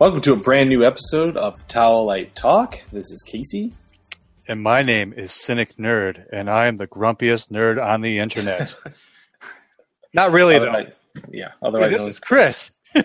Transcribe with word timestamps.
Welcome 0.00 0.22
to 0.22 0.32
a 0.32 0.36
brand 0.36 0.70
new 0.70 0.82
episode 0.82 1.36
of 1.36 1.68
Towel 1.68 2.06
Light 2.06 2.34
Talk. 2.34 2.78
This 2.88 3.10
is 3.10 3.22
Casey. 3.22 3.74
And 4.48 4.62
my 4.62 4.82
name 4.82 5.12
is 5.12 5.30
Cynic 5.30 5.76
Nerd, 5.76 6.24
and 6.32 6.48
I 6.48 6.68
am 6.68 6.76
the 6.76 6.86
grumpiest 6.86 7.50
nerd 7.50 7.84
on 7.84 8.00
the 8.00 8.18
internet. 8.18 8.74
Not 10.14 10.32
really, 10.32 10.58
though. 10.58 10.86
Yeah, 11.30 11.48
Hey, 11.48 11.54
otherwise 11.62 11.90
this 11.90 12.08
is 12.08 12.18
Chris. 12.18 12.72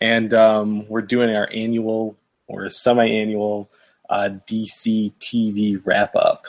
and 0.00 0.32
um, 0.32 0.88
we're 0.88 1.02
doing 1.02 1.36
our 1.36 1.50
annual 1.52 2.16
or 2.46 2.70
semi-annual 2.70 3.68
uh, 4.08 4.30
DC 4.46 5.12
TV 5.20 5.82
wrap-up. 5.84 6.46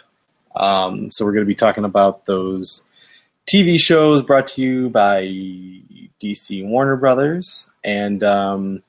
Um, 0.56 1.12
so 1.12 1.26
we're 1.26 1.34
going 1.34 1.44
to 1.44 1.45
be 1.45 1.56
talking 1.56 1.84
about 1.84 2.26
those 2.26 2.86
TV 3.48 3.78
shows 3.78 4.22
brought 4.22 4.48
to 4.48 4.62
you 4.62 4.90
by 4.90 5.23
DC 6.23 6.66
Warner 6.66 6.95
Brothers, 6.95 7.69
and 7.84 8.24
um, 8.24 8.84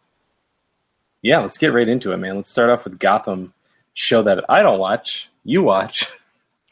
yeah, 1.23 1.41
let's 1.41 1.59
get 1.59 1.73
right 1.73 1.89
into 1.89 2.12
it, 2.12 2.17
man. 2.17 2.37
Let's 2.37 2.51
start 2.51 2.71
off 2.71 2.85
with 2.85 2.98
Gotham, 2.98 3.53
show 3.95 4.23
that 4.23 4.45
I 4.48 4.62
don't 4.62 4.79
watch, 4.79 5.29
you 5.45 5.62
watch. 5.62 6.07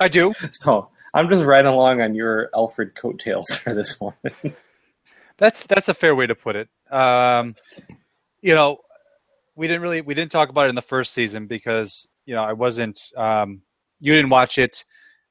I 0.01 0.09
do. 0.09 0.35
So 0.53 0.89
I'm 1.15 1.29
just 1.29 1.45
riding 1.45 1.71
along 1.71 2.01
on 2.01 2.15
your 2.15 2.51
Alfred 2.55 2.95
coattails 2.95 3.51
for 3.55 3.75
this 3.75 4.01
one. 4.01 4.15
That's 5.39 5.67
that's 5.67 5.89
a 5.89 5.95
fair 5.95 6.15
way 6.15 6.27
to 6.27 6.35
put 6.35 6.57
it. 6.57 6.69
Um, 6.91 7.55
you 8.43 8.55
know, 8.55 8.79
we 9.57 9.67
didn't 9.67 9.83
really 9.83 10.01
we 10.01 10.15
didn't 10.15 10.31
talk 10.31 10.49
about 10.49 10.67
it 10.67 10.71
in 10.71 10.75
the 10.75 10.83
first 10.83 11.13
season 11.15 11.47
because 11.47 12.09
you 12.27 12.35
know 12.35 12.43
I 12.43 12.53
wasn't. 12.53 13.01
Um, 13.17 13.63
you 14.01 14.15
didn't 14.15 14.31
watch 14.31 14.59
it. 14.59 14.85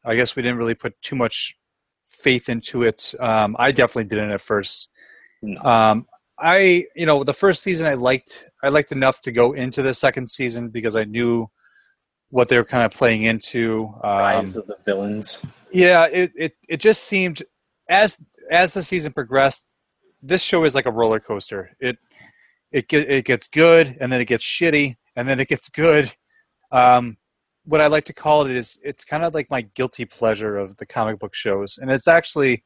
I 0.04 0.16
guess 0.16 0.36
we 0.36 0.42
didn't 0.42 0.58
really 0.58 0.76
put 0.76 1.00
too 1.02 1.16
much 1.16 1.58
faith 2.06 2.50
into 2.50 2.84
it. 2.84 3.14
Um, 3.20 3.56
I 3.60 3.72
definitely 3.72 4.06
didn't 4.06 4.32
at 4.32 4.42
first. 4.42 4.90
No. 5.42 5.62
Um, 5.62 6.08
I 6.40 6.86
you 6.96 7.06
know 7.06 7.24
the 7.24 7.34
first 7.34 7.64
season 7.64 7.88
I 7.88 7.96
liked 7.96 8.46
I 8.64 8.70
liked 8.70 8.92
enough 8.92 9.22
to 9.22 9.32
go 9.32 9.54
into 9.54 9.82
the 9.82 9.94
second 9.94 10.30
season 10.30 10.70
because 10.70 10.96
I 10.96 11.04
knew 11.04 11.48
what 12.30 12.50
they 12.50 12.58
were 12.58 12.66
kind 12.66 12.84
of 12.84 12.92
playing 12.92 13.24
into. 13.24 13.88
Um, 14.04 14.18
Rise 14.18 14.56
of 14.56 14.68
the 14.68 14.78
Villains. 14.86 15.44
yeah, 15.72 16.08
it, 16.12 16.32
it 16.36 16.54
it 16.68 16.78
just 16.80 17.06
seemed 17.06 17.44
as 17.90 18.18
as 18.52 18.74
the 18.74 18.84
season 18.84 19.14
progressed, 19.14 19.66
this 20.22 20.42
show 20.42 20.64
is 20.64 20.76
like 20.76 20.86
a 20.86 20.92
roller 20.92 21.20
coaster. 21.20 21.76
It 21.80 21.98
it 22.72 22.88
get, 22.88 23.10
it 23.10 23.26
gets 23.26 23.48
good 23.48 23.98
and 24.00 24.12
then 24.12 24.22
it 24.22 24.26
gets 24.26 24.46
shitty 24.46 24.96
and 25.16 25.28
then 25.28 25.40
it 25.40 25.48
gets 25.48 25.70
good. 25.70 26.14
Um, 26.72 27.18
what 27.64 27.82
I 27.82 27.88
like 27.88 28.06
to 28.06 28.14
call 28.14 28.46
it 28.46 28.52
is 28.52 28.80
it's 28.84 29.04
kind 29.04 29.24
of 29.24 29.34
like 29.34 29.50
my 29.50 29.62
guilty 29.62 30.06
pleasure 30.06 30.58
of 30.58 30.78
the 30.78 30.86
comic 30.86 31.20
book 31.20 31.34
shows, 31.34 31.78
and 31.78 31.92
it's 31.92 32.08
actually 32.08 32.64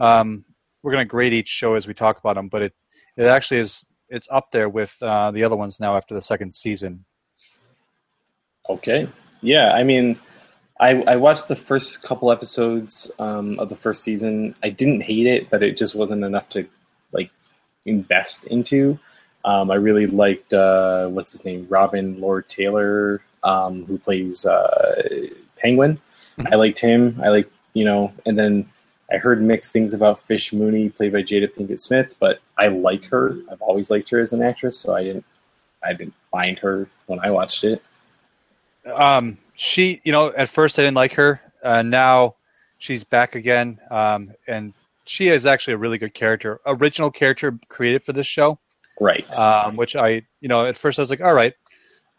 um, 0.00 0.44
we're 0.82 0.92
gonna 0.92 1.04
grade 1.04 1.32
each 1.32 1.48
show 1.48 1.74
as 1.74 1.86
we 1.86 1.94
talk 1.94 2.18
about 2.18 2.36
them, 2.36 2.48
but 2.48 2.62
it 2.62 2.74
it 3.16 3.26
actually 3.26 3.60
is 3.60 3.86
it's 4.08 4.28
up 4.30 4.50
there 4.50 4.68
with 4.68 4.96
uh, 5.02 5.30
the 5.30 5.44
other 5.44 5.56
ones 5.56 5.80
now 5.80 5.96
after 5.96 6.14
the 6.14 6.22
second 6.22 6.52
season. 6.52 7.04
Okay. 8.68 9.08
Yeah, 9.40 9.72
I 9.72 9.82
mean, 9.82 10.18
I 10.80 11.02
I 11.02 11.16
watched 11.16 11.48
the 11.48 11.56
first 11.56 12.02
couple 12.02 12.32
episodes 12.32 13.10
um, 13.18 13.58
of 13.58 13.68
the 13.68 13.76
first 13.76 14.02
season. 14.02 14.54
I 14.62 14.70
didn't 14.70 15.02
hate 15.02 15.26
it, 15.26 15.50
but 15.50 15.62
it 15.62 15.76
just 15.76 15.94
wasn't 15.94 16.24
enough 16.24 16.48
to 16.50 16.66
like 17.12 17.30
invest 17.84 18.46
into. 18.46 18.98
Um, 19.44 19.70
I 19.70 19.74
really 19.74 20.06
liked 20.06 20.54
uh, 20.54 21.08
what's 21.08 21.32
his 21.32 21.44
name, 21.44 21.66
Robin 21.68 22.18
Lord 22.20 22.48
Taylor, 22.48 23.22
um, 23.42 23.84
who 23.84 23.98
plays 23.98 24.46
uh, 24.46 25.02
Penguin. 25.58 26.00
Mhm. 26.38 26.52
I 26.52 26.56
liked 26.56 26.80
him. 26.80 27.20
I 27.22 27.28
like 27.28 27.50
you 27.74 27.84
know, 27.84 28.12
and 28.24 28.38
then 28.38 28.70
I 29.14 29.18
heard 29.18 29.40
mixed 29.40 29.72
things 29.72 29.94
about 29.94 30.20
Fish 30.22 30.52
Mooney, 30.52 30.88
played 30.88 31.12
by 31.12 31.22
Jada 31.22 31.48
Pinkett 31.48 31.78
Smith, 31.78 32.16
but 32.18 32.40
I 32.58 32.66
like 32.66 33.04
her. 33.04 33.38
I've 33.50 33.62
always 33.62 33.88
liked 33.88 34.10
her 34.10 34.18
as 34.18 34.32
an 34.32 34.42
actress, 34.42 34.76
so 34.76 34.94
I 34.94 35.04
didn't 35.04 35.24
I 35.84 35.92
didn't 35.92 36.14
find 36.32 36.58
her 36.58 36.88
when 37.06 37.20
I 37.20 37.30
watched 37.30 37.62
it. 37.62 37.80
um, 38.92 39.38
she, 39.54 40.00
you 40.02 40.12
know, 40.12 40.32
at 40.36 40.48
first 40.48 40.78
I 40.78 40.82
didn't 40.82 40.96
like 40.96 41.14
her. 41.14 41.40
Uh, 41.62 41.82
now 41.82 42.34
she's 42.78 43.04
back 43.04 43.36
again, 43.36 43.78
um, 43.90 44.32
and 44.48 44.74
she 45.04 45.28
is 45.28 45.46
actually 45.46 45.74
a 45.74 45.78
really 45.78 45.98
good 45.98 46.14
character, 46.14 46.60
original 46.66 47.10
character 47.10 47.56
created 47.68 48.04
for 48.04 48.12
this 48.12 48.26
show. 48.26 48.58
Right. 49.00 49.30
Um, 49.34 49.76
which 49.76 49.94
I, 49.94 50.22
you 50.40 50.48
know, 50.48 50.66
at 50.66 50.76
first 50.76 50.98
I 50.98 51.02
was 51.02 51.10
like, 51.10 51.20
all 51.20 51.34
right, 51.34 51.54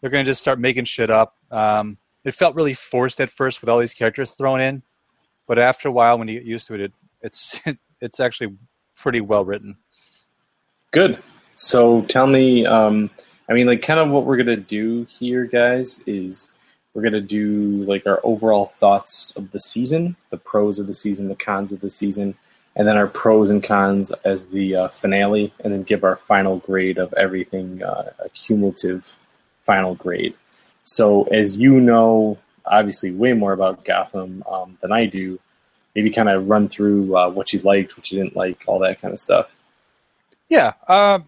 they're 0.00 0.10
going 0.10 0.24
to 0.24 0.30
just 0.30 0.40
start 0.40 0.58
making 0.58 0.84
shit 0.84 1.10
up. 1.10 1.36
Um, 1.50 1.98
it 2.24 2.32
felt 2.32 2.54
really 2.54 2.74
forced 2.74 3.20
at 3.20 3.30
first 3.30 3.60
with 3.60 3.68
all 3.68 3.78
these 3.78 3.94
characters 3.94 4.32
thrown 4.32 4.60
in, 4.60 4.82
but 5.46 5.58
after 5.58 5.88
a 5.88 5.92
while, 5.92 6.18
when 6.18 6.28
you 6.28 6.34
get 6.34 6.44
used 6.44 6.66
to 6.68 6.74
it, 6.74 6.80
it 6.80 6.92
it's 7.22 7.60
it's 8.00 8.20
actually 8.20 8.56
pretty 8.96 9.20
well 9.20 9.44
written. 9.44 9.76
Good. 10.92 11.22
So 11.56 12.02
tell 12.02 12.26
me, 12.26 12.66
um, 12.66 13.10
I 13.48 13.52
mean, 13.52 13.66
like, 13.66 13.82
kind 13.82 14.00
of 14.00 14.10
what 14.10 14.24
we're 14.24 14.36
gonna 14.36 14.56
do 14.56 15.06
here, 15.08 15.44
guys, 15.44 16.02
is 16.06 16.50
we're 16.94 17.02
gonna 17.02 17.20
do 17.20 17.84
like 17.84 18.06
our 18.06 18.20
overall 18.24 18.66
thoughts 18.66 19.34
of 19.36 19.50
the 19.52 19.60
season, 19.60 20.16
the 20.30 20.36
pros 20.36 20.78
of 20.78 20.86
the 20.86 20.94
season, 20.94 21.28
the 21.28 21.34
cons 21.34 21.72
of 21.72 21.80
the 21.80 21.90
season, 21.90 22.34
and 22.74 22.86
then 22.86 22.96
our 22.96 23.06
pros 23.06 23.50
and 23.50 23.62
cons 23.62 24.12
as 24.24 24.46
the 24.46 24.74
uh, 24.74 24.88
finale, 24.88 25.52
and 25.62 25.72
then 25.72 25.82
give 25.82 26.04
our 26.04 26.16
final 26.16 26.58
grade 26.58 26.98
of 26.98 27.12
everything, 27.14 27.82
uh, 27.82 28.10
a 28.18 28.28
cumulative 28.30 29.16
final 29.62 29.94
grade. 29.94 30.34
So, 30.84 31.24
as 31.24 31.56
you 31.56 31.80
know, 31.80 32.38
obviously, 32.66 33.12
way 33.12 33.32
more 33.32 33.52
about 33.52 33.84
Gotham 33.84 34.42
um, 34.50 34.78
than 34.80 34.92
I 34.92 35.06
do. 35.06 35.38
Maybe 35.94 36.10
kind 36.10 36.28
of 36.28 36.48
run 36.48 36.68
through 36.68 37.16
uh, 37.16 37.30
what 37.30 37.52
you 37.52 37.60
liked, 37.60 37.96
what 37.96 38.10
you 38.10 38.18
didn't 38.18 38.36
like, 38.36 38.64
all 38.66 38.80
that 38.80 39.00
kind 39.00 39.14
of 39.14 39.20
stuff. 39.20 39.54
Yeah, 40.48 40.74
um, 40.88 41.24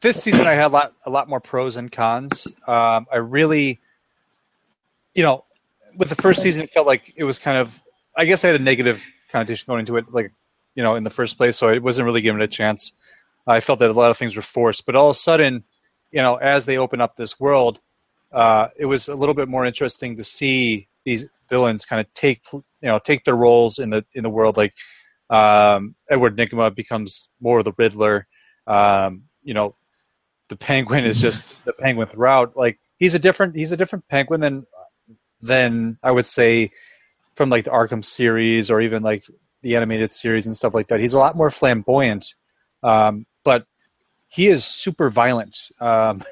this 0.00 0.22
season 0.22 0.46
I 0.46 0.54
had 0.54 0.66
a 0.66 0.68
lot, 0.68 0.92
a 1.06 1.10
lot 1.10 1.28
more 1.28 1.40
pros 1.40 1.76
and 1.76 1.90
cons. 1.90 2.46
Um, 2.66 3.06
I 3.12 3.16
really, 3.16 3.78
you 5.14 5.22
know, 5.22 5.44
with 5.96 6.08
the 6.08 6.16
first 6.16 6.42
season, 6.42 6.64
it 6.64 6.70
felt 6.70 6.86
like 6.86 7.12
it 7.16 7.24
was 7.24 7.38
kind 7.38 7.58
of. 7.58 7.80
I 8.16 8.24
guess 8.24 8.44
I 8.44 8.48
had 8.48 8.60
a 8.60 8.64
negative 8.64 9.06
connotation 9.30 9.66
going 9.68 9.80
into 9.80 9.96
it, 9.96 10.12
like 10.12 10.32
you 10.74 10.82
know, 10.82 10.96
in 10.96 11.04
the 11.04 11.10
first 11.10 11.36
place, 11.36 11.56
so 11.56 11.68
I 11.68 11.78
wasn't 11.78 12.06
really 12.06 12.20
given 12.20 12.40
a 12.40 12.48
chance. 12.48 12.92
I 13.46 13.60
felt 13.60 13.78
that 13.78 13.90
a 13.90 13.94
lot 13.94 14.10
of 14.10 14.18
things 14.18 14.36
were 14.36 14.42
forced, 14.42 14.84
but 14.84 14.94
all 14.94 15.06
of 15.06 15.12
a 15.12 15.14
sudden, 15.14 15.64
you 16.12 16.22
know, 16.22 16.36
as 16.36 16.66
they 16.66 16.78
open 16.78 17.00
up 17.00 17.16
this 17.16 17.40
world, 17.40 17.80
uh, 18.32 18.68
it 18.76 18.86
was 18.86 19.08
a 19.08 19.14
little 19.14 19.34
bit 19.34 19.48
more 19.48 19.64
interesting 19.64 20.16
to 20.16 20.24
see 20.24 20.88
these 21.04 21.26
villains 21.48 21.86
kind 21.86 22.00
of 22.00 22.12
take, 22.14 22.42
you 22.52 22.62
know, 22.82 22.98
take 22.98 23.24
their 23.24 23.36
roles 23.36 23.78
in 23.78 23.90
the 23.90 24.04
in 24.14 24.22
the 24.22 24.30
world. 24.30 24.56
Like 24.56 24.74
um, 25.30 25.94
Edward 26.10 26.36
Nygma 26.36 26.74
becomes 26.74 27.28
more 27.40 27.58
of 27.60 27.64
the 27.64 27.72
Riddler. 27.76 28.26
Um, 28.66 29.22
you 29.42 29.54
know, 29.54 29.74
the 30.48 30.56
Penguin 30.56 31.04
is 31.04 31.20
just 31.20 31.64
the 31.64 31.72
Penguin 31.72 32.08
throughout. 32.08 32.56
Like 32.56 32.78
he's 32.98 33.14
a 33.14 33.18
different 33.18 33.56
he's 33.56 33.72
a 33.72 33.76
different 33.76 34.06
Penguin 34.08 34.40
than 34.40 34.66
than 35.40 35.98
I 36.02 36.10
would 36.10 36.26
say 36.26 36.70
from 37.34 37.50
like 37.50 37.64
the 37.64 37.70
Arkham 37.70 38.04
series 38.04 38.70
or 38.70 38.80
even 38.80 39.02
like 39.02 39.24
the 39.62 39.76
animated 39.76 40.12
series 40.12 40.46
and 40.46 40.56
stuff 40.56 40.74
like 40.74 40.88
that. 40.88 41.00
He's 41.00 41.14
a 41.14 41.18
lot 41.18 41.36
more 41.36 41.50
flamboyant, 41.50 42.34
um, 42.82 43.26
but 43.44 43.64
he 44.28 44.48
is 44.48 44.64
super 44.64 45.08
violent. 45.10 45.56
Um, 45.80 46.22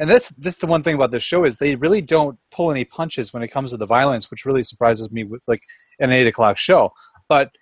and 0.00 0.08
that's 0.08 0.30
that's 0.30 0.58
the 0.58 0.66
one 0.66 0.82
thing 0.82 0.94
about 0.94 1.10
this 1.10 1.22
show 1.22 1.44
is 1.44 1.56
they 1.56 1.76
really 1.76 2.00
don't 2.00 2.38
pull 2.50 2.70
any 2.70 2.86
punches 2.86 3.34
when 3.34 3.42
it 3.42 3.48
comes 3.48 3.70
to 3.70 3.76
the 3.76 3.86
violence, 3.86 4.30
which 4.30 4.46
really 4.46 4.62
surprises 4.62 5.10
me 5.12 5.24
with 5.24 5.42
like 5.46 5.62
an 5.98 6.10
eight 6.10 6.26
o'clock 6.26 6.56
show. 6.56 6.94
But 7.28 7.52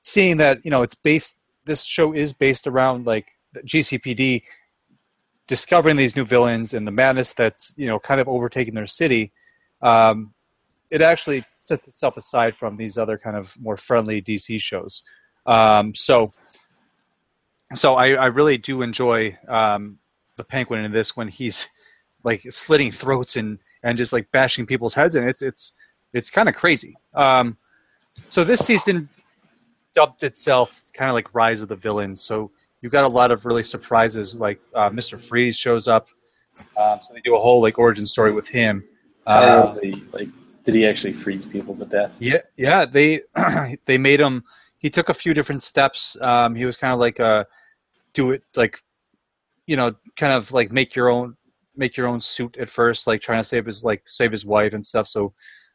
seeing 0.00 0.38
that 0.38 0.64
you 0.64 0.70
know 0.70 0.82
it's 0.82 0.94
based, 0.94 1.36
this 1.66 1.84
show 1.84 2.14
is 2.14 2.32
based 2.32 2.66
around 2.66 3.06
like 3.06 3.26
the 3.52 3.60
GCPD 3.60 4.42
discovering 5.46 5.96
these 5.96 6.16
new 6.16 6.24
villains 6.24 6.72
and 6.72 6.86
the 6.86 6.90
madness 6.90 7.34
that's 7.34 7.74
you 7.76 7.88
know 7.88 7.98
kind 7.98 8.22
of 8.22 8.26
overtaking 8.26 8.72
their 8.72 8.86
city. 8.86 9.30
Um, 9.82 10.32
it 10.90 11.02
actually 11.02 11.44
sets 11.60 11.86
itself 11.86 12.16
aside 12.16 12.56
from 12.56 12.78
these 12.78 12.96
other 12.96 13.18
kind 13.18 13.36
of 13.36 13.54
more 13.60 13.76
friendly 13.76 14.22
DC 14.22 14.60
shows. 14.62 15.02
Um, 15.44 15.94
so, 15.94 16.30
so 17.74 17.96
I, 17.96 18.12
I 18.12 18.26
really 18.26 18.58
do 18.58 18.82
enjoy 18.82 19.36
um, 19.48 19.98
the 20.36 20.44
Penguin 20.44 20.84
in 20.84 20.92
this 20.92 21.16
when 21.16 21.28
he's 21.28 21.68
like 22.24 22.46
slitting 22.50 22.92
throats 22.92 23.36
and, 23.36 23.58
and 23.82 23.98
just 23.98 24.12
like 24.12 24.30
bashing 24.32 24.66
people's 24.66 24.94
heads 24.94 25.14
in. 25.14 25.26
It's 25.26 25.42
it's 25.42 25.72
it's 26.12 26.30
kind 26.30 26.48
of 26.48 26.54
crazy. 26.54 26.96
Um, 27.14 27.56
so 28.28 28.44
this 28.44 28.60
season 28.60 29.08
dubbed 29.94 30.22
itself 30.22 30.84
kind 30.94 31.08
of 31.08 31.14
like 31.14 31.34
Rise 31.34 31.60
of 31.60 31.68
the 31.68 31.76
Villains. 31.76 32.22
So 32.22 32.50
you 32.80 32.90
got 32.90 33.04
a 33.04 33.08
lot 33.08 33.30
of 33.30 33.44
really 33.46 33.64
surprises. 33.64 34.34
Like 34.34 34.60
uh, 34.74 34.90
Mr. 34.90 35.20
Freeze 35.20 35.56
shows 35.56 35.88
up, 35.88 36.08
um, 36.76 37.00
so 37.02 37.12
they 37.14 37.20
do 37.20 37.36
a 37.36 37.40
whole 37.40 37.62
like 37.62 37.78
origin 37.78 38.06
story 38.06 38.32
with 38.32 38.48
him. 38.48 38.84
Uh, 39.26 39.72
he 39.80 40.02
like? 40.12 40.28
Did 40.64 40.74
he 40.76 40.86
actually 40.86 41.12
freeze 41.12 41.44
people 41.44 41.74
to 41.76 41.84
death? 41.84 42.12
Yeah, 42.18 42.38
yeah. 42.56 42.84
They 42.84 43.22
they 43.86 43.98
made 43.98 44.20
him. 44.20 44.44
He 44.78 44.90
took 44.90 45.08
a 45.08 45.14
few 45.14 45.32
different 45.32 45.62
steps. 45.62 46.16
Um, 46.20 46.54
he 46.54 46.66
was 46.66 46.76
kind 46.76 46.92
of 46.92 46.98
like 46.98 47.20
a 47.20 47.46
do 48.14 48.32
it 48.32 48.42
like, 48.56 48.82
you 49.66 49.76
know, 49.76 49.94
kind 50.16 50.32
of 50.32 50.52
like 50.52 50.72
make 50.72 50.94
your 50.94 51.08
own 51.08 51.36
make 51.76 51.96
your 51.96 52.06
own 52.06 52.20
suit 52.20 52.56
at 52.58 52.70
first, 52.70 53.06
like 53.06 53.20
trying 53.20 53.40
to 53.40 53.44
save 53.44 53.66
his 53.66 53.82
like 53.82 54.02
save 54.06 54.30
his 54.30 54.44
wife 54.44 54.74
and 54.74 54.86
stuff. 54.86 55.08
So, 55.08 55.32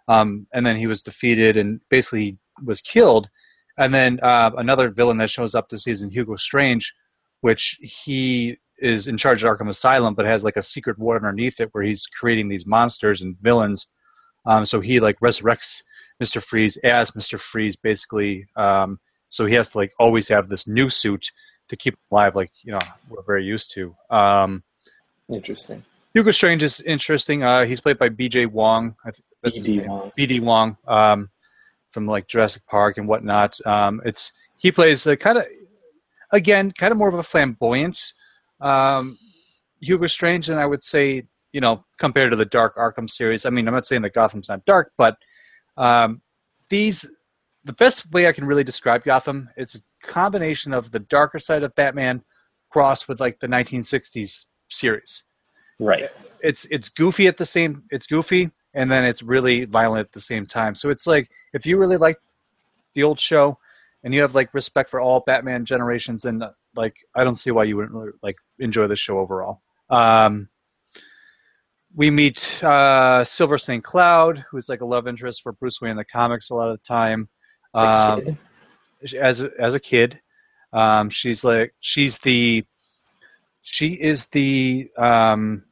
um, 0.08 0.48
and 0.54 0.66
then 0.66 0.78
he 0.78 0.88
was 0.88 1.02
defeated 1.02 1.58
and 1.58 1.80
basically 1.90 2.38
was 2.64 2.82
killed. 2.82 3.30
And 3.78 3.94
then 3.94 4.20
uh, 4.22 4.52
another 4.58 4.90
villain 4.90 5.18
that 5.18 5.30
shows 5.30 5.56
up 5.56 5.70
this 5.70 5.84
season, 5.84 6.10
Hugo 6.10 6.36
Strange, 6.36 6.94
which 7.42 7.78
he 7.82 8.58
is 8.80 9.08
in 9.08 9.18
charge 9.18 9.44
of 9.44 9.50
Arkham 9.50 9.70
Asylum, 9.70 10.14
but 10.16 10.26
has 10.26 10.44
like 10.44 10.58
a 10.58 10.64
secret 10.64 10.98
ward 11.00 11.24
underneath 11.24 11.60
it 11.60 11.70
where 11.72 11.84
he's 11.84 12.06
creating 12.06 12.48
these 12.48 12.66
monsters 12.66 13.22
and 13.22 13.36
villains. 13.42 13.88
Um, 14.46 14.66
so 14.66 14.80
he 14.80 15.00
like 15.00 15.20
resurrects 15.20 15.84
Mister 16.20 16.42
Freeze 16.42 16.78
as 16.78 17.16
Mister 17.16 17.38
Freeze, 17.38 17.76
basically. 17.76 18.46
Um, 18.56 19.00
so 19.30 19.46
he 19.46 19.56
has 19.56 19.72
to 19.72 19.78
like 19.78 19.94
always 20.00 20.28
have 20.30 20.48
this 20.48 20.68
new 20.68 20.90
suit 20.90 21.32
to 21.70 21.76
keep 21.76 21.94
him 21.96 22.00
alive, 22.12 22.36
like 22.36 22.52
you 22.64 22.72
know 22.72 22.80
we're 23.10 23.24
very 23.24 23.44
used 23.44 23.74
to. 23.74 23.96
Um, 24.10 24.64
Interesting. 25.30 25.84
Hugo 26.14 26.32
Strange 26.32 26.64
is 26.64 26.82
interesting. 26.82 27.44
Uh, 27.44 27.66
he's 27.66 27.82
played 27.82 28.00
by 28.00 28.10
B.J. 28.10 28.48
Wong. 28.48 28.96
B.D. 29.44 29.82
Wong. 29.82 30.12
B.D. 30.16 30.40
Wong 30.40 30.78
um, 30.88 31.30
from 31.92 32.08
like 32.08 32.28
Jurassic 32.28 32.64
Park 32.66 32.98
and 32.98 33.08
whatnot. 33.08 33.60
Um, 33.66 34.02
it's 34.06 34.32
he 34.58 34.72
plays 34.72 35.06
a 35.06 35.16
kind 35.16 35.38
of 35.38 35.46
again 36.32 36.72
kind 36.72 36.92
of 36.92 36.98
more 36.98 37.10
of 37.10 37.16
a 37.16 37.24
flamboyant 37.24 38.14
um, 38.62 39.18
Hugo 39.80 40.08
Strange, 40.08 40.50
and 40.50 40.60
I 40.60 40.66
would 40.66 40.84
say 40.84 41.24
you 41.52 41.62
know 41.62 41.84
compared 42.00 42.32
to 42.32 42.38
the 42.38 42.46
Dark 42.46 42.76
Arkham 42.78 43.10
series. 43.10 43.46
I 43.46 43.50
mean, 43.50 43.68
I'm 43.68 43.74
not 43.74 43.86
saying 43.86 44.02
that 44.04 44.14
Gotham's 44.14 44.50
not 44.50 44.66
dark, 44.66 44.94
but 44.98 45.18
um, 45.76 46.22
these 46.70 47.06
the 47.64 47.74
best 47.74 48.10
way 48.12 48.28
I 48.28 48.32
can 48.32 48.46
really 48.46 48.64
describe 48.64 49.04
Gotham 49.04 49.50
it's 49.58 49.76
a 49.76 49.80
combination 50.02 50.74
of 50.74 50.90
the 50.92 51.00
darker 51.00 51.40
side 51.40 51.64
of 51.64 51.76
Batman 51.76 52.24
crossed 52.70 53.08
with 53.08 53.20
like 53.20 53.40
the 53.40 53.48
1960s 53.48 54.46
series. 54.70 55.24
Right. 55.80 56.10
It's 56.42 56.66
it's 56.66 56.90
goofy 56.90 57.28
at 57.28 57.38
the 57.38 57.46
same 57.46 57.84
it's 57.92 58.08
goofy 58.08 58.52
and 58.74 58.92
then 58.92 59.06
it's 59.06 59.24
really 59.24 59.66
violent 59.66 60.08
at 60.08 60.12
the 60.12 60.20
same 60.20 60.46
time. 60.46 60.76
So 60.76 60.90
it's 60.90 61.08
like 61.08 61.30
if 61.54 61.66
you 61.66 61.78
really 61.78 61.98
like 61.98 62.18
the 62.96 63.04
old 63.04 63.20
show 63.20 63.58
and 64.04 64.14
you 64.14 64.22
have 64.22 64.36
like 64.36 64.54
respect 64.54 64.90
for 64.90 65.00
all 65.00 65.24
Batman 65.26 65.66
generations 65.66 66.26
and 66.26 66.44
like 66.76 66.96
I 67.16 67.24
don't 67.24 67.38
see 67.38 67.52
why 67.52 67.66
you 67.66 67.76
wouldn't 67.76 67.94
really, 67.94 68.12
like 68.22 68.38
enjoy 68.60 68.88
the 68.88 68.96
show 68.96 69.20
overall. 69.20 69.62
Um, 69.90 70.50
we 71.96 72.12
meet 72.12 72.64
uh, 72.64 73.24
Silver 73.24 73.58
St. 73.58 73.84
Cloud, 73.84 74.46
who's 74.52 74.70
like 74.70 74.82
a 74.82 74.86
love 74.86 75.08
interest 75.08 75.42
for 75.42 75.54
Bruce 75.54 75.82
Wayne 75.82 75.92
in 75.92 75.98
the 75.98 76.06
comics 76.06 76.52
a 76.52 76.56
lot 76.56 76.70
of 76.70 76.78
the 76.78 76.84
time. 76.84 77.28
Um, 77.74 78.38
as 79.22 79.44
as 79.60 79.76
a 79.76 79.80
kid, 79.80 80.20
um, 80.74 81.10
she's 81.10 81.44
like 81.44 81.74
she's 81.80 82.18
the 82.20 82.64
she 83.70 83.88
is 83.90 84.28
the 84.28 84.90
um, 84.98 85.64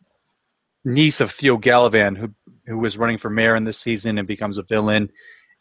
niece 0.84 1.22
of 1.22 1.32
Theo 1.32 1.58
Galavan, 1.58 2.18
who 2.18 2.30
who 2.68 2.78
was 2.78 2.98
running 2.98 3.18
for 3.18 3.30
mayor 3.30 3.56
in 3.56 3.64
this 3.64 3.80
season 3.80 4.18
and 4.18 4.28
becomes 4.28 4.58
a 4.58 4.64
villain, 4.64 5.10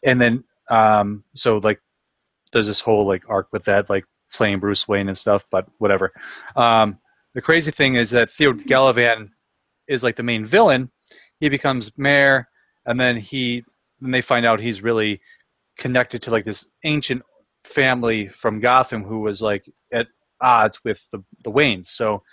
and 0.03 0.19
then 0.19 0.43
um, 0.69 1.23
so 1.33 1.59
like 1.59 1.79
there's 2.51 2.67
this 2.67 2.81
whole 2.81 3.07
like 3.07 3.23
arc 3.29 3.47
with 3.53 3.63
that, 3.65 3.89
like 3.89 4.03
playing 4.33 4.59
Bruce 4.59 4.85
Wayne 4.85 5.07
and 5.07 5.17
stuff, 5.17 5.45
but 5.49 5.65
whatever. 5.77 6.11
Um, 6.57 6.99
the 7.33 7.41
crazy 7.41 7.71
thing 7.71 7.95
is 7.95 8.09
that 8.09 8.33
Theo 8.33 8.51
Galavan 8.51 9.29
is 9.87 10.03
like 10.03 10.17
the 10.17 10.23
main 10.23 10.45
villain. 10.45 10.91
He 11.39 11.47
becomes 11.47 11.97
mayor, 11.97 12.49
and 12.85 12.99
then 12.99 13.15
he 13.15 13.63
then 14.01 14.11
they 14.11 14.21
find 14.21 14.45
out 14.45 14.59
he's 14.59 14.83
really 14.83 15.21
connected 15.77 16.23
to 16.23 16.31
like 16.31 16.43
this 16.43 16.67
ancient 16.83 17.21
family 17.63 18.27
from 18.27 18.59
Gotham 18.59 19.05
who 19.05 19.21
was 19.21 19.41
like 19.41 19.69
at 19.93 20.07
odds 20.45 20.79
with 20.83 21.01
the 21.11 21.23
the 21.43 21.51
Waynes. 21.51 21.87
So 21.87 22.23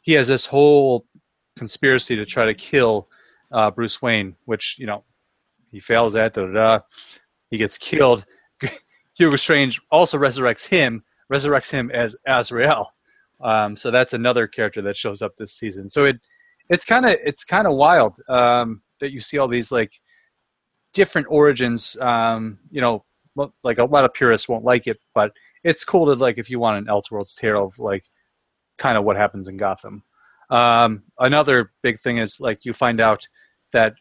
he 0.00 0.14
has 0.14 0.26
this 0.26 0.46
whole 0.46 1.06
conspiracy 1.56 2.16
to 2.16 2.24
try 2.24 2.46
to 2.46 2.54
kill 2.54 3.08
uh, 3.52 3.70
Bruce 3.70 4.00
Wayne, 4.00 4.34
which 4.46 4.76
you 4.78 4.86
know 4.86 5.04
he 5.70 5.80
fails 5.80 6.14
at. 6.14 6.34
Da, 6.34 6.46
da, 6.46 6.52
da. 6.52 6.80
He 7.50 7.58
gets 7.58 7.78
killed. 7.78 8.24
Hugo 9.14 9.36
Strange 9.36 9.80
also 9.90 10.18
resurrects 10.18 10.66
him, 10.66 11.02
resurrects 11.32 11.70
him 11.70 11.90
as 11.90 12.16
Azrael. 12.26 12.92
Um, 13.40 13.76
so 13.76 13.90
that's 13.90 14.14
another 14.14 14.46
character 14.46 14.82
that 14.82 14.96
shows 14.96 15.22
up 15.22 15.36
this 15.36 15.52
season. 15.52 15.88
So 15.88 16.06
it 16.06 16.16
it's 16.68 16.84
kind 16.84 17.06
of 17.06 17.16
it's 17.24 17.44
kind 17.44 17.66
of 17.66 17.74
wild 17.74 18.16
um, 18.28 18.82
that 19.00 19.12
you 19.12 19.20
see 19.20 19.38
all 19.38 19.48
these 19.48 19.70
like 19.70 19.92
different 20.94 21.26
origins. 21.30 21.96
Um, 22.00 22.58
you 22.70 22.80
know, 22.80 23.04
like 23.62 23.78
a 23.78 23.84
lot 23.84 24.04
of 24.04 24.14
purists 24.14 24.48
won't 24.48 24.64
like 24.64 24.86
it, 24.86 24.98
but 25.14 25.32
it's 25.68 25.84
cool 25.84 26.06
to 26.06 26.14
like 26.14 26.38
if 26.38 26.48
you 26.48 26.58
want 26.58 26.78
an 26.78 26.86
Elseworlds 26.86 27.36
tale 27.36 27.66
of 27.66 27.78
like 27.78 28.04
kind 28.78 28.96
of 28.96 29.04
what 29.04 29.16
happens 29.16 29.48
in 29.48 29.58
Gotham. 29.58 30.02
Um, 30.50 31.02
another 31.18 31.72
big 31.82 32.00
thing 32.00 32.18
is 32.18 32.40
like 32.40 32.64
you 32.64 32.72
find 32.72 33.00
out 33.00 33.28
that 33.72 33.94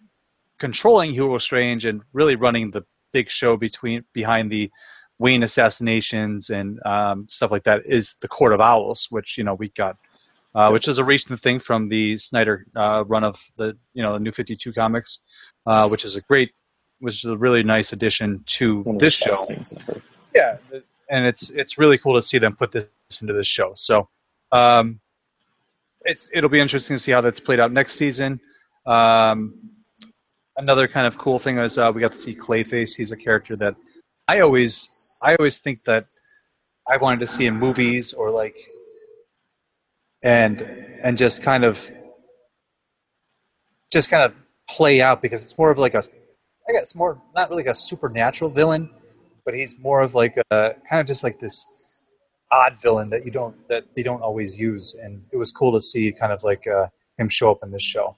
controlling 0.60 1.12
Hugo 1.12 1.38
Strange 1.40 1.84
and 1.84 2.02
really 2.14 2.38
running 2.38 2.72
the 2.72 2.84
big 3.12 3.30
show 3.30 3.58
between 3.58 4.06
behind 4.14 4.50
the 4.50 4.72
Wayne 5.20 5.44
assassinations 5.44 6.52
and 6.52 6.80
um, 6.86 7.28
stuff 7.28 7.52
like 7.52 7.64
that 7.64 7.82
is 7.86 8.16
the 8.22 8.30
Court 8.30 8.54
of 8.54 8.62
Owls, 8.62 9.08
which 9.10 9.38
you 9.38 9.44
know 9.44 9.56
we 9.56 9.70
got, 9.70 9.98
uh, 10.56 10.70
which 10.70 10.88
is 10.88 11.00
a 11.00 11.04
recent 11.04 11.42
thing 11.42 11.60
from 11.60 11.90
the 11.90 12.18
Snyder 12.18 12.66
uh, 12.78 13.04
run 13.08 13.26
of 13.26 13.36
the 13.58 13.76
you 13.94 14.04
know 14.04 14.14
the 14.14 14.20
New 14.20 14.32
Fifty 14.32 14.56
Two 14.56 14.72
comics, 14.72 15.20
uh, 15.66 15.90
which 15.90 16.06
is 16.06 16.16
a 16.16 16.22
great, 16.22 16.52
which 17.00 17.26
is 17.26 17.26
a 17.26 17.36
really 17.36 17.64
nice 17.64 17.92
addition 17.92 18.44
to 18.46 18.84
this 19.00 19.16
show. 19.16 19.48
Yeah, 20.36 20.58
and 21.10 21.26
it's 21.26 21.50
it's 21.52 21.78
really 21.78 21.98
cool 21.98 22.16
to 22.16 22.22
see 22.22 22.38
them 22.38 22.56
put 22.56 22.72
this 22.72 22.86
into 23.22 23.34
this 23.34 23.48
show. 23.48 23.74
So, 23.76 24.10
um, 24.52 25.00
it's 26.02 26.30
it'll 26.34 26.50
be 26.50 26.60
interesting 26.60 26.96
to 26.96 27.02
see 27.02 27.12
how 27.12 27.22
that's 27.22 27.40
played 27.40 27.60
out 27.60 27.72
next 27.72 27.94
season. 27.94 28.40
Um, 28.86 29.54
another 30.58 30.88
kind 30.88 31.08
of 31.08 31.18
cool 31.18 31.40
thing 31.40 31.58
is 31.58 31.78
uh, 31.78 31.92
we 31.94 32.02
got 32.02 32.12
to 32.12 32.18
see 32.18 32.36
Clayface. 32.36 32.96
He's 32.96 33.12
a 33.12 33.18
character 33.18 33.56
that 33.58 33.76
I 34.28 34.40
always 34.42 35.10
I 35.22 35.36
always 35.36 35.58
think 35.60 35.84
that 35.84 36.06
I 36.88 36.98
wanted 36.98 37.20
to 37.22 37.28
see 37.28 37.46
in 37.46 37.56
movies 37.56 38.14
or 38.14 38.32
like 38.32 38.56
and 40.24 40.62
and 41.04 41.18
just 41.18 41.44
kind 41.44 41.64
of 41.64 41.92
just 43.92 44.10
kind 44.10 44.24
of 44.24 44.34
play 44.70 45.02
out 45.02 45.22
because 45.22 45.44
it's 45.44 45.58
more 45.58 45.72
of 45.72 45.78
like 45.78 45.94
a 45.94 46.04
I 46.68 46.74
guess 46.74 46.96
more 46.96 47.22
not 47.36 47.50
really 47.50 47.64
like 47.64 47.72
a 47.72 47.76
supernatural 47.76 48.50
villain, 48.50 48.90
but 49.48 49.56
he's 49.56 49.80
more 49.80 50.02
of 50.02 50.14
like 50.14 50.36
a 50.52 50.76
kind 50.90 51.00
of 51.00 51.08
just 51.08 51.24
like 51.24 51.40
this 51.40 51.66
odd 52.52 52.78
villain 52.82 53.10
that 53.12 53.24
you 53.24 53.32
don't 53.32 53.56
that 53.70 53.86
they 53.96 54.04
don't 54.04 54.22
always 54.22 54.58
use, 54.58 54.94
and 55.02 55.24
it 55.32 55.38
was 55.38 55.54
cool 55.54 55.72
to 55.72 55.80
see 55.80 56.12
kind 56.12 56.34
of 56.34 56.44
like 56.44 56.68
uh, 56.68 56.88
him 57.18 57.30
show 57.30 57.50
up 57.50 57.64
in 57.64 57.72
this 57.72 57.82
show. 57.82 58.18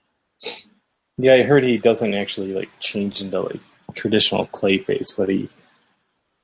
Yeah, 1.19 1.35
I 1.35 1.43
heard 1.43 1.63
he 1.63 1.77
doesn't 1.77 2.15
actually 2.15 2.53
like 2.53 2.69
change 2.79 3.21
into 3.21 3.41
like 3.41 3.61
traditional 3.93 4.47
Clayface, 4.47 5.15
but 5.15 5.29
he 5.29 5.49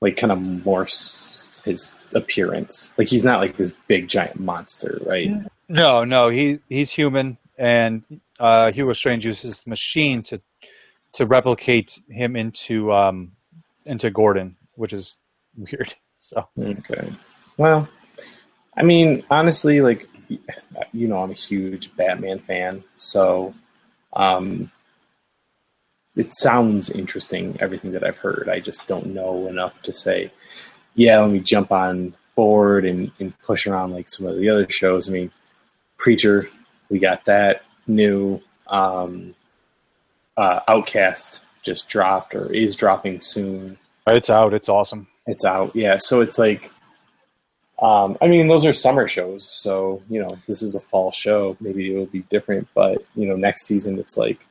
like 0.02 0.18
kind 0.18 0.32
of 0.32 0.38
morphs 0.38 1.48
his 1.64 1.96
appearance. 2.14 2.92
Like 2.96 3.08
he's 3.08 3.26
not 3.26 3.40
like 3.40 3.58
this 3.58 3.72
big 3.88 4.08
giant 4.08 4.40
monster, 4.40 5.00
right? 5.04 5.32
No, 5.68 6.04
no, 6.04 6.30
he 6.30 6.60
he's 6.70 6.92
human, 6.92 7.40
and 7.58 8.04
uh, 8.40 8.72
Hugo 8.72 8.94
Strange 8.94 9.26
uses 9.26 9.64
the 9.64 9.70
machine 9.72 10.22
to 10.24 10.40
to 11.14 11.26
replicate 11.26 12.00
him 12.08 12.36
into 12.36 12.94
um, 12.94 13.32
into 13.86 14.12
Gordon, 14.12 14.58
which 14.76 14.94
is 14.94 15.18
weird. 15.58 15.94
So 16.18 16.48
okay, 16.58 17.12
well, 17.58 17.88
I 18.76 18.84
mean, 18.84 19.24
honestly, 19.30 19.82
like 19.82 20.08
you 20.92 21.08
know, 21.08 21.22
I'm 21.22 21.32
a 21.32 21.36
huge 21.36 21.96
Batman 21.96 22.40
fan, 22.40 22.84
so 22.98 23.54
um, 24.14 24.72
it 26.16 26.36
sounds 26.36 26.90
interesting. 26.90 27.58
Everything 27.60 27.92
that 27.92 28.04
I've 28.04 28.18
heard, 28.18 28.50
I 28.50 28.60
just 28.60 28.88
don't 28.88 29.08
know 29.08 29.48
enough 29.48 29.82
to 29.84 29.94
say. 29.94 30.32
Yeah, 30.96 31.20
let 31.20 31.32
me 31.32 31.40
jump 31.40 31.72
on 31.74 32.16
board 32.36 32.86
and, 32.86 33.12
and 33.20 33.38
push 33.40 33.68
around 33.68 33.92
like 33.92 34.10
some 34.10 34.26
of 34.26 34.38
the 34.38 34.50
other 34.50 34.68
shows. 34.70 35.10
I 35.10 35.12
mean, 35.12 35.32
Preacher, 35.98 36.50
we 36.90 37.00
got 37.00 37.26
that 37.26 37.64
new. 37.88 38.42
Um, 38.68 39.36
uh, 40.38 40.60
Outcast 40.68 41.42
just 41.64 41.88
dropped 41.88 42.36
or 42.36 42.52
is 42.52 42.76
dropping 42.76 43.22
soon. 43.22 43.78
It's 44.08 44.30
out. 44.30 44.54
It's 44.54 44.70
awesome. 44.70 45.08
It's 45.26 45.46
out. 45.46 45.76
Yeah. 45.76 45.98
So 45.98 46.22
it's 46.22 46.38
like 46.38 46.72
um, 47.80 48.18
I 48.22 48.28
mean, 48.28 48.48
those 48.48 48.66
are 48.66 48.72
summer 48.72 49.08
shows, 49.08 49.46
so 49.46 50.02
you 50.10 50.22
know 50.22 50.36
this 50.48 50.62
is 50.62 50.76
a 50.76 50.80
fall 50.80 51.12
show. 51.12 51.58
Maybe 51.60 51.94
it 51.94 51.98
will 51.98 52.06
be 52.06 52.22
different, 52.30 52.70
but 52.74 53.06
you 53.16 53.28
know 53.28 53.36
next 53.36 53.66
season 53.66 54.00
it's 54.00 54.18
like 54.18 54.46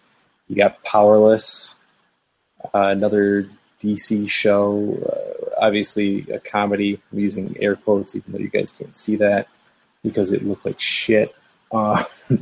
you 0.46 0.56
got 0.56 0.82
Powerless, 0.84 1.76
uh, 2.74 2.88
another 2.88 3.48
DC 3.80 4.28
show, 4.28 4.98
uh, 5.06 5.64
obviously 5.64 6.26
a 6.30 6.38
comedy. 6.38 7.00
I'm 7.12 7.18
using 7.18 7.56
air 7.60 7.76
quotes, 7.76 8.14
even 8.14 8.32
though 8.32 8.40
you 8.40 8.50
guys 8.50 8.70
can't 8.70 8.94
see 8.94 9.16
that 9.16 9.48
because 10.02 10.30
it 10.30 10.44
looked 10.46 10.66
like 10.66 10.78
shit. 10.78 11.34
Uh, 11.72 12.04
I 12.30 12.36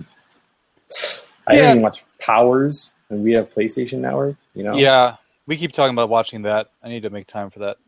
yeah. 1.49 1.53
didn't 1.53 1.71
even 1.71 1.83
watch 1.83 2.05
Powers, 2.19 2.93
and 3.09 3.23
we 3.23 3.35
have 3.35 3.55
PlayStation 3.55 3.99
Network. 4.01 4.35
You 4.55 4.65
know, 4.65 4.75
yeah, 4.75 5.15
we 5.47 5.57
keep 5.57 5.73
talking 5.73 5.95
about 5.95 6.09
watching 6.09 6.43
that. 6.43 6.69
I 6.83 6.89
need 6.89 7.03
to 7.03 7.11
make 7.11 7.27
time 7.27 7.51
for 7.51 7.61
that 7.61 7.79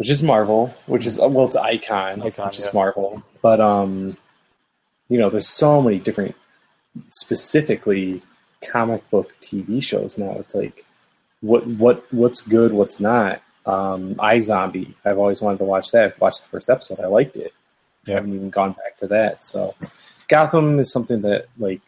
which 0.00 0.08
is 0.08 0.22
Marvel, 0.22 0.74
which 0.86 1.04
is 1.04 1.18
well, 1.18 1.44
it's 1.44 1.56
Icon, 1.56 2.22
Icon 2.22 2.46
which 2.46 2.58
yeah. 2.58 2.66
is 2.66 2.72
Marvel. 2.72 3.22
But 3.42 3.60
um, 3.60 4.16
you 5.10 5.18
know, 5.18 5.28
there's 5.28 5.46
so 5.46 5.82
many 5.82 5.98
different, 5.98 6.34
specifically 7.10 8.22
comic 8.66 9.08
book 9.10 9.30
TV 9.42 9.82
shows 9.82 10.16
now. 10.16 10.38
It's 10.38 10.54
like, 10.54 10.86
what 11.42 11.66
what 11.66 12.10
what's 12.14 12.40
good, 12.40 12.72
what's 12.72 12.98
not. 12.98 13.42
Um, 13.66 14.14
iZombie, 14.14 14.94
I've 15.04 15.18
always 15.18 15.42
wanted 15.42 15.58
to 15.58 15.64
watch 15.64 15.90
that. 15.90 16.04
I've 16.04 16.20
watched 16.20 16.44
the 16.44 16.48
first 16.48 16.70
episode, 16.70 17.00
I 17.00 17.06
liked 17.06 17.36
it. 17.36 17.52
Yeah. 18.06 18.14
I 18.14 18.16
haven't 18.16 18.34
even 18.34 18.48
gone 18.48 18.72
back 18.72 18.96
to 19.00 19.06
that. 19.08 19.44
So, 19.44 19.74
Gotham 20.28 20.78
is 20.78 20.90
something 20.90 21.20
that 21.20 21.48
like 21.58 21.82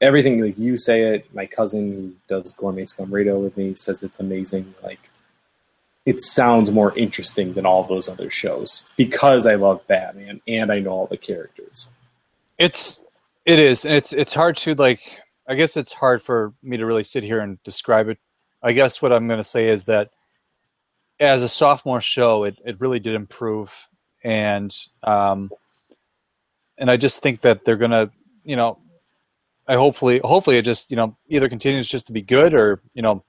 everything 0.00 0.40
like 0.40 0.58
you 0.58 0.76
say 0.76 1.14
it. 1.14 1.32
My 1.34 1.46
cousin 1.46 1.92
who 1.92 2.12
does 2.28 2.52
Gourmet 2.52 2.84
Scum 2.84 3.12
Radio 3.12 3.38
with 3.38 3.56
me 3.56 3.74
says 3.74 4.02
it's 4.02 4.20
amazing. 4.20 4.74
Like 4.82 5.10
it 6.06 6.22
sounds 6.22 6.70
more 6.70 6.96
interesting 6.96 7.52
than 7.52 7.66
all 7.66 7.84
those 7.84 8.08
other 8.08 8.30
shows 8.30 8.84
because 8.96 9.46
I 9.46 9.56
love 9.56 9.86
Batman 9.86 10.40
and 10.48 10.72
I 10.72 10.80
know 10.80 10.90
all 10.90 11.06
the 11.06 11.16
characters. 11.16 11.88
It's 12.58 13.02
it 13.44 13.58
is, 13.58 13.84
and 13.84 13.94
it's 13.94 14.12
it's 14.12 14.34
hard 14.34 14.56
to 14.58 14.74
like. 14.74 15.22
I 15.50 15.54
guess 15.54 15.78
it's 15.78 15.94
hard 15.94 16.22
for 16.22 16.52
me 16.62 16.76
to 16.76 16.84
really 16.84 17.04
sit 17.04 17.24
here 17.24 17.40
and 17.40 17.62
describe 17.62 18.08
it. 18.08 18.18
I 18.62 18.72
guess 18.72 19.00
what 19.00 19.14
I'm 19.14 19.26
going 19.28 19.38
to 19.38 19.44
say 19.44 19.68
is 19.68 19.84
that 19.84 20.10
as 21.20 21.42
a 21.42 21.48
sophomore 21.48 22.02
show, 22.02 22.44
it, 22.44 22.58
it 22.66 22.78
really 22.80 23.00
did 23.00 23.14
improve, 23.14 23.88
and 24.22 24.74
um, 25.04 25.50
and 26.78 26.90
I 26.90 26.96
just 26.96 27.22
think 27.22 27.40
that 27.40 27.64
they're 27.64 27.76
going 27.76 27.92
to, 27.92 28.10
you 28.44 28.56
know, 28.56 28.78
I 29.68 29.74
hopefully 29.74 30.20
hopefully 30.24 30.56
it 30.56 30.64
just 30.64 30.90
you 30.90 30.96
know 30.96 31.16
either 31.28 31.48
continues 31.48 31.88
just 31.88 32.06
to 32.06 32.12
be 32.12 32.22
good 32.22 32.54
or 32.54 32.80
you 32.94 33.02
know 33.02 33.22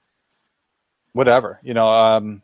whatever 1.12 1.60
you 1.62 1.74
know 1.74 1.88
um, 1.88 2.42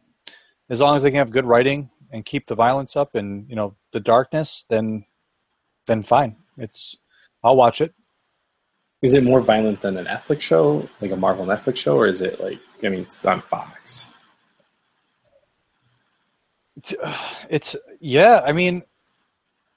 as 0.68 0.80
long 0.80 0.96
as 0.96 1.02
they 1.02 1.10
can 1.10 1.18
have 1.18 1.30
good 1.30 1.46
writing 1.46 1.90
and 2.12 2.24
keep 2.24 2.46
the 2.46 2.54
violence 2.54 2.94
up 2.94 3.14
and 3.14 3.48
you 3.48 3.56
know 3.56 3.74
the 3.92 4.00
darkness 4.00 4.66
then 4.68 5.04
then 5.86 6.02
fine 6.02 6.36
it's 6.58 6.96
I'll 7.42 7.56
watch 7.56 7.80
it 7.80 7.94
Is 9.00 9.14
it 9.14 9.24
more 9.24 9.40
violent 9.40 9.80
than 9.80 9.96
an 9.96 10.06
Netflix 10.06 10.42
show, 10.42 10.88
like 11.00 11.12
a 11.12 11.16
Marvel 11.16 11.46
Netflix 11.46 11.78
show, 11.78 11.96
or 11.96 12.06
is 12.06 12.20
it 12.20 12.38
like 12.38 12.60
I 12.84 12.88
mean 12.90 13.00
it's 13.02 13.24
on 13.24 13.40
Fox? 13.40 14.08
it's 17.48 17.76
yeah 18.00 18.42
I 18.44 18.52
mean 18.52 18.82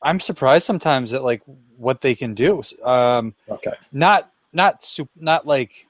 I'm 0.01 0.19
surprised 0.19 0.65
sometimes 0.65 1.13
at 1.13 1.23
like 1.23 1.41
what 1.77 2.01
they 2.01 2.15
can 2.15 2.33
do 2.33 2.61
um, 2.83 3.33
Okay. 3.49 3.73
not 3.91 4.31
not 4.53 4.81
sup- 4.81 5.09
not 5.15 5.45
like 5.45 5.85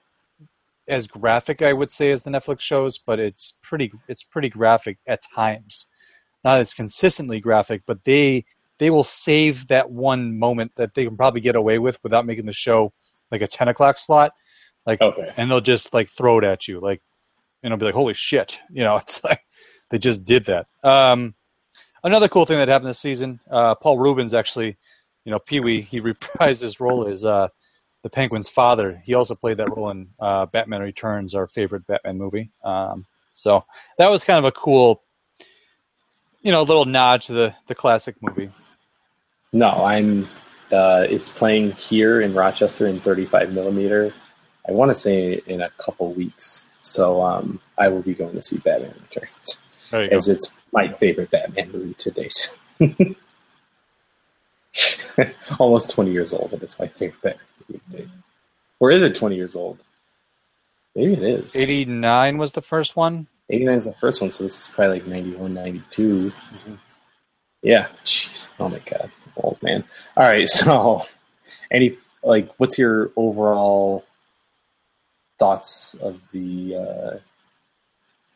as 0.87 1.07
graphic 1.07 1.61
I 1.61 1.73
would 1.73 1.91
say 1.91 2.11
as 2.11 2.23
the 2.23 2.31
Netflix 2.31 2.61
shows, 2.61 2.97
but 2.97 3.19
it's 3.19 3.53
pretty 3.61 3.91
it's 4.07 4.23
pretty 4.23 4.49
graphic 4.49 4.97
at 5.07 5.21
times. 5.23 5.85
Not 6.43 6.59
as 6.59 6.73
consistently 6.73 7.39
graphic, 7.39 7.83
but 7.85 8.03
they 8.03 8.45
they 8.79 8.89
will 8.89 9.03
save 9.03 9.67
that 9.67 9.89
one 9.89 10.37
moment 10.39 10.71
that 10.75 10.93
they 10.95 11.05
can 11.05 11.17
probably 11.17 11.41
get 11.41 11.55
away 11.55 11.79
with 11.79 11.99
without 12.01 12.25
making 12.25 12.45
the 12.45 12.53
show 12.53 12.91
like 13.31 13.41
a 13.41 13.47
ten 13.47 13.67
o'clock 13.67 13.97
slot. 13.97 14.31
Like 14.85 15.01
Okay. 15.01 15.31
and 15.37 15.51
they'll 15.51 15.61
just 15.61 15.93
like 15.93 16.09
throw 16.09 16.39
it 16.39 16.43
at 16.43 16.67
you, 16.67 16.79
like 16.79 17.01
and 17.61 17.71
it'll 17.71 17.79
be 17.79 17.85
like, 17.85 17.93
holy 17.95 18.13
shit, 18.13 18.59
you 18.71 18.83
know, 18.83 18.95
it's 19.03 19.23
like 19.23 19.41
they 19.91 19.99
just 19.99 20.25
did 20.25 20.45
that. 20.45 20.67
Um, 20.83 21.35
another 22.03 22.27
cool 22.27 22.45
thing 22.45 22.57
that 22.59 22.67
happened 22.67 22.89
this 22.89 22.99
season, 22.99 23.39
uh, 23.49 23.75
Paul 23.75 23.97
Reubens 23.97 24.33
actually, 24.33 24.77
you 25.25 25.31
know, 25.31 25.39
Pee 25.39 25.59
Wee, 25.59 25.81
he 25.81 26.01
reprised 26.01 26.61
his 26.61 26.79
role 26.79 27.07
as 27.07 27.25
uh, 27.25 27.49
the 28.03 28.09
Penguin's 28.09 28.49
father. 28.49 29.01
He 29.05 29.13
also 29.13 29.35
played 29.35 29.57
that 29.57 29.69
role 29.75 29.89
in 29.89 30.09
uh, 30.19 30.45
Batman 30.47 30.81
Returns, 30.81 31.35
our 31.35 31.47
favorite 31.47 31.85
Batman 31.87 32.17
movie. 32.17 32.49
Um, 32.63 33.05
so 33.29 33.63
that 33.97 34.09
was 34.09 34.23
kind 34.23 34.39
of 34.39 34.45
a 34.45 34.51
cool, 34.51 35.03
you 36.41 36.51
know, 36.51 36.63
little 36.63 36.85
nod 36.85 37.21
to 37.23 37.33
the 37.33 37.55
the 37.67 37.75
classic 37.75 38.15
movie. 38.21 38.49
No, 39.51 39.69
I'm. 39.69 40.27
Uh, 40.71 41.05
it's 41.09 41.29
playing 41.29 41.71
here 41.71 42.21
in 42.21 42.33
Rochester 42.35 42.85
in 42.85 42.99
35 42.99 43.51
millimeter. 43.53 44.13
I 44.67 44.71
want 44.71 44.89
to 44.89 44.95
say 44.95 45.41
in 45.47 45.61
a 45.61 45.69
couple 45.79 46.13
weeks. 46.13 46.63
So 46.81 47.21
um, 47.23 47.59
I 47.77 47.87
will 47.87 48.03
be 48.03 48.13
going 48.13 48.35
to 48.35 48.41
see 48.41 48.57
Batman 48.57 48.93
Returns, 49.09 49.57
There 49.91 50.03
you 50.03 50.09
go. 50.11 50.15
as 50.15 50.27
it's 50.27 50.53
my 50.71 50.91
favorite 50.93 51.31
Batman 51.31 51.71
movie 51.71 51.93
to 51.95 52.11
date. 52.11 52.51
Almost 55.59 55.91
20 55.91 56.11
years 56.11 56.33
old, 56.33 56.53
and 56.53 56.63
it's 56.63 56.79
my 56.79 56.87
favorite 56.87 57.21
Batman 57.21 57.45
movie 57.67 57.81
to 57.91 57.97
date. 57.97 58.09
Or 58.79 58.91
is 58.91 59.03
it 59.03 59.15
20 59.15 59.35
years 59.35 59.55
old? 59.55 59.79
Maybe 60.95 61.13
it 61.13 61.23
is. 61.23 61.55
Eighty 61.55 61.85
nine 61.85 62.37
was 62.37 62.51
the 62.53 62.61
first 62.61 62.95
one. 62.95 63.27
89 63.49 63.77
is 63.77 63.85
the 63.85 63.93
first 63.93 64.21
one, 64.21 64.29
so 64.31 64.43
this 64.43 64.61
is 64.61 64.67
probably 64.67 64.99
like 64.99 65.07
91, 65.07 65.53
92. 65.53 66.31
Yeah, 67.61 67.87
jeez. 68.05 68.49
Oh 68.59 68.69
my 68.69 68.79
god, 68.79 69.11
old 69.37 69.61
man. 69.61 69.83
All 70.15 70.23
right, 70.25 70.47
so 70.49 71.05
any 71.71 71.97
like, 72.23 72.49
what's 72.57 72.77
your 72.77 73.11
overall 73.15 74.05
thoughts 75.37 75.95
of 75.95 76.19
the? 76.31 76.75
uh 76.75 77.17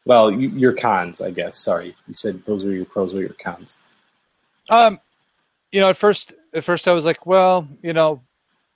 Well, 0.05 0.31
you, 0.31 0.49
your 0.49 0.73
cons, 0.73 1.21
I 1.21 1.31
guess. 1.31 1.57
Sorry, 1.57 1.95
you 2.07 2.13
said 2.13 2.43
those 2.45 2.63
were 2.63 2.71
your 2.71 2.85
pros. 2.85 3.13
or 3.13 3.21
your 3.21 3.29
cons? 3.29 3.77
Um, 4.69 4.99
you 5.71 5.81
know, 5.81 5.89
at 5.89 5.97
first, 5.97 6.33
at 6.53 6.63
first 6.63 6.87
I 6.87 6.93
was 6.93 7.05
like, 7.05 7.25
well, 7.25 7.67
you 7.81 7.93
know, 7.93 8.21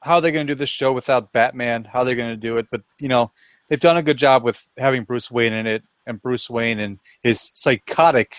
how 0.02 0.16
are 0.16 0.22
they 0.22 0.32
going 0.32 0.48
to 0.48 0.54
do 0.54 0.58
this 0.58 0.70
show 0.70 0.94
without 0.94 1.34
Batman? 1.34 1.84
How 1.84 2.00
are 2.00 2.06
they 2.06 2.16
going 2.16 2.30
to 2.30 2.38
do 2.38 2.58
it? 2.58 2.68
But 2.72 2.82
you 3.00 3.10
know, 3.10 3.32
they've 3.68 3.80
done 3.80 3.98
a 3.98 4.04
good 4.04 4.18
job 4.18 4.44
with 4.44 4.66
having 4.78 5.04
Bruce 5.04 5.30
Wayne 5.30 5.54
in 5.54 5.68
it, 5.68 5.84
and 6.06 6.22
Bruce 6.22 6.50
Wayne 6.50 6.80
and 6.80 7.00
his 7.22 7.52
psychotic 7.54 8.38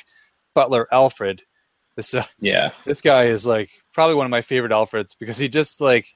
butler 0.54 0.88
Alfred. 0.90 1.42
This 1.96 2.14
uh, 2.14 2.24
Yeah, 2.40 2.70
this 2.86 3.02
guy 3.02 3.24
is 3.24 3.46
like 3.46 3.70
probably 3.92 4.14
one 4.14 4.26
of 4.26 4.30
my 4.30 4.42
favorite 4.42 4.72
Alfreds 4.72 5.16
because 5.18 5.36
he 5.36 5.48
just 5.48 5.80
like 5.80 6.06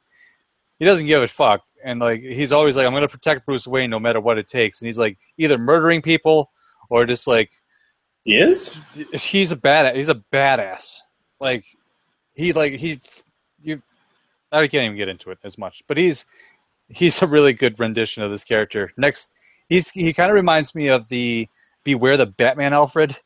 he 0.78 0.86
doesn't 0.86 1.06
give 1.06 1.22
a 1.22 1.28
fuck, 1.28 1.60
and 1.84 2.00
like 2.00 2.22
he's 2.22 2.52
always 2.52 2.76
like, 2.76 2.86
I'm 2.86 2.92
going 2.92 3.02
to 3.02 3.08
protect 3.08 3.44
Bruce 3.44 3.66
Wayne 3.66 3.90
no 3.90 4.00
matter 4.00 4.20
what 4.20 4.38
it 4.38 4.48
takes, 4.48 4.80
and 4.80 4.86
he's 4.86 4.98
like 4.98 5.18
either 5.36 5.58
murdering 5.58 6.00
people 6.00 6.50
or 6.92 7.06
just 7.06 7.26
like 7.26 7.50
he 8.24 8.36
is. 8.36 8.76
he's 9.14 9.50
a 9.50 9.56
bad 9.56 9.96
he's 9.96 10.10
a 10.10 10.22
badass 10.32 11.00
like 11.40 11.64
he 12.34 12.52
like 12.52 12.74
he 12.74 13.00
you 13.62 13.82
I 14.52 14.66
can't 14.68 14.84
even 14.84 14.96
get 14.96 15.08
into 15.08 15.30
it 15.30 15.38
as 15.42 15.56
much 15.56 15.82
but 15.88 15.96
he's 15.96 16.26
he's 16.88 17.22
a 17.22 17.26
really 17.26 17.54
good 17.54 17.80
rendition 17.80 18.22
of 18.22 18.30
this 18.30 18.44
character 18.44 18.92
next 18.98 19.30
he's 19.68 19.90
he 19.90 20.12
kind 20.12 20.30
of 20.30 20.34
reminds 20.34 20.74
me 20.74 20.88
of 20.88 21.08
the 21.08 21.48
beware 21.84 22.16
the 22.18 22.26
batman 22.26 22.72
alfred 22.74 23.16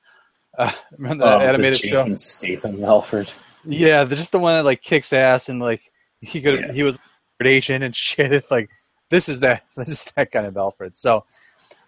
uh, 0.59 0.73
remember 0.97 1.25
that 1.27 1.37
Oh, 1.37 1.39
the 1.41 1.45
animated 1.49 1.81
show 1.81 1.89
Jason 2.05 2.17
Statham, 2.17 2.83
Alfred. 2.85 3.31
yeah 3.65 4.05
the, 4.05 4.15
just 4.17 4.33
the 4.33 4.39
one 4.39 4.55
that 4.55 4.65
like 4.65 4.81
kicks 4.81 5.13
ass 5.13 5.49
and 5.51 5.61
like 5.61 5.83
he 6.21 6.41
could 6.41 6.61
Yeah. 6.61 6.73
he 6.73 6.83
was 6.85 6.97
Asian 7.43 7.83
and 7.83 7.95
shit 8.07 8.33
it's 8.33 8.51
like 8.51 8.71
this 9.11 9.29
is 9.29 9.41
that 9.41 9.65
this 9.77 9.89
is 9.89 10.05
that 10.17 10.31
kind 10.31 10.47
of 10.47 10.57
alfred 10.57 10.97
so 10.97 11.25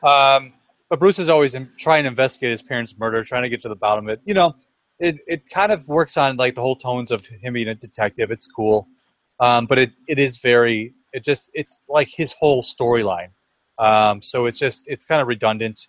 um 0.03 0.53
but 0.91 0.99
Bruce 0.99 1.19
is 1.19 1.29
always 1.29 1.55
in, 1.55 1.71
trying 1.79 2.05
to 2.05 2.09
investigate 2.09 2.51
his 2.51 2.63
parents' 2.63 2.97
murder, 2.99 3.23
trying 3.25 3.43
to 3.43 3.49
get 3.49 3.63
to 3.63 3.69
the 3.69 3.77
bottom 3.77 4.09
of 4.09 4.13
it. 4.13 4.21
You 4.25 4.35
know, 4.35 4.55
it 4.99 5.19
it 5.27 5.49
kind 5.51 5.73
of 5.73 5.87
works 5.89 6.17
on 6.17 6.37
like 6.37 6.55
the 6.55 6.61
whole 6.61 6.77
tones 6.77 7.11
of 7.11 7.27
him 7.27 7.55
being 7.55 7.69
a 7.69 7.75
detective. 7.75 8.31
It's 8.31 8.47
cool, 8.47 8.89
um, 9.41 9.67
but 9.67 9.79
it, 9.79 9.93
it 10.09 10.19
is 10.19 10.39
very 10.39 10.95
it 11.13 11.25
just 11.25 11.51
it's 11.55 11.81
like 11.89 12.09
his 12.09 12.33
whole 12.33 12.63
storyline. 12.63 13.31
Um, 13.79 14.23
so 14.23 14.47
it's 14.47 14.59
just 14.59 14.85
it's 14.87 15.05
kind 15.05 15.21
of 15.21 15.29
redundant. 15.29 15.87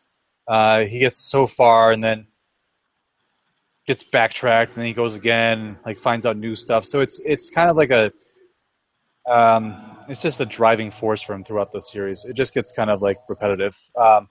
Uh, 0.47 0.81
he 0.81 0.99
gets 0.99 1.29
so 1.29 1.47
far 1.47 1.91
and 1.91 2.03
then 2.03 2.27
gets 3.87 4.03
backtracked, 4.03 4.71
and 4.73 4.81
then 4.81 4.87
he 4.87 4.93
goes 4.93 5.15
again, 5.15 5.77
like 5.85 5.97
finds 5.97 6.25
out 6.25 6.37
new 6.37 6.55
stuff. 6.55 6.85
So 6.85 7.01
it's 7.01 7.21
it's 7.25 7.49
kind 7.49 7.69
of 7.69 7.77
like 7.77 7.91
a 7.91 8.11
um, 9.29 9.97
it's 10.07 10.21
just 10.21 10.39
a 10.39 10.45
driving 10.45 10.91
force 10.91 11.21
for 11.21 11.33
him 11.33 11.43
throughout 11.43 11.71
the 11.71 11.81
series. 11.81 12.25
It 12.25 12.35
just 12.35 12.53
gets 12.53 12.71
kind 12.71 12.89
of 12.89 13.01
like 13.01 13.17
repetitive. 13.27 13.77
Um, 13.95 14.27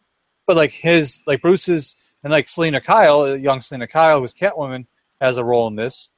but 0.49 0.57
like 0.57 0.73
his 0.73 1.23
like 1.27 1.43
Bruce's 1.43 1.95
and 2.25 2.33
like 2.33 2.49
Selina 2.49 2.81
Kyle, 2.81 3.37
young 3.37 3.61
Selina 3.61 3.87
Kyle, 3.87 4.19
who's 4.19 4.35
Catwoman, 4.35 4.87
has 5.21 5.37
a 5.37 5.45
role 5.45 5.69
in 5.69 5.77
this, 5.77 6.11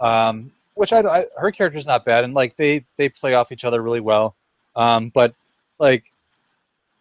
um, 0.00 0.50
which 0.72 0.92
I, 0.92 1.00
I 1.00 1.26
her 1.36 1.52
character's 1.52 1.86
not 1.86 2.04
bad, 2.04 2.24
and 2.24 2.32
like 2.32 2.56
they 2.56 2.84
they 2.96 3.10
play 3.10 3.34
off 3.34 3.52
each 3.52 3.64
other 3.64 3.80
really 3.82 4.00
well. 4.00 4.34
Um, 4.74 5.10
but 5.10 5.34
like 5.78 6.04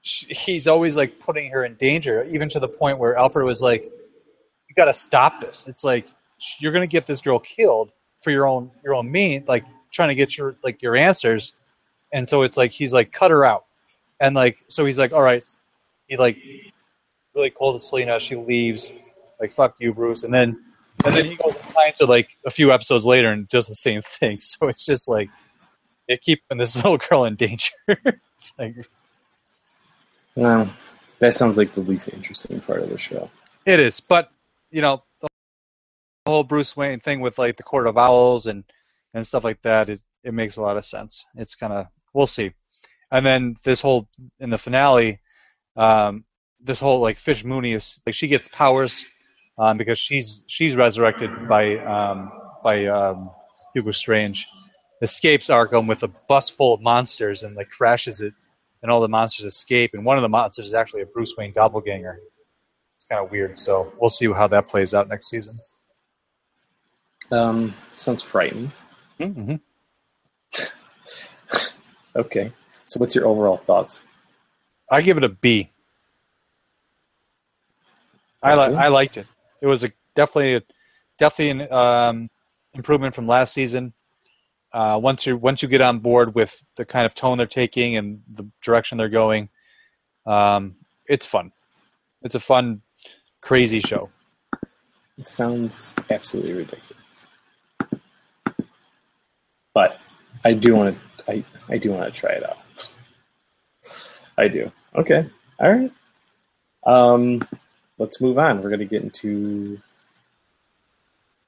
sh 0.03 0.25
he's 0.25 0.67
always 0.67 0.97
like 0.97 1.17
putting 1.19 1.49
her 1.51 1.63
in 1.63 1.75
danger, 1.75 2.25
even 2.25 2.49
to 2.49 2.59
the 2.59 2.67
point 2.67 2.99
where 2.99 3.15
Alfred 3.15 3.45
was 3.45 3.61
like, 3.61 3.83
"You 3.83 4.75
got 4.75 4.85
to 4.85 4.93
stop 4.93 5.39
this." 5.39 5.67
It's 5.67 5.85
like 5.85 6.05
you're 6.59 6.73
gonna 6.73 6.85
get 6.85 7.07
this 7.07 7.21
girl 7.21 7.39
killed 7.39 7.91
for 8.21 8.31
your 8.31 8.45
own 8.45 8.69
your 8.83 8.93
own 8.93 9.09
mean, 9.09 9.45
like 9.47 9.63
trying 9.91 10.09
to 10.09 10.15
get 10.15 10.37
your 10.37 10.55
like 10.65 10.81
your 10.81 10.97
answers, 10.97 11.53
and 12.11 12.27
so 12.27 12.41
it's 12.41 12.57
like 12.57 12.71
he's 12.71 12.91
like 12.91 13.13
cut 13.13 13.31
her 13.31 13.45
out, 13.45 13.63
and 14.19 14.35
like 14.35 14.57
so 14.67 14.83
he's 14.83 14.99
like, 14.99 15.13
all 15.13 15.21
right, 15.21 15.43
he 16.09 16.17
like 16.17 16.37
really 17.35 17.49
cold 17.49 17.79
to 17.79 17.85
Selina. 17.85 18.19
She 18.19 18.35
leaves, 18.35 18.91
like 19.39 19.51
fuck 19.51 19.75
you, 19.79 19.93
Bruce, 19.93 20.23
and 20.23 20.33
then 20.33 20.59
and 21.05 21.13
then 21.13 21.25
he 21.25 21.35
goes 21.35 21.55
and 21.55 21.65
finds 21.65 21.99
her 21.99 22.05
like 22.05 22.29
a 22.45 22.51
few 22.51 22.71
episodes 22.71 23.05
later 23.05 23.31
and 23.31 23.47
does 23.49 23.67
the 23.67 23.75
same 23.75 24.01
thing. 24.01 24.39
So 24.41 24.67
it's 24.67 24.85
just 24.85 25.09
like 25.09 25.29
they 26.07 26.17
keeping 26.17 26.57
this 26.57 26.75
little 26.83 26.97
girl 26.97 27.25
in 27.25 27.35
danger. 27.35 27.71
it's 27.87 28.53
like 28.57 28.75
Well, 30.35 30.69
that 31.19 31.33
sounds 31.35 31.57
like 31.57 31.73
the 31.73 31.81
least 31.81 32.09
interesting 32.09 32.59
part 32.61 32.81
of 32.81 32.89
the 32.89 32.97
show. 32.97 33.29
it 33.65 33.79
is, 33.79 33.99
but 33.99 34.29
you 34.69 34.81
know 34.81 35.03
the 35.21 35.27
whole 36.25 36.43
Bruce 36.43 36.75
Wayne 36.75 36.99
thing 36.99 37.19
with 37.19 37.37
like 37.37 37.57
the 37.57 37.63
Court 37.63 37.87
of 37.87 37.97
Owls 37.97 38.47
and 38.47 38.63
and 39.13 39.25
stuff 39.25 39.43
like 39.43 39.61
that. 39.63 39.89
It 39.89 40.01
it 40.23 40.33
makes 40.33 40.57
a 40.57 40.61
lot 40.61 40.77
of 40.77 40.85
sense. 40.85 41.25
It's 41.35 41.55
kind 41.55 41.73
of 41.73 41.87
we'll 42.13 42.27
see, 42.27 42.51
and 43.11 43.25
then 43.25 43.55
this 43.63 43.81
whole 43.81 44.07
in 44.39 44.49
the 44.49 44.57
finale. 44.57 45.19
Um, 45.75 46.23
this 46.63 46.79
whole 46.79 46.99
like 46.99 47.17
Fish 47.17 47.43
Mooney 47.43 47.73
is 47.73 48.01
like 48.05 48.15
she 48.15 48.27
gets 48.27 48.47
powers 48.47 49.05
um, 49.57 49.77
because 49.77 49.99
she's 49.99 50.43
she's 50.47 50.75
resurrected 50.75 51.47
by 51.47 51.77
um, 51.79 52.31
by 52.63 52.85
um, 52.85 53.29
Hugo 53.73 53.91
Strange. 53.91 54.47
escapes 55.01 55.49
Arkham 55.49 55.87
with 55.87 56.03
a 56.03 56.07
bus 56.29 56.49
full 56.49 56.73
of 56.73 56.81
monsters 56.81 57.43
and 57.43 57.55
like 57.55 57.69
crashes 57.69 58.21
it, 58.21 58.33
and 58.81 58.91
all 58.91 59.01
the 59.01 59.09
monsters 59.09 59.45
escape. 59.45 59.91
And 59.93 60.05
one 60.05 60.17
of 60.17 60.23
the 60.23 60.29
monsters 60.29 60.67
is 60.67 60.73
actually 60.73 61.01
a 61.01 61.05
Bruce 61.05 61.35
Wayne 61.37 61.53
doppelganger. 61.53 62.19
It's 62.95 63.05
kind 63.05 63.23
of 63.23 63.31
weird. 63.31 63.57
So 63.57 63.93
we'll 63.99 64.09
see 64.09 64.31
how 64.31 64.47
that 64.47 64.67
plays 64.67 64.93
out 64.93 65.09
next 65.09 65.29
season. 65.29 65.55
Um, 67.31 67.73
sounds 67.95 68.23
frightening. 68.23 68.71
Mm-hmm. 69.19 69.55
Okay. 72.15 72.51
So, 72.85 72.99
what's 72.99 73.15
your 73.15 73.25
overall 73.25 73.57
thoughts? 73.57 74.03
I 74.91 75.01
give 75.01 75.17
it 75.17 75.23
a 75.23 75.29
B. 75.29 75.71
I 78.43 78.55
like. 78.55 78.73
I 78.73 78.87
liked 78.89 79.17
it. 79.17 79.27
It 79.61 79.67
was 79.67 79.83
a 79.83 79.91
definitely, 80.15 80.55
a, 80.55 80.61
definitely 81.17 81.63
an 81.63 81.71
um, 81.71 82.29
improvement 82.73 83.15
from 83.15 83.27
last 83.27 83.53
season. 83.53 83.93
Uh, 84.73 84.99
once 85.01 85.25
you 85.25 85.37
once 85.37 85.61
you 85.61 85.69
get 85.69 85.81
on 85.81 85.99
board 85.99 86.35
with 86.35 86.63
the 86.75 86.85
kind 86.85 87.05
of 87.05 87.13
tone 87.13 87.37
they're 87.37 87.47
taking 87.47 87.95
and 87.95 88.21
the 88.33 88.47
direction 88.63 88.97
they're 88.97 89.07
going, 89.07 89.49
um, 90.25 90.75
it's 91.05 91.25
fun. 91.25 91.51
It's 92.23 92.35
a 92.35 92.39
fun, 92.39 92.81
crazy 93.41 93.79
show. 93.79 94.09
It 95.17 95.27
sounds 95.27 95.93
absolutely 96.09 96.53
ridiculous. 96.53 97.03
But 99.73 99.99
I 100.43 100.53
do 100.53 100.75
want 100.75 100.95
to. 100.95 101.31
I 101.31 101.45
I 101.69 101.77
do 101.77 101.91
want 101.91 102.11
to 102.11 102.19
try 102.19 102.31
it 102.31 102.43
out. 102.43 102.57
I 104.37 104.47
do. 104.47 104.71
Okay. 104.95 105.29
All 105.59 105.71
right. 105.71 105.91
Um, 106.85 107.47
let's 107.97 108.21
move 108.21 108.37
on. 108.37 108.61
We're 108.61 108.69
gonna 108.69 108.85
get 108.85 109.03
into 109.03 109.79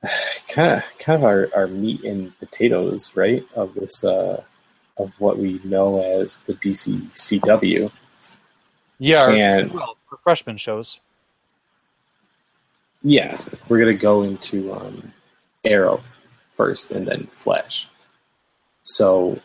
kind 0.49 0.73
of 0.77 0.83
kind 0.99 1.17
of 1.17 1.23
our, 1.23 1.49
our 1.55 1.67
meat 1.67 2.03
and 2.03 2.37
potatoes, 2.39 3.11
right? 3.15 3.45
Of 3.55 3.73
this 3.75 4.03
uh, 4.03 4.43
of 4.97 5.11
what 5.19 5.37
we 5.37 5.59
know 5.63 6.01
as 6.21 6.39
the 6.41 6.53
DC 6.53 7.11
CW. 7.13 7.91
Yeah, 8.97 9.29
And- 9.29 9.71
well, 9.73 9.97
for 10.09 10.17
freshman 10.17 10.57
shows. 10.57 10.99
Yeah, 13.03 13.39
we're 13.67 13.77
gonna 13.79 13.93
go 13.93 14.23
into 14.23 14.73
um, 14.73 15.13
Arrow 15.63 16.01
first, 16.55 16.91
and 16.91 17.07
then 17.07 17.27
Flash. 17.27 17.87
So, 18.81 19.39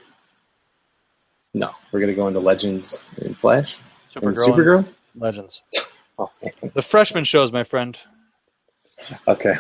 no, 1.52 1.71
we're 1.92 2.00
gonna 2.00 2.14
go 2.14 2.26
into 2.28 2.40
Legends 2.40 3.04
and 3.19 3.37
Flash 3.37 3.76
and 4.14 4.25
Supergirl, 4.25 4.47
Supergirl. 4.47 4.78
and 4.78 4.95
Legends. 5.16 5.62
Oh, 6.23 6.30
man. 6.45 6.52
The 6.75 6.83
freshman 6.83 7.25
shows, 7.25 7.53
my 7.53 7.65
friend. 7.65 7.99
Okay, 9.27 9.57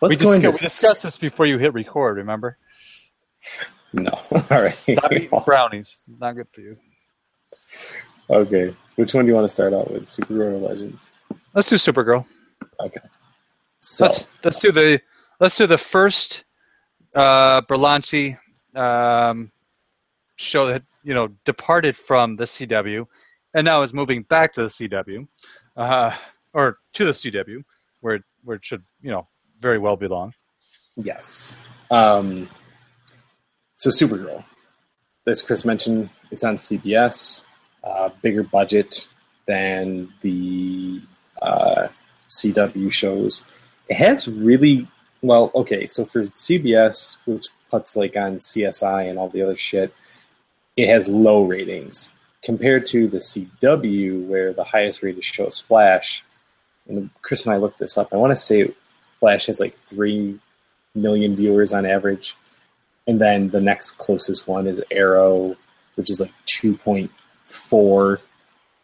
We, 0.00 0.08
let's 0.08 0.16
discuss, 0.16 0.36
into 0.36 0.50
we 0.50 0.58
discussed 0.58 1.02
this 1.04 1.18
before 1.18 1.46
you 1.46 1.58
hit 1.58 1.72
record. 1.72 2.16
Remember? 2.16 2.58
No, 3.92 4.10
all 4.32 4.44
right. 4.50 4.72
Stop 4.72 5.12
eating 5.12 5.30
brownies. 5.46 5.94
It's 6.08 6.20
not 6.20 6.34
good 6.34 6.48
for 6.50 6.62
you. 6.62 6.76
okay, 8.28 8.74
which 8.96 9.14
one 9.14 9.24
do 9.24 9.28
you 9.28 9.34
want 9.34 9.44
to 9.44 9.52
start 9.52 9.72
out 9.72 9.90
with, 9.90 10.06
Supergirl 10.06 10.54
or 10.54 10.68
Legends? 10.68 11.10
Let's 11.54 11.68
do 11.68 11.76
Supergirl. 11.76 12.26
Okay, 12.80 13.00
so 13.78 14.06
Let's 14.06 14.26
let's 14.42 14.58
do 14.58 14.72
the 14.72 15.00
let's 15.38 15.56
do 15.56 15.66
the 15.66 15.78
first 15.78 16.44
uh, 17.14 17.60
Berlanti 17.62 18.36
um, 18.74 19.52
show 20.36 20.66
that 20.66 20.82
you 21.04 21.14
know 21.14 21.28
departed 21.44 21.96
from 21.96 22.36
the 22.36 22.44
CW 22.44 23.06
and 23.54 23.64
now 23.64 23.82
is 23.82 23.94
moving 23.94 24.22
back 24.22 24.54
to 24.54 24.62
the 24.62 24.68
CW 24.68 25.26
uh, 25.76 26.16
or 26.54 26.78
to 26.94 27.04
the 27.04 27.12
CW 27.12 27.64
where 28.00 28.16
it, 28.16 28.22
where 28.44 28.56
it 28.56 28.64
should 28.64 28.82
you 29.00 29.10
know 29.10 29.26
very 29.58 29.78
well 29.78 29.96
belong. 29.96 30.34
Yes. 30.96 31.56
Um, 31.90 32.48
so 33.76 33.90
Supergirl, 33.90 34.44
as 35.26 35.42
Chris 35.42 35.64
mentioned, 35.64 36.10
it's 36.30 36.44
on 36.44 36.56
CBS. 36.56 37.42
Uh, 37.82 38.10
bigger 38.22 38.44
budget 38.44 39.08
than 39.46 40.12
the 40.20 41.02
uh, 41.40 41.88
CW 42.28 42.92
shows. 42.92 43.44
It 43.88 43.96
has 43.96 44.28
really 44.28 44.86
well. 45.20 45.50
Okay, 45.54 45.88
so 45.88 46.04
for 46.04 46.22
CBS, 46.22 47.16
which 47.24 47.48
puts 47.70 47.96
like 47.96 48.16
on 48.16 48.36
CSI 48.36 49.10
and 49.10 49.18
all 49.18 49.28
the 49.28 49.42
other 49.42 49.56
shit, 49.56 49.92
it 50.76 50.88
has 50.88 51.08
low 51.08 51.42
ratings 51.42 52.12
compared 52.42 52.86
to 52.86 53.08
the 53.08 53.18
CW, 53.18 54.26
where 54.26 54.52
the 54.52 54.64
highest 54.64 55.02
rated 55.02 55.24
show 55.24 55.46
is 55.46 55.58
Flash. 55.58 56.24
And 56.88 57.10
Chris 57.22 57.44
and 57.44 57.54
I 57.54 57.58
looked 57.58 57.78
this 57.78 57.96
up. 57.96 58.12
I 58.12 58.16
want 58.16 58.32
to 58.32 58.36
say 58.36 58.74
Flash 59.20 59.46
has 59.46 59.60
like 59.60 59.78
three 59.86 60.38
million 60.94 61.36
viewers 61.36 61.72
on 61.72 61.86
average. 61.86 62.36
And 63.06 63.20
then 63.20 63.50
the 63.50 63.60
next 63.60 63.92
closest 63.92 64.46
one 64.46 64.66
is 64.66 64.82
Arrow, 64.90 65.56
which 65.96 66.10
is 66.10 66.20
like 66.20 66.32
2.4. 66.46 68.18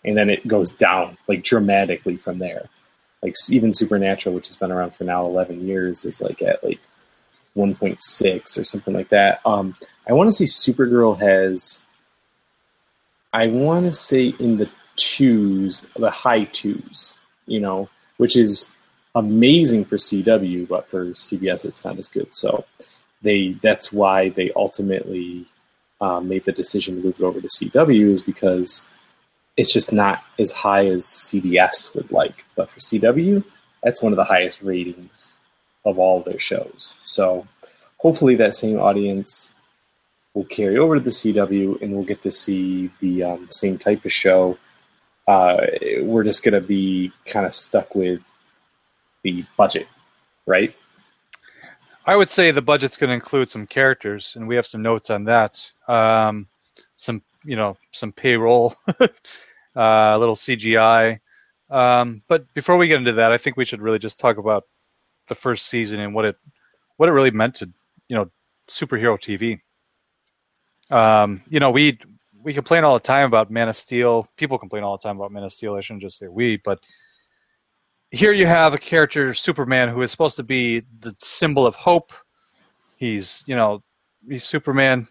And 0.05 0.17
then 0.17 0.31
it 0.31 0.47
goes 0.47 0.73
down 0.73 1.19
like 1.27 1.43
dramatically 1.43 2.17
from 2.17 2.39
there. 2.39 2.69
Like 3.23 3.35
even 3.51 3.75
Supernatural, 3.75 4.35
which 4.35 4.47
has 4.47 4.57
been 4.57 4.73
around 4.73 4.95
for 4.95 5.05
now 5.05 5.27
11 5.27 5.67
years, 5.67 6.05
is 6.05 6.21
like 6.21 6.41
at 6.41 6.63
like 6.63 6.81
1.6 7.57 8.59
or 8.59 8.65
something 8.65 8.95
like 8.95 9.09
that. 9.09 9.41
Um, 9.45 9.77
I 10.09 10.13
want 10.13 10.33
to 10.33 10.33
say 10.33 10.45
Supergirl 10.45 11.19
has, 11.21 11.83
I 13.33 13.49
want 13.49 13.87
to 13.87 13.93
say 13.93 14.35
in 14.39 14.57
the 14.57 14.71
twos, 14.97 15.85
the 15.97 16.11
high 16.11 16.45
twos, 16.45 17.15
you 17.49 17.61
know, 17.61 17.89
which 18.17 18.37
is 18.37 18.71
amazing 19.15 19.85
for 19.85 19.97
CW, 19.97 20.69
but 20.69 20.89
for 20.89 21.07
CBS 21.07 21.65
it's 21.65 21.85
not 21.85 21.99
as 21.99 22.09
good. 22.09 22.35
So 22.35 22.65
they 23.23 23.57
that's 23.63 23.93
why 23.93 24.29
they 24.31 24.51
ultimately 24.55 25.47
um, 26.01 26.29
made 26.29 26.45
the 26.45 26.53
decision 26.53 26.97
to 26.97 27.03
move 27.03 27.17
it 27.19 27.25
over 27.25 27.41
to 27.41 27.49
CW 27.49 28.13
is 28.13 28.23
because 28.23 28.87
it's 29.57 29.73
just 29.73 29.93
not 29.93 30.23
as 30.39 30.53
high 30.53 30.87
as 30.87 31.05
CBS 31.05 31.95
would 31.95 32.13
like. 32.13 32.45
But 32.55 32.71
for 32.71 32.79
CW, 32.79 33.43
that's 33.83 34.03
one 34.03 34.13
of 34.13 34.17
the 34.17 34.25
highest 34.25 34.63
ratings 34.63 35.33
of 35.85 35.99
all 35.99 36.21
their 36.21 36.39
shows. 36.39 36.95
So 37.03 37.47
hopefully 37.99 38.37
that 38.37 38.55
same 38.55 38.79
audience 38.79 39.51
will 40.35 40.45
carry 40.45 40.79
over 40.79 40.95
to 40.95 41.01
the 41.01 41.11
CW 41.11 41.83
and 41.83 41.93
we'll 41.93 42.05
get 42.05 42.23
to 42.23 42.31
see 42.31 42.91
the 43.01 43.25
um, 43.25 43.49
same 43.51 43.79
type 43.79 44.05
of 44.05 44.13
show. 44.13 44.59
Uh, 45.29 45.59
we're 46.01 46.25
just 46.25 46.43
going 46.43 46.55
to 46.55 46.67
be 46.67 47.13
kind 47.27 47.45
of 47.45 47.53
stuck 47.53 47.95
with 47.95 48.23
the 49.23 49.45
budget, 49.59 49.87
right? 50.47 50.75
I 52.07 52.17
would 52.17 52.31
say 52.31 52.51
the 52.51 52.63
budget's 52.63 52.97
going 52.97 53.09
to 53.09 53.15
include 53.15 53.51
some 53.51 53.67
characters, 53.67 54.37
and 54.37 54.49
we 54.49 54.57
have 54.57 54.67
some 54.67 54.81
notes 54.81 55.11
on 55.11 55.25
that. 55.25 55.71
Um, 55.87 56.49
some, 56.97 57.23
you 57.45 57.57
know, 57.57 57.77
some 57.93 58.11
payroll, 58.11 58.75
uh, 59.01 59.07
a 59.77 60.19
little 60.19 60.35
CGI. 60.35 61.21
Um, 61.69 62.23
but 62.27 62.47
before 62.55 62.79
we 62.79 62.89
get 62.89 62.99
into 62.99 63.13
that, 63.13 63.31
I 63.31 63.37
think 63.37 63.59
we 63.59 63.67
should 63.67 63.83
really 63.83 63.99
just 63.99 64.19
talk 64.19 64.39
about 64.39 64.65
the 65.29 65.35
first 65.35 65.67
season 65.67 66.01
and 66.01 66.15
what 66.15 66.25
it 66.25 66.37
what 66.97 67.11
it 67.11 67.13
really 67.13 67.31
meant 67.31 67.57
to, 67.57 67.71
you 68.09 68.17
know, 68.17 68.31
superhero 68.71 69.19
TV. 69.19 69.61
Um, 70.91 71.43
you 71.51 71.61
know, 71.61 71.71
we 71.71 71.99
we 72.43 72.55
complain 72.55 72.85
all 72.85 72.95
the 72.95 73.01
time 73.01 73.27
about 73.27 73.51
Man 73.51 73.69
of 73.69 73.77
Steel. 73.77 74.29
People 74.37 74.59
complain 74.59 74.83
all 74.83 74.97
the 74.97 75.03
time 75.03 75.17
about 75.17 75.33
Man 75.33 75.43
of 75.45 75.53
Steel. 75.53 75.75
I 75.75 75.81
shouldn't 75.81 76.03
just 76.03 76.19
say 76.19 76.29
we, 76.29 76.57
but 76.59 76.81
here 78.11 78.33
you 78.33 78.47
have 78.47 78.75
a 78.75 78.79
character, 78.79 79.35
Superman, 79.35 79.89
who 79.89 80.03
is 80.03 80.11
supposed 80.11 80.37
to 80.37 80.43
be 80.43 80.83
the 81.01 81.15
symbol 81.19 81.67
of 81.67 81.75
hope. 81.75 82.13
He's, 82.97 83.43
you 83.47 83.55
know, 83.55 83.83
he's 84.29 84.45
Superman. 84.45 85.07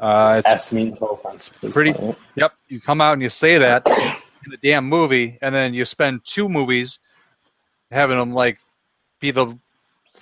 Uh, 0.00 0.40
it's 0.44 0.52
S 0.52 0.72
means 0.72 0.98
hope 0.98 1.24
it's 1.34 1.48
pretty- 1.48 1.92
planet. 1.92 2.16
Yep, 2.36 2.52
you 2.68 2.80
come 2.80 3.00
out 3.00 3.14
and 3.14 3.22
you 3.22 3.30
say 3.30 3.58
that 3.58 3.86
in 3.86 4.50
the 4.50 4.56
damn 4.62 4.84
movie, 4.84 5.36
and 5.42 5.54
then 5.54 5.74
you 5.74 5.84
spend 5.84 6.20
two 6.24 6.48
movies 6.48 7.00
having 7.90 8.18
him 8.18 8.32
like 8.32 8.58
be 9.20 9.30
the 9.32 9.58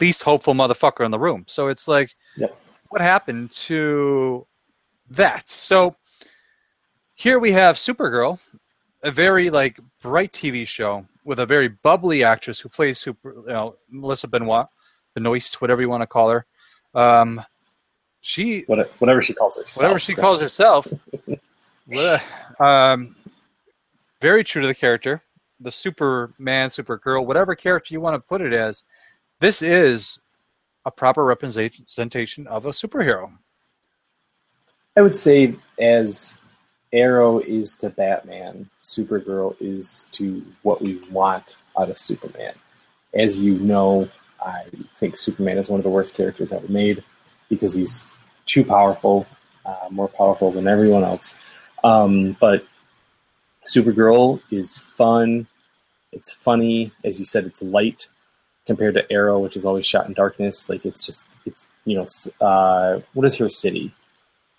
least 0.01 0.23
hopeful 0.23 0.55
motherfucker 0.55 1.05
in 1.05 1.11
the 1.11 1.19
room. 1.19 1.45
So 1.47 1.69
it's 1.69 1.87
like, 1.87 2.11
Yep. 2.37 2.57
what 2.88 3.01
happened 3.03 3.53
to 3.53 4.47
that? 5.11 5.49
So 5.49 5.95
here 7.16 7.38
we 7.38 7.50
have 7.52 7.76
Supergirl, 7.76 8.38
a 9.02 9.11
very 9.11 9.50
like 9.50 9.81
bright 10.02 10.33
TV 10.33 10.66
show 10.66 11.05
with 11.24 11.40
a 11.40 11.46
very 11.46 11.68
bubbly 11.68 12.22
actress 12.22 12.61
who 12.61 12.68
plays 12.68 12.98
super, 12.98 13.35
you 13.35 13.52
know, 13.52 13.74
Melissa 13.90 14.29
Benoit, 14.29 14.68
Benoist, 15.14 15.61
whatever 15.61 15.81
you 15.81 15.88
want 15.88 16.02
to 16.02 16.07
call 16.07 16.31
her. 16.31 16.46
Um, 16.94 17.42
she 18.20 18.62
Whatever 18.66 19.22
she 19.22 19.33
calls 19.35 19.57
herself. 19.57 19.76
whatever 19.83 19.98
she 19.98 20.14
calls 20.14 20.40
herself. 20.40 20.87
Um, 22.59 23.14
very 24.20 24.42
true 24.42 24.62
to 24.62 24.66
the 24.66 24.74
character, 24.74 25.22
the 25.61 25.70
Superman, 25.70 26.70
Supergirl, 26.70 27.24
whatever 27.24 27.55
character 27.55 27.94
you 27.94 28.00
want 28.00 28.14
to 28.14 28.18
put 28.18 28.40
it 28.40 28.52
as. 28.52 28.83
This 29.38 29.62
is 29.62 30.18
a 30.85 30.90
proper 30.90 31.24
representation 31.24 32.46
of 32.48 32.66
a 32.66 32.70
superhero. 32.70 33.31
I 34.96 35.02
would 35.02 35.14
say 35.14 35.55
as 35.79 36.38
Arrow 36.96 37.40
is 37.40 37.76
to 37.76 37.90
Batman, 37.90 38.70
Supergirl 38.82 39.54
is 39.61 40.06
to 40.12 40.42
what 40.62 40.80
we 40.80 40.98
want 41.11 41.56
out 41.78 41.90
of 41.90 42.00
Superman. 42.00 42.54
As 43.14 43.40
you 43.40 43.59
know, 43.59 44.09
I 44.40 44.64
think 44.94 45.16
Superman 45.16 45.59
is 45.59 45.68
one 45.68 45.78
of 45.78 45.85
the 45.85 45.90
worst 45.90 46.14
characters 46.14 46.52
ever 46.52 46.66
made 46.68 47.04
because 47.50 47.74
he's 47.74 48.06
too 48.46 48.64
powerful, 48.64 49.26
uh, 49.66 49.88
more 49.90 50.09
powerful 50.09 50.50
than 50.50 50.66
everyone 50.66 51.04
else. 51.04 51.35
Um, 51.85 52.35
but 52.40 52.66
Supergirl 53.66 54.40
is 54.50 54.78
fun. 54.78 55.46
It's 56.12 56.32
funny, 56.32 56.92
as 57.04 57.18
you 57.18 57.26
said. 57.26 57.44
It's 57.44 57.61
light 57.61 58.09
compared 58.64 58.94
to 58.94 59.12
Arrow, 59.12 59.38
which 59.38 59.56
is 59.56 59.66
always 59.66 59.87
shot 59.87 60.06
in 60.06 60.14
darkness. 60.14 60.70
Like 60.70 60.87
it's 60.87 61.04
just 61.04 61.28
it's 61.44 61.70
you 61.85 61.96
know 61.96 62.06
uh, 62.46 63.00
what 63.12 63.26
is 63.26 63.37
her 63.37 63.50
city? 63.50 63.94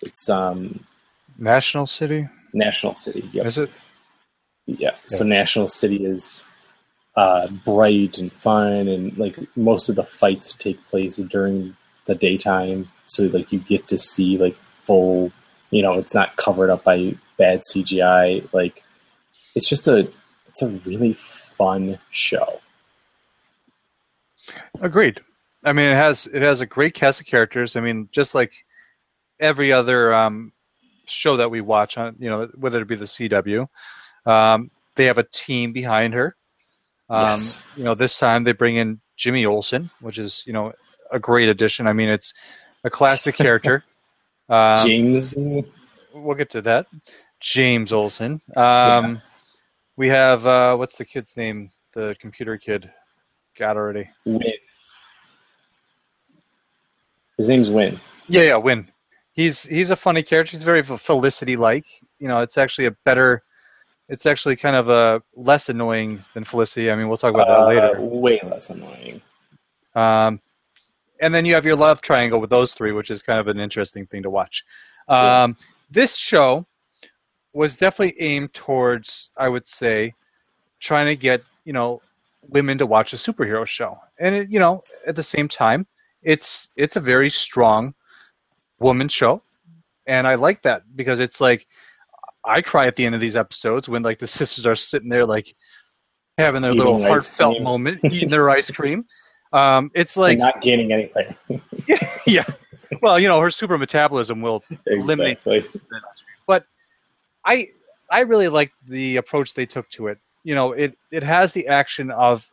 It's 0.02 0.28
um 0.28 0.86
National 1.38 1.86
City. 1.86 2.28
National 2.52 2.96
City. 2.96 3.28
Yep. 3.32 3.46
Is 3.46 3.58
it? 3.58 3.70
Yeah. 4.66 4.96
So 5.06 5.24
National 5.24 5.68
City 5.68 6.04
is 6.04 6.44
uh, 7.16 7.48
bright 7.48 8.18
and 8.18 8.32
fun, 8.32 8.88
and 8.88 9.16
like 9.16 9.38
most 9.56 9.88
of 9.88 9.96
the 9.96 10.04
fights 10.04 10.52
take 10.54 10.84
place 10.88 11.16
during 11.16 11.76
the 12.06 12.14
daytime, 12.14 12.90
so 13.06 13.24
like 13.24 13.52
you 13.52 13.60
get 13.60 13.88
to 13.88 13.98
see 13.98 14.36
like 14.38 14.56
full. 14.82 15.32
You 15.70 15.82
know, 15.82 15.94
it's 15.94 16.14
not 16.14 16.36
covered 16.36 16.70
up 16.70 16.84
by 16.84 17.14
bad 17.36 17.60
CGI. 17.70 18.52
Like 18.52 18.82
it's 19.54 19.68
just 19.68 19.88
a 19.88 20.10
it's 20.48 20.62
a 20.62 20.68
really 20.68 21.14
fun 21.14 21.98
show. 22.10 22.60
Agreed. 24.80 25.20
I 25.64 25.72
mean, 25.72 25.86
it 25.86 25.96
has 25.96 26.26
it 26.26 26.42
has 26.42 26.60
a 26.60 26.66
great 26.66 26.94
cast 26.94 27.20
of 27.20 27.26
characters. 27.26 27.76
I 27.76 27.80
mean, 27.80 28.08
just 28.12 28.34
like 28.34 28.52
every 29.40 29.72
other 29.72 30.14
um, 30.14 30.52
show 31.08 31.36
that 31.38 31.50
we 31.50 31.60
watch 31.60 31.96
on, 31.98 32.16
you 32.18 32.30
know, 32.30 32.48
whether 32.56 32.80
it 32.80 32.88
be 32.88 32.96
the 32.96 33.04
CW, 33.06 33.68
um, 34.26 34.70
they 34.94 35.06
have 35.06 35.18
a 35.18 35.24
team 35.24 35.72
behind 35.72 36.14
her. 36.14 36.36
Um, 37.10 37.30
Yes. 37.30 37.62
You 37.76 37.84
know, 37.84 37.94
this 37.94 38.18
time 38.18 38.44
they 38.44 38.52
bring 38.52 38.76
in 38.76 39.00
Jimmy 39.16 39.46
Olsen, 39.46 39.90
which 40.00 40.18
is 40.18 40.44
you 40.46 40.52
know 40.52 40.72
a 41.10 41.18
great 41.18 41.48
addition. 41.48 41.86
I 41.86 41.92
mean, 41.92 42.08
it's 42.08 42.34
a 42.84 42.90
classic 42.90 43.34
character. 43.44 43.84
Um, 44.48 44.86
James, 44.86 45.34
we'll 45.36 46.36
get 46.36 46.50
to 46.50 46.62
that. 46.62 46.86
James 47.40 47.92
Olsen. 47.92 48.40
Um, 48.56 49.22
We 49.96 50.08
have 50.08 50.46
uh, 50.46 50.76
what's 50.76 50.96
the 50.96 51.04
kid's 51.04 51.36
name? 51.36 51.70
The 51.92 52.14
computer 52.20 52.56
kid. 52.58 52.90
Got 53.58 53.76
already. 53.76 54.08
Winn. 54.24 54.40
His 57.36 57.48
name's 57.48 57.70
Winn. 57.70 58.00
Yeah, 58.28 58.42
yeah, 58.42 58.56
Winn. 58.56 58.86
He's 59.38 59.62
he's 59.62 59.90
a 59.92 59.96
funny 59.96 60.24
character. 60.24 60.50
He's 60.50 60.64
very 60.64 60.82
Felicity 60.82 61.56
like. 61.56 61.86
You 62.18 62.26
know, 62.26 62.40
it's 62.40 62.58
actually 62.58 62.86
a 62.86 62.90
better. 63.04 63.44
It's 64.08 64.26
actually 64.26 64.56
kind 64.56 64.74
of 64.74 64.88
a 64.88 65.22
less 65.36 65.68
annoying 65.68 66.24
than 66.34 66.42
Felicity. 66.42 66.90
I 66.90 66.96
mean, 66.96 67.06
we'll 67.08 67.18
talk 67.18 67.34
about 67.34 67.46
that 67.46 67.60
Uh, 67.60 67.66
later. 67.66 68.00
Way 68.00 68.40
less 68.42 68.70
annoying. 68.70 69.22
Um, 69.94 70.40
and 71.20 71.32
then 71.32 71.46
you 71.46 71.54
have 71.54 71.64
your 71.64 71.76
love 71.76 72.00
triangle 72.00 72.40
with 72.40 72.50
those 72.50 72.74
three, 72.74 72.90
which 72.90 73.10
is 73.10 73.22
kind 73.22 73.38
of 73.38 73.46
an 73.46 73.60
interesting 73.60 74.06
thing 74.06 74.24
to 74.24 74.30
watch. 74.30 74.64
Um, 75.06 75.56
This 75.88 76.16
show 76.16 76.66
was 77.52 77.78
definitely 77.78 78.20
aimed 78.20 78.54
towards, 78.54 79.30
I 79.36 79.48
would 79.48 79.68
say, 79.68 80.14
trying 80.80 81.06
to 81.06 81.14
get 81.14 81.44
you 81.64 81.72
know 81.72 82.02
women 82.48 82.76
to 82.78 82.86
watch 82.86 83.12
a 83.12 83.16
superhero 83.16 83.64
show, 83.64 84.00
and 84.18 84.34
it, 84.34 84.50
you 84.50 84.58
know 84.58 84.82
at 85.06 85.14
the 85.14 85.22
same 85.22 85.46
time, 85.46 85.86
it's 86.24 86.70
it's 86.74 86.96
a 86.96 87.00
very 87.00 87.30
strong 87.30 87.94
woman 88.78 89.08
show, 89.08 89.42
and 90.06 90.26
I 90.26 90.34
like 90.36 90.62
that 90.62 90.82
because 90.96 91.20
it's 91.20 91.40
like 91.40 91.66
I 92.44 92.62
cry 92.62 92.86
at 92.86 92.96
the 92.96 93.04
end 93.04 93.14
of 93.14 93.20
these 93.20 93.36
episodes 93.36 93.88
when 93.88 94.02
like 94.02 94.18
the 94.18 94.26
sisters 94.26 94.66
are 94.66 94.76
sitting 94.76 95.08
there 95.08 95.26
like 95.26 95.54
having 96.36 96.62
their 96.62 96.72
Eating 96.72 96.84
little 96.84 97.02
heartfelt 97.02 97.54
cream. 97.54 97.64
moment, 97.64 98.00
eating 98.04 98.30
their 98.30 98.50
ice 98.50 98.70
cream. 98.70 99.04
Um, 99.52 99.90
it's 99.94 100.16
like 100.16 100.32
and 100.32 100.40
not 100.40 100.60
gaining 100.60 100.92
anything. 100.92 101.34
yeah. 102.26 102.44
Well, 103.02 103.18
you 103.18 103.28
know, 103.28 103.40
her 103.40 103.50
super 103.50 103.78
metabolism 103.78 104.40
will 104.40 104.62
eliminate. 104.86 105.38
exactly. 105.44 105.80
I 107.48 107.68
I 108.10 108.20
really 108.20 108.48
like 108.48 108.72
the 108.86 109.16
approach 109.16 109.54
they 109.54 109.66
took 109.66 109.88
to 109.90 110.08
it. 110.08 110.18
You 110.44 110.54
know, 110.54 110.72
it 110.72 110.96
it 111.10 111.22
has 111.22 111.52
the 111.52 111.66
action 111.66 112.10
of, 112.10 112.48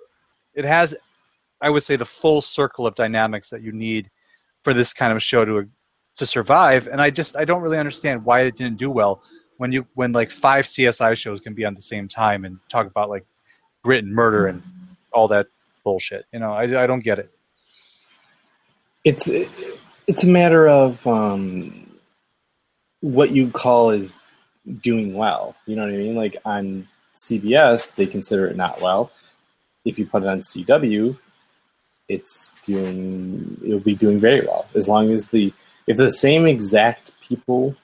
it 0.54 0.66
has, 0.66 0.96
I 1.62 1.70
would 1.70 1.84
say, 1.84 1.96
the 1.96 2.06
full 2.06 2.42
circle 2.42 2.88
of 2.88 2.96
dynamics 2.96 3.50
that 3.50 3.62
you 3.62 3.72
need 3.72 4.10
for 4.64 4.74
this 4.74 4.94
kind 4.94 5.14
of 5.14 5.22
show 5.22 5.46
to 5.46 5.70
to 6.18 6.26
survive. 6.26 6.88
And 6.88 7.02
I 7.02 7.10
just 7.10 7.36
I 7.36 7.46
don't 7.46 7.62
really 7.62 7.78
understand 7.78 8.26
why 8.26 8.42
it 8.42 8.56
didn't 8.56 8.78
do 8.78 8.90
well 8.90 9.24
when 9.58 9.72
you 9.72 9.86
when 9.94 10.12
like 10.12 10.32
five 10.32 10.66
CSI 10.66 11.16
shows 11.18 11.42
can 11.42 11.54
be 11.54 11.66
on 11.66 11.74
the 11.74 11.82
same 11.82 12.08
time 12.08 12.46
and 12.46 12.60
talk 12.70 12.88
about 12.88 13.10
like 13.10 13.26
grit 13.84 14.04
and 14.04 14.14
murder 14.14 14.48
and 14.48 14.64
all 15.12 15.28
that 15.30 15.48
bullshit. 15.84 16.26
You 16.32 16.40
know, 16.40 16.52
I 16.52 16.84
I 16.84 16.88
don't 16.88 17.04
get 17.04 17.20
it. 17.20 17.32
It's 19.04 19.30
it's 20.08 20.24
a 20.24 20.28
matter 20.28 20.68
of 20.68 21.06
um, 21.06 21.98
what 23.02 23.32
you 23.32 23.50
call 23.52 23.92
is 23.92 24.14
doing 24.82 25.14
well. 25.14 25.56
You 25.66 25.76
know 25.76 25.84
what 25.84 25.94
I 25.94 25.98
mean? 25.98 26.16
Like 26.16 26.38
on 26.46 26.88
CBS, 27.18 27.96
they 27.96 28.08
consider 28.08 28.48
it 28.48 28.56
not 28.56 28.82
well. 28.82 29.12
If 29.86 30.00
you 30.00 30.06
put 30.08 30.24
it 30.24 30.28
on 30.28 30.40
CW, 30.40 31.18
it's 32.08 32.54
doing 32.66 33.60
it'll 33.64 33.80
be 33.80 33.96
doing 33.96 34.20
very 34.20 34.46
well 34.46 34.68
as 34.76 34.88
long 34.90 35.12
as 35.12 35.28
the 35.30 35.54
if 35.88 35.98
the 35.98 36.12
same 36.12 36.46
exact 36.46 37.12
people 37.22 37.76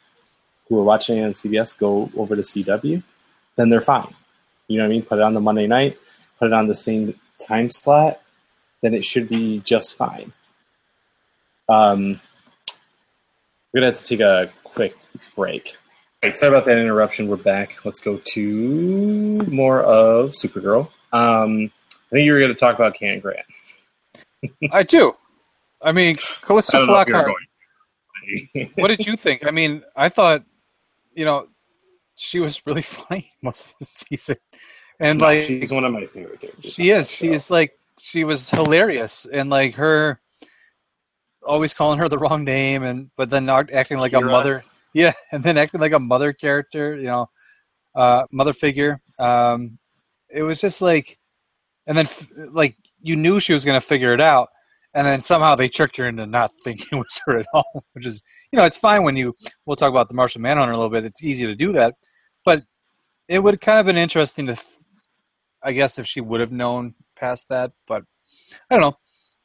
who 0.67 0.79
are 0.79 0.83
watching 0.83 1.17
it 1.17 1.23
on 1.23 1.33
CBS 1.33 1.77
go 1.77 2.09
over 2.15 2.35
to 2.35 2.41
CW, 2.41 3.03
then 3.55 3.69
they're 3.69 3.81
fine. 3.81 4.13
You 4.67 4.77
know 4.77 4.85
what 4.85 4.89
I 4.89 4.93
mean? 4.93 5.03
Put 5.03 5.19
it 5.19 5.23
on 5.23 5.33
the 5.33 5.41
Monday 5.41 5.67
night, 5.67 5.97
put 6.39 6.47
it 6.47 6.53
on 6.53 6.67
the 6.67 6.75
same 6.75 7.19
time 7.45 7.69
slot, 7.69 8.21
then 8.81 8.93
it 8.93 9.03
should 9.03 9.27
be 9.27 9.59
just 9.59 9.95
fine. 9.95 10.31
Um, 11.67 12.19
we're 13.73 13.81
gonna 13.81 13.91
have 13.91 14.01
to 14.01 14.07
take 14.07 14.19
a 14.21 14.51
quick 14.63 14.95
break. 15.35 15.75
Right, 16.23 16.37
sorry 16.37 16.49
about 16.49 16.65
that 16.65 16.77
interruption. 16.77 17.27
We're 17.27 17.37
back. 17.37 17.83
Let's 17.83 17.99
go 17.99 18.17
to 18.17 19.45
more 19.47 19.81
of 19.81 20.31
Supergirl. 20.31 20.89
Um, 21.11 21.71
I 22.11 22.15
think 22.15 22.25
you 22.25 22.33
were 22.33 22.39
going 22.39 22.53
to 22.53 22.59
talk 22.59 22.75
about 22.75 22.93
Cat 22.93 23.21
Grant. 23.21 23.45
I 24.71 24.83
do. 24.83 25.15
I 25.81 25.93
mean, 25.93 26.17
Calista 26.41 26.77
I 26.77 26.79
don't 26.79 26.87
know 26.87 26.99
if 26.99 27.07
you 27.07 27.13
were 27.15 27.23
Flockhart. 27.23 27.33
what 28.75 28.87
did 28.89 29.05
you 29.05 29.15
think? 29.15 29.45
I 29.45 29.51
mean, 29.51 29.83
I 29.95 30.09
thought, 30.09 30.43
you 31.13 31.25
know, 31.25 31.47
she 32.15 32.39
was 32.39 32.61
really 32.65 32.81
funny 32.81 33.31
most 33.41 33.71
of 33.71 33.73
the 33.79 33.85
season, 33.85 34.37
and 34.99 35.19
No, 35.19 35.25
like 35.25 35.43
she's 35.43 35.71
one 35.71 35.85
of 35.85 35.91
my 35.91 36.05
favorite 36.07 36.41
characters. 36.41 36.73
she 36.73 36.91
is, 36.91 37.09
she 37.09 37.29
is 37.29 37.49
like 37.49 37.73
she 37.99 38.23
was 38.23 38.49
hilarious, 38.49 39.25
and 39.25 39.49
like 39.49 39.75
her 39.75 40.19
always 41.43 41.73
calling 41.73 41.99
her 41.99 42.07
the 42.09 42.17
wrong 42.17 42.43
name, 42.43 42.83
and 42.83 43.09
but 43.17 43.29
then 43.29 43.49
acting 43.49 43.97
like 43.97 44.13
a 44.13 44.21
mother, 44.21 44.63
yeah, 44.93 45.13
and 45.31 45.43
then 45.43 45.57
acting 45.57 45.79
like 45.81 45.93
a 45.93 45.99
mother 45.99 46.33
character, 46.33 46.95
you 46.95 47.07
know, 47.07 47.29
uh, 47.95 48.23
mother 48.31 48.53
figure. 48.53 48.99
Um, 49.19 49.77
it 50.29 50.43
was 50.43 50.61
just 50.61 50.81
like, 50.81 51.17
and 51.87 51.97
then 51.97 52.05
f- 52.05 52.29
like 52.51 52.75
you 53.01 53.15
knew 53.15 53.39
she 53.39 53.53
was 53.53 53.65
gonna 53.65 53.81
figure 53.81 54.13
it 54.13 54.21
out. 54.21 54.49
And 54.93 55.07
then 55.07 55.23
somehow 55.23 55.55
they 55.55 55.69
tricked 55.69 55.97
her 55.97 56.07
into 56.07 56.25
not 56.25 56.51
thinking 56.63 56.87
it 56.91 56.95
was 56.95 57.21
her 57.25 57.39
at 57.39 57.47
all, 57.53 57.85
which 57.93 58.05
is, 58.05 58.21
you 58.51 58.57
know, 58.57 58.65
it's 58.65 58.77
fine 58.77 59.03
when 59.03 59.15
you. 59.15 59.33
We'll 59.65 59.75
talk 59.75 59.89
about 59.89 60.09
the 60.09 60.15
Martian 60.15 60.41
Manhunter 60.41 60.73
a 60.73 60.75
little 60.75 60.89
bit. 60.89 61.05
It's 61.05 61.23
easy 61.23 61.45
to 61.45 61.55
do 61.55 61.71
that, 61.73 61.95
but 62.43 62.63
it 63.27 63.41
would 63.41 63.61
kind 63.61 63.79
of 63.79 63.85
been 63.85 63.97
interesting 63.97 64.47
to, 64.47 64.57
I 65.63 65.71
guess, 65.71 65.97
if 65.97 66.05
she 66.05 66.21
would 66.21 66.41
have 66.41 66.51
known 66.51 66.93
past 67.15 67.47
that. 67.49 67.71
But 67.87 68.03
I 68.69 68.75
don't 68.75 68.81
know. 68.81 68.97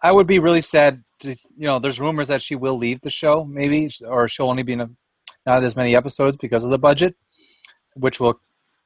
I 0.03 0.13
would 0.13 0.27
be 0.27 0.39
really 0.39 0.61
sad. 0.61 1.03
To, 1.21 1.31
you 1.31 1.67
know, 1.67 1.79
there's 1.79 2.01
rumors 2.01 2.29
that 2.29 2.43
she 2.43 2.57
will 2.57 2.77
leave 2.77 3.01
the 3.01 3.11
show, 3.11 3.45
maybe, 3.45 3.89
or 4.07 4.29
she'll 4.29 4.51
only 4.51 4.65
be 4.65 4.75
in 4.75 4.83
a, 4.83 4.91
not 5.47 5.65
as 5.65 5.77
many 5.77 5.97
episodes 5.97 6.37
because 6.37 6.65
of 6.65 6.71
the 6.71 6.79
budget, 6.79 7.15
which 7.95 8.21
will 8.21 8.39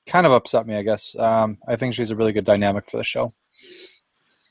kind 0.06 0.26
of 0.26 0.32
upset 0.32 0.66
me. 0.66 0.76
I 0.76 0.82
guess. 0.82 1.16
Um, 1.18 1.58
I 1.66 1.76
think 1.76 1.94
she's 1.94 2.10
a 2.10 2.16
really 2.16 2.32
good 2.32 2.44
dynamic 2.44 2.90
for 2.90 2.98
the 2.98 3.04
show. 3.04 3.30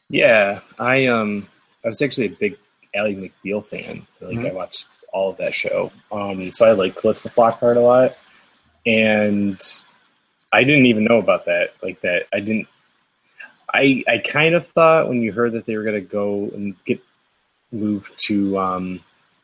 Yeah, 0.09 0.61
I 0.79 1.05
um, 1.05 1.47
I 1.83 1.89
was 1.89 2.01
actually 2.01 2.27
a 2.27 2.29
big 2.29 2.57
Ally 2.93 3.11
McBeal 3.11 3.65
fan. 3.65 4.05
Like 4.19 4.37
Mhm. 4.37 4.49
I 4.49 4.53
watched 4.53 4.87
all 5.13 5.29
of 5.31 5.37
that 5.37 5.53
show. 5.53 5.91
Um, 6.11 6.51
so 6.51 6.67
I 6.67 6.73
like 6.73 6.95
Calista 6.95 7.29
Flockhart 7.29 7.77
a 7.77 7.79
lot, 7.79 8.17
and 8.85 9.59
I 10.51 10.63
didn't 10.63 10.87
even 10.87 11.05
know 11.05 11.17
about 11.17 11.45
that. 11.45 11.73
Like 11.81 12.01
that, 12.01 12.27
I 12.33 12.39
didn't. 12.39 12.67
I 13.71 14.03
I 14.07 14.17
kind 14.19 14.55
of 14.55 14.67
thought 14.67 15.07
when 15.07 15.21
you 15.21 15.31
heard 15.31 15.53
that 15.53 15.65
they 15.65 15.77
were 15.77 15.83
gonna 15.83 16.01
go 16.01 16.49
and 16.53 16.75
get 16.85 17.01
moved 17.71 18.11
to 18.27 18.57
um, 18.57 18.99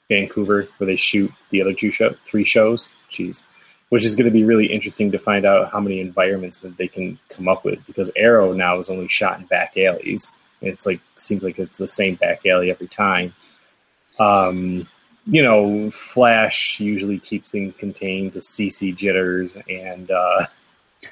Vancouver, 0.10 0.68
where 0.78 0.88
they 0.88 0.96
shoot 0.96 1.32
the 1.52 1.62
other 1.62 1.74
two 1.74 1.92
show, 1.92 2.16
three 2.26 2.46
shows. 2.46 2.92
Jeez. 3.12 3.46
Which 3.90 4.04
is 4.04 4.16
going 4.16 4.26
to 4.26 4.32
be 4.32 4.44
really 4.44 4.66
interesting 4.66 5.12
to 5.12 5.20
find 5.20 5.46
out 5.46 5.72
how 5.72 5.80
many 5.80 6.00
environments 6.00 6.60
that 6.62 6.76
they 6.76 6.88
can 6.88 7.20
come 7.30 7.48
up 7.48 7.64
with 7.64 7.86
because 7.86 8.10
Arrow 8.16 8.52
now 8.52 8.80
is 8.80 8.90
only 8.90 9.08
shot 9.08 9.40
in 9.40 9.46
back 9.46 9.78
alleys. 9.78 10.32
It's 10.62 10.86
like 10.86 11.02
seems 11.18 11.44
like 11.44 11.60
it's 11.60 11.78
the 11.78 11.88
same 11.88 12.16
back 12.16 12.46
alley 12.46 12.72
every 12.72 12.88
time. 12.88 13.34
Um, 14.20 14.88
you 15.28 15.42
know, 15.42 15.90
Flash 15.92 16.80
usually 16.80 17.20
keeps 17.20 17.52
things 17.52 17.76
contained 17.78 18.34
to 18.34 18.40
CC 18.40 18.96
jitters 18.96 19.58
and 19.70 20.10
uh, 20.12 20.48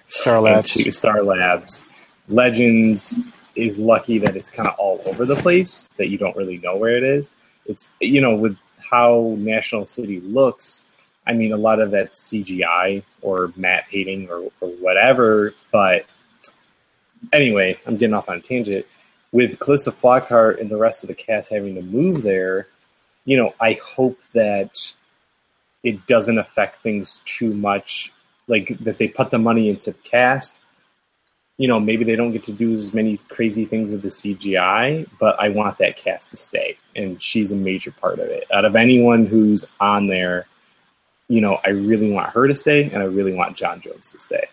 Star 0.08 0.40
Labs. 0.42 0.72
to 0.72 0.92
Star 0.92 1.24
Labs. 1.24 1.90
Legends 2.30 3.22
is 3.56 3.78
lucky 3.78 4.18
that 4.20 4.36
it's 4.36 4.50
kind 4.50 4.68
of 4.68 4.76
all 4.80 5.02
over 5.06 5.26
the 5.26 5.36
place 5.36 5.90
that 5.98 6.08
you 6.08 6.18
don't 6.18 6.36
really 6.36 6.58
know 6.60 6.76
where 6.76 6.98
it 6.98 7.04
is. 7.04 7.32
It's 7.66 7.92
you 8.00 8.22
know 8.22 8.36
with 8.36 8.58
how 8.78 9.36
National 9.40 9.88
City 9.88 10.20
looks, 10.20 10.86
I 11.26 11.34
mean, 11.34 11.52
a 11.52 11.58
lot 11.58 11.80
of 11.80 11.92
that 11.92 12.14
CGI 12.14 13.04
or 13.22 13.52
matte 13.56 13.86
painting 13.90 14.30
or, 14.30 14.52
or 14.62 14.70
whatever. 14.70 15.54
But 15.72 16.06
anyway, 17.32 17.80
I'm 17.86 17.98
getting 17.98 18.14
off 18.14 18.30
on 18.30 18.38
a 18.38 18.42
tangent. 18.42 18.86
With 19.34 19.60
Calista 19.60 19.92
Flockhart 19.92 20.62
and 20.62 20.70
the 20.70 20.78
rest 20.78 21.04
of 21.04 21.10
the 21.10 21.16
cast 21.16 21.50
having 21.50 21.76
to 21.76 21.82
move 21.82 22.22
there, 22.22 22.68
you 23.26 23.36
know, 23.36 23.54
I 23.60 23.74
hope 23.84 24.20
that 24.34 24.94
it 25.84 26.08
doesn't 26.08 26.38
affect 26.38 26.82
things 26.82 27.22
too 27.26 27.54
much. 27.54 28.14
Like 28.48 28.78
that 28.80 28.98
they 28.98 29.08
put 29.08 29.32
the 29.32 29.40
money 29.40 29.70
into 29.70 29.92
the 29.92 29.98
cast. 30.00 30.60
You 31.58 31.68
know, 31.68 31.80
maybe 31.80 32.04
they 32.04 32.16
don't 32.16 32.32
get 32.32 32.44
to 32.46 32.52
do 32.52 32.74
as 32.74 32.94
many 32.94 33.18
crazy 33.30 33.66
things 33.66 33.92
with 33.92 34.02
the 34.02 34.10
CGI, 34.10 35.08
but 35.20 35.40
I 35.40 35.50
want 35.50 35.78
that 35.80 35.98
cast 35.98 36.32
to 36.32 36.38
stay, 36.38 36.78
and 36.96 37.22
she's 37.22 37.52
a 37.52 37.56
major 37.56 37.92
part 37.92 38.20
of 38.20 38.28
it. 38.28 38.46
Out 38.52 38.66
of 38.66 38.76
anyone 38.76 39.26
who's 39.26 39.66
on 39.80 40.08
there, 40.08 40.48
you 41.28 41.42
know, 41.42 41.60
I 41.64 41.70
really 41.70 42.12
want 42.12 42.32
her 42.32 42.48
to 42.48 42.56
stay, 42.56 42.84
and 42.84 42.98
I 42.98 43.06
really 43.06 43.34
want 43.34 43.56
John 43.56 43.82
Jones 43.82 44.12
to 44.12 44.20
stay. 44.20 44.48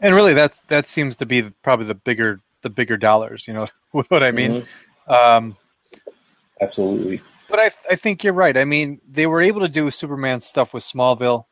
And 0.00 0.14
really, 0.14 0.32
that's 0.32 0.60
that 0.68 0.86
seems 0.86 1.16
to 1.16 1.26
be 1.26 1.42
probably 1.62 1.86
the 1.86 1.94
bigger 1.94 2.40
the 2.62 2.70
bigger 2.70 2.96
dollars. 2.96 3.46
You 3.46 3.54
know 3.54 3.66
what 3.90 4.22
I 4.22 4.30
mean? 4.32 4.62
Mm-hmm. 4.62 5.12
Um, 5.12 5.56
Absolutely. 6.60 7.20
But 7.48 7.58
I 7.58 7.70
I 7.90 7.96
think 7.96 8.24
you're 8.24 8.32
right. 8.32 8.56
I 8.56 8.64
mean, 8.64 9.00
they 9.08 9.26
were 9.26 9.40
able 9.40 9.60
to 9.60 9.68
do 9.68 9.90
Superman 9.90 10.40
stuff 10.40 10.72
with 10.72 10.82
Smallville. 10.82 11.44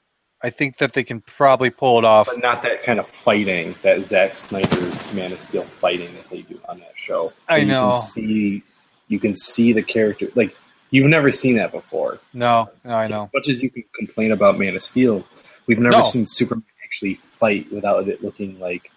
I 0.42 0.48
think 0.48 0.78
that 0.78 0.94
they 0.94 1.04
can 1.04 1.20
probably 1.20 1.68
pull 1.68 1.98
it 1.98 2.04
off. 2.06 2.26
But 2.26 2.40
not 2.40 2.62
that 2.62 2.82
kind 2.82 2.98
of 2.98 3.06
fighting, 3.08 3.74
that 3.82 4.02
Zack 4.04 4.36
Snyder 4.36 4.80
Man 5.12 5.32
of 5.32 5.42
Steel 5.42 5.64
fighting 5.64 6.14
that 6.14 6.30
they 6.30 6.42
do 6.42 6.58
on 6.66 6.78
that 6.80 6.92
show. 6.94 7.32
I 7.48 7.64
know. 7.64 7.88
You 7.88 7.92
can 7.92 8.00
see, 8.00 8.62
you 9.08 9.18
can 9.18 9.36
see 9.36 9.72
the 9.74 9.82
character. 9.82 10.28
Like 10.34 10.56
you've 10.90 11.08
never 11.08 11.30
seen 11.30 11.56
that 11.56 11.72
before. 11.72 12.20
No, 12.32 12.70
no, 12.84 12.94
I 12.94 13.06
know. 13.08 13.24
As 13.24 13.30
much 13.34 13.48
as 13.48 13.62
you 13.62 13.68
can 13.68 13.84
complain 13.94 14.32
about 14.32 14.58
Man 14.58 14.74
of 14.74 14.82
Steel, 14.82 15.26
we've 15.66 15.78
never 15.78 15.98
no. 15.98 16.02
seen 16.02 16.26
Superman 16.26 16.64
actually 16.82 17.16
fight 17.16 17.70
without 17.70 18.08
it 18.08 18.24
looking 18.24 18.58
like 18.58 18.90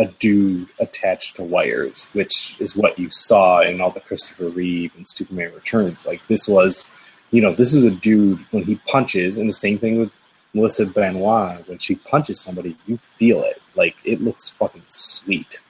a 0.00 0.06
dude 0.18 0.68
attached 0.78 1.36
to 1.36 1.42
wires, 1.42 2.08
which 2.14 2.56
is 2.58 2.74
what 2.74 2.98
you 2.98 3.10
saw 3.10 3.60
in 3.60 3.82
all 3.82 3.90
the 3.90 4.00
Christopher 4.00 4.48
Reeve 4.48 4.92
and 4.96 5.06
Superman 5.06 5.52
Returns. 5.54 6.06
Like 6.06 6.26
this 6.26 6.48
was, 6.48 6.90
you 7.30 7.42
know, 7.42 7.54
this 7.54 7.74
is 7.74 7.84
a 7.84 7.90
dude 7.90 8.40
when 8.50 8.64
he 8.64 8.76
punches, 8.86 9.36
and 9.36 9.48
the 9.48 9.54
same 9.54 9.78
thing 9.78 9.98
with 9.98 10.10
Melissa 10.54 10.86
Benoist 10.86 11.68
when 11.68 11.78
she 11.78 11.96
punches 11.96 12.40
somebody, 12.40 12.76
you 12.86 12.96
feel 12.96 13.42
it. 13.42 13.60
Like 13.76 13.96
it 14.04 14.22
looks 14.22 14.48
fucking 14.48 14.84
sweet. 14.88 15.60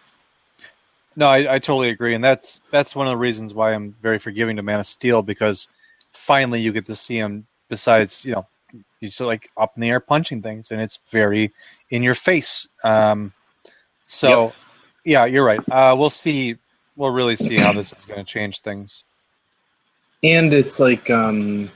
No, 1.17 1.27
I, 1.27 1.57
I 1.57 1.59
totally 1.59 1.91
agree, 1.91 2.15
and 2.15 2.23
that's 2.23 2.63
that's 2.71 2.95
one 2.95 3.09
of 3.09 3.11
the 3.11 3.17
reasons 3.17 3.53
why 3.53 3.75
I'm 3.75 3.97
very 4.01 4.21
forgiving 4.21 4.57
to 4.57 4.63
Man 4.63 4.79
of 4.79 4.87
Steel 4.87 5.23
because 5.23 5.67
finally 6.13 6.61
you 6.61 6.73
get 6.73 6.87
to 6.87 6.95
see 6.95 7.17
him. 7.17 7.47
Besides, 7.69 8.25
you 8.25 8.33
know, 8.33 8.47
he's 9.01 9.21
like 9.21 9.49
up 9.57 9.73
in 9.77 9.81
the 9.81 9.91
air 9.91 10.01
punching 10.01 10.41
things, 10.41 10.71
and 10.71 10.81
it's 10.81 10.99
very 11.11 11.53
in 11.91 12.03
your 12.05 12.15
face. 12.15 12.69
Um, 12.85 13.33
so, 14.11 14.47
yep. 14.47 14.55
yeah, 15.05 15.25
you're 15.27 15.45
right. 15.45 15.61
Uh, 15.71 15.95
we'll 15.97 16.11
see. 16.11 16.57
We'll 16.97 17.13
really 17.13 17.37
see 17.37 17.57
how 17.57 17.73
this 17.73 17.93
is 17.93 18.05
going 18.05 18.19
to 18.19 18.25
change 18.25 18.61
things. 18.61 19.05
And 20.25 20.53
it's 20.53 20.81
like, 20.81 21.09
um, 21.11 21.71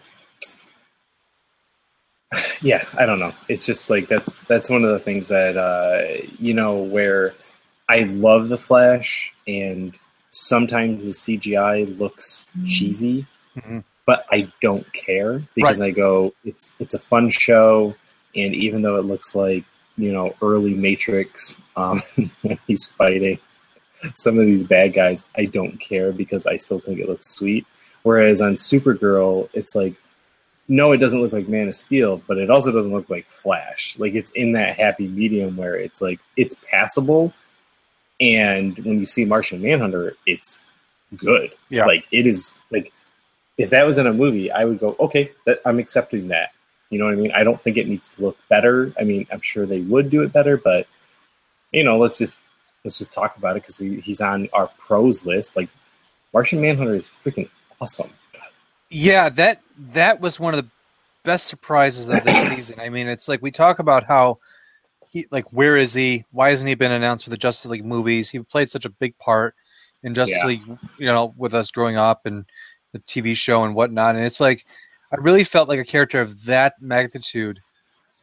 yeah, 2.60 2.84
I 2.98 3.06
don't 3.06 3.20
know. 3.20 3.32
It's 3.48 3.64
just 3.64 3.88
like 3.88 4.08
that's 4.08 4.40
that's 4.40 4.68
one 4.68 4.84
of 4.84 4.90
the 4.90 4.98
things 4.98 5.28
that 5.28 5.56
uh, 5.56 6.26
you 6.40 6.54
know 6.54 6.78
where 6.78 7.34
I 7.88 8.00
love 8.00 8.48
the 8.48 8.58
Flash, 8.58 9.32
and 9.46 9.96
sometimes 10.30 11.04
the 11.04 11.10
CGI 11.10 11.96
looks 11.96 12.46
mm-hmm. 12.50 12.66
cheesy, 12.66 13.26
mm-hmm. 13.56 13.78
but 14.06 14.26
I 14.32 14.52
don't 14.60 14.92
care 14.92 15.40
because 15.54 15.80
right. 15.80 15.86
I 15.86 15.90
go, 15.92 16.34
it's 16.44 16.74
it's 16.80 16.94
a 16.94 16.98
fun 16.98 17.30
show, 17.30 17.94
and 18.34 18.56
even 18.56 18.82
though 18.82 18.96
it 18.96 19.04
looks 19.04 19.36
like 19.36 19.64
you 19.96 20.12
know, 20.12 20.34
early 20.42 20.74
Matrix 20.74 21.56
um, 21.76 22.02
when 22.42 22.58
he's 22.66 22.86
fighting 22.86 23.38
some 24.14 24.38
of 24.38 24.44
these 24.44 24.64
bad 24.64 24.92
guys, 24.92 25.26
I 25.36 25.46
don't 25.46 25.78
care 25.78 26.12
because 26.12 26.46
I 26.46 26.56
still 26.56 26.80
think 26.80 26.98
it 26.98 27.08
looks 27.08 27.26
sweet. 27.26 27.66
Whereas 28.02 28.40
on 28.42 28.54
Supergirl, 28.54 29.48
it's 29.54 29.74
like, 29.74 29.94
no, 30.68 30.92
it 30.92 30.98
doesn't 30.98 31.20
look 31.20 31.32
like 31.32 31.48
Man 31.48 31.68
of 31.68 31.76
Steel, 31.76 32.22
but 32.26 32.38
it 32.38 32.50
also 32.50 32.70
doesn't 32.70 32.92
look 32.92 33.08
like 33.08 33.26
Flash. 33.26 33.96
Like 33.98 34.14
it's 34.14 34.30
in 34.32 34.52
that 34.52 34.78
happy 34.78 35.06
medium 35.06 35.56
where 35.56 35.76
it's 35.76 36.00
like 36.00 36.20
it's 36.36 36.56
passable, 36.70 37.34
and 38.20 38.76
when 38.78 38.98
you 38.98 39.06
see 39.06 39.24
Martian 39.24 39.60
Manhunter, 39.60 40.16
it's 40.26 40.62
good. 41.16 41.52
Yeah, 41.68 41.84
like 41.84 42.06
it 42.10 42.26
is 42.26 42.54
like 42.70 42.92
if 43.58 43.70
that 43.70 43.84
was 43.84 43.98
in 43.98 44.06
a 44.06 44.12
movie, 44.12 44.50
I 44.50 44.64
would 44.64 44.80
go, 44.80 44.96
okay, 45.00 45.32
that, 45.44 45.60
I'm 45.66 45.78
accepting 45.78 46.28
that. 46.28 46.52
You 46.90 46.98
know 46.98 47.06
what 47.06 47.14
I 47.14 47.16
mean? 47.16 47.32
I 47.34 47.44
don't 47.44 47.60
think 47.60 47.76
it 47.76 47.88
needs 47.88 48.12
to 48.12 48.22
look 48.22 48.38
better. 48.48 48.92
I 48.98 49.04
mean, 49.04 49.26
I'm 49.32 49.40
sure 49.40 49.66
they 49.66 49.80
would 49.80 50.10
do 50.10 50.22
it 50.22 50.32
better, 50.32 50.56
but 50.56 50.86
you 51.72 51.82
know, 51.84 51.98
let's 51.98 52.18
just 52.18 52.40
let's 52.84 52.98
just 52.98 53.12
talk 53.12 53.36
about 53.36 53.56
it 53.56 53.62
because 53.62 53.78
he, 53.78 54.00
he's 54.00 54.20
on 54.20 54.48
our 54.52 54.68
pros 54.78 55.24
list. 55.24 55.56
Like 55.56 55.68
Martian 56.32 56.60
Manhunter 56.60 56.94
is 56.94 57.10
freaking 57.24 57.48
awesome. 57.80 58.10
Yeah, 58.90 59.28
that 59.30 59.60
that 59.92 60.20
was 60.20 60.38
one 60.38 60.54
of 60.54 60.64
the 60.64 60.70
best 61.24 61.46
surprises 61.46 62.08
of 62.08 62.22
this 62.22 62.48
season. 62.48 62.80
I 62.80 62.90
mean, 62.90 63.08
it's 63.08 63.28
like 63.28 63.42
we 63.42 63.50
talk 63.50 63.78
about 63.78 64.04
how 64.04 64.38
he 65.08 65.26
like 65.30 65.52
where 65.52 65.76
is 65.76 65.94
he? 65.94 66.24
Why 66.30 66.50
hasn't 66.50 66.68
he 66.68 66.74
been 66.74 66.92
announced 66.92 67.24
for 67.24 67.30
the 67.30 67.36
Justice 67.36 67.70
League 67.70 67.84
movies? 67.84 68.28
He 68.28 68.38
played 68.40 68.70
such 68.70 68.84
a 68.84 68.90
big 68.90 69.18
part 69.18 69.54
in 70.02 70.14
Justice 70.14 70.38
yeah. 70.42 70.46
League, 70.46 70.78
you 70.98 71.06
know, 71.06 71.34
with 71.36 71.54
us 71.54 71.70
growing 71.70 71.96
up 71.96 72.26
and 72.26 72.44
the 72.92 73.00
TV 73.00 73.34
show 73.34 73.64
and 73.64 73.74
whatnot. 73.74 74.14
And 74.16 74.24
it's 74.24 74.40
like 74.40 74.64
I 75.14 75.20
really 75.20 75.44
felt 75.44 75.68
like 75.68 75.78
a 75.78 75.84
character 75.84 76.20
of 76.20 76.44
that 76.46 76.74
magnitude 76.80 77.60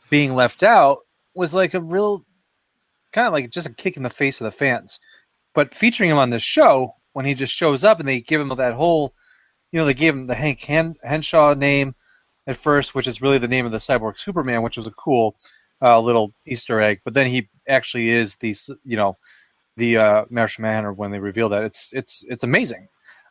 being 0.09 0.35
left 0.35 0.61
out 0.61 0.97
was 1.33 1.53
like 1.53 1.73
a 1.73 1.81
real 1.81 2.25
kind 3.13 3.27
of 3.27 3.33
like 3.33 3.49
just 3.49 3.67
a 3.67 3.73
kick 3.73 3.95
in 3.95 4.03
the 4.03 4.09
face 4.09 4.41
of 4.41 4.45
the 4.45 4.51
fans. 4.51 4.99
But 5.53 5.73
featuring 5.73 6.09
him 6.09 6.17
on 6.17 6.29
this 6.29 6.43
show, 6.43 6.95
when 7.13 7.25
he 7.25 7.33
just 7.33 7.53
shows 7.53 7.85
up 7.85 7.99
and 7.99 8.07
they 8.07 8.19
give 8.19 8.41
him 8.41 8.49
that 8.49 8.73
whole, 8.73 9.13
you 9.71 9.79
know, 9.79 9.85
they 9.85 9.93
gave 9.93 10.13
him 10.13 10.27
the 10.27 10.35
Hank 10.35 10.59
Hen- 10.59 10.95
Henshaw 11.01 11.53
name 11.53 11.95
at 12.45 12.57
first, 12.57 12.93
which 12.93 13.07
is 13.07 13.21
really 13.21 13.37
the 13.37 13.47
name 13.47 13.65
of 13.65 13.71
the 13.71 13.77
cyborg 13.77 14.19
Superman, 14.19 14.61
which 14.61 14.77
was 14.77 14.87
a 14.87 14.91
cool 14.91 15.37
uh, 15.81 15.99
little 15.99 16.33
Easter 16.45 16.81
egg. 16.81 16.99
But 17.05 17.13
then 17.13 17.27
he 17.27 17.49
actually 17.69 18.09
is 18.09 18.35
the, 18.35 18.53
you 18.83 18.97
know, 18.97 19.17
the 19.77 19.97
uh, 19.97 20.25
Martian 20.29 20.63
Manhunter 20.63 20.91
when 20.91 21.11
they 21.11 21.19
reveal 21.19 21.49
that. 21.49 21.63
It's 21.63 21.93
it's 21.93 22.23
it's 22.27 22.43
amazing, 22.43 22.87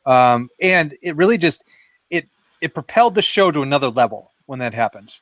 um, 0.07 0.49
and 0.61 0.97
it 1.03 1.17
really 1.17 1.37
just 1.37 1.63
it 2.61 2.75
propelled 2.75 3.15
the 3.15 3.23
show 3.23 3.51
to 3.51 3.63
another 3.63 3.89
level 3.89 4.33
when 4.47 4.59
that 4.59 4.75
happened. 4.75 5.15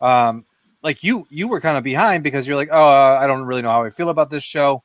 Um, 0.00 0.44
like 0.82 1.02
you, 1.02 1.26
you 1.30 1.48
were 1.48 1.60
kind 1.60 1.76
of 1.76 1.84
behind 1.84 2.22
because 2.22 2.46
you're 2.46 2.56
like, 2.56 2.68
oh, 2.70 3.16
I 3.20 3.26
don't 3.26 3.44
really 3.44 3.62
know 3.62 3.70
how 3.70 3.84
I 3.84 3.90
feel 3.90 4.10
about 4.10 4.30
this 4.30 4.44
show. 4.44 4.82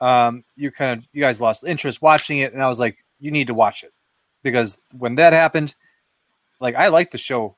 Um, 0.00 0.44
you 0.54 0.70
kind 0.70 0.98
of, 0.98 1.08
you 1.12 1.20
guys 1.20 1.40
lost 1.40 1.64
interest 1.64 2.00
watching 2.00 2.38
it, 2.38 2.52
and 2.52 2.62
I 2.62 2.68
was 2.68 2.78
like, 2.78 2.98
you 3.18 3.32
need 3.32 3.48
to 3.48 3.54
watch 3.54 3.82
it 3.82 3.92
because 4.42 4.80
when 4.96 5.16
that 5.16 5.32
happened, 5.32 5.74
like 6.60 6.76
I 6.76 6.88
liked 6.88 7.12
the 7.12 7.18
show 7.18 7.56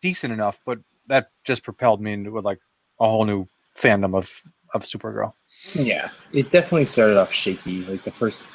decent 0.00 0.32
enough, 0.32 0.60
but 0.64 0.78
that 1.08 1.30
just 1.44 1.64
propelled 1.64 2.00
me 2.00 2.12
into 2.12 2.30
like 2.40 2.60
a 3.00 3.08
whole 3.08 3.24
new 3.24 3.48
fandom 3.76 4.16
of 4.16 4.30
of 4.72 4.84
Supergirl. 4.84 5.32
Yeah, 5.74 6.10
it 6.32 6.50
definitely 6.50 6.86
started 6.86 7.16
off 7.16 7.32
shaky. 7.32 7.84
Like 7.84 8.04
the 8.04 8.12
first 8.12 8.48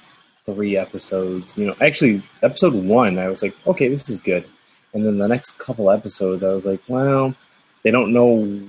three 0.45 0.77
episodes. 0.77 1.58
You 1.58 1.67
know, 1.67 1.75
actually, 1.81 2.21
episode 2.43 2.73
one, 2.73 3.17
I 3.17 3.27
was 3.27 3.41
like, 3.41 3.55
okay, 3.67 3.88
this 3.88 4.10
is 4.10 4.19
good. 4.19 4.45
And 4.93 5.05
then 5.05 5.17
the 5.17 5.27
next 5.27 5.58
couple 5.60 5.91
episodes, 5.91 6.43
I 6.43 6.53
was 6.53 6.65
like, 6.65 6.81
well, 6.88 7.36
they 7.84 7.91
don't 7.91 8.13
know 8.13 8.62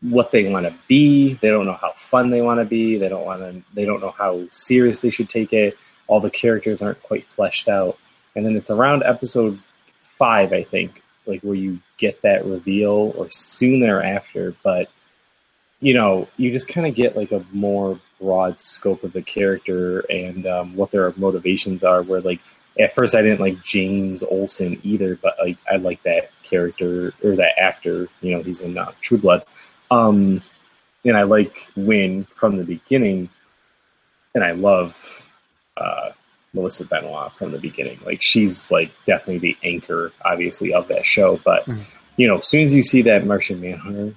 what 0.00 0.30
they 0.30 0.48
want 0.48 0.66
to 0.66 0.74
be. 0.86 1.34
They 1.34 1.48
don't 1.48 1.66
know 1.66 1.78
how 1.80 1.92
fun 1.98 2.30
they 2.30 2.40
want 2.40 2.60
to 2.60 2.64
be. 2.64 2.96
They 2.98 3.08
don't 3.08 3.26
want 3.26 3.40
to. 3.40 3.62
They 3.74 3.84
don't 3.84 4.00
know 4.00 4.14
how 4.16 4.46
serious 4.52 5.00
they 5.00 5.10
should 5.10 5.28
take 5.28 5.52
it. 5.52 5.76
All 6.06 6.20
the 6.20 6.30
characters 6.30 6.80
aren't 6.80 7.02
quite 7.02 7.26
fleshed 7.26 7.68
out. 7.68 7.98
And 8.34 8.46
then 8.46 8.56
it's 8.56 8.70
around 8.70 9.02
episode 9.02 9.58
five, 10.02 10.52
I 10.52 10.62
think, 10.62 11.02
like 11.26 11.42
where 11.42 11.54
you 11.54 11.80
get 11.96 12.22
that 12.22 12.46
reveal, 12.46 13.12
or 13.16 13.30
soon 13.30 13.80
thereafter. 13.80 14.54
But 14.62 14.88
you 15.80 15.94
know, 15.94 16.28
you 16.36 16.52
just 16.52 16.68
kind 16.68 16.86
of 16.86 16.94
get 16.94 17.16
like 17.16 17.32
a 17.32 17.44
more 17.52 18.00
broad 18.20 18.60
scope 18.60 19.04
of 19.04 19.12
the 19.12 19.22
character 19.22 20.00
and 20.10 20.46
um, 20.46 20.76
what 20.76 20.90
their 20.90 21.12
motivations 21.16 21.84
are. 21.84 22.02
Where 22.02 22.20
like 22.20 22.40
at 22.78 22.94
first 22.94 23.14
I 23.14 23.22
didn't 23.22 23.40
like 23.40 23.62
James 23.62 24.22
Olsen 24.22 24.80
either, 24.82 25.16
but 25.16 25.36
like 25.40 25.58
I 25.70 25.76
like 25.76 26.02
that 26.04 26.30
character 26.42 27.14
or 27.22 27.36
that 27.36 27.58
actor. 27.58 28.08
You 28.20 28.36
know, 28.36 28.42
he's 28.42 28.60
in 28.60 28.78
uh, 28.78 28.92
True 29.00 29.18
Blood, 29.18 29.44
um, 29.90 30.42
and 31.04 31.16
I 31.16 31.22
like 31.22 31.68
Winn 31.76 32.26
from 32.34 32.56
the 32.56 32.64
beginning, 32.64 33.28
and 34.34 34.44
I 34.44 34.52
love 34.52 34.96
uh, 35.76 36.10
Melissa 36.52 36.84
Benoist 36.84 37.36
from 37.36 37.52
the 37.52 37.58
beginning. 37.58 37.98
Like 38.04 38.22
she's 38.22 38.70
like 38.70 38.92
definitely 39.04 39.38
the 39.38 39.56
anchor, 39.68 40.12
obviously, 40.24 40.72
of 40.72 40.88
that 40.88 41.06
show. 41.06 41.38
But 41.44 41.64
mm. 41.66 41.84
you 42.16 42.28
know, 42.28 42.38
as 42.38 42.48
soon 42.48 42.64
as 42.64 42.72
you 42.72 42.82
see 42.82 43.02
that 43.02 43.26
Martian 43.26 43.60
Manhunter, 43.60 44.14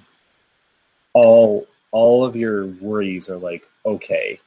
all 1.12 1.66
all 1.92 2.24
of 2.24 2.34
your 2.34 2.66
worries 2.66 3.28
are 3.28 3.38
like 3.38 3.62
okay, 3.86 4.40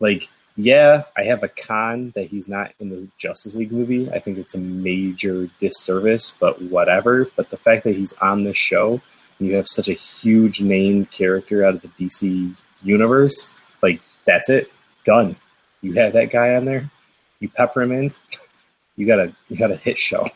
like 0.00 0.28
yeah, 0.60 1.04
I 1.16 1.22
have 1.22 1.44
a 1.44 1.48
con 1.48 2.12
that 2.16 2.26
he's 2.26 2.48
not 2.48 2.72
in 2.80 2.90
the 2.90 3.06
Justice 3.16 3.54
League 3.54 3.70
movie. 3.70 4.10
I 4.10 4.18
think 4.18 4.38
it's 4.38 4.56
a 4.56 4.58
major 4.58 5.48
disservice, 5.60 6.34
but 6.40 6.60
whatever. 6.60 7.30
But 7.36 7.50
the 7.50 7.56
fact 7.56 7.84
that 7.84 7.94
he's 7.94 8.12
on 8.14 8.42
this 8.42 8.56
show 8.56 9.00
and 9.38 9.48
you 9.48 9.54
have 9.54 9.68
such 9.68 9.88
a 9.88 9.92
huge 9.92 10.60
name 10.60 11.06
character 11.06 11.64
out 11.64 11.76
of 11.76 11.82
the 11.82 11.88
DC 11.88 12.56
universe, 12.82 13.48
like 13.82 14.00
that's 14.26 14.50
it, 14.50 14.72
done. 15.04 15.36
You 15.80 15.92
have 15.92 16.14
that 16.14 16.32
guy 16.32 16.56
on 16.56 16.64
there, 16.64 16.90
you 17.38 17.48
pepper 17.48 17.82
him 17.82 17.92
in, 17.92 18.12
you 18.96 19.06
got 19.06 19.20
a 19.20 19.32
you 19.48 19.56
got 19.56 19.70
a 19.70 19.76
hit 19.76 19.96
show. 19.96 20.28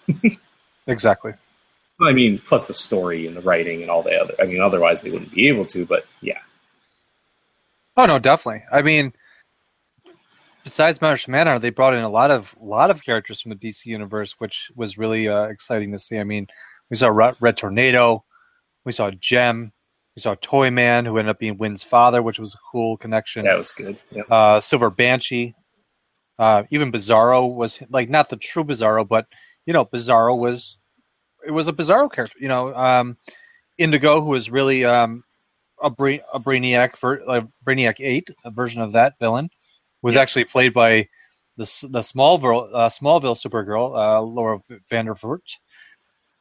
exactly. 0.86 1.32
I 2.00 2.12
mean, 2.12 2.38
plus 2.38 2.66
the 2.66 2.74
story 2.74 3.26
and 3.26 3.36
the 3.36 3.40
writing 3.40 3.82
and 3.82 3.90
all 3.90 4.02
the 4.02 4.16
other. 4.16 4.34
I 4.40 4.44
mean, 4.44 4.60
otherwise 4.60 5.02
they 5.02 5.10
wouldn't 5.10 5.32
be 5.32 5.48
able 5.48 5.66
to. 5.66 5.86
But 5.86 6.06
yeah. 6.20 6.40
Oh 7.96 8.06
no, 8.06 8.18
definitely. 8.18 8.64
I 8.72 8.82
mean, 8.82 9.12
besides 10.64 11.00
Martian 11.00 11.32
Manhunter, 11.32 11.60
they 11.60 11.70
brought 11.70 11.94
in 11.94 12.02
a 12.02 12.08
lot 12.08 12.30
of 12.30 12.54
lot 12.60 12.90
of 12.90 13.04
characters 13.04 13.40
from 13.40 13.50
the 13.50 13.56
DC 13.56 13.86
universe, 13.86 14.34
which 14.38 14.70
was 14.74 14.98
really 14.98 15.28
uh, 15.28 15.44
exciting 15.44 15.92
to 15.92 15.98
see. 15.98 16.18
I 16.18 16.24
mean, 16.24 16.46
we 16.90 16.96
saw 16.96 17.08
Red 17.08 17.56
Tornado, 17.56 18.24
we 18.84 18.92
saw 18.92 19.10
Jemm, 19.10 19.72
we 20.16 20.20
saw 20.20 20.34
Toyman, 20.34 21.06
who 21.06 21.18
ended 21.18 21.30
up 21.30 21.38
being 21.38 21.58
Winn's 21.58 21.82
father, 21.82 22.22
which 22.22 22.38
was 22.38 22.54
a 22.54 22.58
cool 22.70 22.96
connection. 22.96 23.44
That 23.44 23.58
was 23.58 23.72
good. 23.72 23.96
Yep. 24.10 24.30
Uh, 24.30 24.60
Silver 24.60 24.90
Banshee, 24.90 25.54
uh, 26.38 26.64
even 26.70 26.92
Bizarro 26.92 27.52
was 27.52 27.82
like 27.90 28.08
not 28.08 28.28
the 28.28 28.36
true 28.36 28.64
Bizarro, 28.64 29.06
but 29.06 29.26
you 29.66 29.72
know, 29.72 29.84
Bizarro 29.84 30.36
was 30.38 30.78
it 31.46 31.50
was 31.50 31.68
a 31.68 31.72
Bizarro 31.72 32.12
character. 32.12 32.38
You 32.40 32.48
know, 32.48 32.74
um, 32.74 33.16
Indigo, 33.78 34.20
who 34.20 34.30
was 34.30 34.50
really 34.50 34.84
um, 34.84 35.24
a, 35.82 35.90
Bra- 35.90 36.18
a 36.32 36.40
Brainiac, 36.40 36.98
ver- 36.98 37.22
a 37.26 37.46
Brainiac 37.64 37.96
Eight, 38.00 38.28
a 38.44 38.50
version 38.50 38.80
of 38.80 38.92
that 38.92 39.18
villain 39.18 39.50
was 40.02 40.14
yeah. 40.14 40.20
actually 40.20 40.44
played 40.44 40.74
by 40.74 41.08
the 41.56 41.64
the 41.90 42.00
Smallville 42.00 42.68
uh, 42.72 42.88
Smallville 42.88 43.36
Supergirl, 43.36 43.96
uh, 43.96 44.20
Laura 44.20 44.60
Vandervoort. 44.90 45.58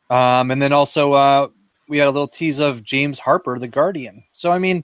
Um, 0.09 0.51
and 0.51 0.61
then 0.61 0.73
also 0.73 1.13
uh, 1.13 1.47
we 1.87 1.97
had 1.97 2.07
a 2.07 2.11
little 2.11 2.27
tease 2.27 2.59
of 2.59 2.83
James 2.83 3.19
Harper, 3.19 3.57
the 3.59 3.67
Guardian. 3.67 4.23
So 4.33 4.51
I 4.51 4.59
mean, 4.59 4.83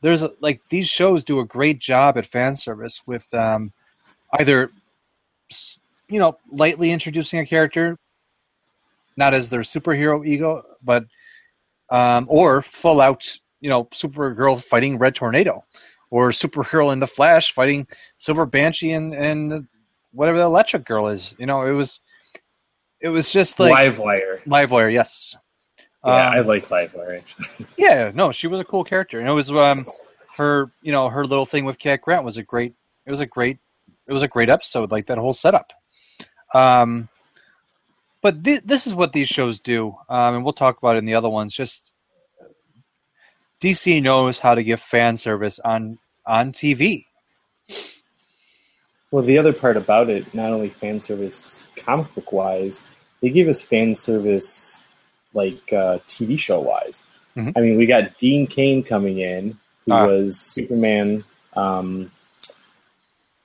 there's 0.00 0.22
a, 0.22 0.30
like 0.40 0.60
these 0.70 0.88
shows 0.88 1.24
do 1.24 1.40
a 1.40 1.44
great 1.44 1.78
job 1.78 2.16
at 2.16 2.26
fan 2.26 2.56
service 2.56 3.02
with 3.06 3.32
um, 3.34 3.72
either 4.38 4.70
you 6.08 6.18
know 6.18 6.38
lightly 6.50 6.90
introducing 6.90 7.40
a 7.40 7.46
character, 7.46 7.98
not 9.16 9.34
as 9.34 9.48
their 9.48 9.60
superhero 9.60 10.26
ego, 10.26 10.62
but 10.82 11.04
um, 11.90 12.26
or 12.28 12.62
full 12.62 13.00
out 13.00 13.38
you 13.60 13.68
know 13.70 13.84
Supergirl 13.86 14.62
fighting 14.62 14.98
Red 14.98 15.14
Tornado 15.14 15.64
or 16.10 16.30
Supergirl 16.30 16.92
in 16.92 17.00
the 17.00 17.06
Flash 17.06 17.52
fighting 17.52 17.86
Silver 18.18 18.46
Banshee 18.46 18.92
and 18.92 19.14
and 19.14 19.66
whatever 20.12 20.38
the 20.38 20.44
Electric 20.44 20.84
Girl 20.84 21.08
is. 21.08 21.34
You 21.38 21.46
know, 21.46 21.66
it 21.66 21.72
was 21.72 22.00
it 23.00 23.08
was 23.08 23.32
just 23.32 23.58
like 23.58 23.72
Livewire. 23.72 24.42
Livewire, 24.44 24.92
yes. 24.92 25.34
Yeah, 26.04 26.28
um, 26.28 26.34
I 26.34 26.40
like 26.40 26.68
Livewire 26.68 27.18
actually. 27.18 27.66
yeah, 27.76 28.10
no, 28.14 28.32
she 28.32 28.46
was 28.46 28.60
a 28.60 28.64
cool 28.64 28.84
character, 28.84 29.20
and 29.20 29.28
it 29.28 29.32
was 29.32 29.50
um 29.50 29.86
her 30.36 30.70
you 30.82 30.92
know 30.92 31.08
her 31.08 31.24
little 31.24 31.46
thing 31.46 31.64
with 31.64 31.78
Cat 31.78 32.00
Grant 32.02 32.24
was 32.24 32.38
a 32.38 32.42
great 32.42 32.74
it 33.06 33.10
was 33.10 33.20
a 33.20 33.26
great 33.26 33.58
it 34.06 34.12
was 34.12 34.22
a 34.22 34.28
great 34.28 34.48
episode 34.48 34.90
like 34.90 35.06
that 35.06 35.18
whole 35.18 35.32
setup. 35.32 35.72
Um, 36.54 37.08
but 38.22 38.42
th- 38.44 38.62
this 38.64 38.86
is 38.86 38.94
what 38.94 39.12
these 39.12 39.28
shows 39.28 39.60
do, 39.60 39.94
um, 40.08 40.36
and 40.36 40.44
we'll 40.44 40.52
talk 40.52 40.78
about 40.78 40.96
it 40.96 41.00
in 41.00 41.04
the 41.04 41.14
other 41.14 41.28
ones. 41.28 41.54
Just 41.54 41.92
DC 43.60 44.00
knows 44.02 44.38
how 44.38 44.54
to 44.54 44.62
give 44.62 44.80
fan 44.80 45.16
service 45.16 45.58
on 45.60 45.98
on 46.26 46.52
TV. 46.52 47.04
Well, 49.10 49.22
the 49.22 49.38
other 49.38 49.52
part 49.52 49.76
about 49.76 50.08
it, 50.08 50.32
not 50.34 50.52
only 50.52 50.70
fan 50.70 51.00
service 51.00 51.68
comic 51.76 52.14
book 52.14 52.32
wise, 52.32 52.80
they 53.20 53.28
give 53.28 53.48
us 53.48 53.62
fan 53.62 53.94
service 53.94 54.80
like 55.34 55.72
uh, 55.72 55.98
TV 56.08 56.38
show 56.38 56.60
wise. 56.60 57.02
Mm-hmm. 57.36 57.50
I 57.56 57.60
mean, 57.60 57.76
we 57.76 57.86
got 57.86 58.18
Dean 58.18 58.46
Cain 58.46 58.82
coming 58.82 59.18
in, 59.18 59.58
who 59.84 59.92
uh, 59.92 60.06
was 60.06 60.38
Superman. 60.38 61.24
Um, 61.54 62.10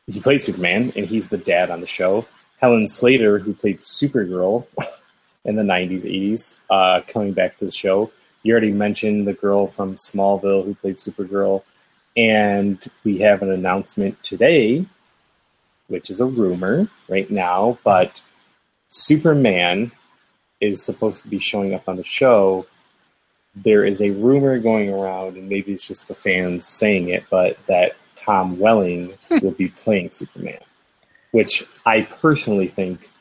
he 0.08 0.20
played 0.20 0.42
Superman, 0.42 0.94
and 0.96 1.06
he's 1.06 1.30
the 1.30 1.38
dad 1.38 1.70
on 1.70 1.82
the 1.82 1.88
show. 1.88 2.26
Helen 2.58 2.88
Slater, 2.88 3.40
who 3.40 3.54
played 3.54 3.80
Supergirl 3.80 4.68
in 5.46 5.56
the 5.56 5.64
90s, 5.64 6.06
80s, 6.06 6.58
uh, 6.70 7.02
coming 7.08 7.34
back 7.34 7.58
to 7.58 7.66
the 7.66 7.72
show. 7.72 8.12
You 8.44 8.54
already 8.54 8.72
mentioned 8.72 9.28
the 9.28 9.34
girl 9.34 9.68
from 9.68 9.96
Smallville 9.96 10.66
who 10.66 10.76
played 10.76 10.98
Supergirl. 10.98 11.64
And 12.16 12.84
we 13.04 13.20
have 13.20 13.44
an 13.44 13.52
announcement 13.52 14.22
today, 14.24 14.86
which 15.88 16.10
is 16.10 16.20
a 16.20 16.26
rumor 16.26 16.90
right 17.08 17.30
now, 17.30 17.78
but 17.84 18.22
Superman 18.90 19.92
is 20.60 20.82
supposed 20.82 21.24
to 21.24 21.30
be 21.30 21.40
showing 21.40 21.74
up 21.74 21.88
on 21.88 21.98
the 21.98 22.04
show. 22.04 22.66
There 23.56 23.86
is 23.86 24.02
a 24.02 24.10
rumor 24.12 24.58
going 24.60 24.92
around, 24.92 25.38
and 25.38 25.48
maybe 25.48 25.74
it's 25.74 25.88
just 25.88 26.08
the 26.08 26.16
fans 26.16 26.68
saying 26.68 27.10
it, 27.10 27.26
but 27.30 27.58
that 27.68 27.96
Tom 28.16 28.58
Welling 28.60 29.14
hmm. 29.28 29.38
will 29.40 29.52
be 29.52 29.70
playing 29.70 30.12
Superman, 30.12 30.60
which 31.38 31.64
I 31.86 32.02
personally 32.02 32.68
think 32.68 33.12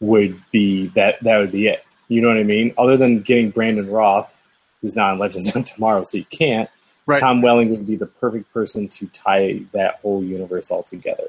would 0.00 0.42
be 0.50 0.88
that 0.96 1.22
that 1.22 1.38
would 1.38 1.52
be 1.52 1.68
it. 1.68 1.84
You 2.08 2.20
know 2.20 2.26
what 2.26 2.36
I 2.36 2.42
mean? 2.42 2.74
Other 2.76 2.96
than 2.96 3.20
getting 3.20 3.50
Brandon 3.50 3.88
Routh, 3.88 4.36
who's 4.82 4.96
not 4.96 5.12
on 5.12 5.20
Legends 5.20 5.54
of 5.54 5.64
Tomorrow, 5.66 6.02
so 6.02 6.18
you 6.18 6.24
can't. 6.24 6.68
Right. 7.06 7.20
Tom 7.20 7.42
Welling 7.42 7.70
would 7.70 7.86
be 7.86 7.94
the 7.94 8.06
perfect 8.06 8.52
person 8.52 8.88
to 8.88 9.06
tie 9.06 9.62
that 9.70 10.00
whole 10.02 10.24
universe 10.24 10.72
all 10.72 10.82
together. 10.82 11.28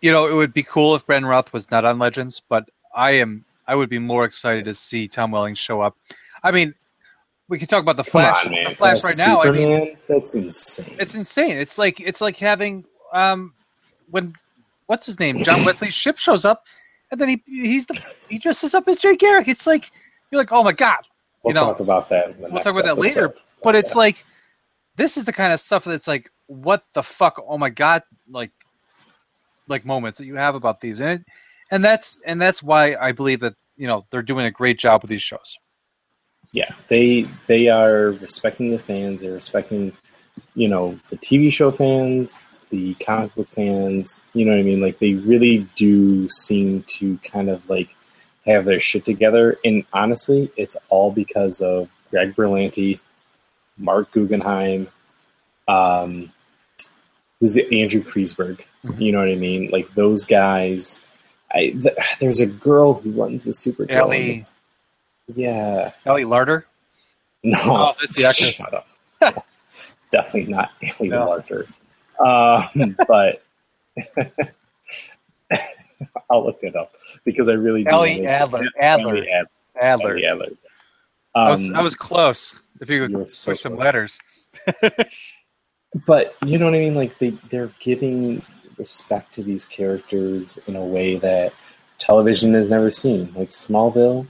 You 0.00 0.12
know, 0.12 0.28
it 0.28 0.34
would 0.34 0.54
be 0.54 0.62
cool 0.62 0.94
if 0.94 1.04
Brandon 1.04 1.28
Routh 1.28 1.52
was 1.52 1.68
not 1.68 1.84
on 1.84 1.98
Legends, 1.98 2.40
but 2.48 2.70
I 2.94 3.14
am 3.14 3.44
I 3.66 3.74
would 3.74 3.90
be 3.90 3.98
more 3.98 4.24
excited 4.24 4.66
to 4.66 4.76
see 4.76 5.08
Tom 5.08 5.32
Welling 5.32 5.56
show 5.56 5.80
up. 5.80 5.96
I 6.44 6.52
mean, 6.52 6.76
we 7.48 7.58
can 7.58 7.66
talk 7.66 7.82
about 7.82 7.96
the 7.96 8.04
Flash. 8.04 8.46
On, 8.46 8.52
the 8.52 8.76
Flash 8.76 9.02
that's 9.02 9.04
right 9.04 9.18
now. 9.18 9.42
I 9.42 9.50
mean, 9.50 9.96
that's 10.06 10.36
insane. 10.36 10.94
It's 11.00 11.16
insane. 11.16 11.56
It's 11.56 11.76
like 11.76 11.98
it's 11.98 12.20
like 12.20 12.36
having 12.36 12.84
um 13.12 13.52
when 14.10 14.34
what's 14.86 15.06
his 15.06 15.18
name 15.18 15.42
John 15.42 15.64
Wesley's 15.66 15.94
ship 15.94 16.18
shows 16.18 16.44
up, 16.44 16.64
and 17.10 17.20
then 17.20 17.28
he 17.28 17.42
he's 17.46 17.86
the 17.86 18.00
he 18.28 18.38
dresses 18.38 18.74
up 18.74 18.88
as 18.88 18.96
Jay 18.96 19.16
Garrick. 19.16 19.48
It's 19.48 19.66
like 19.66 19.90
you're 20.30 20.40
like, 20.40 20.52
oh 20.52 20.62
my 20.62 20.72
god. 20.72 21.00
We'll 21.42 21.50
you 21.50 21.60
know, 21.60 21.66
talk 21.66 21.80
about 21.80 22.08
that. 22.08 22.38
we'll 22.38 22.50
talk 22.62 22.72
about 22.72 22.84
that 22.84 22.98
later. 22.98 23.34
But 23.62 23.74
it's 23.74 23.94
like 23.94 24.24
this 24.96 25.16
is 25.16 25.24
the 25.24 25.32
kind 25.32 25.52
of 25.52 25.60
stuff 25.60 25.84
that's 25.84 26.08
like, 26.08 26.30
what 26.46 26.82
the 26.94 27.02
fuck? 27.02 27.40
Oh 27.46 27.58
my 27.58 27.70
god! 27.70 28.02
Like, 28.28 28.50
like 29.68 29.84
moments 29.84 30.18
that 30.18 30.26
you 30.26 30.36
have 30.36 30.54
about 30.54 30.80
these, 30.80 31.00
and 31.00 31.20
it, 31.20 31.26
and 31.70 31.84
that's 31.84 32.18
and 32.26 32.40
that's 32.40 32.62
why 32.62 32.96
I 32.96 33.12
believe 33.12 33.40
that 33.40 33.54
you 33.76 33.86
know 33.86 34.06
they're 34.10 34.22
doing 34.22 34.46
a 34.46 34.50
great 34.50 34.78
job 34.78 35.02
with 35.02 35.10
these 35.10 35.22
shows. 35.22 35.58
Yeah, 36.52 36.72
they 36.88 37.26
they 37.46 37.68
are 37.68 38.12
respecting 38.12 38.70
the 38.70 38.78
fans. 38.78 39.22
They're 39.22 39.32
respecting, 39.32 39.92
you 40.54 40.68
know, 40.68 40.98
the 41.10 41.16
TV 41.16 41.52
show 41.52 41.70
fans, 41.70 42.40
the 42.74 42.94
comic 42.94 43.32
book 43.36 43.48
fans. 43.50 44.20
You 44.32 44.44
know 44.44 44.50
what 44.50 44.58
I 44.58 44.64
mean? 44.64 44.80
Like 44.80 44.98
they 44.98 45.14
really 45.14 45.68
do 45.76 46.28
seem 46.28 46.82
to 46.98 47.18
kind 47.18 47.48
of 47.48 47.68
like 47.70 47.94
have 48.44 48.64
their 48.64 48.80
shit 48.80 49.04
together. 49.04 49.58
And 49.64 49.84
honestly, 49.92 50.50
it's 50.56 50.76
all 50.88 51.12
because 51.12 51.60
of 51.60 51.88
Greg 52.10 52.34
Berlanti 52.34 52.98
Marc 53.78 54.10
Guggenheim, 54.10 54.88
um, 55.68 56.32
who's 57.38 57.56
it? 57.56 57.72
Andrew 57.72 58.02
Kreisberg. 58.02 58.60
Mm-hmm. 58.84 59.00
You 59.00 59.12
know 59.12 59.18
what 59.18 59.28
I 59.28 59.36
mean? 59.36 59.70
Like 59.70 59.94
those 59.94 60.24
guys. 60.24 61.00
I 61.52 61.70
th- 61.70 62.18
there's 62.18 62.40
a 62.40 62.46
girl 62.46 62.94
who 62.94 63.12
runs 63.12 63.44
the 63.44 63.54
Super. 63.54 63.88
Ellie. 63.88 64.44
Yeah. 65.32 65.92
Ellie 66.04 66.24
Larter. 66.24 66.64
No, 67.44 67.58
oh, 67.62 67.94
that's 68.00 68.16
the 68.16 68.26
actress. 68.26 68.50
Shut 68.54 68.74
up. 68.74 68.88
Definitely 70.10 70.52
not 70.52 70.70
Ellie 70.82 71.08
no. 71.08 71.28
Larter. 71.28 71.68
Um, 72.18 72.96
but 73.06 73.42
I'll 76.30 76.44
look 76.44 76.58
it 76.62 76.76
up 76.76 76.94
because 77.24 77.48
I 77.48 77.54
really 77.54 77.86
Ellie 77.86 78.26
Adler. 78.26 78.64
Adler. 78.78 79.16
Ellie 79.16 79.28
Adler. 79.30 79.48
Adler. 79.80 80.18
Adler. 80.18 80.50
Um, 81.36 81.46
I, 81.46 81.50
was, 81.50 81.72
I 81.72 81.82
was 81.82 81.94
close. 81.94 82.58
If 82.80 82.90
you 82.90 83.06
could 83.06 83.30
so 83.30 83.52
push 83.52 83.62
some 83.62 83.76
letters. 83.76 84.18
but 86.06 86.36
you 86.44 86.58
know 86.58 86.66
what 86.66 86.74
I 86.74 86.78
mean? 86.78 86.94
Like 86.94 87.18
they 87.18 87.30
they're 87.50 87.72
giving 87.80 88.42
respect 88.78 89.34
to 89.34 89.42
these 89.42 89.66
characters 89.66 90.58
in 90.66 90.76
a 90.76 90.84
way 90.84 91.16
that 91.16 91.52
television 91.98 92.54
has 92.54 92.70
never 92.70 92.90
seen. 92.90 93.32
Like 93.34 93.50
Smallville 93.50 94.26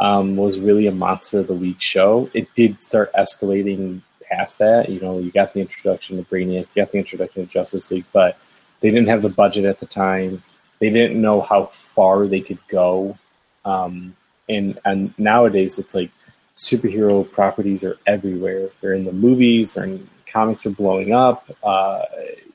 um, 0.00 0.36
was 0.36 0.58
really 0.58 0.86
a 0.86 0.92
monster 0.92 1.40
of 1.40 1.46
the 1.46 1.54
week 1.54 1.80
show. 1.80 2.30
It 2.34 2.52
did 2.54 2.82
start 2.82 3.12
escalating 3.14 4.02
past 4.30 4.58
that. 4.58 4.88
You 4.88 5.00
know, 5.00 5.18
you 5.18 5.30
got 5.30 5.52
the 5.52 5.60
introduction 5.60 6.16
to 6.16 6.22
Brainiac, 6.22 6.66
you 6.74 6.82
got 6.82 6.92
the 6.92 6.98
introduction 6.98 7.46
to 7.46 7.52
Justice 7.52 7.90
League, 7.90 8.04
but 8.12 8.38
they 8.80 8.90
didn't 8.90 9.08
have 9.08 9.22
the 9.22 9.28
budget 9.28 9.64
at 9.64 9.80
the 9.80 9.86
time. 9.86 10.42
They 10.78 10.90
didn't 10.90 11.20
know 11.20 11.40
how 11.40 11.66
far 11.66 12.26
they 12.26 12.40
could 12.40 12.58
go. 12.68 13.18
Um, 13.64 14.16
and 14.48 14.78
and 14.84 15.18
nowadays 15.18 15.78
it's 15.78 15.94
like 15.94 16.10
superhero 16.54 17.30
properties 17.30 17.82
are 17.82 17.98
everywhere. 18.06 18.68
They're 18.80 18.92
in 18.92 19.04
the 19.04 19.12
movies. 19.12 19.74
They're 19.74 19.84
in 19.84 20.08
comics 20.26 20.66
are 20.66 20.70
blowing 20.70 21.12
up. 21.12 21.50
Uh, 21.62 22.02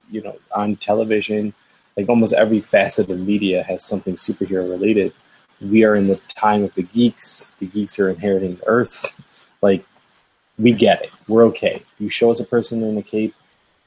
you 0.10 0.22
know 0.22 0.38
on 0.52 0.76
television, 0.76 1.54
like 1.98 2.10
almost 2.10 2.34
every 2.34 2.62
facet 2.62 3.10
of 3.10 3.20
media 3.20 3.64
has 3.64 3.84
something 3.84 4.16
superhero 4.16 4.70
related. 4.70 5.14
We 5.62 5.84
are 5.84 5.96
in 5.96 6.08
the 6.08 6.20
time 6.36 6.64
of 6.64 6.74
the 6.76 6.84
geeks. 6.84 7.48
The 7.60 7.68
geeks 7.68 8.00
are 8.00 8.10
inheriting 8.10 8.60
Earth. 8.66 9.14
Like 9.64 9.86
we 10.58 10.72
get 10.72 11.02
it. 11.04 11.10
We're 11.28 11.46
okay. 11.46 11.84
You 12.00 12.10
show 12.10 12.32
us 12.32 12.40
a 12.40 12.46
person 12.46 12.84
in 12.84 12.98
a 12.98 13.04
cape. 13.04 13.36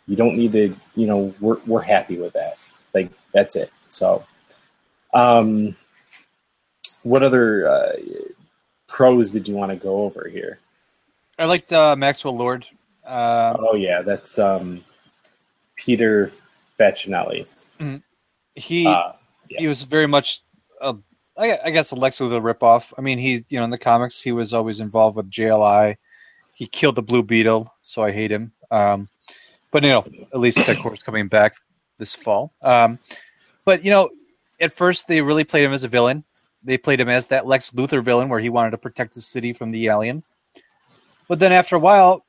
You 0.06 0.16
don't 0.16 0.36
need 0.36 0.52
to. 0.52 0.76
You 0.94 1.06
know, 1.06 1.34
we're 1.40 1.58
we're 1.66 1.82
happy 1.82 2.18
with 2.18 2.34
that. 2.34 2.58
Like 2.92 3.10
that's 3.32 3.56
it. 3.56 3.72
So, 3.88 4.24
um, 5.12 5.76
what 7.02 7.22
other 7.22 7.68
uh, 7.68 7.92
pros 8.88 9.30
did 9.30 9.48
you 9.48 9.54
want 9.54 9.70
to 9.70 9.76
go 9.76 10.04
over 10.04 10.28
here? 10.28 10.58
I 11.38 11.46
liked 11.46 11.72
uh, 11.72 11.96
Maxwell 11.96 12.36
Lord. 12.36 12.66
Uh, 13.04 13.56
oh 13.58 13.74
yeah, 13.74 14.02
that's 14.02 14.38
um, 14.38 14.84
Peter 15.76 16.32
Facinelli. 16.78 17.46
he 18.54 18.86
Uh, 18.86 19.12
yeah. 19.50 19.60
he 19.60 19.68
was 19.68 19.82
very 19.82 20.06
much 20.06 20.42
a, 20.80 20.96
I, 21.36 21.70
guess 21.70 21.90
a 21.90 21.96
Lex 21.96 22.20
Luthor 22.20 22.40
ripoff. 22.40 22.92
I 22.96 23.00
mean, 23.00 23.18
he 23.18 23.44
you 23.48 23.58
know 23.58 23.64
in 23.64 23.70
the 23.70 23.78
comics 23.78 24.20
he 24.20 24.32
was 24.32 24.54
always 24.54 24.80
involved 24.80 25.16
with 25.16 25.30
JLI. 25.30 25.96
He 26.54 26.66
killed 26.66 26.94
the 26.94 27.02
Blue 27.02 27.22
Beetle, 27.22 27.72
so 27.82 28.02
I 28.02 28.12
hate 28.12 28.30
him. 28.30 28.52
Um, 28.70 29.08
but 29.70 29.82
you 29.82 29.90
know, 29.90 30.04
at 30.32 30.38
least 30.38 30.58
Ted 30.58 30.78
Kord's 30.78 31.02
coming 31.02 31.28
back 31.28 31.54
this 31.98 32.14
fall. 32.14 32.52
Um, 32.62 32.98
but 33.64 33.84
you 33.84 33.90
know, 33.90 34.10
at 34.60 34.76
first 34.76 35.08
they 35.08 35.20
really 35.20 35.44
played 35.44 35.64
him 35.64 35.72
as 35.72 35.84
a 35.84 35.88
villain. 35.88 36.24
They 36.62 36.78
played 36.78 37.00
him 37.00 37.08
as 37.08 37.26
that 37.26 37.46
Lex 37.46 37.70
Luthor 37.70 38.02
villain 38.02 38.28
where 38.28 38.40
he 38.40 38.48
wanted 38.48 38.70
to 38.70 38.78
protect 38.78 39.14
the 39.14 39.20
city 39.20 39.52
from 39.52 39.70
the 39.70 39.88
alien. 39.88 40.22
But 41.28 41.38
then 41.38 41.52
after 41.52 41.76
a 41.76 41.80
while, 41.80 42.24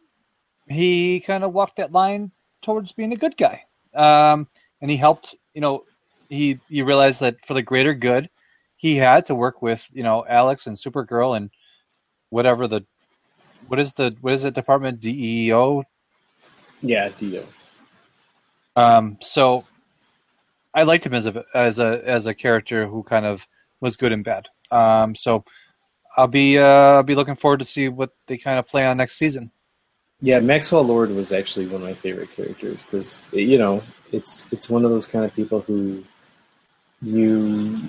he 0.68 1.20
kind 1.20 1.44
of 1.44 1.54
walked 1.54 1.78
that 1.78 1.92
line 1.92 2.32
towards 2.62 2.94
being 2.94 3.14
a 3.14 3.18
good 3.18 3.38
guy. 3.38 3.62
Um, 3.94 4.48
and 4.82 4.90
he 4.90 4.98
helped, 4.98 5.36
you 5.54 5.62
know, 5.62 5.86
he 6.30 6.60
he 6.68 6.82
realized 6.82 7.22
that 7.22 7.46
for 7.46 7.54
the 7.54 7.62
greater 7.62 7.94
good, 7.94 8.30
he 8.76 8.96
had 8.96 9.28
to 9.28 9.36
work 9.36 9.62
with, 9.62 9.86
you 9.92 10.04
know, 10.04 10.26
Alex 10.28 10.68
and 10.68 10.76
Supergirl 10.76 11.38
and 11.38 11.50
whatever 12.30 12.68
the 12.68 12.86
what 13.68 13.80
is 13.80 13.94
the 13.94 14.16
what 14.22 14.34
is 14.34 14.46
it 14.46 14.54
department 14.54 15.00
DEO 15.00 15.84
yeah, 16.86 17.10
DEO. 17.10 17.46
Um, 18.76 19.18
so 19.22 19.66
I 20.74 20.84
liked 20.84 21.06
him 21.06 21.14
as 21.14 21.28
a 21.28 21.44
as 21.54 21.80
a 21.80 22.02
as 22.06 22.28
a 22.28 22.34
character 22.34 22.86
who 22.86 23.04
kind 23.04 23.26
of 23.26 23.46
was 23.80 23.98
good 23.98 24.12
and 24.12 24.24
bad. 24.24 24.48
Um, 24.72 25.16
so 25.16 25.46
I'll 26.16 26.28
be 26.28 26.60
uh, 26.60 26.64
I'll 26.66 27.04
be 27.04 27.16
looking 27.16 27.36
forward 27.36 27.60
to 27.60 27.66
see 27.66 27.90
what 27.90 28.12
they 28.28 28.38
kind 28.38 28.60
of 28.60 28.68
play 28.68 28.86
on 28.86 28.98
next 28.98 29.18
season. 29.18 29.52
Yeah, 30.22 30.40
Maxwell 30.40 30.84
Lord 30.84 31.12
was 31.12 31.32
actually 31.32 31.68
one 31.68 31.82
of 31.82 31.88
my 31.88 31.94
favorite 31.94 32.32
characters 32.36 32.84
because 32.84 33.22
you 33.32 33.58
know 33.58 33.82
it's 34.12 34.46
it's 34.52 34.70
one 34.70 34.86
of 34.86 34.92
those 34.92 35.08
kind 35.08 35.26
of 35.26 35.34
people 35.34 35.62
who 35.62 36.04
you 37.02 37.80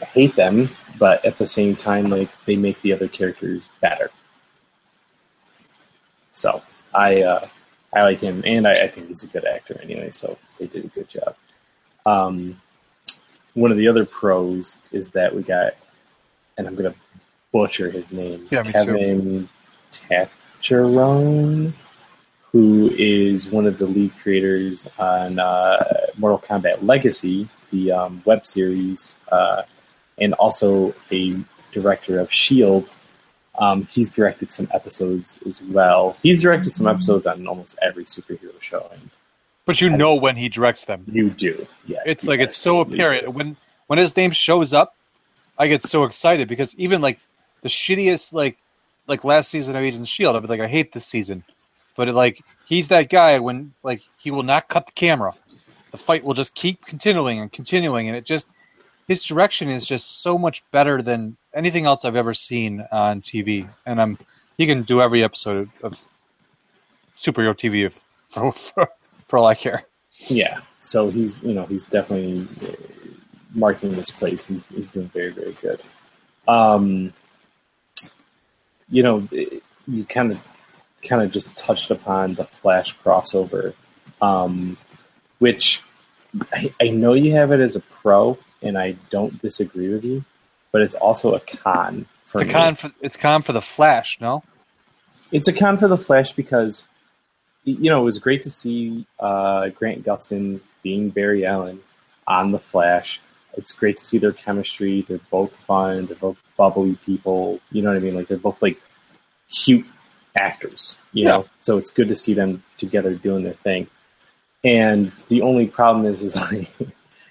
uh, 0.00 0.06
hate 0.06 0.36
them, 0.36 0.70
but 0.98 1.24
at 1.24 1.38
the 1.38 1.46
same 1.46 1.74
time, 1.74 2.10
like 2.10 2.30
they 2.44 2.56
make 2.56 2.80
the 2.82 2.92
other 2.92 3.08
characters 3.08 3.62
better. 3.80 4.10
So 6.34 6.62
I 6.92 7.22
uh, 7.22 7.48
I 7.92 8.02
like 8.02 8.20
him, 8.20 8.42
and 8.44 8.68
I, 8.68 8.72
I 8.72 8.88
think 8.88 9.08
he's 9.08 9.24
a 9.24 9.28
good 9.28 9.46
actor 9.46 9.80
anyway. 9.82 10.10
So 10.10 10.36
they 10.58 10.66
did 10.66 10.84
a 10.84 10.88
good 10.88 11.08
job. 11.08 11.36
Um, 12.04 12.60
one 13.54 13.70
of 13.70 13.78
the 13.78 13.88
other 13.88 14.04
pros 14.04 14.82
is 14.92 15.10
that 15.10 15.34
we 15.34 15.42
got, 15.42 15.74
and 16.58 16.66
I'm 16.66 16.74
gonna 16.74 16.94
butcher 17.52 17.90
his 17.90 18.12
name, 18.12 18.46
Yeah. 18.50 18.64
Kevin 18.64 19.48
Tancharoen, 19.92 21.72
who 22.50 22.90
is 22.98 23.48
one 23.48 23.66
of 23.66 23.78
the 23.78 23.86
lead 23.86 24.12
creators 24.20 24.88
on 24.98 25.38
uh, 25.38 26.08
Mortal 26.16 26.38
Kombat 26.38 26.82
Legacy, 26.82 27.48
the 27.70 27.92
um, 27.92 28.22
web 28.24 28.44
series, 28.44 29.14
uh, 29.30 29.62
and 30.18 30.34
also 30.34 30.94
a 31.12 31.36
director 31.72 32.18
of 32.18 32.32
Shield. 32.32 32.90
Um, 33.58 33.86
he's 33.90 34.10
directed 34.10 34.52
some 34.52 34.68
episodes 34.72 35.38
as 35.46 35.62
well. 35.62 36.16
He's 36.22 36.42
directed 36.42 36.70
some 36.70 36.88
episodes 36.88 37.26
on 37.26 37.46
almost 37.46 37.78
every 37.80 38.04
superhero 38.04 38.60
show, 38.60 38.88
and 38.92 39.10
But 39.64 39.80
you 39.80 39.90
know 39.90 40.16
when 40.16 40.36
he 40.36 40.48
directs 40.48 40.86
them. 40.86 41.04
you 41.06 41.30
do, 41.30 41.66
yeah. 41.86 42.00
It's 42.04 42.24
like 42.24 42.40
it's 42.40 42.56
so 42.56 42.80
apparent 42.80 43.32
when 43.32 43.56
when 43.86 43.98
his 43.98 44.16
name 44.16 44.32
shows 44.32 44.72
up, 44.72 44.96
I 45.58 45.68
get 45.68 45.82
so 45.82 46.04
excited 46.04 46.48
because 46.48 46.74
even 46.76 47.00
like 47.00 47.20
the 47.62 47.68
shittiest 47.68 48.32
like 48.32 48.58
like 49.06 49.22
last 49.22 49.50
season 49.50 49.76
of 49.76 49.82
Agents 49.82 50.08
of 50.08 50.12
Shield, 50.12 50.34
I'd 50.34 50.42
be 50.42 50.48
like, 50.48 50.60
I 50.60 50.66
hate 50.66 50.92
this 50.92 51.06
season, 51.06 51.44
but 51.96 52.08
it, 52.08 52.12
like 52.12 52.42
he's 52.66 52.88
that 52.88 53.08
guy 53.08 53.38
when 53.38 53.72
like 53.82 54.02
he 54.18 54.30
will 54.32 54.42
not 54.42 54.68
cut 54.68 54.86
the 54.86 54.92
camera, 54.92 55.32
the 55.92 55.98
fight 55.98 56.24
will 56.24 56.34
just 56.34 56.54
keep 56.54 56.84
continuing 56.84 57.38
and 57.38 57.52
continuing, 57.52 58.08
and 58.08 58.16
it 58.16 58.24
just 58.24 58.48
his 59.06 59.24
direction 59.24 59.68
is 59.68 59.86
just 59.86 60.22
so 60.22 60.38
much 60.38 60.62
better 60.70 61.02
than 61.02 61.36
anything 61.54 61.86
else 61.86 62.04
I've 62.04 62.16
ever 62.16 62.34
seen 62.34 62.84
on 62.90 63.20
TV, 63.20 63.68
and 63.86 64.00
I'm 64.00 64.18
he 64.56 64.66
can 64.66 64.82
do 64.82 65.00
every 65.00 65.22
episode 65.22 65.70
of 65.82 65.98
superhero 67.16 67.54
TV 67.54 67.92
for 68.28 68.52
for, 68.52 68.88
for 69.28 69.38
all 69.38 69.46
I 69.46 69.54
care. 69.54 69.84
Yeah, 70.28 70.60
so 70.80 71.10
he's 71.10 71.42
you 71.42 71.54
know 71.54 71.66
he's 71.66 71.86
definitely 71.86 72.46
uh, 72.66 72.72
marking 73.52 73.94
this 73.94 74.10
place. 74.10 74.46
He's 74.46 74.66
he's 74.66 74.90
doing 74.90 75.08
very 75.08 75.30
very 75.30 75.56
good. 75.60 75.80
Um, 76.46 77.12
you 78.88 79.02
know, 79.02 79.28
you 79.30 80.04
kind 80.08 80.32
of 80.32 80.44
kind 81.06 81.22
of 81.22 81.30
just 81.30 81.56
touched 81.56 81.90
upon 81.90 82.34
the 82.34 82.44
Flash 82.44 82.96
crossover, 82.98 83.74
um, 84.20 84.76
which 85.38 85.82
I, 86.52 86.72
I 86.80 86.88
know 86.88 87.14
you 87.14 87.32
have 87.32 87.52
it 87.52 87.60
as 87.60 87.76
a 87.76 87.80
pro, 87.80 88.38
and 88.64 88.78
I 88.78 88.92
don't 89.10 89.40
disagree 89.42 89.88
with 89.92 90.04
you, 90.04 90.24
but 90.72 90.82
it's 90.82 90.94
also 90.96 91.34
a 91.34 91.40
con. 91.40 92.06
For 92.26 92.40
It's 92.40 92.42
a 92.42 92.46
me. 92.46 92.52
con. 92.52 92.76
For, 92.76 92.92
it's 93.00 93.16
con 93.16 93.42
for 93.42 93.52
the 93.52 93.60
Flash, 93.62 94.18
no? 94.20 94.42
It's 95.30 95.48
a 95.48 95.52
con 95.52 95.78
for 95.78 95.88
the 95.88 95.98
Flash 95.98 96.32
because 96.32 96.88
you 97.64 97.90
know 97.90 98.00
it 98.00 98.04
was 98.04 98.18
great 98.18 98.42
to 98.44 98.50
see 98.50 99.06
uh, 99.20 99.68
Grant 99.70 100.04
Gustin 100.04 100.60
being 100.82 101.10
Barry 101.10 101.44
Allen 101.46 101.80
on 102.26 102.52
the 102.52 102.58
Flash. 102.58 103.20
It's 103.56 103.72
great 103.72 103.98
to 103.98 104.02
see 104.02 104.18
their 104.18 104.32
chemistry. 104.32 105.04
They're 105.08 105.20
both 105.30 105.54
fun. 105.54 106.06
They're 106.06 106.16
both 106.16 106.38
bubbly 106.56 106.96
people. 107.06 107.60
You 107.70 107.82
know 107.82 107.90
what 107.90 107.96
I 107.96 108.00
mean? 108.00 108.14
Like 108.14 108.28
they're 108.28 108.36
both 108.38 108.60
like 108.60 108.80
cute 109.50 109.86
actors. 110.36 110.96
You 111.12 111.24
Yeah. 111.24 111.30
know, 111.30 111.48
so 111.58 111.78
it's 111.78 111.90
good 111.90 112.08
to 112.08 112.14
see 112.16 112.34
them 112.34 112.64
together 112.78 113.14
doing 113.14 113.44
their 113.44 113.52
thing. 113.54 113.86
And 114.64 115.12
the 115.28 115.42
only 115.42 115.66
problem 115.66 116.06
is, 116.06 116.22
is 116.22 116.36
like, 116.50 116.68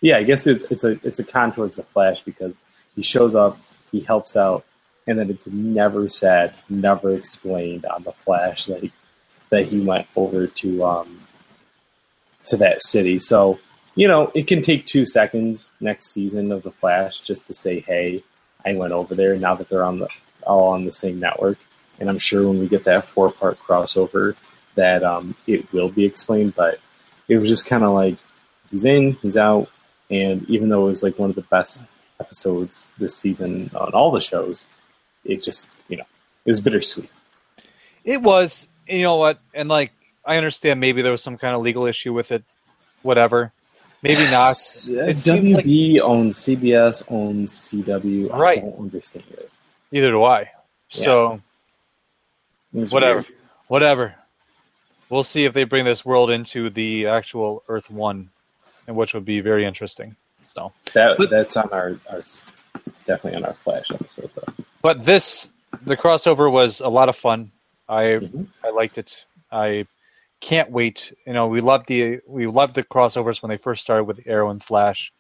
yeah, 0.04 0.18
I 0.18 0.24
guess 0.24 0.46
it's 0.48 0.66
it's 0.66 0.84
a 0.84 1.00
it's 1.08 1.20
a 1.20 1.24
con 1.24 1.54
towards 1.54 1.78
the 1.78 1.84
Flash 1.84 2.24
because 2.24 2.60
he 2.94 3.02
shows 3.02 3.36
up, 3.36 3.58
he 3.90 4.02
helps 4.02 4.36
out, 4.36 4.66
and 5.08 5.18
then 5.18 5.30
it's 5.30 5.48
never 5.48 6.10
said, 6.10 6.54
never 6.68 7.16
explained 7.16 7.86
on 7.86 8.04
the 8.04 8.12
Flash 8.12 8.68
like 8.68 8.92
that 9.50 9.68
he 9.68 9.80
went 9.80 10.08
over 10.18 10.46
to 10.46 10.84
um 10.84 11.22
to 12.48 12.58
that 12.58 12.84
city. 12.84 13.18
So 13.18 13.60
you 13.96 14.10
know, 14.10 14.30
it 14.36 14.46
can 14.46 14.62
take 14.62 14.86
two 14.86 15.06
seconds 15.06 15.72
next 15.80 16.14
season 16.14 16.52
of 16.52 16.64
the 16.64 16.72
Flash 16.72 17.22
just 17.22 17.48
to 17.48 17.54
say, 17.54 17.80
"Hey, 17.80 18.26
I 18.66 18.74
went 18.74 18.92
over 18.92 19.16
there." 19.16 19.38
Now 19.38 19.56
that 19.56 19.70
they're 19.70 19.86
on 19.86 20.00
the 20.00 20.10
all 20.46 20.74
on 20.74 20.84
the 20.84 20.92
same 20.92 21.22
network, 21.22 21.60
and 21.98 22.10
I'm 22.10 22.20
sure 22.20 22.46
when 22.46 22.60
we 22.60 22.68
get 22.68 22.84
that 22.84 23.06
four 23.06 23.32
part 23.32 23.58
crossover, 23.58 24.36
that 24.76 25.02
um, 25.02 25.38
it 25.48 25.72
will 25.72 25.90
be 25.90 26.04
explained. 26.04 26.56
But 26.56 26.82
it 27.30 27.38
was 27.38 27.48
just 27.48 27.68
kind 27.68 27.86
of 27.86 27.94
like 27.94 28.18
he's 28.70 28.84
in, 28.84 29.14
he's 29.22 29.38
out, 29.38 29.70
and 30.14 30.50
even 30.50 30.70
though 30.70 30.86
it 30.86 30.90
was 30.90 31.04
like 31.04 31.18
one 31.20 31.30
of 31.30 31.36
the 31.36 31.42
best 31.44 31.88
episodes 32.20 32.92
this 32.98 33.16
season 33.18 33.70
on 33.76 33.92
all 33.94 34.12
the 34.12 34.22
shows, 34.22 34.68
it 35.26 35.42
just 35.44 35.72
you 35.88 35.98
know 35.98 36.06
it 36.46 36.52
was 36.52 36.62
bittersweet. 36.62 37.10
It 38.04 38.22
was. 38.22 38.68
You 38.88 39.04
know 39.04 39.16
what? 39.16 39.40
And 39.54 39.70
like, 39.70 39.92
I 40.26 40.36
understand 40.38 40.80
maybe 40.80 41.02
there 41.02 41.12
was 41.14 41.22
some 41.24 41.38
kind 41.38 41.56
of 41.56 41.62
legal 41.62 41.86
issue 41.86 42.12
with 42.14 42.32
it. 42.34 42.44
Whatever. 43.02 43.52
Maybe 44.02 44.24
not. 44.30 44.50
It 44.52 44.56
uh, 44.56 45.16
seems 45.16 45.54
like- 45.54 45.64
WB 45.66 46.02
owns 46.02 46.38
CBS, 46.38 47.04
owns 47.10 47.52
CW. 47.54 48.30
Right. 48.34 48.58
I 48.58 48.62
don't 48.62 48.78
understand 48.80 49.24
it. 49.32 49.50
Neither 49.94 50.12
do 50.12 50.24
I. 50.26 50.52
So 50.90 51.42
It 52.76 52.92
Whatever. 52.92 53.22
weird. 53.22 53.26
whatever. 53.68 54.16
We'll 55.10 55.24
see 55.24 55.46
if 55.46 55.54
they 55.54 55.64
bring 55.64 55.86
this 55.86 56.04
world 56.04 56.30
into 56.32 56.70
the 56.70 57.08
actual 57.08 57.64
Earth 57.70 57.90
One, 57.90 58.30
and 58.88 58.96
which 58.96 59.14
would 59.14 59.26
be 59.26 59.40
very 59.42 59.66
interesting. 59.66 60.16
So, 60.48 60.72
That 60.94 61.18
But- 61.18 61.30
that's 61.30 61.58
on 61.58 61.70
our, 61.72 61.98
our 62.12 62.22
definitely 63.08 63.36
on 63.36 63.46
our 63.46 63.54
Flash 63.56 63.90
episode 63.92 64.30
though. 64.36 64.54
but 64.82 65.04
this 65.06 65.52
the 65.86 65.98
crossover 65.98 66.52
was 66.52 66.80
a 66.82 66.90
lot 66.90 67.10
of 67.10 67.16
fun. 67.16 67.52
I 67.90 68.04
Mhm. 68.04 68.48
I 68.64 68.70
liked 68.70 68.98
it. 68.98 69.26
I 69.52 69.86
can't 70.42 70.70
wait. 70.72 71.12
You 71.26 71.34
know, 71.34 71.48
we 71.48 71.62
loved 71.62 71.88
the 71.88 72.20
we 72.28 72.46
loved 72.48 72.76
the 72.76 72.84
crossovers 72.84 73.42
when 73.42 73.50
they 73.50 73.58
first 73.58 73.82
started 73.82 74.04
with 74.04 74.20
Arrow 74.28 74.50
and 74.52 74.62
Flash, 74.64 75.12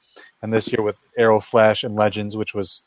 and 0.41 0.53
this 0.53 0.71
year 0.71 0.81
with 0.83 0.99
Arrow, 1.17 1.39
Flash, 1.39 1.83
and 1.83 1.95
Legends, 1.95 2.37
which 2.37 2.53
was 2.53 2.83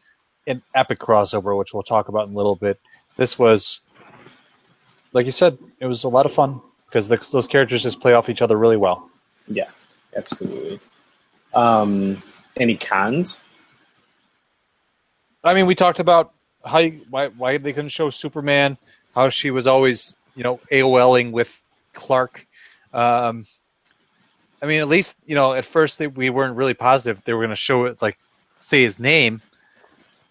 an 0.46 0.62
epic 0.74 1.00
crossover, 1.00 1.58
which 1.58 1.74
we'll 1.74 1.82
talk 1.82 2.08
about 2.08 2.28
in 2.28 2.34
a 2.34 2.36
little 2.36 2.54
bit. 2.54 2.78
This 3.16 3.38
was, 3.38 3.80
like 5.12 5.26
you 5.26 5.32
said, 5.32 5.58
it 5.80 5.86
was 5.86 6.04
a 6.04 6.08
lot 6.08 6.26
of 6.26 6.32
fun 6.32 6.60
because 6.86 7.08
the, 7.08 7.16
those 7.32 7.46
characters 7.48 7.82
just 7.82 7.98
play 8.00 8.12
off 8.12 8.28
each 8.28 8.42
other 8.42 8.56
really 8.56 8.76
well. 8.76 9.10
Yeah, 9.48 9.70
absolutely. 10.16 10.80
Um, 11.54 12.22
any 12.56 12.76
cons? 12.76 13.40
I 15.44 15.54
mean, 15.54 15.66
we 15.66 15.74
talked 15.74 16.00
about 16.00 16.32
how 16.64 16.84
why 17.10 17.28
why 17.28 17.58
they 17.58 17.72
couldn't 17.72 17.90
show 17.90 18.10
Superman, 18.10 18.76
how 19.14 19.28
she 19.30 19.50
was 19.50 19.66
always 19.66 20.16
you 20.34 20.42
know 20.42 20.60
AOLing 20.72 21.30
with 21.32 21.62
Clark. 21.92 22.46
Um, 22.92 23.44
I 24.62 24.66
mean, 24.66 24.80
at 24.80 24.88
least 24.88 25.16
you 25.24 25.34
know 25.34 25.54
at 25.54 25.64
first 25.64 25.98
they, 25.98 26.08
we 26.08 26.30
weren't 26.30 26.56
really 26.56 26.74
positive 26.74 27.22
they 27.24 27.32
were 27.32 27.40
going 27.40 27.50
to 27.50 27.56
show 27.56 27.84
it 27.84 28.02
like 28.02 28.18
say 28.60 28.82
his 28.82 28.98
name, 28.98 29.40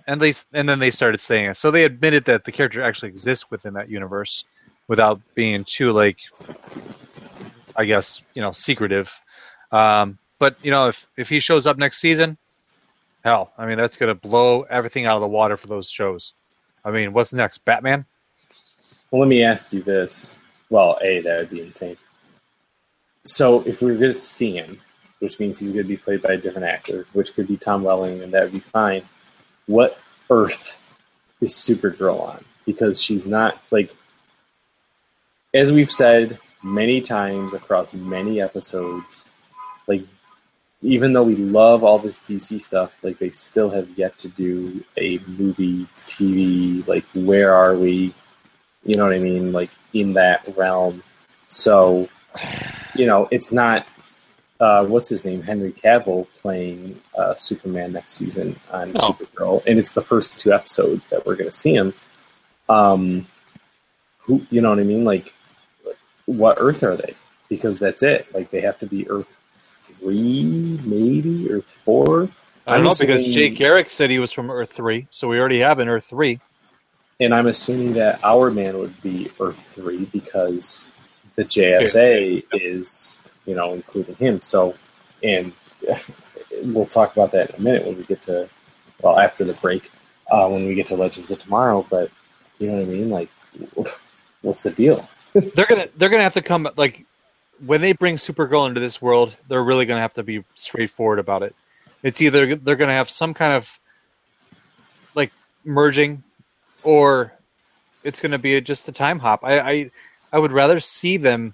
and 0.08 0.20
they 0.20 0.34
and 0.54 0.68
then 0.68 0.80
they 0.80 0.92
started 0.92 1.20
saying 1.20 1.52
it. 1.52 1.58
So 1.58 1.72
they 1.72 1.86
admitted 1.86 2.26
that 2.26 2.44
the 2.44 2.52
character 2.52 2.84
actually 2.84 3.10
exists 3.10 3.50
within 3.50 3.74
that 3.76 3.90
universe 3.90 4.44
without 4.88 5.20
being 5.34 5.64
too 5.64 5.92
like, 5.92 6.18
I 7.76 7.86
guess 7.86 8.22
you 8.34 8.42
know 8.42 8.52
secretive. 8.52 9.22
Um, 9.76 10.18
but 10.40 10.56
you 10.64 10.72
know 10.72 10.88
if 10.88 11.10
if 11.18 11.28
he 11.28 11.40
shows 11.42 11.68
up 11.68 11.78
next 11.78 12.00
season, 12.00 12.38
hell, 13.26 13.52
I 13.58 13.66
mean 13.66 13.78
that's 13.78 13.98
to 14.08 14.16
blow 14.16 14.62
everything 14.64 15.06
out 15.06 15.16
of 15.16 15.22
the 15.22 15.28
water 15.28 15.58
for 15.58 15.68
those 15.68 15.90
shows. 15.90 16.34
I 16.86 16.92
mean, 16.92 17.12
what's 17.12 17.34
next? 17.34 17.66
Batman? 17.66 18.06
Well, 19.12 19.20
let 19.20 19.28
me 19.28 19.44
ask 19.44 19.74
you 19.74 19.82
this. 19.82 20.36
Well, 20.70 20.98
a 21.02 21.20
that 21.22 21.40
would 21.40 21.50
be 21.50 21.62
insane. 21.62 21.98
So 23.26 23.62
if 23.62 23.82
we 23.82 23.92
are 23.92 23.98
to 24.14 24.20
see 24.20 24.54
him, 24.56 24.80
which 25.20 25.40
means 25.40 25.60
he's 25.60 25.74
to 25.84 25.84
be 25.84 25.98
played 25.98 26.22
by 26.22 26.34
a 26.34 26.38
different 26.38 26.68
actor, 26.68 27.08
which 27.14 27.34
could 27.34 27.48
be 27.48 27.58
Tom 27.58 27.84
Welling, 27.84 28.22
and 28.22 28.34
that 28.34 28.44
would 28.44 28.54
be 28.54 28.60
fine. 28.60 29.04
What 29.66 30.00
Earth 30.30 30.80
is 31.42 31.54
Supergirl 31.54 32.22
on? 32.22 32.46
Because 32.66 33.02
she's 33.02 33.28
not 33.28 33.62
like, 33.72 33.94
as 35.54 35.72
we've 35.72 35.92
said 35.92 36.40
many 36.64 37.02
times 37.02 37.54
across 37.54 37.94
many 37.94 38.40
episodes, 38.40 39.26
like 39.88 40.04
even 40.82 41.14
though 41.14 41.24
we 41.24 41.36
love 41.36 41.84
all 41.84 41.98
this 41.98 42.20
DC 42.20 42.62
stuff, 42.62 42.92
like 43.02 43.18
they 43.18 43.32
still 43.32 43.70
have 43.70 43.90
yet 43.98 44.18
to 44.20 44.28
do 44.30 44.84
a 44.98 45.18
movie, 45.28 45.88
TV. 46.06 46.86
Like, 46.88 47.06
where 47.16 47.54
are 47.54 47.76
we? 47.76 48.14
You 48.84 48.96
know 48.96 49.06
what 49.06 49.16
I 49.16 49.20
mean? 49.20 49.52
Like 49.52 49.72
in 49.94 50.14
that 50.14 50.44
realm. 50.56 51.02
So, 51.48 52.08
you 52.96 53.08
know, 53.08 53.28
it's 53.32 53.52
not 53.52 53.88
uh, 54.60 54.86
what's 54.86 55.10
his 55.10 55.26
name, 55.26 55.42
Henry 55.42 55.72
Cavill 55.72 56.28
playing 56.42 57.02
uh, 57.18 57.36
Superman 57.36 57.92
next 57.92 58.14
season 58.14 58.58
on 58.72 58.94
no. 58.94 59.00
Supergirl, 59.00 59.64
and 59.66 59.80
it's 59.80 59.94
the 59.94 60.02
first 60.02 60.40
two 60.40 60.54
episodes 60.54 61.08
that 61.08 61.26
we're 61.26 61.36
going 61.36 61.50
to 61.50 61.56
see 61.56 61.74
him. 61.74 61.94
Um, 62.70 63.28
who, 64.20 64.46
you 64.50 64.62
know 64.62 64.70
what 64.70 64.80
I 64.80 64.84
mean? 64.84 65.04
Like, 65.04 65.34
what 66.26 66.58
Earth 66.60 66.84
are 66.84 66.96
they? 66.96 67.16
Because 67.50 67.80
that's 67.80 68.02
it. 68.02 68.34
Like, 68.34 68.50
they 68.50 68.62
have 68.62 68.80
to 68.80 68.86
be 68.86 69.10
Earth 69.10 69.28
three, 70.06 70.80
maybe 70.84 71.52
or 71.52 71.62
four. 71.84 72.30
I 72.68 72.76
don't 72.76 72.84
know 72.84 72.92
assuming, 72.92 73.18
because 73.18 73.34
Jay 73.34 73.50
Garrick 73.50 73.90
said 73.90 74.10
he 74.10 74.20
was 74.20 74.32
from 74.32 74.50
Earth 74.50 74.72
three, 74.72 75.08
so 75.12 75.28
we 75.28 75.40
already 75.40 75.60
have 75.60 75.80
an 75.80 75.90
Earth 75.90 76.06
three. 76.06 76.40
And 77.20 77.34
I'm 77.34 77.48
assuming 77.48 77.94
that 77.94 78.20
our 78.24 78.52
man 78.52 78.78
would 78.78 79.02
be 79.02 79.32
Earth 79.40 79.62
three 79.74 80.06
because 80.06 80.92
the 81.36 81.46
JSA 81.46 82.44
is 82.52 83.22
you 83.46 83.56
know, 83.56 83.74
including 83.74 84.16
him. 84.16 84.42
So, 84.42 84.76
and 85.24 85.54
we'll 86.64 86.86
talk 86.86 87.14
about 87.14 87.32
that 87.32 87.52
in 87.52 87.56
a 87.56 87.60
minute 87.62 87.86
when 87.86 87.98
we 87.98 88.04
get 88.04 88.24
to, 88.24 88.50
well, 89.02 89.20
after 89.20 89.44
the 89.44 89.54
break, 89.54 89.92
uh, 90.30 90.48
when 90.50 90.66
we 90.66 90.76
get 90.76 90.88
to 90.88 90.96
Legends 90.96 91.32
of 91.32 91.42
Tomorrow. 91.42 91.86
But 91.90 92.12
you 92.60 92.68
know 92.68 92.78
what 92.78 92.84
I 92.84 92.86
mean? 92.86 93.10
Like, 93.10 93.30
what's 94.42 94.64
the 94.64 94.72
deal? 94.72 95.08
they're 95.34 95.66
gonna 95.66 95.90
they're 95.98 96.10
gonna 96.10 96.24
have 96.24 96.34
to 96.34 96.42
come 96.42 96.68
like 96.78 97.05
when 97.64 97.82
they 97.82 97.94
bring 97.94 98.16
Supergirl 98.16 98.68
into 98.68 98.80
this 98.80 99.02
world. 99.02 99.36
They're 99.48 99.64
really 99.64 99.86
gonna 99.86 100.02
have 100.02 100.14
to 100.16 100.24
be 100.24 100.44
straightforward 100.56 101.20
about 101.20 101.44
it. 101.44 101.56
It's 102.04 102.22
either 102.22 102.56
they're 102.56 102.76
gonna 102.76 102.94
have 102.94 103.10
some 103.10 103.34
kind 103.34 103.54
of 103.54 103.80
like 105.16 105.32
merging, 105.64 106.24
or 106.84 107.34
it's 108.04 108.20
gonna 108.20 108.40
be 108.40 108.60
just 108.62 108.88
a 108.88 108.92
time 108.92 109.20
hop. 109.20 109.44
I 109.44 109.60
I, 109.60 109.92
I 110.34 110.40
would 110.40 110.52
rather 110.52 110.80
see 110.80 111.18
them 111.18 111.54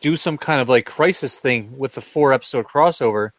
do 0.00 0.16
some 0.16 0.38
kind 0.38 0.60
of 0.60 0.68
like 0.68 0.86
crisis 0.86 1.38
thing 1.38 1.76
with 1.76 1.94
the 1.94 2.00
four 2.00 2.32
episode 2.32 2.66
crossover 2.66 3.30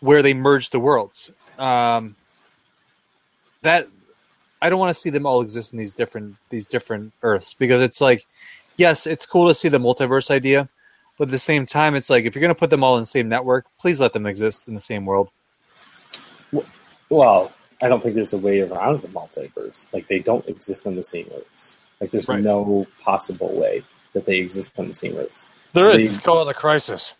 where 0.00 0.22
they 0.22 0.34
merge 0.34 0.70
the 0.70 0.80
worlds. 0.80 1.30
Um, 1.58 2.14
that 3.62 3.88
I 4.62 4.70
don't 4.70 4.78
want 4.78 4.94
to 4.94 5.00
see 5.00 5.10
them 5.10 5.26
all 5.26 5.40
exist 5.40 5.72
in 5.72 5.78
these 5.78 5.92
different 5.92 6.36
these 6.50 6.66
different 6.66 7.12
Earths 7.22 7.54
because 7.54 7.80
it's 7.82 8.00
like, 8.00 8.24
yes, 8.76 9.06
it's 9.06 9.26
cool 9.26 9.48
to 9.48 9.54
see 9.54 9.68
the 9.68 9.78
multiverse 9.78 10.30
idea, 10.30 10.68
but 11.18 11.28
at 11.28 11.30
the 11.30 11.38
same 11.38 11.66
time, 11.66 11.94
it's 11.94 12.10
like 12.10 12.24
if 12.24 12.34
you're 12.34 12.40
going 12.40 12.54
to 12.54 12.58
put 12.58 12.70
them 12.70 12.84
all 12.84 12.96
in 12.96 13.02
the 13.02 13.06
same 13.06 13.28
network, 13.28 13.66
please 13.78 14.00
let 14.00 14.12
them 14.12 14.26
exist 14.26 14.68
in 14.68 14.74
the 14.74 14.80
same 14.80 15.06
world. 15.06 15.30
Well, 17.08 17.52
I 17.82 17.88
don't 17.88 18.02
think 18.02 18.14
there's 18.14 18.32
a 18.32 18.38
way 18.38 18.60
around 18.60 19.02
the 19.02 19.08
multiverse. 19.08 19.86
Like 19.92 20.08
they 20.08 20.18
don't 20.18 20.46
exist 20.48 20.86
on 20.86 20.96
the 20.96 21.04
same 21.04 21.30
Earths. 21.34 21.76
Like 22.00 22.10
there's 22.10 22.28
right. 22.28 22.42
no 22.42 22.86
possible 23.02 23.54
way 23.54 23.84
that 24.12 24.26
they 24.26 24.36
exist 24.36 24.78
on 24.78 24.88
the 24.88 24.94
same 24.94 25.16
Earths. 25.16 25.46
There 25.72 25.84
so 25.84 25.90
is. 25.90 25.96
They, 25.96 26.04
it's 26.04 26.18
called 26.18 26.48
a 26.48 26.54
crisis. 26.54 27.14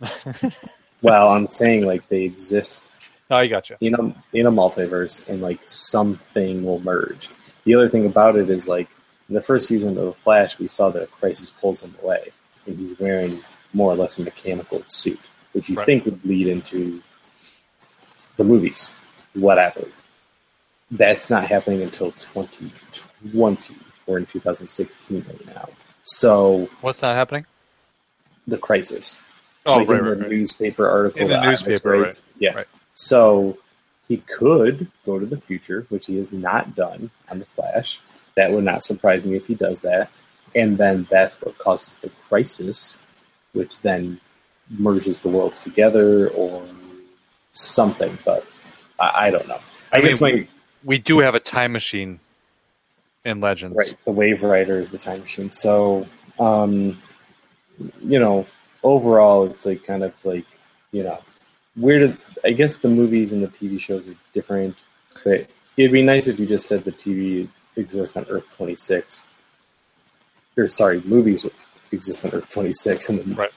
well, 1.02 1.28
I'm 1.28 1.48
saying 1.48 1.84
like 1.86 2.08
they 2.08 2.22
exist. 2.22 2.82
Oh, 3.30 3.36
I 3.36 3.46
gotcha. 3.46 3.76
In 3.80 3.94
a 3.94 4.14
in 4.36 4.46
a 4.46 4.52
multiverse, 4.52 5.26
and 5.28 5.42
like 5.42 5.60
something 5.66 6.64
will 6.64 6.80
merge. 6.80 7.28
The 7.64 7.74
other 7.74 7.88
thing 7.88 8.06
about 8.06 8.36
it 8.36 8.48
is 8.48 8.68
like 8.68 8.88
in 9.28 9.34
the 9.34 9.40
first 9.40 9.68
season 9.68 9.90
of 9.90 9.94
the 9.96 10.12
Flash, 10.12 10.58
we 10.58 10.68
saw 10.68 10.90
that 10.90 11.02
a 11.02 11.06
crisis 11.06 11.50
pulls 11.50 11.82
him 11.82 11.94
away, 12.02 12.32
and 12.66 12.78
he's 12.78 12.98
wearing 12.98 13.42
more 13.72 13.92
or 13.92 13.96
less 13.96 14.18
a 14.18 14.22
mechanical 14.22 14.82
suit, 14.86 15.20
which 15.52 15.68
you 15.68 15.76
right. 15.76 15.86
think 15.86 16.04
would 16.04 16.24
lead 16.24 16.46
into 16.46 17.02
the 18.36 18.44
movies, 18.44 18.92
whatever. 19.34 19.86
That's 20.90 21.30
not 21.30 21.46
happening 21.48 21.82
until 21.82 22.12
2020. 22.12 23.74
We're 24.06 24.18
in 24.18 24.26
2016 24.26 25.24
right 25.26 25.46
now. 25.46 25.68
So 26.04 26.68
what's 26.80 27.02
not 27.02 27.16
happening? 27.16 27.44
the 28.46 28.58
crisis. 28.58 29.18
Oh, 29.64 29.78
like 29.78 29.88
right, 29.88 29.98
in 29.98 30.04
the 30.04 30.16
right, 30.16 30.30
newspaper 30.30 30.88
article. 30.88 31.22
In 31.22 31.28
the 31.28 31.40
newspaper, 31.40 31.98
right? 31.98 32.20
Yeah. 32.38 32.64
So 32.94 33.58
he 34.08 34.18
could 34.18 34.90
go 35.04 35.18
to 35.18 35.26
the 35.26 35.38
future, 35.38 35.86
which 35.88 36.06
he 36.06 36.16
has 36.18 36.32
not 36.32 36.74
done 36.76 37.10
on 37.28 37.40
the 37.40 37.46
Flash. 37.46 38.00
That 38.36 38.52
would 38.52 38.64
not 38.64 38.84
surprise 38.84 39.24
me 39.24 39.36
if 39.36 39.46
he 39.46 39.54
does 39.54 39.80
that. 39.80 40.10
And 40.54 40.78
then 40.78 41.06
that's 41.10 41.40
what 41.40 41.58
causes 41.58 41.96
the 42.00 42.10
crisis, 42.28 42.98
which 43.52 43.80
then 43.80 44.20
merges 44.70 45.20
the 45.20 45.28
worlds 45.28 45.62
together 45.62 46.28
or 46.28 46.66
something. 47.52 48.18
But 48.24 48.46
I, 48.98 49.26
I 49.26 49.30
don't 49.30 49.48
know. 49.48 49.60
I, 49.92 49.98
I 49.98 50.00
guess 50.00 50.20
mean, 50.20 50.34
my, 50.34 50.48
we 50.84 50.98
do 50.98 51.18
have 51.18 51.34
a 51.34 51.40
time 51.40 51.72
machine 51.72 52.20
in 53.24 53.40
Legends. 53.40 53.76
Right. 53.76 53.94
The 54.04 54.12
Wave 54.12 54.42
Rider 54.42 54.78
is 54.78 54.90
the 54.90 54.98
time 54.98 55.20
machine. 55.20 55.50
So 55.50 56.06
um, 56.38 57.00
you 58.02 58.18
know, 58.18 58.46
overall, 58.82 59.46
it's 59.46 59.66
like 59.66 59.84
kind 59.84 60.02
of 60.02 60.12
like, 60.24 60.46
you 60.92 61.02
know, 61.02 61.18
where 61.74 61.98
did 61.98 62.18
I 62.44 62.52
guess 62.52 62.78
the 62.78 62.88
movies 62.88 63.32
and 63.32 63.42
the 63.42 63.48
TV 63.48 63.80
shows 63.80 64.08
are 64.08 64.16
different, 64.32 64.76
but 65.24 65.46
it'd 65.76 65.92
be 65.92 66.02
nice 66.02 66.26
if 66.26 66.38
you 66.38 66.46
just 66.46 66.68
said 66.68 66.84
the 66.84 66.92
TV 66.92 67.48
exists 67.76 68.16
on 68.16 68.26
Earth 68.28 68.44
26. 68.56 69.24
Or 70.56 70.68
sorry, 70.68 71.02
movies 71.04 71.46
exist 71.92 72.24
on 72.24 72.32
Earth 72.32 72.48
26, 72.50 73.08
and 73.10 73.18
the 73.20 73.34
right. 73.34 73.50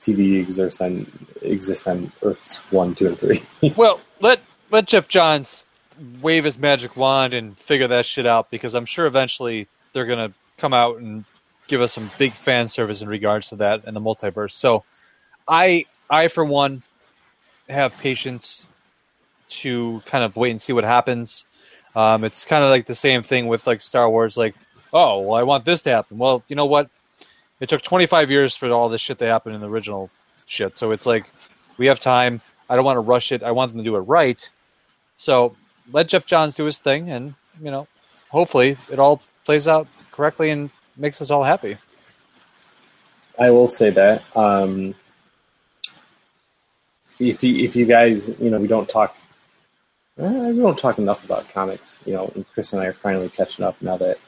TV 0.00 0.40
exists 0.40 0.80
on 0.80 1.10
exists 1.42 1.86
on 1.86 2.12
Earths 2.22 2.56
one, 2.70 2.94
two, 2.94 3.06
and 3.06 3.18
three. 3.18 3.42
well, 3.76 4.00
let 4.20 4.40
let 4.70 4.86
Geoff 4.86 5.08
Johns 5.08 5.66
wave 6.20 6.44
his 6.44 6.58
magic 6.58 6.96
wand 6.96 7.32
and 7.32 7.56
figure 7.58 7.88
that 7.88 8.04
shit 8.04 8.26
out 8.26 8.50
because 8.50 8.74
I'm 8.74 8.84
sure 8.84 9.06
eventually 9.06 9.68
they're 9.92 10.06
gonna 10.06 10.32
come 10.58 10.74
out 10.74 10.98
and 10.98 11.24
give 11.66 11.80
us 11.80 11.92
some 11.92 12.10
big 12.18 12.32
fan 12.32 12.68
service 12.68 13.02
in 13.02 13.08
regards 13.08 13.48
to 13.48 13.56
that 13.56 13.84
and 13.86 13.96
the 13.96 14.00
multiverse. 14.00 14.52
So, 14.52 14.84
I 15.48 15.86
I 16.10 16.28
for 16.28 16.44
one 16.44 16.82
have 17.68 17.96
patience 17.96 18.66
to 19.48 20.02
kind 20.04 20.24
of 20.24 20.36
wait 20.36 20.50
and 20.50 20.60
see 20.60 20.72
what 20.72 20.84
happens. 20.84 21.46
Um, 21.94 22.24
it's 22.24 22.44
kind 22.44 22.64
of 22.64 22.70
like 22.70 22.86
the 22.86 22.94
same 22.94 23.22
thing 23.22 23.46
with 23.46 23.66
like 23.66 23.80
Star 23.80 24.08
Wars. 24.10 24.36
Like, 24.36 24.54
oh, 24.92 25.20
well, 25.20 25.38
I 25.38 25.42
want 25.42 25.64
this 25.64 25.82
to 25.82 25.90
happen. 25.90 26.18
Well, 26.18 26.42
you 26.48 26.56
know 26.56 26.66
what? 26.66 26.90
It 27.60 27.68
took 27.68 27.82
25 27.82 28.30
years 28.30 28.56
for 28.56 28.68
all 28.70 28.88
this 28.88 29.00
shit 29.00 29.18
to 29.20 29.26
happen 29.26 29.54
in 29.54 29.60
the 29.60 29.68
original 29.68 30.10
shit. 30.46 30.76
So 30.76 30.90
it's 30.90 31.06
like 31.06 31.30
we 31.78 31.86
have 31.86 32.00
time. 32.00 32.40
I 32.68 32.76
don't 32.76 32.84
want 32.84 32.96
to 32.96 33.00
rush 33.00 33.32
it. 33.32 33.42
I 33.42 33.52
want 33.52 33.70
them 33.70 33.78
to 33.78 33.84
do 33.84 33.96
it 33.96 34.00
right. 34.00 34.48
So 35.16 35.56
let 35.92 36.08
Geoff 36.08 36.26
Johns 36.26 36.54
do 36.54 36.64
his 36.64 36.78
thing, 36.78 37.10
and 37.10 37.34
you 37.62 37.70
know, 37.70 37.86
hopefully 38.28 38.76
it 38.90 38.98
all 38.98 39.20
plays 39.44 39.68
out 39.68 39.86
correctly 40.12 40.50
and 40.50 40.70
makes 40.96 41.20
us 41.20 41.30
all 41.30 41.44
happy. 41.44 41.76
I 43.38 43.50
will 43.50 43.68
say 43.68 43.90
that. 43.90 44.22
Um, 44.36 44.94
if 47.18 47.42
you, 47.42 47.64
if 47.64 47.76
you 47.76 47.86
guys, 47.86 48.28
you 48.40 48.50
know, 48.50 48.58
we 48.58 48.66
don't 48.66 48.88
talk, 48.88 49.16
we 50.16 50.56
don't 50.56 50.78
talk 50.78 50.98
enough 50.98 51.24
about 51.24 51.48
comics. 51.48 51.96
You 52.04 52.14
know, 52.14 52.32
and 52.34 52.44
Chris 52.52 52.72
and 52.72 52.82
I 52.82 52.86
are 52.86 52.92
finally 52.92 53.28
catching 53.28 53.64
up 53.64 53.80
now 53.80 53.96
that, 53.98 54.18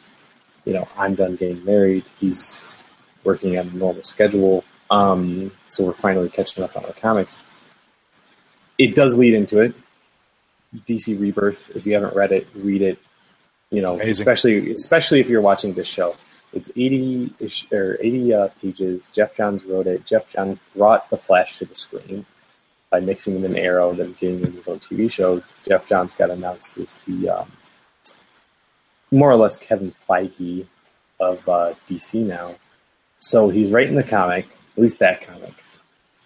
you 0.65 0.73
know, 0.73 0.89
I'm 0.97 1.15
done 1.15 1.37
getting 1.37 1.65
married. 1.65 2.05
He's 2.19 2.63
working 3.25 3.59
on 3.59 3.69
a 3.69 3.73
normal 3.73 4.05
schedule. 4.05 4.65
Um, 4.91 5.53
so 5.67 5.85
we're 5.85 5.95
finally 5.95 6.29
catching 6.29 6.63
up 6.63 6.77
on 6.77 6.85
the 6.85 6.93
comics. 6.93 7.41
It 8.79 8.95
does 8.95 9.17
lead 9.17 9.35
into 9.35 9.61
it. 9.61 9.75
DC 10.87 11.19
Rebirth. 11.19 11.71
If 11.75 11.87
you 11.87 11.95
haven't 11.95 12.15
read 12.15 12.33
it, 12.33 12.47
read 12.55 12.83
it. 12.83 12.99
You 13.71 13.83
know, 13.83 13.99
especially 14.01 14.73
especially 14.73 15.21
if 15.21 15.29
you're 15.29 15.41
watching 15.41 15.75
this 15.75 15.89
show. 15.89 16.15
It's 16.53 16.71
80 16.71 17.35
ish, 17.41 17.67
or 17.73 17.99
80 18.01 18.33
uh, 18.33 18.49
pages. 18.63 19.11
Geoff 19.11 19.35
Johns 19.37 19.65
wrote 19.65 19.87
it. 19.87 20.07
Geoff 20.07 20.29
Johns 20.29 20.59
brought 20.75 21.11
the 21.11 21.17
Flash 21.17 21.59
to 21.59 21.65
the 21.65 21.75
screen 21.75 22.25
by 22.97 23.05
mixing 23.05 23.37
him 23.37 23.45
in 23.45 23.57
Arrow 23.57 23.91
and 23.91 23.99
then 23.99 24.17
getting 24.19 24.41
him 24.41 24.53
his 24.53 24.69
own 24.69 24.81
TV 24.81 25.11
show. 25.13 25.43
Geoff 25.69 25.87
Johns 25.87 26.15
got 26.15 26.31
announced 26.31 26.79
as 26.79 26.97
the 27.07 27.29
um, 27.29 27.53
more 29.11 29.31
or 29.31 29.37
less 29.37 29.59
Kevin 29.59 29.95
Feige 30.09 30.67
of 31.21 31.47
uh, 31.47 31.75
DC 31.89 32.25
now. 32.25 32.55
So 33.19 33.51
he's 33.51 33.71
writing 33.71 33.97
the 33.97 34.03
comic, 34.03 34.47
at 34.77 34.83
least 34.83 34.99
that 35.01 35.21
comic. 35.21 35.53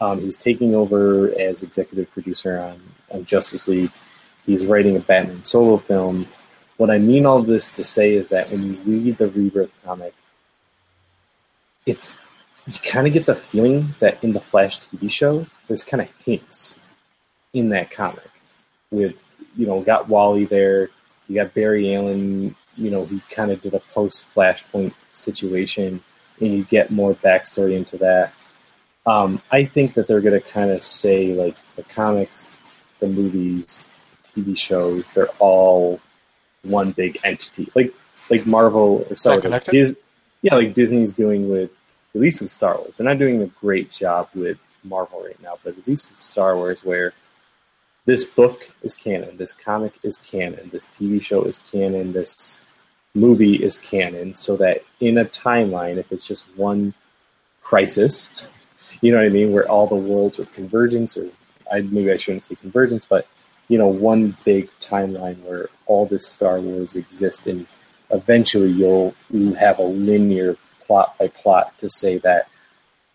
Um, 0.00 0.20
he's 0.20 0.38
taking 0.38 0.74
over 0.76 1.36
as 1.38 1.62
executive 1.62 2.10
producer 2.12 2.60
on, 2.60 2.80
on 3.10 3.24
Justice 3.24 3.66
League. 3.66 3.90
He's 4.46 4.64
writing 4.64 4.96
a 4.96 5.00
Batman 5.00 5.42
solo 5.42 5.78
film. 5.78 6.28
What 6.76 6.90
I 6.90 6.98
mean 6.98 7.26
all 7.26 7.42
this 7.42 7.72
to 7.72 7.84
say 7.84 8.14
is 8.14 8.28
that 8.28 8.48
when 8.50 8.62
you 8.62 8.72
read 8.86 9.18
the 9.18 9.28
Rebirth 9.28 9.72
comic, 9.84 10.14
it's 11.84 12.18
you 12.66 12.74
kind 12.84 13.06
of 13.06 13.12
get 13.12 13.26
the 13.26 13.34
feeling 13.34 13.94
that 14.00 14.22
in 14.22 14.32
the 14.32 14.40
Flash 14.40 14.80
TV 14.80 15.10
show, 15.10 15.46
there's 15.68 15.84
kind 15.84 16.00
of 16.00 16.08
hints 16.24 16.78
in 17.52 17.70
that 17.70 17.90
comic. 17.90 18.30
With 18.90 19.16
you 19.56 19.66
know, 19.66 19.80
got 19.80 20.08
Wally 20.08 20.44
there, 20.44 20.90
you 21.28 21.36
got 21.36 21.54
Barry 21.54 21.94
Allen. 21.94 22.54
You 22.76 22.90
know, 22.90 23.04
he 23.06 23.20
kind 23.30 23.50
of 23.50 23.60
did 23.62 23.74
a 23.74 23.80
post 23.80 24.26
Flashpoint 24.34 24.94
situation, 25.10 26.02
and 26.40 26.52
you 26.54 26.64
get 26.64 26.90
more 26.90 27.14
backstory 27.14 27.76
into 27.76 27.98
that. 27.98 28.32
Um, 29.06 29.42
I 29.50 29.64
think 29.64 29.94
that 29.94 30.06
they're 30.06 30.20
going 30.20 30.40
to 30.40 30.46
kind 30.46 30.70
of 30.70 30.82
say 30.82 31.32
like 31.32 31.56
the 31.76 31.82
comics, 31.84 32.60
the 33.00 33.08
movies, 33.08 33.88
TV 34.24 34.56
shows, 34.56 35.04
they're 35.14 35.28
all 35.38 36.00
one 36.62 36.92
big 36.92 37.18
entity, 37.24 37.70
like 37.74 37.94
like 38.28 38.46
Marvel 38.46 39.06
or 39.08 39.16
sorry, 39.16 39.40
like? 39.40 39.64
Dis- 39.64 39.96
yeah, 40.42 40.54
like 40.54 40.74
Disney's 40.74 41.14
doing 41.14 41.50
with 41.50 41.70
at 42.14 42.20
least 42.20 42.42
with 42.42 42.50
Star 42.50 42.76
Wars. 42.76 42.96
They're 42.96 43.06
not 43.06 43.18
doing 43.18 43.42
a 43.42 43.46
great 43.46 43.90
job 43.90 44.28
with 44.34 44.58
Marvel 44.82 45.22
right 45.22 45.40
now, 45.42 45.58
but 45.62 45.78
at 45.78 45.86
least 45.86 46.10
with 46.10 46.18
Star 46.18 46.56
Wars, 46.56 46.84
where 46.84 47.12
this 48.06 48.24
book 48.24 48.70
is 48.82 48.94
canon, 48.94 49.36
this 49.36 49.52
comic 49.52 49.92
is 50.02 50.18
canon, 50.18 50.70
this 50.72 50.86
TV 50.86 51.22
show 51.22 51.44
is 51.44 51.58
canon, 51.70 52.12
this 52.12 52.58
movie 53.14 53.56
is 53.56 53.78
canon, 53.78 54.34
so 54.34 54.56
that 54.56 54.82
in 55.00 55.18
a 55.18 55.24
timeline, 55.24 55.96
if 55.96 56.10
it's 56.10 56.26
just 56.26 56.46
one 56.56 56.94
crisis, 57.62 58.46
you 59.00 59.12
know 59.12 59.18
what 59.18 59.26
I 59.26 59.30
mean, 59.30 59.52
where 59.52 59.68
all 59.68 59.86
the 59.86 59.94
worlds 59.94 60.38
are 60.38 60.46
convergence, 60.46 61.16
or 61.16 61.28
I, 61.70 61.82
maybe 61.82 62.10
I 62.10 62.16
shouldn't 62.16 62.44
say 62.44 62.54
convergence, 62.56 63.06
but 63.06 63.26
you 63.68 63.78
know, 63.78 63.86
one 63.86 64.36
big 64.44 64.68
timeline 64.80 65.40
where 65.44 65.68
all 65.86 66.04
this 66.04 66.26
Star 66.26 66.60
Wars 66.60 66.96
exists, 66.96 67.46
and 67.46 67.66
eventually 68.10 68.70
you'll 68.70 69.14
have 69.56 69.78
a 69.78 69.84
linear 69.84 70.56
plot 70.90 71.16
by 71.20 71.28
plot 71.28 71.72
to 71.78 71.88
say 71.88 72.18
that 72.18 72.48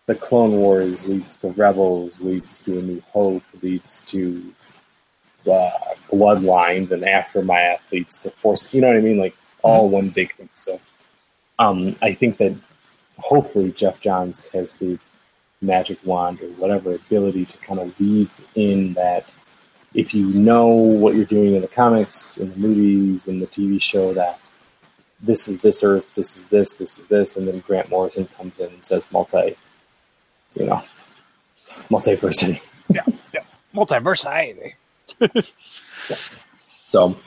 the 0.06 0.14
Clone 0.14 0.52
Wars 0.52 1.06
leads 1.06 1.38
to 1.40 1.48
Rebels, 1.48 2.22
leads 2.22 2.60
to 2.60 2.78
A 2.78 2.82
New 2.82 3.02
Hope, 3.12 3.42
leads 3.60 4.00
to 4.06 4.54
uh, 5.44 5.70
Bloodlines, 6.10 6.90
and 6.90 7.04
Aftermath 7.04 7.82
leads 7.92 8.18
to 8.20 8.30
Force. 8.30 8.72
You 8.72 8.80
know 8.80 8.88
what 8.88 8.96
I 8.96 9.00
mean? 9.00 9.18
Like 9.18 9.36
all 9.62 9.90
one 9.90 10.08
big 10.08 10.34
thing. 10.36 10.48
So, 10.54 10.80
um, 11.58 11.96
I 12.00 12.14
think 12.14 12.38
that 12.38 12.56
hopefully 13.18 13.72
Geoff 13.72 14.00
Johns 14.00 14.48
has 14.48 14.72
the 14.74 14.98
magic 15.60 15.98
wand 16.02 16.40
or 16.40 16.48
whatever 16.52 16.94
ability 16.94 17.44
to 17.44 17.58
kind 17.58 17.80
of 17.80 17.98
weave 18.00 18.30
in 18.54 18.94
that 18.94 19.28
if 19.92 20.14
you 20.14 20.26
know 20.28 20.66
what 20.68 21.14
you're 21.14 21.26
doing 21.26 21.56
in 21.56 21.62
the 21.62 21.68
comics, 21.68 22.38
in 22.38 22.52
the 22.52 22.56
movies, 22.56 23.28
in 23.28 23.38
the 23.38 23.46
TV 23.46 23.82
show, 23.82 24.14
that 24.14 24.40
this 25.20 25.48
is 25.48 25.60
this 25.60 25.82
Earth, 25.82 26.04
this 26.14 26.36
is 26.36 26.46
this, 26.48 26.74
this 26.74 26.98
is 26.98 27.06
this, 27.06 27.36
and 27.36 27.48
then 27.48 27.60
Grant 27.60 27.88
Morrison 27.90 28.26
comes 28.36 28.58
in 28.60 28.68
and 28.68 28.84
says 28.84 29.06
multi, 29.10 29.56
you 30.54 30.66
know, 30.66 30.82
multiversity. 31.90 32.60
yeah, 32.88 33.02
yeah. 33.32 33.40
Multiversity. 33.74 34.74
So, 36.88 37.18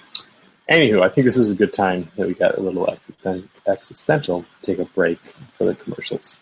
anywho, 0.70 1.02
I 1.04 1.10
think 1.10 1.26
this 1.26 1.36
is 1.38 1.50
a 1.50 1.54
good 1.54 1.74
time 1.74 2.10
that 2.16 2.26
we 2.26 2.34
got 2.34 2.58
a 2.58 2.62
little 2.62 2.86
existen- 2.88 3.50
existential. 3.68 4.46
Take 4.62 4.80
a 4.80 4.86
break 4.86 5.20
for 5.54 5.66
the 5.66 5.76
commercials. 5.76 6.38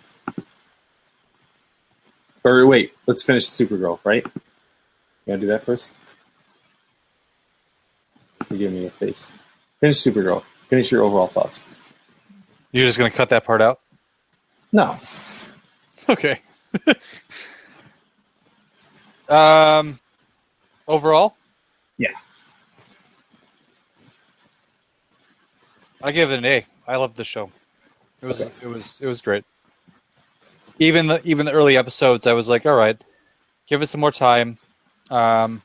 Or 2.43 2.67
wait, 2.67 2.93
let's 3.07 3.23
finish 3.23 3.47
Supergirl, 3.47 3.99
right? 4.03 4.23
You 4.23 4.31
gotta 5.33 5.39
do 5.39 5.47
that 5.47 5.65
first. 5.65 5.91
You're 8.51 8.59
giving 8.59 8.81
me 8.81 8.85
a 8.85 8.91
face. 8.91 9.31
Finish 9.79 9.97
Supergirl. 9.97 10.43
Finish 10.67 10.91
your 10.91 11.03
overall 11.03 11.27
thoughts. 11.27 11.61
You're 12.71 12.85
just 12.85 12.97
gonna 12.97 13.09
cut 13.11 13.29
that 13.29 13.45
part 13.45 13.61
out? 13.61 13.79
No, 14.71 14.99
Okay. 16.09 16.39
um, 19.29 19.99
overall, 20.87 21.35
yeah, 21.97 22.09
I 26.03 26.11
give 26.11 26.31
it 26.31 26.37
an 26.39 26.45
A. 26.45 26.65
I 26.87 26.97
love 26.97 27.15
the 27.15 27.23
show. 27.23 27.49
It 28.21 28.25
was 28.25 28.41
Okay. 28.41 28.51
it 28.61 28.67
was 28.67 28.99
it 29.01 29.07
was 29.07 29.21
great. 29.21 29.43
Even 30.79 31.07
the 31.07 31.21
even 31.23 31.45
the 31.45 31.53
early 31.53 31.77
episodes, 31.77 32.27
I 32.27 32.33
was 32.33 32.49
like, 32.49 32.65
all 32.65 32.75
right, 32.75 33.01
give 33.67 33.81
it 33.81 33.87
some 33.87 34.01
more 34.01 34.11
time. 34.11 34.57
Um, 35.09 35.61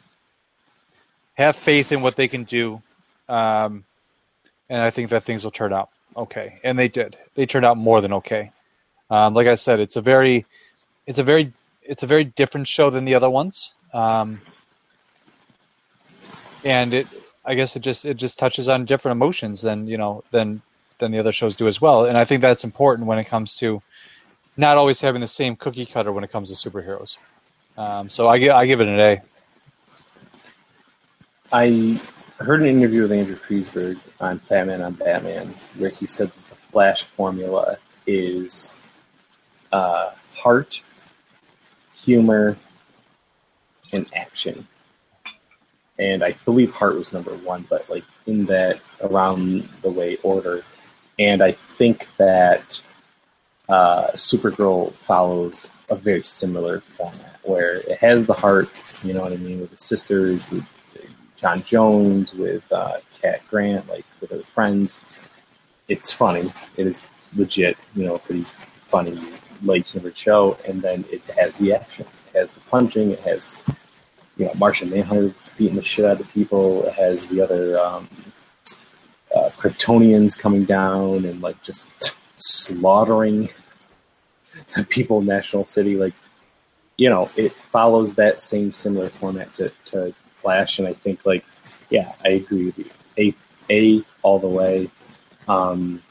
have 1.34 1.56
faith 1.56 1.90
in 1.92 2.02
what 2.02 2.14
they 2.16 2.28
can 2.28 2.44
do, 2.44 2.80
um, 3.28 3.84
and 4.72 4.80
I 4.80 4.88
think 4.88 5.10
that 5.10 5.24
things 5.24 5.44
will 5.44 5.50
turn 5.50 5.74
out 5.74 5.90
okay. 6.16 6.58
And 6.64 6.78
they 6.78 6.88
did. 6.88 7.18
They 7.34 7.44
turned 7.44 7.66
out 7.66 7.76
more 7.76 8.00
than 8.00 8.14
okay. 8.14 8.50
Um, 9.10 9.34
like 9.34 9.46
I 9.46 9.54
said, 9.54 9.80
it's 9.80 9.96
a 9.96 10.00
very, 10.00 10.46
it's 11.06 11.18
a 11.18 11.22
very, 11.22 11.52
it's 11.82 12.02
a 12.02 12.06
very 12.06 12.24
different 12.24 12.66
show 12.66 12.88
than 12.88 13.04
the 13.04 13.14
other 13.14 13.28
ones. 13.28 13.74
Um, 13.92 14.40
and 16.64 16.94
it, 16.94 17.06
I 17.44 17.54
guess 17.54 17.76
it 17.76 17.80
just 17.80 18.06
it 18.06 18.16
just 18.16 18.38
touches 18.38 18.70
on 18.70 18.86
different 18.86 19.16
emotions 19.16 19.60
than 19.60 19.86
you 19.88 19.98
know 19.98 20.22
than 20.30 20.62
than 20.98 21.12
the 21.12 21.18
other 21.18 21.32
shows 21.32 21.54
do 21.54 21.68
as 21.68 21.80
well. 21.80 22.06
And 22.06 22.16
I 22.16 22.24
think 22.24 22.40
that's 22.40 22.64
important 22.64 23.06
when 23.06 23.18
it 23.18 23.24
comes 23.24 23.56
to 23.56 23.82
not 24.56 24.78
always 24.78 25.02
having 25.02 25.20
the 25.20 25.28
same 25.28 25.54
cookie 25.54 25.84
cutter 25.84 26.12
when 26.12 26.24
it 26.24 26.30
comes 26.30 26.48
to 26.48 26.70
superheroes. 26.70 27.18
Um, 27.76 28.08
so 28.08 28.26
I 28.26 28.36
I 28.56 28.64
give 28.64 28.80
it 28.80 28.88
an 28.88 29.00
A. 29.00 29.20
I 31.52 32.00
heard 32.42 32.62
an 32.62 32.68
interview 32.68 33.02
with 33.02 33.12
Andrew 33.12 33.36
Kreisberg 33.36 33.98
on 34.20 34.38
Fat 34.40 34.66
Man 34.66 34.82
on 34.82 34.94
Batman 34.94 35.54
where 35.76 35.90
he 35.90 36.06
said 36.06 36.28
that 36.28 36.50
the 36.50 36.56
Flash 36.72 37.04
formula 37.04 37.78
is 38.06 38.72
uh, 39.72 40.10
heart, 40.34 40.82
humor, 41.94 42.56
and 43.92 44.06
action. 44.14 44.66
And 45.98 46.24
I 46.24 46.32
believe 46.44 46.72
heart 46.72 46.96
was 46.96 47.12
number 47.12 47.34
one, 47.36 47.66
but 47.68 47.88
like 47.88 48.04
in 48.26 48.46
that 48.46 48.80
around 49.02 49.68
the 49.82 49.90
way 49.90 50.16
order. 50.22 50.64
And 51.18 51.42
I 51.42 51.52
think 51.52 52.08
that 52.16 52.80
uh, 53.68 54.08
Supergirl 54.12 54.92
follows 54.94 55.74
a 55.88 55.94
very 55.94 56.22
similar 56.22 56.80
format 56.80 57.38
where 57.42 57.76
it 57.76 57.98
has 57.98 58.26
the 58.26 58.32
heart, 58.32 58.68
you 59.02 59.12
know 59.12 59.22
what 59.22 59.32
I 59.32 59.36
mean, 59.36 59.60
with 59.60 59.70
the 59.70 59.78
sisters, 59.78 60.50
with 60.50 60.64
J'onn 61.42 61.62
J'onzz, 61.64 62.34
with 62.34 62.62
uh, 62.72 62.98
Cat 63.20 63.40
Grant, 63.50 63.88
like 63.88 64.04
with 64.20 64.30
her 64.30 64.42
friends. 64.54 65.00
It's 65.88 66.12
funny. 66.12 66.52
It 66.76 66.86
is 66.86 67.08
legit, 67.34 67.76
you 67.96 68.06
know, 68.06 68.18
pretty 68.18 68.46
funny, 68.88 69.20
light 69.62 69.86
humored 69.86 70.16
show. 70.16 70.56
And 70.66 70.80
then 70.80 71.04
it 71.10 71.22
has 71.36 71.54
the 71.56 71.74
action. 71.74 72.06
It 72.32 72.38
has 72.38 72.54
the 72.54 72.60
punching. 72.60 73.10
It 73.10 73.20
has, 73.20 73.56
you 74.36 74.46
know, 74.46 74.54
Martian 74.54 74.90
Manhunter 74.90 75.34
beating 75.58 75.76
the 75.76 75.82
shit 75.82 76.04
out 76.04 76.20
of 76.20 76.28
people. 76.30 76.84
It 76.84 76.94
has 76.94 77.26
the 77.26 77.40
other 77.40 77.78
um, 77.78 78.08
uh, 79.34 79.50
Kryptonians 79.58 80.38
coming 80.38 80.64
down 80.64 81.24
and 81.24 81.42
like 81.42 81.60
just 81.62 81.90
slaughtering 82.36 83.48
the 84.76 84.84
people 84.84 85.18
in 85.18 85.26
National 85.26 85.66
City. 85.66 85.96
Like, 85.96 86.14
you 86.96 87.10
know, 87.10 87.30
it 87.36 87.52
follows 87.52 88.14
that 88.14 88.38
same 88.38 88.72
similar 88.72 89.08
format 89.08 89.52
to, 89.54 89.72
to 89.86 90.14
Flash, 90.42 90.78
and 90.78 90.88
I 90.88 90.94
think 90.94 91.24
like, 91.24 91.44
yeah, 91.90 92.12
I 92.24 92.30
agree 92.30 92.66
with 92.66 92.78
you. 92.78 92.90
A 93.18 93.34
A 93.70 94.04
all 94.22 94.38
the 94.38 94.48
way. 94.48 94.90
Um, 95.48 96.02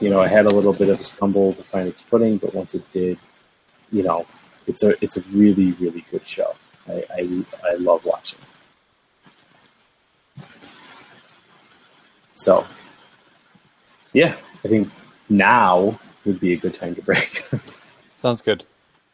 you 0.00 0.10
know, 0.10 0.20
I 0.20 0.28
had 0.28 0.46
a 0.46 0.54
little 0.54 0.72
bit 0.72 0.88
of 0.88 1.00
a 1.00 1.04
stumble 1.04 1.52
to 1.54 1.62
find 1.62 1.88
its 1.88 2.02
footing, 2.02 2.38
but 2.38 2.54
once 2.54 2.74
it 2.74 2.90
did, 2.92 3.18
you 3.92 4.02
know, 4.02 4.26
it's 4.66 4.82
a 4.82 4.94
it's 5.02 5.16
a 5.16 5.22
really 5.32 5.72
really 5.72 6.04
good 6.10 6.26
show. 6.26 6.54
I 6.88 7.04
I, 7.10 7.44
I 7.70 7.74
love 7.74 8.04
watching. 8.04 8.38
So, 12.36 12.66
yeah, 14.12 14.36
I 14.64 14.68
think 14.68 14.90
now 15.28 15.98
would 16.24 16.40
be 16.40 16.52
a 16.52 16.56
good 16.56 16.74
time 16.74 16.94
to 16.96 17.02
break. 17.02 17.46
Sounds 18.16 18.42
good. 18.42 18.64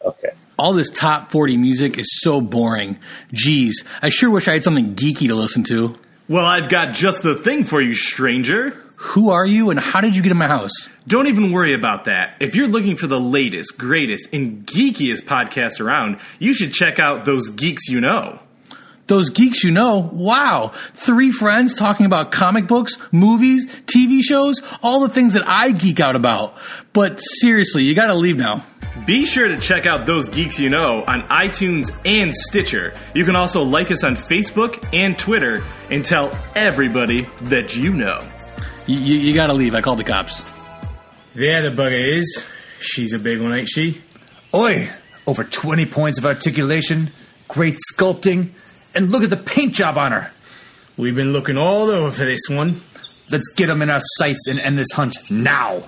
Okay. 0.03 0.33
All 0.61 0.75
this 0.75 0.91
top 0.91 1.31
40 1.33 1.57
music 1.57 1.99
is 1.99 2.07
so 2.21 2.43
boring. 2.43 2.99
Geez, 3.33 3.83
I 4.03 4.11
sure 4.11 4.31
wish 4.31 4.47
I 4.47 4.53
had 4.53 4.63
something 4.63 4.95
geeky 4.95 5.29
to 5.29 5.35
listen 5.35 5.65
to. 5.65 5.97
Well, 6.29 6.45
I've 6.45 6.69
got 6.69 6.93
just 6.93 7.23
the 7.23 7.37
thing 7.37 7.65
for 7.65 7.81
you, 7.81 7.95
stranger. 7.95 8.77
Who 8.97 9.31
are 9.31 9.47
you 9.47 9.71
and 9.71 9.81
how 9.81 10.03
did 10.03 10.15
you 10.15 10.21
get 10.21 10.33
in 10.33 10.37
my 10.37 10.49
house? 10.49 10.87
Don't 11.09 11.29
even 11.29 11.51
worry 11.51 11.73
about 11.73 12.05
that. 12.05 12.37
If 12.41 12.55
you're 12.55 12.69
looking 12.69 12.99
for 12.99 13.07
the 13.07 13.19
latest, 13.19 13.79
greatest, 13.79 14.29
and 14.35 14.67
geekiest 14.67 15.23
podcasts 15.23 15.81
around, 15.81 16.21
you 16.39 16.53
should 16.53 16.75
check 16.75 16.99
out 16.99 17.25
Those 17.25 17.49
Geeks 17.49 17.89
You 17.89 18.03
Know. 18.03 18.41
Those 19.11 19.31
geeks 19.31 19.65
you 19.65 19.73
know, 19.73 20.09
wow. 20.13 20.71
Three 20.95 21.33
friends 21.33 21.75
talking 21.75 22.07
about 22.07 22.31
comic 22.31 22.69
books, 22.69 22.97
movies, 23.11 23.67
TV 23.87 24.23
shows, 24.23 24.63
all 24.85 25.01
the 25.01 25.09
things 25.09 25.33
that 25.33 25.43
I 25.49 25.73
geek 25.73 25.99
out 25.99 26.15
about. 26.15 26.55
But 26.93 27.17
seriously, 27.19 27.83
you 27.83 27.97
gotta 27.97 28.15
leave 28.15 28.37
now. 28.37 28.65
Be 29.07 29.27
sure 29.27 29.49
to 29.49 29.59
check 29.59 29.85
out 29.85 30.07
Those 30.07 30.29
Geeks 30.29 30.61
You 30.61 30.71
Know 30.71 31.03
on 31.05 31.23
iTunes 31.23 31.91
and 32.05 32.33
Stitcher. 32.33 32.95
You 33.13 33.25
can 33.25 33.35
also 33.35 33.65
like 33.65 33.91
us 33.91 34.05
on 34.05 34.15
Facebook 34.15 34.89
and 34.93 35.19
Twitter 35.19 35.65
and 35.91 36.05
tell 36.05 36.31
everybody 36.55 37.27
that 37.43 37.75
you 37.75 37.93
know. 37.93 38.25
You, 38.87 38.97
you, 38.97 39.15
you 39.17 39.35
gotta 39.35 39.55
leave. 39.55 39.75
I 39.75 39.81
called 39.81 39.99
the 39.99 40.05
cops. 40.05 40.41
There 41.35 41.69
the 41.69 41.71
bugger 41.71 42.01
is. 42.01 42.45
She's 42.79 43.13
a 43.13 43.19
big 43.19 43.41
one, 43.41 43.53
ain't 43.59 43.69
she? 43.69 44.03
Oi! 44.55 44.89
Over 45.27 45.43
20 45.43 45.85
points 45.87 46.17
of 46.21 46.27
articulation, 46.27 47.11
great 47.49 47.77
sculpting, 47.93 48.51
and 48.95 49.11
look 49.11 49.23
at 49.23 49.31
the 49.31 49.37
paint 49.37 49.75
job 49.75 49.99
on 49.99 50.13
her. 50.13 50.31
We've 50.97 51.15
been 51.15 51.33
looking 51.33 51.57
all 51.57 51.91
over 51.91 52.11
for 52.11 52.25
this 52.25 52.41
one. 52.49 52.81
Let's 53.31 53.49
get 53.57 53.67
them 53.67 53.83
in 53.83 53.91
our 53.91 54.01
sights 54.19 54.49
and 54.49 54.59
end 54.59 54.77
this 54.77 54.91
hunt 54.93 55.17
now. 55.31 55.83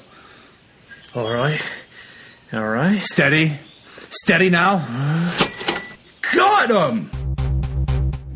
All 1.14 1.32
right. 1.32 1.60
All 2.52 2.68
right. 2.68 3.02
Steady. 3.02 3.58
Steady 4.10 4.50
now. 4.50 4.78
Got 6.34 6.70
him! 6.70 7.10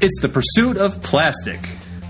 It's 0.01 0.21
the 0.21 0.29
pursuit 0.29 0.77
of 0.77 1.01
plastic. 1.03 1.61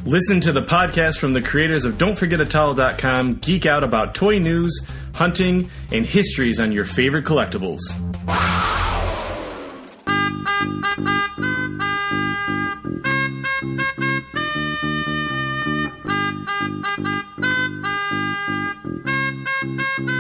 Listen 0.04 0.40
to 0.40 0.52
the 0.52 0.62
podcast 0.62 1.18
from 1.18 1.32
the 1.32 1.42
creators 1.42 1.84
of 1.84 1.94
Don'tForgetAtalo.com, 1.94 3.36
geek 3.36 3.66
out 3.66 3.84
about 3.84 4.14
toy 4.14 4.38
news, 4.38 4.80
hunting, 5.14 5.68
and 5.92 6.06
histories 6.06 6.58
on 6.58 6.72
your 6.72 6.84
favorite 6.84 7.24
collectibles. 7.24 7.80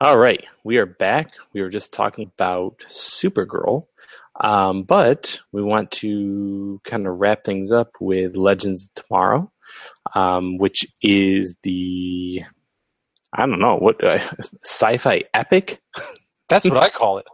All 0.00 0.16
right, 0.18 0.44
we 0.64 0.76
are 0.76 0.86
back. 0.86 1.32
We 1.52 1.60
were 1.60 1.70
just 1.70 1.92
talking 1.92 2.30
about 2.36 2.78
Supergirl, 2.88 3.86
um, 4.40 4.84
but 4.84 5.40
we 5.50 5.62
want 5.62 5.90
to 5.92 6.80
kind 6.84 7.06
of 7.06 7.18
wrap 7.18 7.42
things 7.44 7.72
up 7.72 7.90
with 8.00 8.36
Legends 8.36 8.90
of 8.96 9.02
Tomorrow, 9.04 9.50
um, 10.14 10.56
which 10.58 10.86
is 11.02 11.56
the 11.64 12.42
I 13.32 13.46
don't 13.46 13.58
know 13.58 13.76
what 13.76 14.02
uh, 14.04 14.18
sci-fi 14.64 15.24
epic. 15.34 15.80
That's 16.48 16.68
what 16.68 16.78
I 16.78 16.90
call 16.96 17.18
it. 17.18 17.26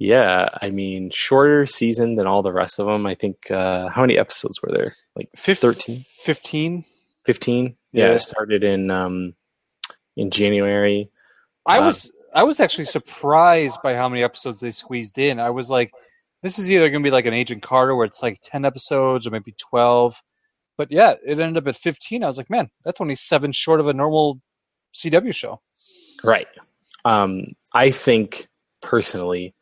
Yeah, 0.00 0.48
I 0.60 0.70
mean, 0.70 1.10
shorter 1.14 1.64
season 1.64 2.16
than 2.16 2.26
all 2.26 2.42
the 2.42 2.52
rest 2.52 2.80
of 2.80 2.86
them. 2.86 3.06
I 3.06 3.14
think 3.14 3.52
uh, 3.52 3.88
how 3.88 4.00
many 4.00 4.18
episodes 4.18 4.60
were 4.60 4.72
there? 4.72 4.96
Like 5.14 5.28
Fif- 5.36 5.58
13? 5.58 6.00
15. 6.24 6.84
15? 7.24 7.76
Yeah, 7.92 8.06
Yeah. 8.08 8.14
it 8.14 8.18
started 8.18 8.64
in 8.64 8.90
um, 8.90 9.34
in 10.16 10.30
January. 10.30 11.10
I 11.66 11.78
Uh, 11.78 11.86
was 11.86 12.10
I 12.34 12.42
was 12.44 12.60
actually 12.60 12.86
surprised 12.86 13.78
by 13.82 13.94
how 13.94 14.08
many 14.08 14.22
episodes 14.22 14.60
they 14.60 14.70
squeezed 14.70 15.18
in. 15.18 15.38
I 15.38 15.50
was 15.50 15.68
like, 15.70 15.92
this 16.42 16.58
is 16.58 16.70
either 16.70 16.88
going 16.90 17.02
to 17.02 17.06
be 17.06 17.10
like 17.12 17.26
an 17.26 17.34
Agent 17.34 17.62
Carter 17.62 17.94
where 17.94 18.06
it's 18.06 18.22
like 18.22 18.40
ten 18.42 18.64
episodes 18.64 19.26
or 19.26 19.30
maybe 19.30 19.54
twelve, 19.58 20.20
but 20.76 20.90
yeah, 20.90 21.14
it 21.24 21.38
ended 21.38 21.58
up 21.62 21.68
at 21.68 21.76
fifteen. 21.76 22.24
I 22.24 22.28
was 22.28 22.38
like, 22.38 22.50
man, 22.50 22.70
that's 22.84 23.00
only 23.00 23.16
seven 23.16 23.52
short 23.52 23.80
of 23.80 23.86
a 23.88 23.94
normal 23.94 24.40
CW 24.94 25.34
show. 25.34 25.60
Right. 26.24 26.48
Um, 27.04 27.46
I 27.74 27.90
think 27.90 28.48
personally, 28.80 29.54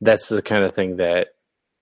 that's 0.00 0.28
the 0.28 0.42
kind 0.42 0.64
of 0.64 0.74
thing 0.74 0.96
that 0.96 1.28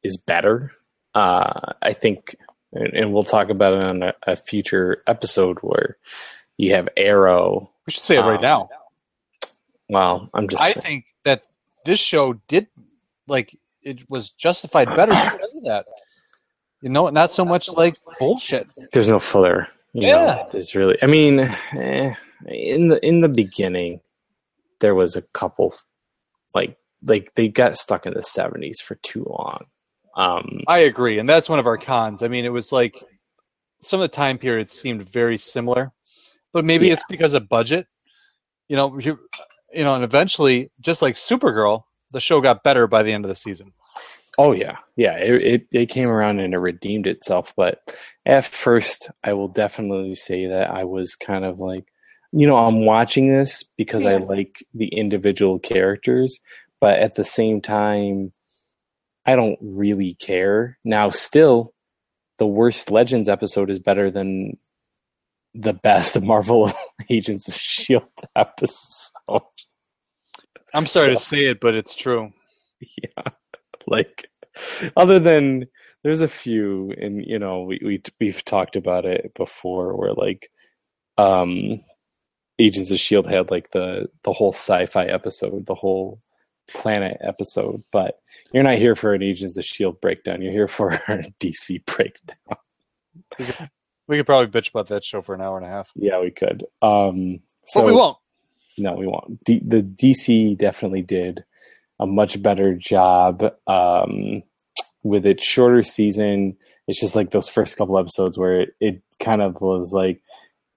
is 0.02 0.16
better. 0.16 0.72
Uh, 1.14 1.72
I 1.82 1.92
think, 1.92 2.36
and, 2.72 2.92
and 2.94 3.12
we'll 3.12 3.22
talk 3.22 3.50
about 3.50 3.74
it 3.74 3.82
on 3.82 4.02
a, 4.02 4.14
a 4.26 4.36
future 4.36 5.02
episode 5.06 5.58
where 5.60 5.96
you 6.56 6.72
have 6.74 6.88
Arrow. 6.96 7.70
We 7.86 7.92
should 7.92 8.02
say 8.02 8.16
it 8.16 8.20
right 8.22 8.36
Um, 8.36 8.42
now. 8.42 8.68
Well, 9.88 10.28
I'm 10.34 10.48
just 10.48 10.62
I 10.62 10.70
saying. 10.72 10.84
think 10.84 11.04
that 11.24 11.42
this 11.84 12.00
show 12.00 12.34
did 12.48 12.66
like 13.26 13.56
it 13.82 14.08
was 14.10 14.30
justified 14.30 14.88
better 14.96 15.12
because 15.12 15.54
of 15.54 15.64
that. 15.64 15.86
You 16.80 16.88
know, 16.90 17.08
not 17.10 17.32
so 17.32 17.44
much 17.44 17.68
like 17.70 17.96
bullshit. 18.18 18.66
there's 18.92 19.08
no 19.08 19.18
filler. 19.20 19.68
You 19.92 20.08
Yeah. 20.08 20.16
know, 20.36 20.48
there's 20.52 20.74
really. 20.74 20.96
I 21.02 21.06
mean, 21.06 21.40
eh, 21.72 22.14
in 22.46 22.88
the 22.88 23.06
in 23.06 23.18
the 23.18 23.28
beginning, 23.28 24.00
there 24.80 24.94
was 24.94 25.16
a 25.16 25.22
couple, 25.22 25.74
like 26.54 26.76
like 27.06 27.32
they 27.34 27.48
got 27.48 27.76
stuck 27.76 28.06
in 28.06 28.14
the 28.14 28.20
70s 28.22 28.80
for 28.82 28.94
too 28.96 29.24
long. 29.28 29.66
Um, 30.16 30.60
I 30.68 30.80
agree, 30.80 31.18
and 31.18 31.28
that's 31.28 31.48
one 31.50 31.58
of 31.58 31.66
our 31.66 31.76
cons. 31.76 32.22
I 32.22 32.28
mean, 32.28 32.44
it 32.46 32.52
was 32.52 32.72
like 32.72 33.02
some 33.82 34.00
of 34.00 34.04
the 34.10 34.14
time 34.16 34.38
periods 34.38 34.72
seemed 34.72 35.06
very 35.08 35.36
similar, 35.36 35.92
but 36.54 36.64
maybe 36.66 36.88
Yeah. 36.88 36.94
it's 36.94 37.04
because 37.10 37.34
of 37.34 37.50
budget. 37.50 37.88
You 38.68 38.76
know, 38.76 38.98
you, 39.00 39.20
you 39.74 39.84
know, 39.84 39.96
and 39.96 40.04
eventually, 40.04 40.72
just 40.80 41.02
like 41.02 41.16
Supergirl, 41.16 41.84
the 42.12 42.20
show 42.20 42.40
got 42.42 42.64
better 42.64 42.88
by 42.88 43.04
the 43.04 43.12
end 43.12 43.26
of 43.26 43.30
the 43.30 43.36
season. 43.36 43.74
Oh 44.38 44.52
yeah, 44.52 44.78
yeah. 44.96 45.16
It, 45.18 45.42
it 45.44 45.66
it 45.72 45.86
came 45.90 46.08
around 46.08 46.40
and 46.40 46.54
it 46.54 46.58
redeemed 46.58 47.06
itself. 47.06 47.54
But 47.56 47.80
at 48.26 48.46
first, 48.46 49.10
I 49.24 49.34
will 49.34 49.48
definitely 49.48 50.14
say 50.16 50.46
that 50.48 50.70
I 50.70 50.84
was 50.84 51.16
kind 51.16 51.44
of 51.44 51.60
like, 51.60 51.86
you 52.32 52.46
know, 52.46 52.56
I'm 52.58 52.86
watching 52.86 53.28
this 53.32 53.64
because 53.78 54.04
I 54.06 54.16
like 54.16 54.64
the 54.74 54.88
individual 54.88 55.60
characters, 55.60 56.40
but 56.80 56.98
at 57.00 57.16
the 57.16 57.24
same 57.24 57.60
time, 57.60 58.32
I 59.26 59.36
don't 59.36 59.58
really 59.62 60.14
care. 60.14 60.78
Now, 60.84 61.10
still, 61.10 61.72
the 62.38 62.46
worst 62.46 62.90
Legends 62.90 63.28
episode 63.28 63.70
is 63.70 63.78
better 63.78 64.10
than 64.10 64.58
the 65.54 65.72
best 65.72 66.20
Marvel 66.20 66.72
Agents 67.10 67.48
of 67.48 67.54
Shield 67.54 68.08
episode. 68.34 69.42
I'm 70.72 70.86
sorry 70.86 71.12
to 71.12 71.18
say 71.18 71.46
it, 71.46 71.60
but 71.60 71.74
it's 71.74 71.94
true. 71.94 72.32
yeah 73.02 73.30
like 73.86 74.28
other 74.96 75.18
than 75.18 75.66
there's 76.02 76.20
a 76.20 76.28
few 76.28 76.92
and 77.00 77.24
you 77.24 77.38
know 77.38 77.62
we, 77.62 77.80
we 77.84 78.02
we've 78.20 78.44
talked 78.44 78.76
about 78.76 79.04
it 79.04 79.32
before 79.34 79.96
where 79.96 80.12
like 80.12 80.50
um 81.18 81.80
agents 82.58 82.90
of 82.90 82.98
shield 82.98 83.26
had 83.26 83.50
like 83.50 83.70
the 83.72 84.08
the 84.22 84.32
whole 84.32 84.52
sci-fi 84.52 85.04
episode 85.06 85.66
the 85.66 85.74
whole 85.74 86.20
planet 86.68 87.18
episode 87.20 87.82
but 87.92 88.20
you're 88.52 88.62
not 88.62 88.78
here 88.78 88.96
for 88.96 89.12
an 89.12 89.22
agents 89.22 89.56
of 89.56 89.64
shield 89.64 90.00
breakdown 90.00 90.40
you're 90.40 90.52
here 90.52 90.68
for 90.68 90.90
a 91.08 91.32
dc 91.40 91.84
breakdown 91.84 92.58
We 94.06 94.16
could 94.16 94.26
probably 94.26 94.48
bitch 94.48 94.70
about 94.70 94.88
that 94.88 95.04
show 95.04 95.22
for 95.22 95.34
an 95.34 95.40
hour 95.40 95.56
and 95.56 95.66
a 95.66 95.70
half, 95.70 95.90
yeah 95.94 96.20
we 96.20 96.30
could 96.30 96.64
um 96.82 97.40
so 97.66 97.80
but 97.80 97.86
we 97.86 97.92
won't. 97.92 98.18
no 98.78 98.94
we 98.94 99.06
won't 99.06 99.42
D- 99.44 99.62
the 99.64 99.82
dc 99.82 100.58
definitely 100.58 101.02
did 101.02 101.44
a 102.00 102.06
much 102.06 102.42
better 102.42 102.74
job 102.74 103.42
um, 103.66 104.42
with 105.02 105.26
its 105.26 105.44
shorter 105.44 105.82
season. 105.82 106.56
It's 106.86 107.00
just 107.00 107.16
like 107.16 107.30
those 107.30 107.48
first 107.48 107.76
couple 107.76 107.98
episodes 107.98 108.36
where 108.36 108.62
it, 108.62 108.74
it 108.80 109.02
kind 109.20 109.42
of 109.42 109.60
was 109.60 109.92
like, 109.92 110.20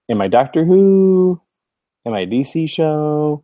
"Am 0.10 0.22
I 0.22 0.28
Doctor 0.28 0.64
Who? 0.64 1.42
Am 2.06 2.14
I 2.14 2.22
a 2.22 2.28
DC 2.28 2.70
show? 2.70 3.44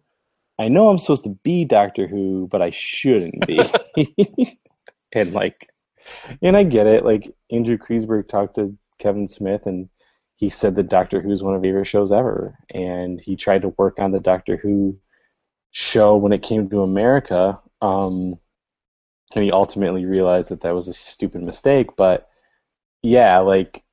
I 0.59 0.67
know 0.67 0.89
I'm 0.89 0.99
supposed 0.99 1.23
to 1.25 1.37
be 1.43 1.65
Doctor 1.65 2.07
Who, 2.07 2.47
but 2.49 2.61
I 2.61 2.69
shouldn't 2.71 3.45
be." 3.47 3.59
and 5.11 5.33
like, 5.33 5.69
and 6.41 6.55
I 6.55 6.63
get 6.63 6.87
it. 6.87 7.03
Like 7.03 7.33
Andrew 7.51 7.77
Kreisberg 7.77 8.27
talked 8.27 8.55
to 8.55 8.75
Kevin 8.99 9.27
Smith 9.27 9.65
and 9.65 9.89
he 10.35 10.49
said 10.49 10.75
that 10.75 10.89
Doctor 10.89 11.21
Who 11.21 11.31
is 11.31 11.43
one 11.43 11.55
of 11.55 11.61
his 11.61 11.69
favorite 11.69 11.85
shows 11.85 12.11
ever, 12.11 12.57
and 12.73 13.21
he 13.21 13.35
tried 13.35 13.61
to 13.61 13.69
work 13.77 13.99
on 13.99 14.11
the 14.11 14.19
Doctor 14.19 14.57
Who 14.57 14.97
show 15.71 16.15
when 16.15 16.33
it 16.33 16.41
came 16.43 16.69
to 16.69 16.81
America, 16.81 17.59
um, 17.81 18.39
and 19.35 19.43
he 19.43 19.51
ultimately 19.51 20.05
realized 20.05 20.49
that 20.49 20.61
that 20.61 20.75
was 20.75 20.87
a 20.87 20.93
stupid 20.93 21.41
mistake. 21.43 21.95
But 21.95 22.29
yeah, 23.01 23.39
like 23.39 23.83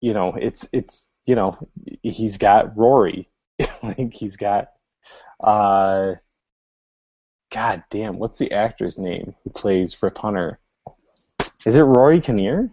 you 0.00 0.14
know, 0.14 0.34
it's 0.34 0.68
it's 0.72 1.08
you 1.26 1.34
know, 1.34 1.58
he's 2.02 2.38
got 2.38 2.76
Rory, 2.76 3.28
like 3.82 4.14
he's 4.14 4.36
got, 4.36 4.70
uh, 5.44 6.14
God 7.52 7.84
damn, 7.90 8.18
what's 8.18 8.38
the 8.38 8.52
actor's 8.52 8.96
name 8.96 9.34
who 9.44 9.50
plays 9.50 10.02
Rip 10.02 10.16
Hunter? 10.16 10.58
Is 11.66 11.76
it 11.76 11.82
Rory 11.82 12.22
Kinnear? 12.22 12.70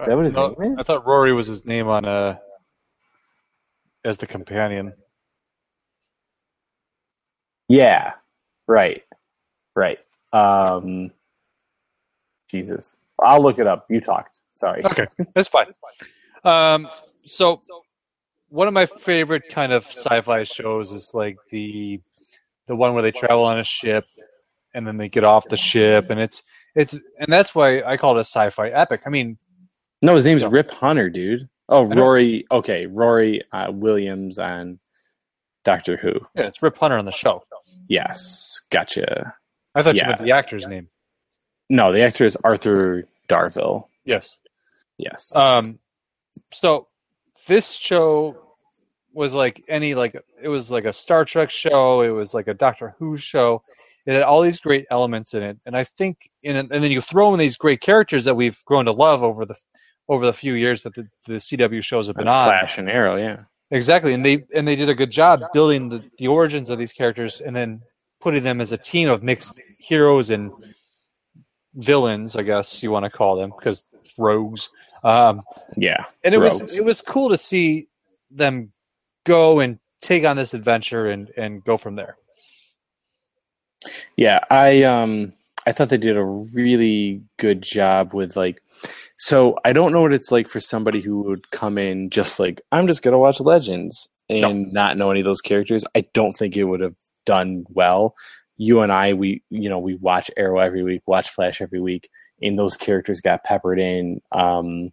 Is 0.00 0.06
that 0.06 0.16
what 0.16 0.26
his 0.26 0.34
No, 0.34 0.48
name 0.58 0.72
is? 0.72 0.78
I 0.78 0.82
thought 0.82 1.06
Rory 1.06 1.32
was 1.32 1.46
his 1.46 1.64
name 1.64 1.88
on 1.88 2.04
uh 2.04 2.36
as 4.04 4.18
the 4.18 4.26
companion. 4.26 4.92
Yeah, 7.68 8.12
right, 8.68 9.02
right. 9.74 9.98
Um, 10.32 11.10
Jesus, 12.50 12.96
I'll 13.22 13.42
look 13.42 13.58
it 13.58 13.66
up. 13.66 13.86
You 13.88 14.00
talked. 14.00 14.40
Sorry. 14.52 14.84
Okay, 14.84 15.06
that's 15.34 15.48
fine. 15.48 15.72
Um, 16.44 16.88
so 17.24 17.62
one 18.48 18.68
of 18.68 18.74
my 18.74 18.86
favorite 18.86 19.48
kind 19.48 19.72
of 19.72 19.84
sci-fi 19.86 20.44
shows 20.44 20.92
is 20.92 21.12
like 21.14 21.38
the 21.50 22.00
the 22.66 22.76
one 22.76 22.94
where 22.94 23.02
they 23.02 23.12
travel 23.12 23.44
on 23.44 23.58
a 23.58 23.64
ship 23.64 24.04
and 24.74 24.86
then 24.86 24.96
they 24.96 25.08
get 25.08 25.24
off 25.24 25.48
the 25.48 25.56
ship 25.56 26.10
and 26.10 26.20
it's 26.20 26.42
it's 26.74 26.94
and 27.18 27.32
that's 27.32 27.54
why 27.54 27.82
I 27.82 27.96
call 27.96 28.16
it 28.16 28.20
a 28.20 28.24
sci-fi 28.24 28.68
epic. 28.68 29.02
I 29.06 29.10
mean, 29.10 29.38
No, 30.02 30.14
his 30.14 30.24
name's 30.24 30.42
No. 30.42 30.50
Rip 30.50 30.70
Hunter, 30.70 31.08
dude. 31.10 31.48
Oh. 31.68 31.84
Rory. 31.84 32.46
Okay, 32.50 32.86
Rory 32.86 33.42
uh, 33.52 33.70
Williams 33.72 34.38
on 34.38 34.78
Doctor 35.64 35.96
Who. 35.96 36.12
yeah, 36.34 36.46
it's 36.46 36.62
Rip 36.62 36.76
Hunter 36.76 36.98
on 36.98 37.04
the 37.06 37.12
show. 37.12 37.42
Yes, 37.88 38.60
gotcha. 38.70 39.34
I 39.74 39.82
thought 39.82 39.94
you 39.94 40.02
Yeah. 40.02 40.08
meant 40.08 40.20
the 40.22 40.32
actor's 40.32 40.66
name. 40.68 40.88
No, 41.70 41.92
the 41.92 42.02
actor 42.02 42.24
is 42.26 42.36
Arthur 42.44 43.08
Darvill. 43.28 43.88
Yes. 44.04 44.38
Yes. 44.98 45.34
Um, 45.34 45.78
so 46.52 46.88
this 47.46 47.72
show 47.72 48.36
was 49.12 49.34
like 49.34 49.62
any 49.68 49.94
like 49.94 50.14
it 50.42 50.48
was 50.48 50.70
like 50.70 50.84
a 50.84 50.92
Star 50.92 51.24
Trek 51.24 51.50
show. 51.50 52.02
It 52.02 52.10
was 52.10 52.34
like 52.34 52.48
a 52.48 52.54
Doctor 52.54 52.94
Who 52.98 53.16
show. 53.16 53.62
It 54.06 54.12
had 54.12 54.22
all 54.22 54.42
these 54.42 54.60
great 54.60 54.84
elements 54.90 55.32
in 55.32 55.42
it, 55.42 55.58
and 55.64 55.74
I 55.76 55.84
think 55.84 56.28
in 56.42 56.56
and 56.56 56.68
then 56.70 56.90
you 56.90 57.00
throw 57.00 57.32
in 57.32 57.38
these 57.38 57.56
great 57.56 57.80
characters 57.80 58.24
that 58.26 58.34
we've 58.34 58.62
grown 58.66 58.84
to 58.84 58.92
love 58.92 59.22
over 59.22 59.46
the 59.46 59.56
over 60.08 60.26
the 60.26 60.32
few 60.32 60.54
years 60.54 60.82
that 60.82 60.94
the, 60.94 61.08
the 61.26 61.34
CW 61.34 61.82
shows 61.82 62.06
have 62.08 62.16
been 62.16 62.28
on. 62.28 62.48
Flash 62.48 62.78
and 62.78 62.88
Arrow. 62.88 63.16
Yeah. 63.16 63.38
Exactly, 63.70 64.12
and 64.12 64.24
they 64.24 64.44
and 64.54 64.68
they 64.68 64.76
did 64.76 64.88
a 64.88 64.94
good 64.94 65.10
job 65.10 65.42
building 65.52 65.88
the, 65.88 66.04
the 66.18 66.28
origins 66.28 66.70
of 66.70 66.78
these 66.78 66.92
characters, 66.92 67.40
and 67.40 67.56
then 67.56 67.80
putting 68.20 68.42
them 68.42 68.60
as 68.60 68.72
a 68.72 68.76
team 68.76 69.08
of 69.08 69.22
mixed 69.22 69.60
heroes 69.78 70.30
and 70.30 70.52
villains, 71.74 72.36
I 72.36 72.42
guess 72.42 72.82
you 72.82 72.90
want 72.90 73.04
to 73.04 73.10
call 73.10 73.36
them, 73.36 73.52
because 73.58 73.84
rogues. 74.18 74.68
Um, 75.02 75.42
Yeah. 75.76 76.04
and 76.22 76.34
it 76.34 76.38
was 76.38 76.60
it 76.74 76.84
was 76.84 77.00
cool 77.00 77.28
to 77.30 77.38
see 77.38 77.88
them 78.30 78.70
go 79.24 79.60
and 79.60 79.78
take 80.02 80.24
on 80.24 80.36
this 80.36 80.54
adventure 80.54 81.06
and 81.06 81.30
and 81.36 81.64
go 81.64 81.76
from 81.76 81.96
there. 81.96 82.16
Yeah, 84.16 84.40
I 84.50 84.82
um 84.82 85.32
I 85.66 85.72
thought 85.72 85.88
they 85.88 85.98
did 85.98 86.16
a 86.16 86.24
really 86.24 87.22
good 87.38 87.62
job 87.62 88.14
with 88.14 88.36
like 88.36 88.62
so 89.16 89.56
I 89.64 89.72
don't 89.72 89.92
know 89.92 90.02
what 90.02 90.12
it's 90.14 90.30
like 90.32 90.48
for 90.48 90.60
somebody 90.60 91.00
who 91.00 91.22
would 91.22 91.50
come 91.50 91.78
in 91.78 92.10
just 92.10 92.38
like 92.40 92.60
I'm 92.72 92.86
just 92.86 93.02
gonna 93.02 93.18
watch 93.18 93.40
Legends 93.40 94.08
and 94.28 94.72
not 94.72 94.96
know 94.96 95.10
any 95.10 95.20
of 95.20 95.26
those 95.26 95.40
characters. 95.40 95.84
I 95.94 96.06
don't 96.14 96.32
think 96.34 96.56
it 96.56 96.64
would 96.64 96.80
have 96.80 96.94
done 97.26 97.64
well. 97.68 98.14
You 98.56 98.80
and 98.80 98.92
I, 98.92 99.12
we 99.14 99.42
you 99.50 99.68
know 99.68 99.78
we 99.78 99.96
watch 99.96 100.30
Arrow 100.36 100.58
every 100.60 100.82
week, 100.82 101.02
watch 101.06 101.30
Flash 101.30 101.60
every 101.60 101.80
week, 101.80 102.08
and 102.40 102.58
those 102.58 102.76
characters 102.76 103.20
got 103.20 103.44
peppered 103.44 103.78
in. 103.80 104.20
Um, 104.32 104.90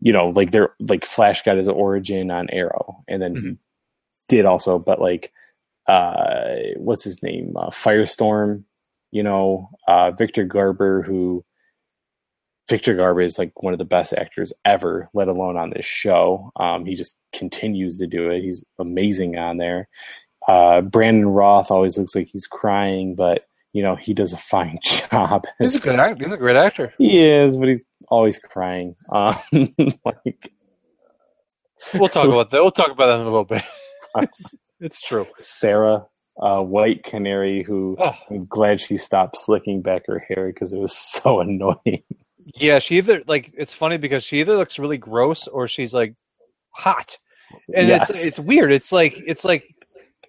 you 0.00 0.12
know, 0.12 0.28
like 0.30 0.50
they're 0.50 0.74
like 0.80 1.04
Flash 1.04 1.42
got 1.42 1.56
his 1.56 1.68
origin 1.68 2.30
on 2.30 2.50
Arrow, 2.50 3.02
and 3.08 3.22
then 3.22 3.34
he 3.34 3.40
Mhm. 3.40 3.58
did 4.28 4.44
also, 4.44 4.78
but 4.78 5.00
like 5.00 5.32
uh, 5.86 6.54
what's 6.76 7.04
his 7.04 7.22
name? 7.22 7.54
Uh, 7.56 7.68
Firestorm, 7.68 8.64
you 9.10 9.22
know, 9.22 9.68
uh, 9.86 10.10
Victor 10.12 10.44
Garber, 10.44 11.02
who 11.02 11.44
Victor 12.68 12.94
Garber 12.94 13.20
is 13.20 13.38
like 13.38 13.52
one 13.62 13.72
of 13.74 13.78
the 13.78 13.84
best 13.84 14.12
actors 14.14 14.52
ever, 14.64 15.08
let 15.12 15.28
alone 15.28 15.56
on 15.56 15.70
this 15.70 15.84
show. 15.84 16.50
Um, 16.56 16.84
he 16.86 16.94
just 16.94 17.18
continues 17.34 17.98
to 17.98 18.06
do 18.06 18.30
it. 18.30 18.42
He's 18.42 18.64
amazing 18.78 19.36
on 19.36 19.58
there. 19.58 19.88
Uh, 20.48 20.80
Brandon 20.80 21.26
Routh 21.28 21.70
always 21.70 21.98
looks 21.98 22.14
like 22.14 22.28
he's 22.28 22.46
crying, 22.46 23.14
but 23.14 23.44
you 23.72 23.82
know 23.82 23.96
he 23.96 24.14
does 24.14 24.32
a 24.32 24.36
fine 24.38 24.78
job. 24.82 25.44
He's 25.58 25.76
a 25.84 25.88
good 25.90 25.98
actor. 25.98 26.24
He's 26.24 26.32
a 26.32 26.38
great 26.38 26.56
actor. 26.56 26.94
He 26.98 27.18
is, 27.22 27.56
but 27.56 27.68
he's 27.68 27.84
always 28.08 28.38
crying. 28.38 28.94
Um, 29.10 29.36
like 30.04 30.50
We'll 31.92 32.08
talk 32.08 32.26
about 32.28 32.50
that. 32.50 32.60
We'll 32.62 32.70
talk 32.70 32.90
about 32.90 33.06
that 33.06 33.14
in 33.20 33.26
a 33.26 33.30
little 33.30 33.44
bit. 33.44 33.62
It's, 34.16 34.54
it's 34.78 35.02
true. 35.02 35.26
Sarah, 35.38 36.06
uh, 36.40 36.62
White 36.62 37.02
Canary, 37.02 37.64
who 37.64 37.96
Oh. 37.98 38.14
I'm 38.30 38.46
glad 38.46 38.80
she 38.80 38.96
stopped 38.96 39.36
slicking 39.36 39.82
back 39.82 40.02
her 40.06 40.20
hair 40.20 40.46
because 40.46 40.72
it 40.72 40.78
was 40.78 40.96
so 40.96 41.40
annoying. 41.40 42.04
Yeah, 42.56 42.78
she 42.78 42.96
either 42.98 43.22
like 43.26 43.50
it's 43.56 43.72
funny 43.74 43.96
because 43.96 44.24
she 44.24 44.40
either 44.40 44.56
looks 44.56 44.78
really 44.78 44.98
gross 44.98 45.48
or 45.48 45.66
she's 45.68 45.94
like 45.94 46.14
hot, 46.70 47.16
and 47.74 47.88
Yes. 47.88 48.10
it's 48.10 48.24
it's 48.24 48.40
weird. 48.40 48.72
It's 48.72 48.92
like 48.92 49.14
it's 49.26 49.44
like 49.44 49.64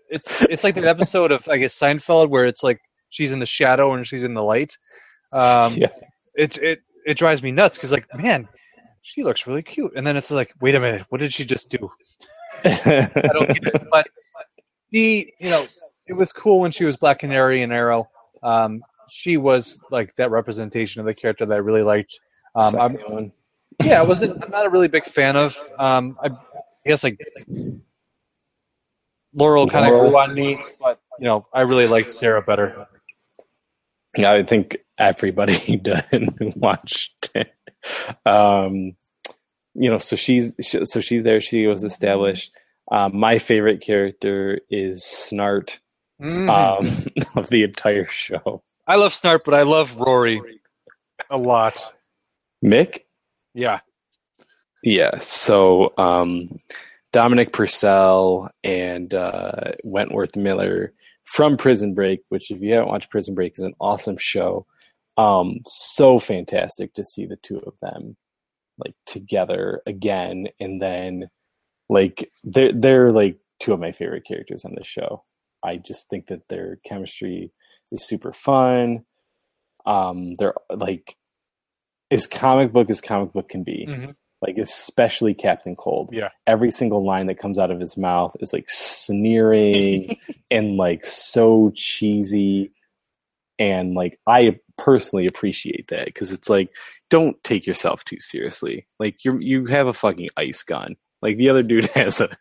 it's 0.10 0.42
it's 0.44 0.64
like 0.64 0.76
that 0.76 0.86
episode 0.86 1.32
of 1.32 1.48
I 1.50 1.58
guess 1.58 1.78
Seinfeld 1.78 2.30
where 2.30 2.46
it's 2.46 2.64
like 2.64 2.80
she's 3.10 3.32
in 3.32 3.40
the 3.40 3.46
shadow 3.46 3.94
and 3.94 4.06
she's 4.08 4.24
in 4.24 4.34
the 4.34 4.44
light. 4.44 4.78
Um, 5.34 5.74
Yeah. 5.76 5.90
It 6.36 6.58
it 6.60 6.82
it 7.06 7.18
drives 7.18 7.44
me 7.44 7.52
nuts 7.52 7.78
because 7.78 7.92
like 7.92 8.08
man, 8.16 8.48
she 9.02 9.24
looks 9.24 9.46
really 9.48 9.64
cute, 9.64 9.92
and 9.96 10.06
then 10.08 10.16
it's 10.18 10.32
like 10.32 10.54
wait 10.62 10.76
a 10.76 10.80
minute, 10.80 11.06
what 11.10 11.20
did 11.20 11.34
she 11.34 11.44
just 11.46 11.70
do? 11.70 11.92
I 12.64 13.12
don't 13.34 13.48
get 13.54 13.68
it. 13.76 13.88
But 13.92 14.08
the 14.92 15.32
you 15.40 15.50
know 15.50 15.66
it 16.08 16.14
was 16.14 16.32
cool 16.32 16.60
when 16.62 16.72
she 16.72 16.86
was 16.86 16.96
Black 16.98 17.20
Canary 17.20 17.62
and 17.62 17.74
Arrow. 17.74 18.10
Um, 18.44 18.82
she 19.10 19.38
was 19.38 19.82
like 19.92 20.16
that 20.16 20.32
representation 20.32 21.00
of 21.00 21.06
the 21.06 21.14
character 21.14 21.46
that 21.46 21.54
I 21.54 21.58
really 21.58 21.84
liked. 21.84 22.20
Um, 22.56 22.76
I'm, 22.76 23.32
yeah, 23.84 24.00
I 24.00 24.04
wasn't. 24.04 24.44
I'm 24.44 24.50
not 24.52 24.66
a 24.66 24.70
really 24.70 24.88
big 24.88 25.06
fan 25.06 25.36
of. 25.36 25.58
Um, 25.78 26.18
I, 26.24 26.28
I 26.28 26.90
guess 26.90 27.04
like 27.04 27.20
Laurel 29.34 29.68
kind 29.68 29.86
of 29.86 29.92
grew 30.00 30.18
on 30.18 30.34
me, 30.34 30.58
but 30.80 31.00
you 31.20 31.26
know, 31.26 31.48
I 31.54 31.62
really 31.62 31.88
liked 31.88 32.10
Sarah 32.10 32.42
better. 32.42 32.88
Yeah, 34.18 34.32
I 34.32 34.44
think 34.44 34.78
everybody 34.98 35.78
did 35.84 36.04
watched 36.56 37.30
it. 37.36 37.54
Um, 38.26 38.96
you 39.74 39.90
know, 39.90 40.00
so 40.00 40.16
she's 40.16 40.56
she, 40.62 40.86
so 40.86 41.00
she's 41.02 41.24
there. 41.24 41.42
She 41.42 41.68
was 41.68 41.84
established. 41.84 42.52
Um, 42.92 43.18
my 43.20 43.40
favorite 43.40 43.82
character 43.82 44.60
is 44.70 45.02
Snart 45.04 45.80
Mhm. 46.22 46.48
um, 46.50 47.34
of 47.36 47.50
the 47.50 47.64
entire 47.64 48.08
show. 48.08 48.64
I 48.88 48.96
love 48.96 49.14
Snart, 49.14 49.42
but 49.46 49.54
I 49.54 49.64
love 49.64 49.98
Rory 49.98 50.42
a 51.30 51.38
lot. 51.38 51.94
Mick. 52.64 53.02
Yeah, 53.54 53.80
Yeah. 54.84 55.18
So 55.20 55.94
um, 55.98 56.58
Dominic 57.14 57.54
Purcell 57.54 58.50
and 58.64 59.14
uh, 59.14 59.72
Wentworth 59.84 60.36
Miller 60.36 60.94
from 61.24 61.58
Prison 61.58 61.94
Break, 61.94 62.22
which 62.30 62.52
if 62.52 62.62
you 62.62 62.74
haven't 62.74 62.90
watched 62.90 63.10
Prison 63.10 63.34
Break, 63.34 63.54
is 63.54 63.64
an 63.64 63.74
awesome 63.80 64.18
show. 64.18 64.66
Um, 65.18 65.60
so 65.66 66.20
fantastic 66.20 66.94
to 66.94 67.04
see 67.04 67.26
the 67.26 67.38
two 67.38 67.60
of 67.60 67.74
them 67.82 68.18
like 68.78 68.96
together 69.06 69.82
again, 69.86 70.48
and 70.60 70.82
then 70.82 71.30
like 71.90 72.30
they're 72.44 72.74
they're 72.74 73.12
like 73.12 73.38
two 73.60 73.74
of 73.74 73.80
my 73.80 73.94
favorite 73.94 74.26
characters 74.26 74.66
on 74.66 74.76
this 74.76 74.88
show. 74.88 75.24
I 75.64 75.78
just 75.78 76.10
think 76.10 76.28
that 76.28 76.48
their 76.50 76.80
chemistry 76.86 77.54
is 77.92 78.06
super 78.08 78.34
fun. 78.34 79.06
Um, 79.86 80.34
they're 80.36 80.56
like 80.76 81.16
as 82.12 82.28
comic 82.28 82.72
book 82.72 82.90
as 82.90 83.02
comic 83.02 83.34
book 83.34 83.50
can 83.50 83.64
be 83.64 83.86
Mhm. 83.88 84.16
like 84.42 84.58
especially 84.58 85.34
Captain 85.34 85.76
Cold. 85.76 86.10
Yeah. 86.14 86.30
Every 86.48 86.72
single 86.72 87.04
line 87.04 87.28
that 87.28 87.40
comes 87.40 87.58
out 87.60 87.72
of 87.72 87.80
his 87.80 87.98
mouth 87.98 88.36
is 88.40 88.54
like 88.54 88.70
sneering 88.70 90.18
and 90.52 90.78
like 90.78 91.06
so 91.06 91.72
cheesy. 91.76 92.72
and 93.58 93.94
like 93.94 94.20
I 94.28 94.60
personally 94.78 95.28
appreciate 95.28 95.88
that 95.88 96.06
because 96.06 96.32
it's 96.34 96.50
like 96.50 96.70
don't 97.10 97.42
take 97.44 97.66
yourself 97.66 98.04
too 98.04 98.20
seriously. 98.20 98.86
Like 99.00 99.24
you 99.24 99.38
you 99.40 99.66
have 99.68 99.88
a 99.88 99.94
fucking 99.94 100.30
ice 100.36 100.62
gun. 100.64 100.96
Like 101.22 101.38
the 101.38 101.50
other 101.50 101.64
dude 101.64 101.86
has 101.96 102.20
a 102.22 102.36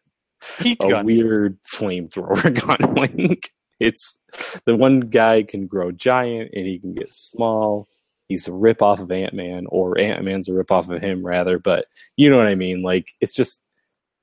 Heat 0.61 0.83
a 0.85 0.89
gun. 0.91 1.07
weird 1.07 1.59
flamethrower 1.63 2.53
gun. 2.83 2.95
like 2.97 3.53
it's 3.81 4.16
the 4.64 4.77
one 4.77 5.01
guy 5.01 5.43
can 5.43 5.66
grow 5.66 5.91
giant 5.91 6.51
and 6.55 6.66
he 6.66 6.79
can 6.79 6.95
get 6.95 7.12
small. 7.14 7.89
He's 8.29 8.49
a 8.49 8.53
rip 8.53 8.81
off 8.81 9.01
of 9.01 9.12
Ant 9.12 9.35
Man, 9.35 9.66
or 9.68 9.99
Ant 9.99 10.25
Man's 10.25 10.49
a 10.49 10.55
rip 10.55 10.72
off 10.72 10.89
of 10.89 11.03
him, 11.03 11.25
rather. 11.25 11.59
But 11.59 11.87
you 12.16 12.31
know 12.31 12.39
what 12.39 12.47
I 12.47 12.55
mean. 12.55 12.83
Like 12.83 13.12
it's 13.20 13.35
just 13.35 13.62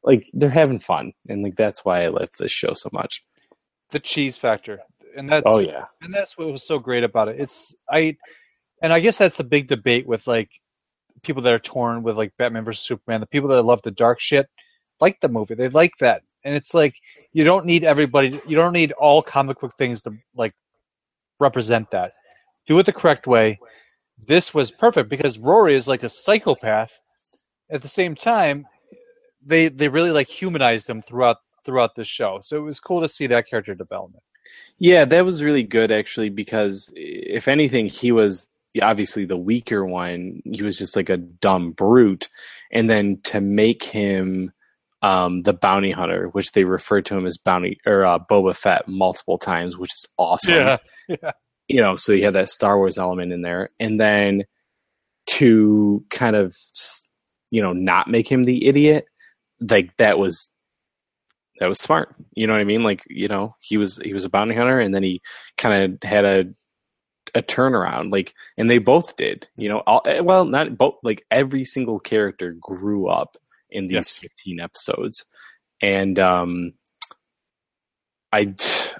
like 0.03 0.29
they're 0.33 0.49
having 0.49 0.79
fun, 0.79 1.13
and 1.29 1.43
like 1.43 1.55
that's 1.55 1.85
why 1.85 2.03
I 2.03 2.07
love 2.07 2.29
this 2.39 2.51
show 2.51 2.73
so 2.73 2.89
much. 2.91 3.23
the 3.91 3.99
cheese 3.99 4.37
factor, 4.37 4.79
and 5.15 5.29
that's 5.29 5.43
Oh 5.45 5.59
yeah, 5.59 5.85
and 6.01 6.13
that's 6.13 6.37
what 6.37 6.51
was 6.51 6.65
so 6.65 6.79
great 6.79 7.03
about 7.03 7.27
it. 7.27 7.39
It's 7.39 7.75
I, 7.89 8.17
and 8.81 8.91
I 8.91 8.99
guess 8.99 9.19
that's 9.19 9.37
the 9.37 9.43
big 9.43 9.67
debate 9.67 10.07
with 10.07 10.25
like 10.27 10.49
people 11.21 11.43
that 11.43 11.53
are 11.53 11.59
torn 11.59 12.01
with 12.01 12.17
like 12.17 12.33
Batman 12.37 12.65
versus 12.65 12.83
Superman. 12.85 13.21
The 13.21 13.27
people 13.27 13.49
that 13.49 13.61
love 13.63 13.81
the 13.83 13.91
dark 13.91 14.19
shit 14.19 14.47
like 14.99 15.19
the 15.19 15.29
movie. 15.29 15.55
They 15.55 15.69
like 15.69 15.97
that, 15.99 16.23
and 16.45 16.55
it's 16.55 16.73
like 16.73 16.95
you 17.33 17.43
don't 17.43 17.65
need 17.65 17.83
everybody. 17.83 18.41
You 18.47 18.55
don't 18.55 18.73
need 18.73 18.91
all 18.93 19.21
comic 19.21 19.59
book 19.59 19.73
things 19.77 20.01
to 20.03 20.13
like 20.35 20.53
represent 21.39 21.91
that. 21.91 22.13
Do 22.67 22.79
it 22.79 22.85
the 22.85 22.93
correct 22.93 23.27
way. 23.27 23.59
This 24.27 24.53
was 24.53 24.71
perfect 24.71 25.09
because 25.09 25.39
Rory 25.39 25.75
is 25.75 25.87
like 25.87 26.03
a 26.03 26.09
psychopath. 26.09 26.99
At 27.71 27.81
the 27.81 27.87
same 27.87 28.15
time, 28.15 28.67
they 29.45 29.69
they 29.69 29.89
really 29.89 30.11
like 30.11 30.27
humanized 30.29 30.89
him 30.89 31.01
throughout 31.01 31.37
throughout 31.65 31.95
this 31.95 32.07
show. 32.07 32.39
So 32.41 32.57
it 32.57 32.61
was 32.61 32.79
cool 32.79 33.01
to 33.01 33.09
see 33.09 33.27
that 33.27 33.47
character 33.49 33.75
development. 33.75 34.23
yeah, 34.79 35.05
that 35.05 35.25
was 35.25 35.43
really 35.43 35.63
good 35.63 35.91
actually 35.91 36.29
because 36.29 36.91
if 36.95 37.47
anything, 37.47 37.87
he 37.87 38.11
was 38.11 38.49
obviously 38.81 39.25
the 39.25 39.37
weaker 39.37 39.85
one. 39.85 40.41
He 40.45 40.63
was 40.63 40.77
just 40.77 40.95
like 40.95 41.09
a 41.09 41.17
dumb 41.17 41.71
brute, 41.73 42.29
and 42.73 42.89
then 42.89 43.19
to 43.25 43.41
make 43.41 43.83
him 43.83 44.51
um, 45.01 45.41
the 45.43 45.53
bounty 45.53 45.91
hunter, 45.91 46.27
which 46.29 46.51
they 46.51 46.63
refer 46.63 47.01
to 47.01 47.17
him 47.17 47.25
as 47.25 47.37
bounty 47.37 47.79
or 47.85 48.05
uh, 48.05 48.19
Boba 48.19 48.55
Fett 48.55 48.87
multiple 48.87 49.37
times, 49.37 49.77
which 49.77 49.91
is 49.93 50.05
awesome. 50.17 50.77
yeah. 51.07 51.31
you 51.67 51.81
know, 51.81 51.95
so 51.95 52.11
you 52.11 52.25
had 52.25 52.33
that 52.35 52.49
Star 52.49 52.77
Wars 52.77 52.97
element 52.97 53.33
in 53.33 53.41
there, 53.41 53.69
and 53.79 53.99
then 53.99 54.43
to 55.27 56.05
kind 56.09 56.35
of 56.35 56.55
you 57.49 57.61
know 57.61 57.73
not 57.73 58.09
make 58.09 58.31
him 58.31 58.43
the 58.43 58.67
idiot, 58.67 59.05
like 59.59 59.95
that 59.97 60.19
was 60.19 60.51
that 61.59 61.67
was 61.67 61.79
smart. 61.79 62.15
You 62.33 62.47
know 62.47 62.53
what 62.53 62.61
I 62.61 62.65
mean? 62.65 62.83
Like 62.83 63.03
you 63.09 63.27
know 63.27 63.55
he 63.59 63.77
was 63.77 63.99
he 64.03 64.13
was 64.13 64.25
a 64.25 64.29
bounty 64.29 64.55
hunter, 64.55 64.79
and 64.79 64.93
then 64.93 65.03
he 65.03 65.21
kind 65.57 65.93
of 65.93 66.07
had 66.07 66.25
a 66.25 66.45
a 67.33 67.41
turnaround, 67.41 68.11
like, 68.11 68.33
and 68.57 68.69
they 68.69 68.77
both 68.77 69.15
did. 69.15 69.47
You 69.55 69.69
know, 69.69 69.79
all, 69.87 70.01
eh, 70.05 70.19
well, 70.19 70.45
not 70.45 70.77
both. 70.77 70.95
Like 71.03 71.25
every 71.31 71.63
single 71.63 71.99
character 71.99 72.55
grew 72.59 73.07
up 73.07 73.37
in 73.71 73.87
these 73.87 73.95
Yes. 73.95 74.17
fifteen 74.19 74.59
episodes, 74.59 75.25
and 75.81 76.17
um, 76.19 76.73
I, 78.33 78.55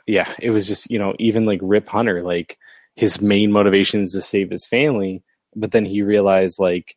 yeah, 0.08 0.34
it 0.40 0.52
was 0.52 0.68
just 0.68 0.90
you 0.92 1.00
know 1.00 1.14
even 1.20 1.46
like 1.46 1.60
Rip 1.64 1.88
Hunter, 1.90 2.22
like 2.22 2.58
his 2.96 3.22
main 3.22 3.52
motivation 3.52 4.02
is 4.02 4.12
to 4.14 4.22
save 4.22 4.50
his 4.52 4.68
family, 4.68 5.24
but 5.56 5.72
then 5.72 5.86
he 5.86 6.02
realized 6.02 6.60
like 6.60 6.96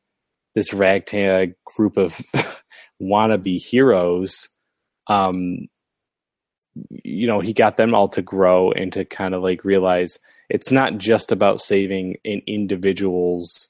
this 0.54 0.72
ragtag 0.72 1.54
group 1.64 1.96
of 1.96 2.20
wannabe 3.02 3.58
heroes, 3.64 4.48
um, 5.08 5.68
you 7.04 7.26
know, 7.26 7.40
he 7.40 7.52
got 7.52 7.76
them 7.76 7.94
all 7.94 8.08
to 8.08 8.22
grow 8.22 8.72
and 8.72 8.92
to 8.92 9.04
kind 9.04 9.34
of 9.34 9.42
like 9.42 9.64
realize 9.64 10.18
it's 10.48 10.70
not 10.72 10.98
just 10.98 11.30
about 11.32 11.60
saving 11.60 12.16
an 12.24 12.42
individual's 12.46 13.68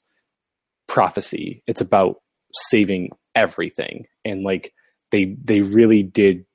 prophecy; 0.87 1.61
it's 1.67 1.81
about 1.81 2.17
saving 2.53 3.09
everything, 3.35 4.05
and 4.23 4.43
like 4.43 4.73
they 5.11 5.35
they 5.43 5.61
really 5.61 6.03
did 6.03 6.45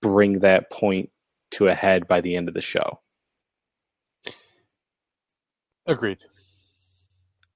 bring 0.00 0.40
that 0.40 0.70
point 0.70 1.10
to 1.52 1.68
a 1.68 1.74
head 1.74 2.08
by 2.08 2.20
the 2.20 2.36
end 2.36 2.48
of 2.48 2.54
the 2.54 2.60
show. 2.60 3.00
Agreed. 5.86 6.18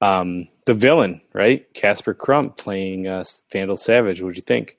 Um, 0.00 0.48
the 0.66 0.74
villain, 0.74 1.22
right? 1.32 1.72
Casper 1.74 2.12
Crump 2.12 2.58
playing 2.58 3.06
uh, 3.06 3.24
Vandal 3.50 3.76
Savage. 3.76 4.20
What'd 4.20 4.36
you 4.36 4.42
think? 4.42 4.78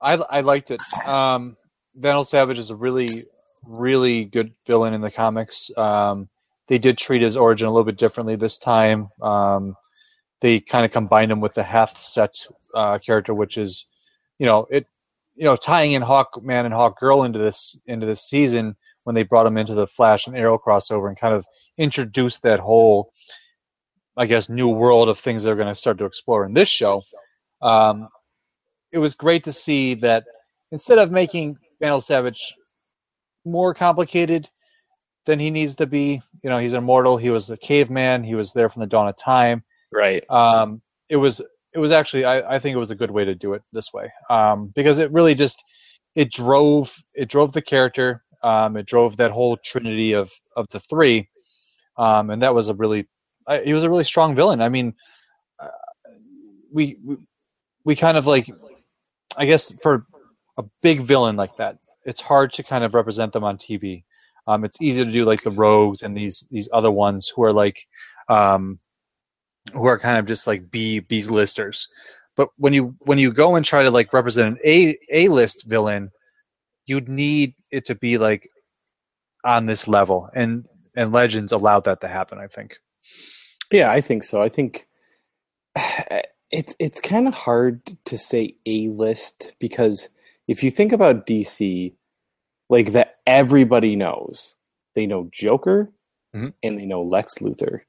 I 0.00 0.14
I 0.14 0.40
liked 0.40 0.70
it. 0.70 0.80
Um, 1.06 1.56
Vandal 1.94 2.24
Savage 2.24 2.58
is 2.58 2.70
a 2.70 2.76
really 2.76 3.24
really 3.66 4.24
good 4.24 4.54
villain 4.66 4.94
in 4.94 5.00
the 5.00 5.10
comics. 5.10 5.70
Um, 5.76 6.28
they 6.68 6.78
did 6.78 6.98
treat 6.98 7.22
his 7.22 7.36
origin 7.36 7.66
a 7.66 7.70
little 7.70 7.84
bit 7.84 7.98
differently 7.98 8.36
this 8.36 8.58
time. 8.58 9.08
Um, 9.20 9.74
they 10.40 10.60
kind 10.60 10.84
of 10.84 10.90
combined 10.90 11.30
him 11.30 11.40
with 11.40 11.54
the 11.54 11.62
Hath-Set 11.62 12.46
uh, 12.74 12.98
character, 12.98 13.34
which 13.34 13.56
is, 13.58 13.86
you 14.38 14.46
know, 14.46 14.66
it, 14.70 14.86
you 15.34 15.44
know, 15.44 15.56
tying 15.56 15.92
in 15.92 16.02
Hawkman 16.02 16.64
and 16.64 16.74
Hawk 16.74 16.98
Girl 16.98 17.22
into 17.24 17.38
this 17.38 17.78
into 17.86 18.06
this 18.06 18.22
season 18.22 18.76
when 19.04 19.14
they 19.14 19.22
brought 19.22 19.46
him 19.46 19.56
into 19.56 19.74
the 19.74 19.86
Flash 19.86 20.26
and 20.26 20.36
Arrow 20.36 20.58
crossover 20.58 21.08
and 21.08 21.18
kind 21.18 21.34
of 21.34 21.46
introduced 21.78 22.42
that 22.42 22.60
whole, 22.60 23.12
I 24.16 24.26
guess, 24.26 24.48
new 24.48 24.68
world 24.68 25.08
of 25.08 25.18
things 25.18 25.42
they're 25.42 25.56
going 25.56 25.68
to 25.68 25.74
start 25.74 25.98
to 25.98 26.04
explore 26.04 26.44
in 26.44 26.52
this 26.52 26.68
show. 26.68 27.02
Um, 27.62 28.08
it 28.92 28.98
was 28.98 29.14
great 29.14 29.44
to 29.44 29.52
see 29.52 29.94
that 29.94 30.24
instead 30.70 30.98
of 30.98 31.10
making 31.10 31.56
Vandal 31.80 32.00
Savage 32.00 32.54
more 33.44 33.72
complicated 33.72 34.48
than 35.26 35.38
he 35.38 35.50
needs 35.50 35.76
to 35.76 35.86
be, 35.86 36.20
you 36.42 36.50
know, 36.50 36.58
he's 36.58 36.74
immortal. 36.74 37.16
He 37.16 37.30
was 37.30 37.48
a 37.50 37.56
caveman. 37.56 38.24
He 38.24 38.34
was 38.34 38.52
there 38.52 38.68
from 38.68 38.80
the 38.80 38.86
dawn 38.86 39.08
of 39.08 39.16
time. 39.16 39.64
Right. 39.92 40.28
Um, 40.30 40.82
it 41.08 41.16
was 41.16 41.40
it 41.74 41.78
was 41.78 41.92
actually 41.92 42.24
I, 42.24 42.56
I 42.56 42.58
think 42.58 42.74
it 42.74 42.78
was 42.78 42.90
a 42.90 42.96
good 42.96 43.10
way 43.10 43.24
to 43.24 43.34
do 43.34 43.54
it 43.54 43.62
this 43.72 43.92
way 43.92 44.10
um, 44.28 44.72
because 44.74 44.98
it 44.98 45.10
really 45.12 45.34
just 45.34 45.62
it 46.14 46.30
drove 46.30 46.94
it 47.14 47.28
drove 47.28 47.52
the 47.52 47.62
character. 47.62 48.22
Um, 48.42 48.76
it 48.76 48.86
drove 48.86 49.16
that 49.18 49.30
whole 49.30 49.56
trinity 49.58 50.14
of 50.14 50.32
of 50.56 50.66
the 50.70 50.80
three, 50.80 51.28
um, 51.98 52.30
and 52.30 52.42
that 52.42 52.54
was 52.54 52.68
a 52.68 52.74
really 52.74 53.06
he 53.64 53.74
was 53.74 53.84
a 53.84 53.90
really 53.90 54.04
strong 54.04 54.34
villain. 54.34 54.60
I 54.60 54.68
mean, 54.68 54.94
uh, 55.58 55.68
we, 56.72 56.96
we 57.04 57.16
we 57.84 57.96
kind 57.96 58.16
of 58.16 58.26
like 58.26 58.48
I 59.36 59.44
guess 59.44 59.72
for 59.82 60.06
a 60.56 60.64
big 60.82 61.00
villain 61.00 61.36
like 61.36 61.56
that, 61.56 61.78
it's 62.04 62.20
hard 62.20 62.52
to 62.54 62.62
kind 62.62 62.84
of 62.84 62.94
represent 62.94 63.32
them 63.32 63.44
on 63.44 63.58
TV. 63.58 64.04
Um, 64.46 64.64
it's 64.64 64.80
easy 64.80 65.04
to 65.04 65.10
do 65.10 65.24
like 65.24 65.42
the 65.42 65.50
rogues 65.50 66.02
and 66.02 66.16
these 66.16 66.46
these 66.50 66.68
other 66.72 66.90
ones 66.90 67.28
who 67.28 67.44
are 67.44 67.52
like 67.52 67.86
um, 68.28 68.78
who 69.72 69.86
are 69.86 69.98
kind 69.98 70.18
of 70.18 70.26
just 70.26 70.46
like 70.46 70.70
B 70.70 71.00
B 71.00 71.22
listers. 71.24 71.88
But 72.36 72.48
when 72.56 72.72
you 72.72 72.94
when 73.00 73.18
you 73.18 73.32
go 73.32 73.56
and 73.56 73.64
try 73.64 73.82
to 73.82 73.90
like 73.90 74.12
represent 74.12 74.56
an 74.56 74.58
A 74.64 74.98
A 75.10 75.28
list 75.28 75.66
villain, 75.66 76.10
you'd 76.86 77.08
need 77.08 77.54
it 77.70 77.84
to 77.86 77.94
be 77.94 78.18
like 78.18 78.48
on 79.44 79.66
this 79.66 79.86
level, 79.88 80.28
and 80.34 80.66
and 80.96 81.12
Legends 81.12 81.52
allowed 81.52 81.84
that 81.84 82.00
to 82.02 82.08
happen. 82.08 82.38
I 82.38 82.46
think. 82.46 82.76
Yeah, 83.72 83.90
I 83.90 84.00
think 84.00 84.24
so. 84.24 84.40
I 84.42 84.48
think 84.48 84.86
it's 86.50 86.74
it's 86.78 87.00
kind 87.00 87.28
of 87.28 87.34
hard 87.34 87.80
to 88.06 88.18
say 88.18 88.54
a 88.66 88.88
list 88.88 89.52
because 89.58 90.08
if 90.48 90.62
you 90.64 90.70
think 90.70 90.92
about 90.92 91.26
DC, 91.26 91.92
like 92.68 92.92
that 92.92 93.16
everybody 93.26 93.96
knows, 93.96 94.54
they 94.94 95.06
know 95.06 95.28
Joker 95.32 95.90
Mhm. 96.34 96.52
and 96.62 96.78
they 96.78 96.86
know 96.86 97.02
Lex 97.02 97.34
Luthor, 97.40 97.80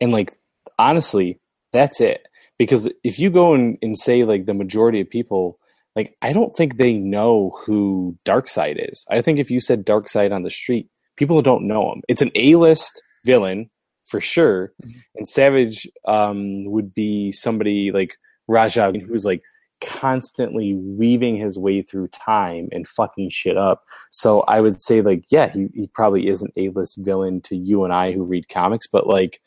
and 0.00 0.12
like 0.12 0.36
honestly, 0.78 1.40
that's 1.72 2.00
it. 2.00 2.26
Because 2.58 2.88
if 3.02 3.18
you 3.18 3.30
go 3.30 3.54
and, 3.54 3.78
and 3.82 3.98
say 3.98 4.24
like 4.24 4.46
the 4.46 4.54
majority 4.54 5.00
of 5.00 5.10
people, 5.10 5.58
like 5.96 6.16
I 6.22 6.32
don't 6.32 6.54
think 6.56 6.76
they 6.76 6.92
know 6.94 7.56
who 7.64 8.16
Darkseid 8.24 8.90
is. 8.90 9.04
I 9.10 9.20
think 9.22 9.38
if 9.38 9.50
you 9.50 9.60
said 9.60 9.86
Darkseid 9.86 10.32
on 10.32 10.42
the 10.42 10.50
street, 10.50 10.88
people 11.16 11.42
don't 11.42 11.66
know 11.66 11.92
him. 11.92 12.02
It's 12.08 12.22
an 12.22 12.30
A 12.34 12.56
list 12.56 13.02
villain 13.24 13.70
for 14.06 14.20
sure, 14.20 14.72
and 15.16 15.26
Savage 15.26 15.88
um, 16.06 16.64
would 16.66 16.94
be 16.94 17.32
somebody 17.32 17.90
like 17.90 18.14
Raja 18.46 18.92
who's 18.92 19.24
like 19.24 19.42
constantly 19.80 20.74
weaving 20.74 21.36
his 21.36 21.58
way 21.58 21.82
through 21.82 22.08
time 22.08 22.68
and 22.72 22.88
fucking 22.88 23.30
shit 23.30 23.56
up. 23.56 23.82
So 24.10 24.42
I 24.42 24.60
would 24.60 24.80
say 24.80 25.00
like 25.00 25.24
yeah, 25.30 25.50
he 25.52 25.68
he 25.74 25.86
probably 25.88 26.28
is 26.28 26.42
an 26.42 26.52
A 26.56 26.68
list 26.70 26.98
villain 26.98 27.40
to 27.42 27.56
you 27.56 27.84
and 27.84 27.92
I 27.92 28.12
who 28.12 28.24
read 28.24 28.48
comics, 28.48 28.86
but 28.86 29.06
like 29.06 29.40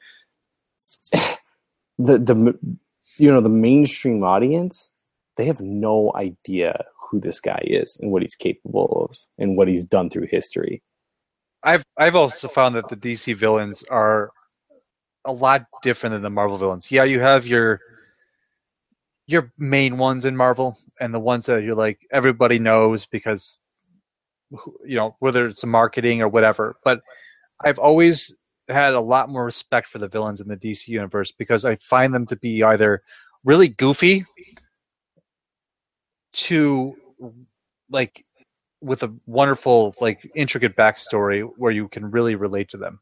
the 1.97 2.17
the 2.17 2.57
you 3.17 3.31
know 3.31 3.41
the 3.41 3.49
mainstream 3.49 4.23
audience 4.23 4.91
they 5.37 5.45
have 5.45 5.61
no 5.61 6.11
idea 6.15 6.83
who 7.09 7.19
this 7.19 7.39
guy 7.39 7.61
is 7.63 7.97
and 8.01 8.11
what 8.11 8.21
he's 8.21 8.35
capable 8.35 9.07
of 9.09 9.17
and 9.37 9.55
what 9.55 9.67
he's 9.67 9.85
done 9.85 10.09
through 10.09 10.27
history. 10.29 10.81
I've 11.63 11.83
I've 11.97 12.15
also 12.15 12.47
found 12.47 12.75
that 12.75 12.89
the 12.89 12.97
DC 12.97 13.35
villains 13.35 13.83
are 13.83 14.31
a 15.25 15.31
lot 15.31 15.65
different 15.83 16.13
than 16.13 16.21
the 16.21 16.29
Marvel 16.29 16.57
villains. 16.57 16.91
Yeah, 16.91 17.03
you 17.03 17.19
have 17.19 17.47
your 17.47 17.79
your 19.27 19.51
main 19.57 19.97
ones 19.97 20.25
in 20.25 20.35
Marvel 20.35 20.77
and 20.99 21.13
the 21.13 21.19
ones 21.19 21.45
that 21.45 21.63
you're 21.63 21.75
like 21.75 21.99
everybody 22.11 22.59
knows 22.59 23.05
because 23.05 23.59
you 24.85 24.95
know 24.95 25.15
whether 25.19 25.47
it's 25.47 25.65
marketing 25.65 26.21
or 26.21 26.27
whatever. 26.27 26.75
But 26.83 27.01
I've 27.63 27.79
always 27.79 28.35
had 28.67 28.93
a 28.93 29.01
lot 29.01 29.29
more 29.29 29.45
respect 29.45 29.87
for 29.87 29.97
the 29.97 30.07
villains 30.07 30.41
in 30.41 30.47
the 30.47 30.57
DC 30.57 30.87
universe 30.87 31.31
because 31.31 31.65
I 31.65 31.77
find 31.77 32.13
them 32.13 32.25
to 32.27 32.35
be 32.35 32.63
either 32.63 33.01
really 33.43 33.69
goofy 33.69 34.25
to 36.33 36.95
like 37.89 38.25
with 38.81 39.03
a 39.03 39.13
wonderful 39.25 39.95
like 39.99 40.29
intricate 40.35 40.75
backstory 40.75 41.49
where 41.57 41.71
you 41.71 41.87
can 41.87 42.11
really 42.11 42.35
relate 42.35 42.69
to 42.69 42.77
them. 42.77 42.99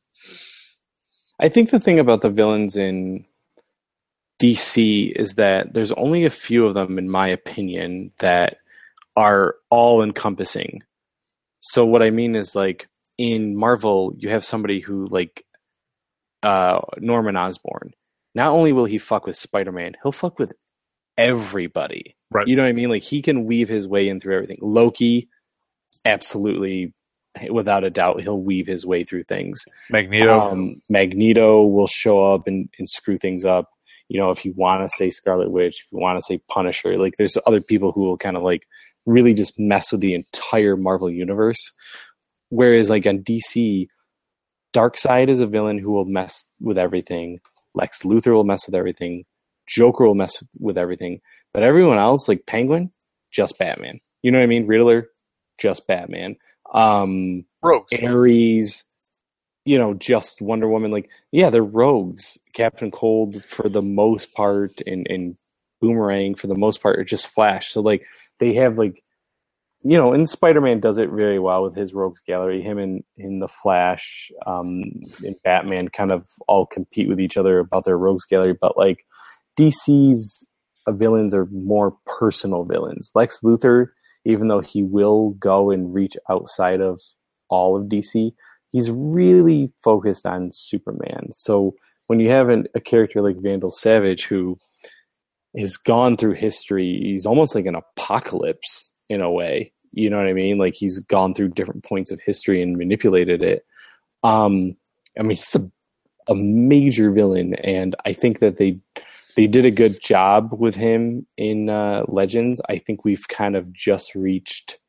I 1.40 1.50
think 1.50 1.70
the 1.70 1.80
thing 1.80 2.00
about 2.00 2.22
the 2.22 2.30
villains 2.30 2.78
in 2.78 3.26
DC 4.40 5.12
is 5.16 5.36
that 5.36 5.74
there's 5.74 5.92
only 5.94 6.26
a 6.26 6.30
few 6.30 6.66
of 6.66 6.74
them, 6.74 6.98
in 6.98 7.10
my 7.10 7.28
opinion, 7.28 8.12
that 8.20 8.58
are 9.16 9.56
all 9.70 10.02
encompassing. 10.02 10.84
So 11.60 11.86
what 11.86 12.04
I 12.04 12.10
mean 12.10 12.36
is 12.36 12.56
like 12.56 12.88
in 13.18 13.56
Marvel, 13.56 14.14
you 14.18 14.30
have 14.30 14.46
somebody 14.46 14.80
who 14.80 15.08
like 15.08 15.46
uh, 16.44 16.82
Norman 16.98 17.38
Osborn. 17.38 17.94
Not 18.34 18.50
only 18.50 18.74
will 18.74 18.86
he 18.86 18.98
fuck 18.98 19.26
with 19.26 19.36
Spider 19.36 19.72
Man, 19.72 19.96
he'll 20.04 20.12
fuck 20.12 20.40
with 20.40 20.54
everybody. 21.18 22.16
Right. 22.32 22.48
You 22.48 22.56
know 22.56 22.64
what 22.64 22.70
I 22.70 22.74
mean? 22.74 22.90
Like 22.90 23.04
he 23.04 23.22
can 23.22 23.46
weave 23.46 23.70
his 23.70 23.88
way 23.88 24.10
in 24.10 24.20
through 24.20 24.36
everything. 24.36 24.60
Loki, 24.62 25.30
absolutely, 26.04 26.94
without 27.50 27.84
a 27.84 27.90
doubt, 27.90 28.22
he'll 28.22 28.42
weave 28.42 28.68
his 28.68 28.86
way 28.86 29.04
through 29.04 29.24
things. 29.24 29.64
Magneto. 29.90 30.40
Um, 30.40 30.82
Magneto 30.90 31.64
will 31.64 31.88
show 31.88 32.34
up 32.34 32.48
and, 32.48 32.70
and 32.78 32.90
screw 32.90 33.18
things 33.18 33.46
up. 33.46 33.70
You 34.10 34.20
know, 34.20 34.32
if 34.32 34.46
you 34.46 34.54
want 34.56 34.88
to 34.88 34.96
say 34.96 35.10
Scarlet 35.10 35.50
Witch, 35.50 35.84
if 35.86 35.92
you 35.92 36.00
want 36.00 36.20
to 36.20 36.26
say 36.26 36.40
Punisher, 36.50 36.98
like 36.98 37.16
there's 37.18 37.38
other 37.48 37.62
people 37.62 37.92
who 37.92 38.02
will 38.02 38.18
kind 38.18 38.38
of 38.38 38.44
like 38.44 38.68
really 39.06 39.34
just 39.34 39.60
mess 39.60 39.92
with 39.92 40.02
the 40.02 40.14
entire 40.14 40.78
Marvel 40.78 41.10
universe. 41.10 41.72
Whereas 42.50 42.90
like 42.90 43.08
on 43.08 43.20
DC, 43.20 43.88
Darkseid 44.76 45.30
is 45.30 45.40
a 45.40 45.48
villain 45.48 45.78
who 45.78 45.92
will 45.92 46.06
mess 46.06 46.46
with 46.60 46.78
everything. 46.78 47.40
Lex 47.74 48.02
Luthor 48.04 48.34
will 48.34 48.44
mess 48.44 48.66
with 48.68 48.76
everything. 48.76 49.24
Joker 49.68 50.06
will 50.06 50.16
mess 50.16 50.44
with 50.60 50.78
everything. 50.78 51.22
But 51.54 51.64
everyone 51.64 51.98
else, 51.98 52.28
like 52.28 52.46
Penguin, 52.46 52.92
just 53.32 53.58
Batman. 53.58 54.02
You 54.22 54.32
know 54.32 54.40
what 54.40 54.44
I 54.44 54.48
mean? 54.48 54.68
Riddler, 54.68 55.08
just 55.58 55.88
Batman. 55.88 56.36
Um, 56.74 57.46
Rogues. 57.64 57.94
Ares, 58.04 58.84
you 59.64 59.78
know, 59.78 59.94
just 59.94 60.42
Wonder 60.42 60.68
Woman. 60.68 60.92
Like, 60.92 61.10
yeah, 61.32 61.50
they're 61.50 61.64
rogues. 61.64 62.38
Captain 62.54 62.92
Cold 62.92 63.44
for 63.46 63.70
the 63.70 63.82
most 63.82 64.34
part, 64.34 64.82
and 64.86 65.08
and 65.10 65.38
Boomerang 65.82 66.36
for 66.36 66.48
the 66.48 66.56
most 66.56 66.82
part 66.82 67.00
are 67.00 67.04
just 67.04 67.28
Flash. 67.28 67.72
So 67.72 67.82
like 67.82 68.06
they 68.40 68.54
have 68.56 68.78
like, 68.78 69.04
you 69.88 69.96
know, 69.96 70.14
and 70.14 70.28
Spider 70.28 70.62
Man 70.62 70.80
does 70.80 70.98
it 70.98 71.12
very 71.12 71.38
well 71.38 71.62
with 71.62 71.76
his 71.76 71.94
rogues 71.94 72.20
gallery. 72.26 72.60
Him 72.60 72.80
and 72.80 73.04
in 73.18 73.38
the 73.38 73.48
Flash, 73.48 74.32
um, 74.48 74.82
and 75.24 75.36
Batman 75.44 75.90
kind 75.90 76.12
of 76.12 76.26
all 76.48 76.66
compete 76.66 77.08
with 77.08 77.20
each 77.20 77.38
other 77.38 77.60
about 77.60 77.86
their 77.86 77.98
rogues 77.98 78.26
gallery. 78.26 78.56
But 78.60 78.76
like 78.78 79.06
DC's 79.60 80.48
villains 80.90 81.36
are 81.36 81.46
more 81.52 81.96
personal 82.08 82.66
villains. 82.66 83.12
Lex 83.14 83.42
Luthor, 83.44 83.90
even 84.26 84.48
though 84.48 84.60
he 84.60 84.82
will 84.82 85.36
go 85.40 85.70
and 85.70 85.94
reach 85.94 86.18
outside 86.32 86.82
of 86.82 87.00
all 87.50 87.80
of 87.80 87.88
DC, 87.88 88.32
he's 88.72 88.90
really 88.90 89.72
focused 89.84 90.26
on 90.26 90.50
Superman. 90.52 91.28
So 91.32 91.76
when 92.08 92.20
you 92.20 92.32
have 92.32 92.50
an, 92.50 92.66
a 92.74 92.80
character 92.80 93.22
like 93.22 93.36
Vandal 93.40 93.72
Savage 93.72 94.26
who 94.26 94.58
has 95.56 95.78
gone 95.78 96.18
through 96.18 96.34
history, 96.34 97.02
he's 97.04 97.28
almost 97.28 97.54
like 97.54 97.68
an 97.68 97.76
apocalypse 97.76 98.92
in 99.10 99.22
a 99.22 99.32
way. 99.32 99.74
You 99.96 100.10
know 100.10 100.18
what 100.18 100.28
I 100.28 100.34
mean? 100.34 100.58
Like 100.58 100.76
he's 100.76 101.00
gone 101.00 101.34
through 101.34 101.50
different 101.50 101.84
points 101.84 102.12
of 102.12 102.20
history 102.22 102.62
and 102.62 102.78
manipulated 102.78 103.42
it. 103.42 103.66
Um, 104.24 104.76
I 105.18 105.24
mean, 105.24 105.38
he's 105.38 105.56
a 105.56 105.70
a 106.28 106.36
major 106.36 107.12
villain, 107.12 107.54
and 107.56 107.96
I 108.06 108.14
think 108.14 108.40
that 108.40 108.58
they 108.58 108.80
they 109.36 109.48
did 109.48 109.66
a 109.66 109.72
good 109.72 110.02
job 110.02 110.56
with 110.58 110.76
him 110.76 111.26
in 111.38 111.70
uh, 111.70 112.04
Legends. 112.08 112.62
I 112.70 112.78
think 112.78 113.04
we've 113.04 113.28
kind 113.28 113.56
of 113.56 113.72
just 113.74 114.16
reached 114.16 114.80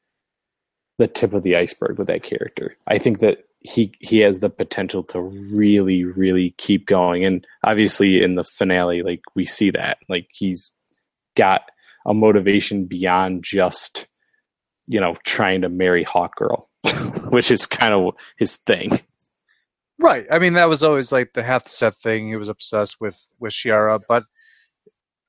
the 0.98 1.08
tip 1.08 1.32
of 1.32 1.42
the 1.42 1.56
iceberg 1.56 1.98
with 1.98 2.06
that 2.06 2.22
character. 2.22 2.76
I 2.86 2.98
think 2.98 3.18
that 3.20 3.44
he 3.60 3.92
he 4.00 4.20
has 4.20 4.40
the 4.40 4.50
potential 4.50 5.02
to 5.02 5.20
really 5.20 6.04
really 6.04 6.50
keep 6.50 6.86
going 6.86 7.24
and 7.24 7.44
obviously 7.64 8.22
in 8.22 8.36
the 8.36 8.44
finale 8.44 9.02
like 9.02 9.22
we 9.34 9.44
see 9.44 9.70
that 9.70 9.98
like 10.08 10.28
he's 10.32 10.70
got 11.36 11.62
a 12.06 12.14
motivation 12.14 12.84
beyond 12.84 13.42
just 13.42 14.06
you 14.86 15.00
know 15.00 15.14
trying 15.24 15.60
to 15.62 15.68
marry 15.68 16.04
Hawkgirl 16.04 16.66
which 17.30 17.50
is 17.50 17.66
kind 17.66 17.92
of 17.92 18.14
his 18.38 18.56
thing 18.56 19.00
Right. 19.98 20.26
I 20.30 20.38
mean, 20.38 20.52
that 20.52 20.68
was 20.68 20.84
always 20.84 21.10
like 21.10 21.32
the 21.32 21.42
Hath-Set 21.42 21.96
thing. 21.96 22.28
He 22.28 22.36
was 22.36 22.48
obsessed 22.50 23.00
with 23.00 23.18
with 23.40 23.52
Shiara, 23.54 23.98
but 24.06 24.24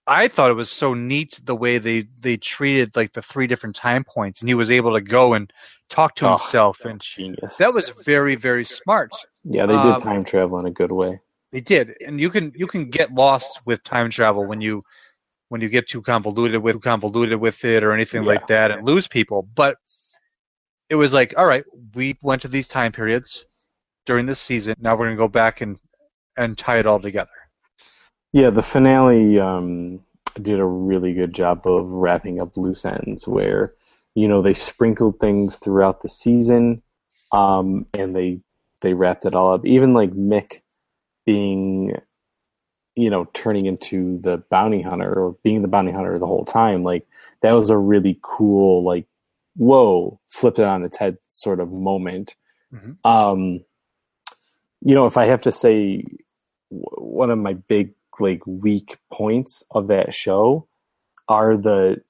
I 0.08 0.28
thought 0.28 0.52
it 0.52 0.56
was 0.56 0.70
so 0.70 0.94
neat 0.94 1.40
the 1.46 1.56
way 1.56 1.78
they 1.78 2.08
they 2.20 2.36
treated 2.36 2.96
like 2.96 3.14
the 3.14 3.22
three 3.22 3.48
different 3.48 3.78
time 3.78 4.04
points, 4.04 4.42
and 4.42 4.50
he 4.50 4.56
was 4.56 4.70
able 4.70 4.94
to 4.94 5.02
go 5.02 5.34
and 5.34 5.52
talk 5.90 6.16
to 6.16 6.28
Oh, 6.28 6.32
himself, 6.32 6.82
and 6.84 7.00
genius 7.00 7.56
that 7.58 7.74
was 7.74 7.90
very 8.06 8.36
very 8.36 8.66
smart. 8.66 9.12
yeah 9.46 9.66
they 9.66 9.74
did 9.74 9.86
um, 9.86 10.02
time 10.02 10.26
travel 10.26 10.60
in 10.60 10.66
a 10.66 10.72
good 10.72 10.92
way 10.92 11.20
They 11.54 11.62
did, 11.62 11.96
and 12.06 12.20
you 12.20 12.30
can 12.30 12.52
you 12.56 12.68
can 12.68 12.90
get 12.90 13.14
lost 13.14 13.62
with 13.66 13.84
time 13.84 14.10
travel 14.10 14.46
when 14.46 14.60
you 14.60 14.82
when 15.50 15.62
you 15.62 15.70
get 15.70 15.88
too 15.88 16.02
convoluted 16.02 16.62
with 16.62 16.82
convoluted 16.82 17.40
with 17.40 17.64
it 17.64 17.84
or 17.84 17.92
anything 17.92 18.24
Yeah. 18.24 18.30
like 18.30 18.48
that 18.48 18.72
and 18.72 18.86
lose 18.86 19.08
people. 19.08 19.48
But 19.56 19.78
it 20.90 20.96
was 20.96 21.14
like, 21.14 21.34
all 21.38 21.46
right, 21.46 21.64
we 21.94 22.18
went 22.22 22.42
to 22.44 22.48
these 22.48 22.68
time 22.68 22.92
periods 22.92 23.46
during 24.06 24.26
this 24.26 24.40
season. 24.40 24.76
Now 24.80 24.96
we're 24.96 25.06
gonna 25.06 25.18
go 25.18 25.28
back 25.28 25.62
and 25.62 25.80
and 26.38 26.58
tie 26.58 26.80
it 26.80 26.86
all 26.86 27.00
together. 27.00 27.32
Yeah, 28.34 28.50
the 28.50 28.62
finale 28.62 29.40
um, 29.40 30.00
did 30.42 30.60
a 30.60 30.66
really 30.66 31.14
good 31.14 31.34
job 31.34 31.66
of 31.66 31.88
wrapping 31.88 32.42
up 32.42 32.56
loose 32.58 32.86
ends 32.86 33.28
where, 33.28 33.74
you 34.16 34.28
know, 34.28 34.42
they 34.42 34.54
sprinkled 34.54 35.20
things 35.20 35.58
throughout 35.58 36.02
the 36.02 36.10
season 36.10 36.84
um, 37.32 37.86
and 37.94 38.16
they 38.16 38.40
they 38.82 38.94
wrapped 38.94 39.26
it 39.26 39.34
all 39.36 39.54
up. 39.54 39.66
Even 39.66 39.94
like 39.94 40.12
Mick 40.12 40.62
being, 41.26 41.98
you 42.98 43.12
know, 43.12 43.26
turning 43.36 43.68
into 43.68 44.20
the 44.20 44.40
bounty 44.52 44.84
hunter 44.84 45.14
or 45.14 45.38
being 45.44 45.64
the 45.64 45.70
bounty 45.70 45.94
hunter 45.94 46.20
the 46.20 46.28
whole 46.28 46.46
time, 46.46 46.84
like 46.84 47.08
that 47.44 47.54
was 47.54 47.72
a 47.72 47.78
really 47.78 48.20
cool, 48.24 48.84
like, 48.86 49.08
whoa, 49.58 50.20
flipped 50.30 50.60
it 50.60 50.66
on 50.66 50.84
its 50.86 50.98
head 50.98 51.18
sort 51.30 51.62
of 51.62 51.72
moment. 51.72 52.36
Mhm. 52.74 52.98
Um, 53.06 53.66
you 54.82 54.96
know, 54.96 55.08
if 55.08 55.18
I 55.18 55.28
have 55.28 55.42
to 55.44 55.54
say 55.54 56.04
w- 56.72 56.86
one 56.98 57.32
of 57.32 57.40
my 57.40 57.54
big 57.54 57.94
like 58.20 58.46
weak 58.48 58.98
points 59.14 59.64
of 59.72 59.88
that 59.90 60.14
show 60.14 60.68
are 61.30 61.58
the 61.58 62.02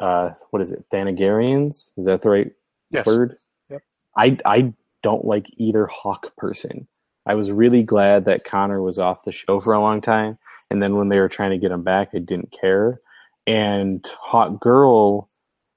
uh 0.00 0.30
what 0.50 0.62
is 0.62 0.72
it 0.72 0.84
Thanagarians 0.92 1.90
is 1.96 2.06
that 2.06 2.22
the 2.22 2.30
right 2.30 2.52
Yes. 2.90 3.06
word 3.06 3.36
Yep. 3.70 3.82
I 4.16 4.38
I 4.46 4.74
don't 5.02 5.24
like 5.24 5.46
either 5.58 5.86
hawk 5.86 6.36
person 6.36 6.88
I 7.28 7.34
was 7.34 7.50
really 7.50 7.82
glad 7.82 8.24
that 8.24 8.44
Connor 8.44 8.82
was 8.82 8.98
off 8.98 9.24
the 9.24 9.32
show 9.32 9.60
for 9.60 9.74
a 9.74 9.80
long 9.80 10.00
time 10.00 10.38
and 10.70 10.82
then 10.82 10.94
when 10.94 11.08
they 11.08 11.18
were 11.18 11.28
trying 11.28 11.50
to 11.50 11.58
get 11.58 11.70
him 11.70 11.82
back 11.82 12.10
I 12.14 12.18
didn't 12.18 12.52
care 12.58 13.00
and 13.46 14.04
Hawk 14.20 14.60
Girl 14.60 15.28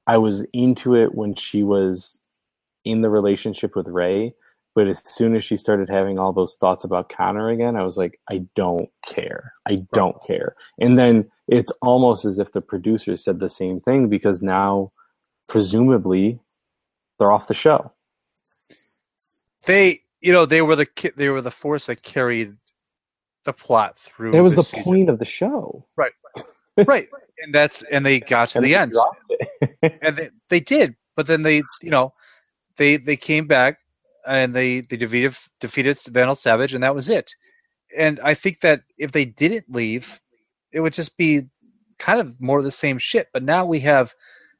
I 0.07 0.17
was 0.17 0.43
into 0.53 0.95
it 0.95 1.13
when 1.13 1.35
she 1.35 1.63
was 1.63 2.19
in 2.83 3.01
the 3.01 3.09
relationship 3.09 3.75
with 3.75 3.87
Ray 3.87 4.33
but 4.73 4.87
as 4.87 5.01
soon 5.05 5.35
as 5.35 5.43
she 5.43 5.57
started 5.57 5.89
having 5.89 6.17
all 6.17 6.31
those 6.31 6.55
thoughts 6.55 6.83
about 6.83 7.09
Connor 7.09 7.49
again, 7.49 7.75
I 7.75 7.83
was 7.83 7.97
like, 7.97 8.19
I 8.29 8.45
don't 8.55 8.89
care. 9.05 9.53
I 9.67 9.85
don't 9.93 10.15
care. 10.25 10.55
And 10.79 10.97
then 10.97 11.29
it's 11.47 11.71
almost 11.81 12.23
as 12.23 12.39
if 12.39 12.53
the 12.53 12.61
producers 12.61 13.23
said 13.23 13.39
the 13.39 13.49
same 13.49 13.81
thing 13.81 14.09
because 14.09 14.41
now, 14.41 14.93
presumably, 15.49 16.39
they're 17.19 17.31
off 17.31 17.49
the 17.49 17.53
show. 17.53 17.91
They, 19.65 20.03
you 20.21 20.31
know, 20.31 20.45
they 20.45 20.61
were 20.61 20.75
the 20.75 20.87
they 21.15 21.29
were 21.29 21.41
the 21.41 21.51
force 21.51 21.87
that 21.87 22.03
carried 22.03 22.55
the 23.45 23.53
plot 23.53 23.97
through. 23.97 24.31
That 24.31 24.43
was 24.43 24.55
the 24.55 24.63
season. 24.63 24.83
point 24.83 25.09
of 25.09 25.19
the 25.19 25.25
show. 25.25 25.85
right? 25.95 26.13
Right, 26.87 27.09
and 27.43 27.53
that's 27.53 27.83
and 27.83 28.05
they 28.05 28.21
got 28.21 28.51
to 28.51 28.59
And 28.59 28.65
the 28.65 28.75
end. 28.75 28.95
and 30.01 30.15
they, 30.15 30.29
they 30.49 30.61
did 30.61 30.95
but 31.15 31.27
then 31.27 31.43
they 31.43 31.57
you 31.81 31.89
know 31.89 32.13
they 32.77 32.97
they 32.97 33.15
came 33.15 33.47
back 33.47 33.77
and 34.27 34.53
they 34.53 34.81
they 34.81 34.97
defeated 34.97 35.35
defeated 35.59 35.99
Vandal 36.09 36.35
Savage 36.35 36.73
and 36.73 36.83
that 36.83 36.95
was 36.95 37.09
it 37.09 37.35
and 37.97 38.19
I 38.23 38.33
think 38.33 38.61
that 38.61 38.81
if 38.97 39.11
they 39.11 39.25
didn't 39.25 39.65
leave 39.69 40.19
it 40.71 40.79
would 40.79 40.93
just 40.93 41.17
be 41.17 41.43
kind 41.99 42.19
of 42.19 42.39
more 42.39 42.57
of 42.57 42.63
the 42.63 42.71
same 42.71 42.97
shit 42.97 43.27
but 43.33 43.43
now 43.43 43.65
we 43.65 43.79
have 43.81 44.13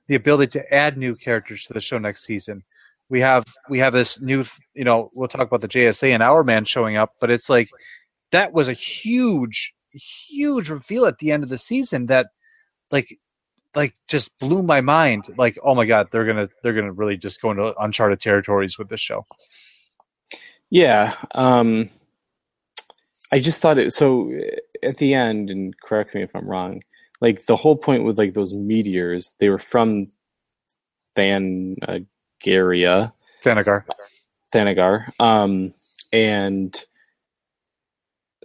the 0.07 0.15
ability 0.15 0.59
to 0.59 0.73
add 0.73 0.97
new 0.97 1.15
characters 1.15 1.65
to 1.65 1.73
the 1.73 1.81
show 1.81 1.97
next 1.97 2.25
season 2.25 2.63
we 3.11 3.19
have 3.19 3.45
we 3.69 3.77
have 3.77 3.93
this 3.93 4.19
new 4.21 4.43
you 4.73 4.83
know 4.83 5.11
we'll 5.13 5.27
talk 5.27 5.47
about 5.47 5.61
the 5.61 5.67
JSA 5.67 6.09
and 6.11 6.23
Hourman 6.23 6.65
showing 6.65 6.95
up 6.95 7.11
but 7.19 7.29
it's 7.29 7.49
like 7.49 7.69
that 8.31 8.53
was 8.53 8.69
a 8.69 8.73
huge 8.73 9.73
huge 9.93 10.69
reveal 10.69 11.05
at 11.05 11.19
the 11.19 11.31
end 11.31 11.43
of 11.43 11.49
the 11.49 11.57
season 11.57 12.07
that 12.07 12.27
like 12.89 13.19
like 13.75 13.93
just 14.07 14.37
blew 14.39 14.61
my 14.61 14.81
mind. 14.81 15.25
Like, 15.37 15.57
oh 15.63 15.75
my 15.75 15.85
god, 15.85 16.07
they're 16.11 16.25
gonna 16.25 16.49
they're 16.63 16.73
gonna 16.73 16.91
really 16.91 17.17
just 17.17 17.41
go 17.41 17.51
into 17.51 17.73
uncharted 17.79 18.19
territories 18.19 18.77
with 18.77 18.89
this 18.89 19.01
show. 19.01 19.25
Yeah. 20.69 21.15
Um, 21.35 21.89
I 23.31 23.39
just 23.39 23.61
thought 23.61 23.77
it. 23.77 23.93
So 23.93 24.31
at 24.83 24.97
the 24.97 25.13
end, 25.13 25.49
and 25.49 25.77
correct 25.79 26.15
me 26.15 26.21
if 26.23 26.35
I'm 26.35 26.47
wrong. 26.47 26.81
Like 27.19 27.45
the 27.45 27.55
whole 27.55 27.75
point 27.75 28.03
with 28.03 28.17
like 28.17 28.33
those 28.33 28.53
meteors, 28.53 29.33
they 29.39 29.49
were 29.49 29.59
from 29.59 30.07
Thanagaria, 32.43 33.13
Thanagar. 33.43 33.83
Thanagar, 34.53 35.11
um, 35.19 35.73
and 36.11 36.83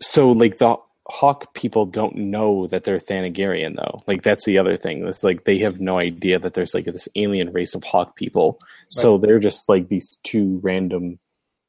so 0.01 0.33
like 0.33 0.59
the 0.59 0.77
Hawk 1.09 1.55
people 1.55 1.87
don't 1.87 2.17
know 2.17 2.67
that 2.67 2.85
they're 2.85 2.99
Thanagarian 2.99 3.77
though. 3.77 4.03
Like 4.07 4.23
that's 4.23 4.45
the 4.45 4.59
other 4.59 4.77
thing. 4.77 5.07
It's 5.07 5.23
like 5.23 5.45
they 5.45 5.59
have 5.59 5.81
no 5.81 5.99
idea 5.99 6.39
that 6.41 6.55
there's 6.55 6.75
like 6.75 6.85
this 6.85 7.09
alien 7.15 7.53
race 7.53 7.75
of 7.75 7.85
Hawk 7.85 8.17
people. 8.17 8.61
So 8.89 9.17
they're 9.17 9.39
just 9.39 9.69
like 9.69 9.89
these 9.89 10.19
two 10.25 10.61
random 10.65 11.19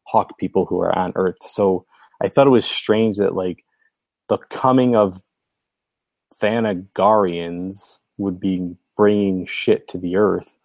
Hawk 0.06 0.38
people 0.40 0.66
who 0.66 0.80
are 0.80 0.98
on 0.98 1.14
Earth. 1.16 1.38
So 1.44 1.86
I 2.22 2.30
thought 2.30 2.48
it 2.48 2.52
was 2.52 2.66
strange 2.66 3.18
that 3.18 3.36
like 3.36 3.64
the 4.28 4.38
coming 4.50 4.96
of 4.96 5.22
Thanagarians 6.42 8.00
would 8.18 8.40
be 8.40 8.76
bringing 8.96 9.46
shit 9.46 9.88
to 9.90 10.00
the 10.00 10.16
Earth, 10.16 10.57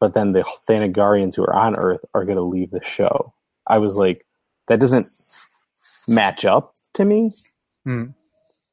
but 0.00 0.14
then 0.14 0.32
the 0.32 0.44
Thanagarians 0.68 1.34
who 1.36 1.42
are 1.42 1.54
on 1.54 1.76
Earth 1.76 2.04
are 2.14 2.24
going 2.24 2.36
to 2.36 2.42
leave 2.42 2.70
the 2.70 2.84
show. 2.84 3.32
I 3.66 3.78
was 3.78 3.96
like, 3.96 4.26
that 4.68 4.80
doesn't 4.80 5.06
match 6.08 6.44
up 6.44 6.74
to 6.94 7.04
me. 7.04 7.32
Hmm. 7.84 8.06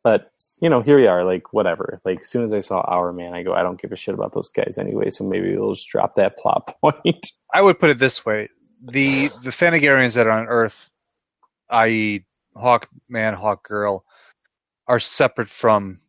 But 0.03 0.31
you 0.61 0.69
know, 0.69 0.81
here 0.81 0.97
we 0.97 1.07
are. 1.07 1.23
Like 1.23 1.53
whatever. 1.53 2.01
Like 2.05 2.21
as 2.21 2.29
soon 2.29 2.43
as 2.43 2.53
I 2.53 2.59
saw 2.59 2.83
Hourman, 2.87 3.33
I 3.33 3.43
go, 3.43 3.53
I 3.53 3.63
don't 3.63 3.81
give 3.81 3.91
a 3.91 3.95
shit 3.95 4.13
about 4.13 4.33
those 4.33 4.49
guys 4.49 4.77
anyway. 4.77 5.09
So 5.09 5.23
maybe 5.23 5.55
we'll 5.55 5.73
just 5.73 5.89
drop 5.89 6.15
that 6.15 6.37
plot 6.37 6.75
point. 6.81 7.31
I 7.53 7.61
would 7.61 7.79
put 7.79 7.89
it 7.89 7.99
this 7.99 8.25
way: 8.25 8.47
the 8.81 9.29
the 9.43 9.49
Thanagarians 9.49 10.15
that 10.15 10.27
are 10.27 10.31
on 10.31 10.47
Earth, 10.47 10.89
i.e., 11.69 12.25
Hawk 12.55 12.87
Man, 13.09 13.33
Hawk 13.33 13.67
Girl, 13.67 14.05
are 14.87 14.99
separate 14.99 15.49
from 15.49 15.99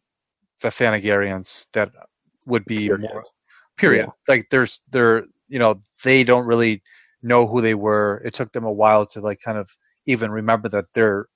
the 0.60 0.68
Thanagarians 0.68 1.66
that 1.72 1.90
would 2.46 2.64
be 2.64 2.88
more 2.88 3.24
period. 3.82 4.08
Like 4.28 4.48
there's 4.50 4.80
they're 4.90 5.24
you 5.48 5.58
know 5.58 5.80
they 6.04 6.24
don't 6.24 6.46
really 6.46 6.82
know 7.22 7.46
who 7.46 7.60
they 7.60 7.74
were. 7.74 8.22
It 8.24 8.34
took 8.34 8.52
them 8.52 8.64
a 8.64 8.72
while 8.72 9.06
to 9.06 9.20
like 9.20 9.40
kind 9.40 9.58
of 9.58 9.70
even 10.06 10.30
remember 10.30 10.68
that 10.70 10.86
they're 10.94 11.26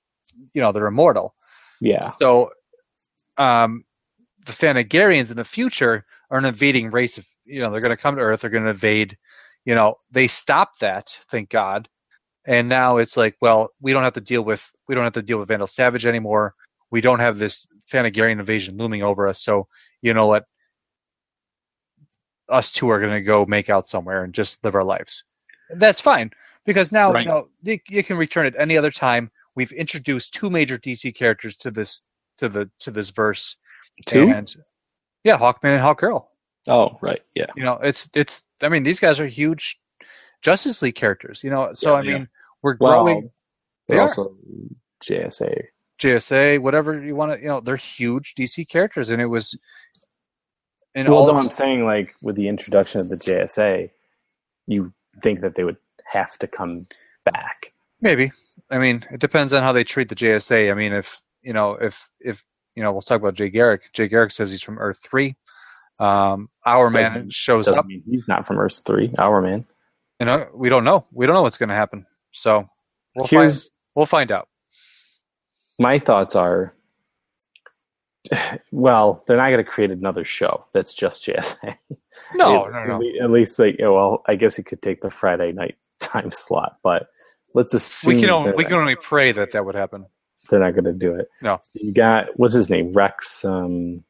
you 0.53 0.61
know 0.61 0.71
they're 0.71 0.87
immortal. 0.87 1.35
yeah. 1.81 2.11
So, 2.19 2.51
um, 3.37 3.83
the 4.45 4.53
Thanagarians 4.53 5.29
in 5.29 5.37
the 5.37 5.45
future 5.45 6.05
are 6.31 6.39
an 6.39 6.45
invading 6.45 6.89
race 6.89 7.17
of, 7.17 7.25
you 7.45 7.61
know, 7.61 7.69
they're 7.69 7.81
going 7.81 7.95
to 7.95 8.01
come 8.01 8.15
to 8.15 8.21
Earth, 8.21 8.41
they're 8.41 8.49
going 8.49 8.63
to 8.63 8.71
invade, 8.71 9.17
you 9.65 9.75
know, 9.75 9.95
they 10.11 10.27
stopped 10.27 10.79
that, 10.79 11.19
thank 11.29 11.49
God. 11.49 11.87
And 12.45 12.69
now 12.69 12.97
it's 12.97 13.17
like, 13.17 13.35
well, 13.41 13.69
we 13.81 13.91
don't 13.91 14.03
have 14.03 14.13
to 14.13 14.21
deal 14.21 14.43
with, 14.43 14.71
we 14.87 14.95
don't 14.95 15.03
have 15.03 15.13
to 15.13 15.21
deal 15.21 15.37
with 15.37 15.49
Vandal 15.49 15.67
Savage 15.67 16.05
anymore. 16.05 16.55
We 16.89 17.01
don't 17.01 17.19
have 17.19 17.37
this 17.37 17.67
Thanagarian 17.91 18.39
invasion 18.39 18.77
looming 18.77 19.03
over 19.03 19.27
us. 19.27 19.41
So, 19.41 19.67
you 20.01 20.13
know 20.13 20.27
what? 20.27 20.45
Us 22.49 22.71
two 22.71 22.89
are 22.89 22.99
going 22.99 23.11
to 23.13 23.21
go 23.21 23.45
make 23.45 23.69
out 23.69 23.87
somewhere 23.87 24.23
and 24.23 24.33
just 24.33 24.63
live 24.63 24.75
our 24.75 24.83
lives. 24.83 25.23
That's 25.71 25.99
fine 26.01 26.31
because 26.65 26.91
now, 26.91 27.11
Right. 27.11 27.23
you 27.25 27.29
know, 27.29 27.49
you, 27.63 27.77
you 27.89 28.03
can 28.03 28.17
return 28.17 28.45
at 28.45 28.57
any 28.57 28.77
other 28.77 28.91
time. 28.91 29.29
We've 29.55 29.71
introduced 29.71 30.33
two 30.33 30.49
major 30.49 30.77
DC 30.77 31.15
characters 31.15 31.57
to 31.57 31.71
this 31.71 32.03
to 32.37 32.47
the 32.47 32.69
to 32.79 32.91
this 32.91 33.09
verse. 33.09 33.57
Two? 34.05 34.29
And 34.29 34.55
yeah, 35.23 35.37
Hawkman 35.37 35.75
and 35.75 35.81
Hawkgirl. 35.83 36.25
Oh, 36.67 36.97
right. 37.01 37.21
Yeah. 37.35 37.47
You 37.55 37.63
know, 37.63 37.79
it's 37.81 38.09
it's. 38.13 38.43
I 38.61 38.69
mean, 38.69 38.83
these 38.83 38.99
guys 38.99 39.19
are 39.19 39.27
huge 39.27 39.79
Justice 40.41 40.81
League 40.81 40.95
characters. 40.95 41.43
You 41.43 41.49
know, 41.49 41.73
so 41.73 41.93
Yeah, 41.93 41.99
I 41.99 42.01
yeah. 42.03 42.13
mean, 42.19 42.29
we're 42.61 42.73
growing. 42.75 43.29
They 43.87 43.95
They're 43.95 44.01
also 44.03 44.35
JSA. 45.03 45.63
JSA, 45.99 46.59
whatever 46.59 47.01
you 47.03 47.15
want 47.15 47.33
to. 47.35 47.41
You 47.41 47.47
know, 47.47 47.59
they're 47.59 47.75
huge 47.75 48.35
DC 48.35 48.67
characters, 48.69 49.09
and 49.09 49.21
it 49.21 49.25
was. 49.27 49.57
And 50.97 51.07
well, 51.09 51.29
of- 51.29 51.37
I'm 51.37 51.51
saying 51.51 51.85
like 51.85 52.15
with 52.21 52.35
the 52.35 52.47
introduction 52.47 52.99
of 53.01 53.07
the 53.09 53.17
JSA, 53.17 53.91
you 54.65 54.91
think 55.21 55.41
that 55.41 55.53
they 55.55 55.63
would 55.63 55.77
have 56.05 56.37
to 56.39 56.47
come 56.47 56.87
back. 57.23 57.71
Maybe. 58.01 58.31
I 58.71 58.79
mean, 58.79 59.05
it 59.11 59.19
depends 59.19 59.53
on 59.53 59.61
how 59.63 59.71
they 59.73 59.83
treat 59.83 60.09
the 60.09 60.15
JSA. 60.15 60.71
I 60.71 60.73
mean, 60.73 60.93
if 60.93 61.21
you 61.43 61.53
know, 61.53 61.73
if 61.75 62.09
if 62.19 62.43
you 62.75 62.81
know, 62.83 62.91
we'll 62.91 63.01
talk 63.01 63.21
about 63.21 63.35
Jay 63.35 63.49
Garrick. 63.49 63.93
Jay 63.93 64.07
Garrick 64.07 64.31
says 64.31 64.49
he's 64.49 64.61
from 64.63 64.79
Earth 64.79 64.99
Three. 65.03 65.35
Um, 65.99 66.49
Hourman 66.65 67.13
Doesn't- 67.13 67.33
shows 67.33 67.65
Doesn't 67.65 67.79
up. 67.79 67.85
he's 67.87 68.27
not 68.27 68.45
from 68.47 68.59
Earth 68.59 68.81
Three. 68.85 69.13
Hourman. 69.17 69.65
You 70.19 70.25
know, 70.25 70.49
we 70.55 70.69
don't 70.69 70.83
know. 70.83 71.05
We 71.11 71.27
don't 71.27 71.35
know 71.35 71.43
what's 71.43 71.57
going 71.59 71.69
to 71.69 71.75
happen. 71.75 72.07
So 72.31 72.67
we'll 73.15 73.27
find. 73.27 73.49
Here's 73.49 73.69
We'll 73.95 74.05
find 74.07 74.31
out. 74.31 74.47
my 75.79 75.99
thoughts 75.99 76.35
are. 76.35 76.73
Well, 78.71 79.23
they're 79.25 79.37
not 79.37 79.49
going 79.49 79.63
to 79.63 79.69
create 79.69 79.91
another 79.91 80.25
show 80.25 80.65
that's 80.73 80.93
just 80.93 81.25
JSA. 81.25 81.75
No, 82.33 82.65
At- 82.65 82.73
no, 82.73 82.97
no. 82.97 83.23
At 83.23 83.31
least, 83.31 83.59
like, 83.59 83.75
yeah, 83.79 83.89
well, 83.89 84.23
I 84.27 84.35
guess 84.35 84.57
it 84.57 84.63
could 84.63 84.81
take 84.81 85.01
the 85.01 85.09
Friday 85.09 85.51
night 85.51 85.77
time 85.99 86.31
slot, 86.31 86.77
but 86.83 87.09
let's 87.53 87.73
assume 87.73 88.15
We 88.15 88.21
can 88.21 88.29
only, 88.31 88.51
we 88.53 88.63
can 88.63 88.73
only 88.73 88.95
pray 88.95 89.31
that 89.31 89.51
that 89.51 89.65
would 89.65 89.75
happen. 89.75 90.07
they're 90.49 90.59
not 90.59 90.71
going 90.73 90.85
to 90.85 90.93
do 90.93 91.13
it. 91.13 91.29
No. 91.41 91.59
You 91.73 91.93
got 91.93 92.37
what's 92.37 92.53
his 92.55 92.69
name? 92.69 92.91
Rex 92.91 93.45
um, 93.45 94.03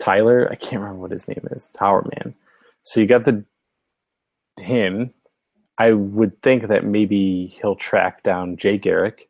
Tyler. 0.00 0.48
I 0.50 0.54
can't 0.56 0.80
remember 0.82 1.02
what 1.02 1.10
his 1.10 1.28
name 1.28 1.46
is. 1.52 1.70
Tower 1.70 2.04
Man. 2.16 2.34
So 2.82 3.00
you 3.00 3.06
got 3.06 3.24
the 3.26 3.44
him. 4.58 5.12
I 5.78 5.92
would 5.92 6.40
think 6.40 6.68
that 6.68 6.84
maybe 6.84 7.54
he'll 7.60 7.76
track 7.76 8.22
down 8.22 8.56
Jay 8.56 8.78
Garrick, 8.78 9.28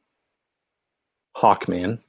Hawkman. 1.37 2.05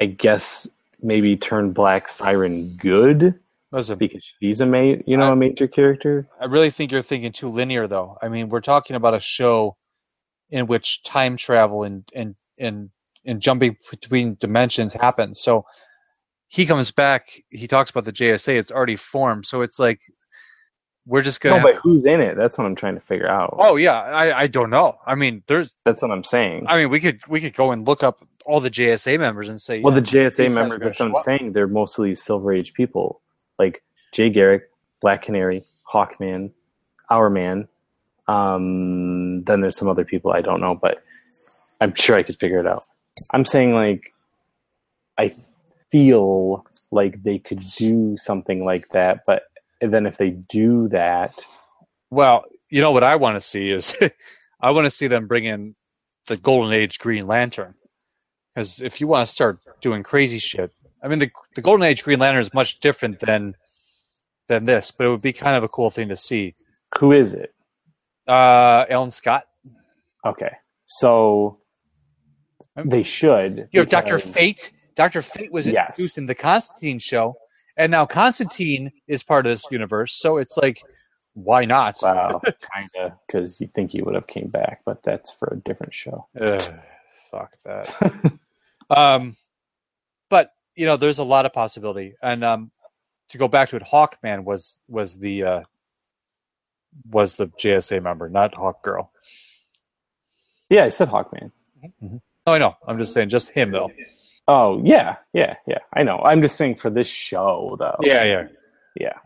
I 0.00 0.06
guess 0.06 0.68
maybe 1.02 1.36
turn 1.36 1.72
Black 1.72 2.08
Siren 2.08 2.76
good 2.76 3.38
Listen, 3.70 3.98
because 3.98 4.22
she's 4.40 4.60
a 4.60 4.66
ma- 4.66 4.96
you 5.04 5.16
know 5.16 5.32
a 5.32 5.36
major 5.36 5.68
character. 5.68 6.26
I 6.40 6.46
really 6.46 6.70
think 6.70 6.90
you're 6.90 7.02
thinking 7.02 7.32
too 7.32 7.48
linear, 7.48 7.86
though. 7.86 8.16
I 8.22 8.28
mean, 8.28 8.48
we're 8.48 8.62
talking 8.62 8.96
about 8.96 9.14
a 9.14 9.20
show 9.20 9.76
in 10.50 10.66
which 10.66 11.02
time 11.02 11.36
travel 11.36 11.82
and 11.82 12.08
and 12.14 12.34
and 12.58 12.88
and 13.26 13.42
jumping 13.42 13.76
between 13.90 14.36
dimensions 14.40 14.94
happens. 14.94 15.42
So 15.42 15.66
he 16.48 16.64
comes 16.64 16.90
back. 16.90 17.42
He 17.50 17.66
talks 17.66 17.90
about 17.90 18.06
the 18.06 18.12
JSA. 18.12 18.58
It's 18.58 18.72
already 18.72 18.96
formed. 18.96 19.44
So 19.44 19.60
it's 19.60 19.78
like 19.78 20.00
we're 21.04 21.20
just 21.20 21.42
gonna. 21.42 21.58
No, 21.58 21.62
but 21.62 21.74
who's 21.74 22.06
in 22.06 22.22
it? 22.22 22.38
That's 22.38 22.56
what 22.56 22.66
I'm 22.66 22.74
trying 22.74 22.94
to 22.94 23.02
figure 23.02 23.28
out. 23.28 23.54
oh 23.58 23.76
yeah, 23.76 24.00
I 24.00 24.40
I 24.40 24.46
don't 24.46 24.70
know. 24.70 24.96
I 25.06 25.14
mean, 25.14 25.42
there's. 25.46 25.74
That's 25.84 26.00
what 26.00 26.10
I'm 26.10 26.24
saying. 26.24 26.64
I 26.68 26.78
mean, 26.78 26.88
we 26.88 27.00
could 27.00 27.20
we 27.28 27.42
could 27.42 27.54
go 27.54 27.72
and 27.72 27.86
look 27.86 28.02
up 28.02 28.26
all 28.48 28.60
the 28.60 28.70
JSA 28.70 29.18
members 29.18 29.50
and 29.50 29.60
say. 29.60 29.80
Well, 29.82 29.92
yeah, 29.92 30.00
the 30.00 30.06
JSA 30.06 30.52
members, 30.52 30.82
are 30.82 30.86
that's 30.86 30.98
what 30.98 31.10
I'm 31.10 31.22
saying. 31.22 31.52
They're 31.52 31.68
mostly 31.68 32.14
Silver 32.14 32.52
Age 32.52 32.72
people, 32.72 33.20
like 33.58 33.82
Jay 34.12 34.30
Garrick, 34.30 34.70
Black 35.02 35.22
Canary, 35.22 35.64
Hawkman, 35.86 36.50
Hourman. 37.10 37.68
Um, 38.26 39.42
then 39.42 39.60
there's 39.60 39.76
some 39.76 39.88
other 39.88 40.04
people 40.04 40.32
I 40.32 40.40
don't 40.40 40.60
know, 40.60 40.74
but 40.74 41.02
I'm 41.80 41.94
sure 41.94 42.16
I 42.16 42.22
could 42.22 42.40
figure 42.40 42.58
it 42.58 42.66
out. 42.66 42.86
I'm 43.30 43.44
saying 43.44 43.74
like 43.74 44.14
I 45.18 45.34
feel 45.90 46.66
like 46.90 47.22
they 47.22 47.38
could 47.38 47.60
do 47.78 48.16
something 48.18 48.64
like 48.64 48.88
that, 48.92 49.24
but 49.26 49.42
then 49.80 50.06
if 50.06 50.16
they 50.16 50.30
do 50.30 50.88
that, 50.88 51.44
Well, 52.10 52.44
you 52.70 52.80
know 52.80 52.92
what 52.92 53.04
I 53.04 53.16
want 53.16 53.36
to 53.36 53.40
see 53.40 53.70
is 53.70 53.94
I 54.60 54.70
want 54.70 54.86
to 54.86 54.90
see 54.90 55.06
them 55.06 55.26
bring 55.26 55.44
in 55.44 55.74
the 56.26 56.38
Golden 56.38 56.72
Age 56.72 56.98
Green 56.98 57.26
Lantern. 57.26 57.74
Because 58.54 58.80
if 58.80 59.00
you 59.00 59.06
want 59.06 59.24
to 59.26 59.32
start 59.32 59.58
doing 59.80 60.02
crazy 60.02 60.38
shit, 60.38 60.70
I 61.02 61.08
mean, 61.08 61.18
the 61.20 61.30
the 61.54 61.62
Golden 61.62 61.84
Age 61.84 62.02
Green 62.02 62.18
Lantern 62.18 62.40
is 62.40 62.52
much 62.52 62.80
different 62.80 63.20
than 63.20 63.54
than 64.48 64.64
this, 64.64 64.90
but 64.90 65.06
it 65.06 65.10
would 65.10 65.22
be 65.22 65.32
kind 65.32 65.56
of 65.56 65.62
a 65.62 65.68
cool 65.68 65.90
thing 65.90 66.08
to 66.08 66.16
see. 66.16 66.54
who 66.98 67.12
is 67.12 67.34
it? 67.34 67.54
Uh, 68.26 68.84
Alan 68.90 69.10
Scott, 69.10 69.44
Okay, 70.24 70.50
so 70.86 71.58
they 72.76 73.02
should. 73.02 73.68
you 73.72 73.80
have 73.80 73.88
Doctor 73.88 74.18
Fate. 74.18 74.72
Doctor 74.96 75.22
Fate 75.22 75.52
was 75.52 75.68
Yes. 75.68 76.16
in 76.18 76.26
the 76.26 76.34
Constantine 76.34 76.98
show, 76.98 77.34
and 77.76 77.90
now 77.92 78.04
Constantine 78.04 78.90
is 79.06 79.22
part 79.22 79.46
of 79.46 79.50
this 79.50 79.64
universe. 79.70 80.18
So 80.18 80.38
it's 80.38 80.56
like, 80.56 80.82
why 81.34 81.64
not? 81.64 81.96
Wow, 82.02 82.40
kind 82.74 82.90
of, 82.98 83.12
because 83.26 83.60
you 83.60 83.68
think 83.68 83.92
he 83.92 84.02
would 84.02 84.14
have 84.16 84.26
came 84.26 84.48
back, 84.48 84.80
but 84.84 85.02
that's 85.04 85.30
for 85.30 85.48
a 85.52 85.56
different 85.68 85.94
show. 85.94 86.26
Ugh, 86.40 86.74
fuck 87.30 87.56
that. 87.64 88.32
um, 88.90 89.36
but 90.28 90.52
you 90.76 90.86
know, 90.86 90.96
there's 90.96 91.18
a 91.18 91.24
lot 91.24 91.46
of 91.46 91.52
possibility, 91.52 92.14
and 92.22 92.44
um, 92.44 92.70
to 93.30 93.38
go 93.38 93.48
back 93.48 93.68
to 93.70 93.76
it, 93.76 93.82
Hawkman 93.82 94.44
was 94.44 94.80
was 94.88 95.18
the 95.18 95.42
uh, 95.42 95.62
was 97.10 97.36
the 97.36 97.48
JSA 97.48 98.02
member, 98.02 98.28
not 98.28 98.54
Hawk 98.54 98.82
Girl. 98.82 99.10
Yeah, 100.70 100.84
I 100.84 100.88
said 100.88 101.08
Hawkman. 101.08 101.50
Oh, 102.46 102.52
I 102.52 102.58
know. 102.58 102.76
I'm 102.86 102.98
just 102.98 103.12
saying, 103.12 103.28
just 103.28 103.50
him 103.50 103.70
though. 103.70 103.90
Oh, 104.46 104.80
yeah, 104.82 105.16
yeah, 105.34 105.56
yeah. 105.66 105.80
I 105.92 106.02
know. 106.02 106.18
I'm 106.20 106.40
just 106.40 106.56
saying 106.56 106.76
for 106.76 106.88
this 106.88 107.06
show, 107.06 107.76
though. 107.78 107.96
Yeah, 108.00 108.24
yeah. 108.24 108.46
yeah. 108.98 109.18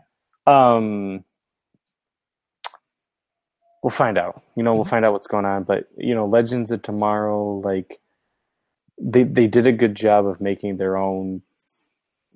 Um, 0.45 1.23
we'll 3.83 3.91
find 3.91 4.17
out. 4.17 4.41
You 4.55 4.63
know, 4.63 4.73
we'll 4.73 4.85
find 4.85 5.05
out 5.05 5.13
what's 5.13 5.27
going 5.27 5.45
on. 5.45 5.63
But 5.63 5.87
you 5.97 6.15
know, 6.15 6.25
Legends 6.25 6.71
of 6.71 6.81
Tomorrow, 6.81 7.59
like 7.59 7.99
they 8.99 9.23
they 9.23 9.45
did 9.45 9.67
a 9.67 9.71
good 9.71 9.93
job 9.93 10.25
of 10.25 10.41
making 10.41 10.77
their 10.77 10.97
own, 10.97 11.41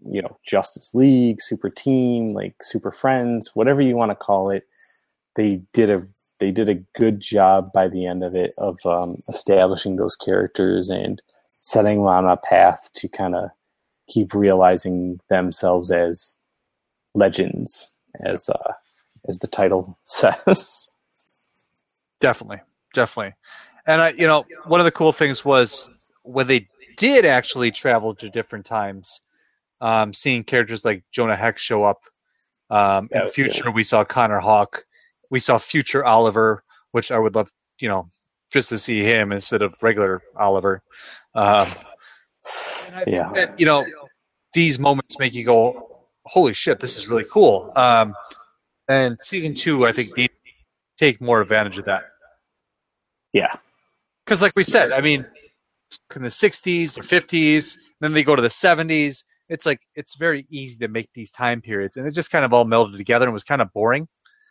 you 0.05 0.21
know, 0.21 0.37
Justice 0.45 0.93
League, 0.93 1.41
Super 1.41 1.69
Team, 1.69 2.33
like 2.33 2.55
Super 2.61 2.91
Friends, 2.91 3.51
whatever 3.55 3.81
you 3.81 3.95
want 3.95 4.11
to 4.11 4.15
call 4.15 4.51
it. 4.51 4.67
They 5.35 5.61
did 5.73 5.89
a 5.89 6.05
they 6.39 6.51
did 6.51 6.69
a 6.69 6.83
good 6.95 7.19
job 7.19 7.71
by 7.73 7.87
the 7.87 8.05
end 8.05 8.23
of 8.23 8.35
it 8.35 8.53
of 8.57 8.77
um, 8.85 9.21
establishing 9.29 9.95
those 9.95 10.15
characters 10.15 10.89
and 10.89 11.21
setting 11.47 11.97
them 11.97 12.07
on 12.07 12.25
a 12.25 12.37
path 12.37 12.89
to 12.95 13.07
kind 13.07 13.35
of 13.35 13.49
keep 14.07 14.33
realizing 14.33 15.19
themselves 15.29 15.91
as 15.91 16.37
legends, 17.13 17.91
as 18.25 18.49
uh, 18.49 18.73
as 19.27 19.39
the 19.39 19.47
title 19.47 19.97
says. 20.03 20.89
Definitely, 22.19 22.61
definitely. 22.93 23.33
And 23.85 24.01
I, 24.01 24.09
you 24.09 24.27
know, 24.27 24.45
one 24.65 24.79
of 24.79 24.85
the 24.85 24.91
cool 24.91 25.11
things 25.11 25.45
was 25.45 25.91
when 26.23 26.47
they 26.47 26.67
did 26.97 27.25
actually 27.25 27.71
travel 27.71 28.13
to 28.15 28.29
different 28.29 28.65
times, 28.65 29.21
um, 29.81 30.13
seeing 30.13 30.43
characters 30.43 30.83
like 30.83 31.03
Jonah 31.11 31.35
Hex 31.35 31.61
show 31.61 31.83
up. 31.83 31.99
Um, 32.69 33.07
in 33.11 33.21
was 33.23 33.33
future, 33.33 33.71
we 33.71 33.83
saw 33.83 34.03
Connor 34.03 34.39
Hawk. 34.39 34.83
We 35.29 35.39
saw 35.39 35.57
future 35.57 36.03
Oliver, 36.03 36.63
which 36.91 37.11
I 37.11 37.19
would 37.19 37.35
love, 37.35 37.51
you 37.79 37.87
know, 37.87 38.09
just 38.51 38.69
to 38.69 38.77
see 38.77 39.03
him 39.03 39.31
instead 39.31 39.61
of 39.61 39.75
regular 39.81 40.21
Oliver. 40.35 40.81
Um, 41.35 41.67
and 42.87 42.95
I 42.95 43.03
think 43.03 43.15
Yeah. 43.15 43.31
that, 43.33 43.59
you 43.59 43.65
know, 43.65 43.85
these 44.53 44.79
moments 44.79 45.19
make 45.19 45.33
you 45.33 45.45
go, 45.45 46.05
"Holy 46.25 46.53
shit, 46.53 46.79
this 46.79 46.97
is 46.97 47.07
really 47.07 47.25
cool." 47.25 47.71
Um, 47.75 48.15
and 48.89 49.17
season 49.21 49.53
two, 49.53 49.85
I 49.85 49.91
think, 49.91 50.15
needs 50.17 50.33
to 50.33 50.36
take 50.97 51.21
more 51.21 51.41
advantage 51.41 51.77
of 51.77 51.85
that. 51.85 52.03
Yeah, 53.33 53.53
because 54.27 54.41
like 54.41 54.53
we 54.55 54.63
said 54.63 54.91
i 54.91 55.01
mean 55.01 55.25
in 56.15 56.21
the 56.21 56.27
60s 56.27 56.97
or 56.97 57.01
50s 57.01 57.77
then 58.01 58.11
they 58.11 58.23
go 58.23 58.35
to 58.35 58.41
the 58.41 58.49
70s 58.49 59.23
it's 59.47 59.65
like 59.65 59.79
it's 59.95 60.15
very 60.15 60.45
easy 60.49 60.77
to 60.79 60.89
make 60.89 61.07
these 61.13 61.31
time 61.31 61.61
periods 61.61 61.95
and 61.95 62.05
it 62.05 62.11
just 62.11 62.29
kind 62.29 62.43
of 62.43 62.53
all 62.53 62.65
melded 62.65 62.97
together 62.97 63.25
and 63.25 63.33
was 63.33 63.45
kind 63.45 63.61
of 63.61 63.71
boring. 63.71 64.05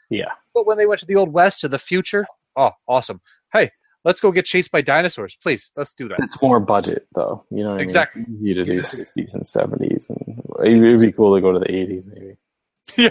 Yeah, 0.09 0.31
but 0.55 0.67
when 0.67 0.79
they 0.79 0.87
went 0.87 1.01
to 1.01 1.07
the 1.07 1.17
old 1.17 1.33
west 1.33 1.63
or 1.63 1.69
the 1.69 1.79
future 1.79 2.27
oh 2.57 2.71
awesome. 2.89 3.21
Hey 3.53 3.71
let's 4.05 4.21
go 4.21 4.33
get 4.33 4.47
chased 4.47 4.73
by 4.73 4.81
dinosaurs. 4.81 5.37
Please 5.43 5.73
let's 5.77 5.93
do 5.93 6.09
that. 6.09 6.21
It's 6.21 6.41
more 6.41 6.61
budget 6.61 7.07
though. 7.15 7.45
You 7.51 7.65
know, 7.65 7.73
what 7.73 7.83
Exactly. 7.83 8.23
I 8.23 8.31
mean? 8.31 8.39
It's 8.41 8.59
easy 8.59 8.65
to 8.65 8.73
do 8.73 8.85
sixties 8.85 9.35
and 9.35 9.47
seventies, 9.47 10.09
and 10.09 10.43
it 10.65 10.81
would 10.81 11.01
be 11.01 11.13
cool 11.13 11.35
to 11.35 11.43
go 11.43 11.53
to 11.53 11.59
the 11.59 11.71
eighties 11.71 12.07
maybe. 12.07 12.37
yeah. 12.97 13.11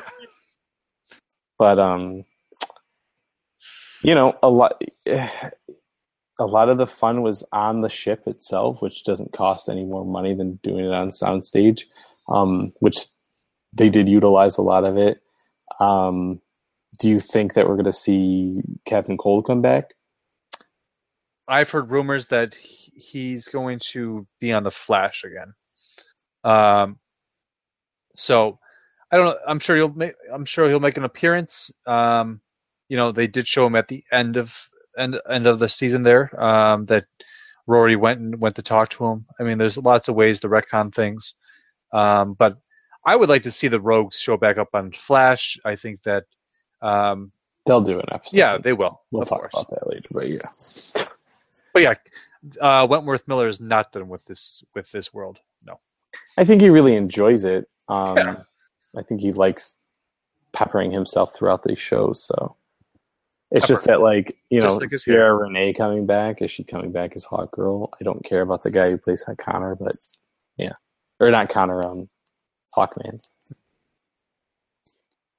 But 1.60 1.78
um 1.78 2.26
you 4.06 4.14
know 4.14 4.38
a 4.44 4.49
lot 4.49 4.82
a 6.38 6.45
lot 6.45 6.69
of 6.69 6.77
the 6.77 6.88
fun 6.88 7.22
was 7.22 7.44
on 7.52 7.82
the 7.82 7.90
ship 7.90 8.23
itself 8.27 8.82
which 8.82 9.03
doesn't 9.03 9.34
cost 9.34 9.69
any 9.69 9.84
more 9.84 10.06
money 10.06 10.36
than 10.36 10.60
doing 10.64 10.86
it 10.86 10.94
on 10.94 11.10
soundstage 11.10 11.84
um 12.30 12.72
which 12.80 12.98
they 13.73 13.90
did 13.90 14.07
utilize 14.07 14.57
a 14.57 14.61
lot 14.61 14.86
of 14.86 14.98
it. 14.98 15.22
Um 15.80 16.41
do 16.99 17.10
you 17.10 17.19
think 17.19 17.56
that 17.56 17.68
we're 17.68 17.76
going 17.76 17.86
to 17.86 17.94
see 17.94 18.61
Captain 18.86 19.18
Cold 19.18 19.45
come 19.45 19.61
back? 19.61 19.91
i've 21.48 21.69
heard 21.69 21.91
rumors 21.91 22.27
that 22.27 22.56
he's 22.56 23.48
going 23.49 23.80
to 23.80 24.26
be 24.40 24.52
on 24.52 24.64
the 24.64 24.72
flash 24.72 25.23
again. 25.23 25.53
Um 26.44 26.99
so 28.15 28.60
i 29.11 29.18
don't 29.18 29.26
know 29.26 29.38
i'm 29.45 29.60
sure 29.60 29.76
he'll 29.76 29.94
make 29.94 30.14
i'm 30.34 30.45
sure 30.45 30.68
he'll 30.69 30.80
make 30.80 30.98
an 30.98 31.03
appearance. 31.03 31.72
Um 31.86 32.41
you 32.90 32.98
know 32.98 33.12
they 33.12 33.28
did 33.28 33.48
show 33.48 33.66
him 33.66 33.76
at 33.76 33.88
the 33.88 34.03
end 34.12 34.38
of 34.38 34.70
end 34.98 35.20
end 35.30 35.48
of 35.48 35.60
the 35.60 35.68
season 35.70 36.03
there 36.03 36.30
um 36.41 36.86
that 36.86 37.03
rory 37.68 37.95
went 37.95 38.20
and 38.20 38.40
went 38.40 38.56
to 38.56 38.62
talk 38.62 38.90
to 38.90 39.06
him 39.06 39.26
i 39.40 39.44
mean 39.44 39.57
there's 39.57 39.78
lots 39.78 40.07
of 40.07 40.16
ways 40.16 40.40
to 40.40 40.48
retcon 40.48 40.94
things 40.94 41.34
um 41.94 42.34
but 42.34 42.57
i 43.06 43.16
would 43.16 43.30
like 43.30 43.44
to 43.44 43.52
see 43.52 43.68
the 43.68 43.82
rogues 43.82 44.20
show 44.20 44.38
back 44.38 44.57
up 44.57 44.70
on 44.74 44.91
flash 44.91 45.57
i 45.66 45.76
think 45.76 46.02
that 46.03 46.24
um 46.82 47.32
They'll 47.66 47.82
do 47.82 47.98
an 47.99 48.06
episode. 48.12 48.38
yeah 48.38 48.57
they 48.60 48.74
will 48.74 49.02
we'll 49.12 49.24
of 49.24 49.30
talk 49.30 49.40
course 49.40 49.53
about 49.56 49.70
that 49.72 49.88
later. 49.88 50.07
But 50.12 50.30
yeah, 50.30 51.06
but 51.74 51.82
yeah 51.82 51.94
uh 52.62 52.86
wentworth 52.88 53.28
miller 53.28 53.48
is 53.48 53.60
not 53.60 53.91
done 53.91 54.07
with 54.07 54.24
this 54.26 54.64
with 54.76 54.91
this 54.91 55.12
world 55.14 55.40
no 55.64 55.80
I 56.38 56.45
think 56.45 56.62
he 56.62 56.70
really 56.70 56.95
enjoys 56.95 57.44
it. 57.44 57.68
Um, 57.90 58.16
Yeah. 58.18 58.36
I 58.95 59.02
think 59.02 59.20
he 59.20 59.32
likes 59.34 59.80
peppering 60.53 60.91
himself 60.91 61.34
throughout 61.36 61.64
these 61.64 61.80
shows. 61.80 62.24
So 62.24 62.56
it's 63.52 63.68
Pepper. 63.68 63.74
just 63.74 63.86
that, 63.86 64.02
like 64.02 64.38
you 64.50 64.62
Just 64.62 64.80
know, 64.82 64.88
like. 64.88 65.00
Ciara 65.02 65.48
Renée 65.48 65.76
coming 65.76 66.06
back. 66.06 66.42
Is 66.42 66.52
she 66.52 66.64
coming 66.64 66.92
back 66.92 67.14
as 67.16 67.24
Hawk 67.24 67.52
Girl? 67.52 67.92
I 68.00 68.04
don't 68.04 68.24
care 68.26 68.42
about 68.42 68.64
the 68.64 68.72
guy 68.72 68.90
who 68.90 68.98
plays 68.98 69.24
Connor, 69.40 69.76
but 69.76 69.96
yeah, 70.58 70.74
or 71.20 71.32
not 71.32 71.50
Connor, 71.50 71.86
um, 71.86 72.10
Hawkman. 72.76 73.22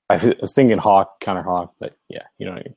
I 0.09 0.19
th- 0.19 0.37
I 0.37 0.41
was 0.41 0.55
thinking 0.55 0.79
Hawk, 0.79 1.21
Connor 1.21 1.43
Hawk, 1.43 1.75
but 1.81 1.97
yeah, 2.09 2.23
you 2.39 2.47
know 2.47 2.53
what 2.53 2.61
I 2.61 2.65
mean. 2.65 2.77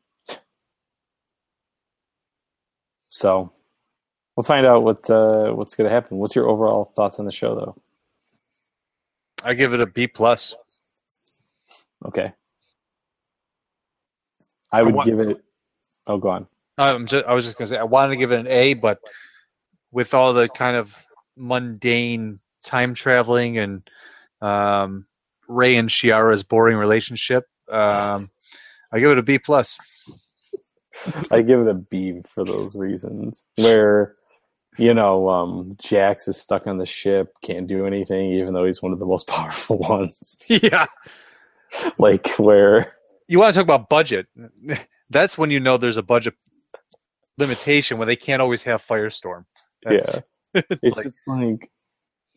So 3.08 3.52
we'll 4.36 4.44
find 4.44 4.66
out 4.66 4.84
what 4.84 5.10
uh, 5.10 5.52
what's 5.52 5.76
going 5.76 5.88
to 5.90 5.94
happen. 5.94 6.18
What's 6.18 6.36
your 6.36 6.48
overall 6.48 6.92
thoughts 6.96 7.20
on 7.20 7.26
the 7.26 7.32
show, 7.32 7.56
though? 7.56 7.76
i 9.44 9.54
give 9.54 9.74
it 9.74 9.80
a 9.82 9.86
b 9.86 10.06
plus 10.08 10.56
Okay. 12.06 12.34
I 14.72 14.84
would 14.84 14.94
want- 14.96 15.08
give 15.08 15.20
it. 15.20 15.42
Oh, 16.08 16.18
go 16.18 16.30
on. 16.30 16.48
I'm 16.78 17.06
just, 17.08 17.26
I 17.26 17.34
was 17.34 17.46
just 17.46 17.58
gonna 17.58 17.68
say 17.68 17.78
I 17.78 17.84
wanted 17.84 18.12
to 18.12 18.18
give 18.18 18.32
it 18.32 18.40
an 18.40 18.48
A, 18.48 18.74
but 18.74 19.00
with 19.92 20.14
all 20.14 20.34
the 20.34 20.48
kind 20.48 20.78
of 20.78 20.96
mundane 21.36 22.40
time 22.64 22.94
traveling 22.94 23.58
and 23.58 23.90
um, 24.42 25.06
Ray 25.48 25.76
and 25.76 25.90
Shiara's 25.90 26.44
boring 26.44 26.78
relationship, 26.78 27.44
um, 27.70 28.30
I 28.94 29.00
give 29.00 29.12
it 29.12 29.18
a 29.18 29.24
B 29.24 29.40
plus. 29.40 29.78
I 31.32 31.42
give 31.42 31.60
it 31.62 31.68
a 31.68 31.74
B 31.74 32.22
for 32.26 32.46
those 32.46 32.76
reasons. 32.76 33.44
Where, 33.58 34.16
you 34.78 34.94
know, 34.94 35.30
um, 35.30 35.76
Jax 35.78 36.28
is 36.28 36.38
stuck 36.38 36.66
on 36.66 36.78
the 36.78 36.86
ship, 36.86 37.34
can't 37.44 37.68
do 37.68 37.86
anything, 37.86 38.32
even 38.34 38.54
though 38.54 38.66
he's 38.66 38.82
one 38.82 38.94
of 38.94 39.00
the 39.00 39.06
most 39.06 39.28
powerful 39.28 39.78
ones. 39.78 40.38
yeah, 40.48 40.86
like 41.98 42.28
where, 42.38 42.94
you 43.30 43.40
want 43.40 43.54
to 43.54 43.58
talk 43.60 43.64
about 43.66 43.90
budget? 43.90 44.28
That's 45.10 45.38
when 45.38 45.50
you 45.52 45.60
know 45.60 45.78
there's 45.78 45.98
a 45.98 46.04
budget 46.04 46.34
limitation 47.38 47.98
when 47.98 48.08
they 48.08 48.16
can't 48.16 48.42
always 48.42 48.64
have 48.64 48.86
Firestorm. 48.86 49.46
That's, 49.84 50.16
yeah, 50.54 50.62
it's 50.70 50.84
it's 50.84 50.98
like, 50.98 51.06
just 51.06 51.28
like, 51.28 51.72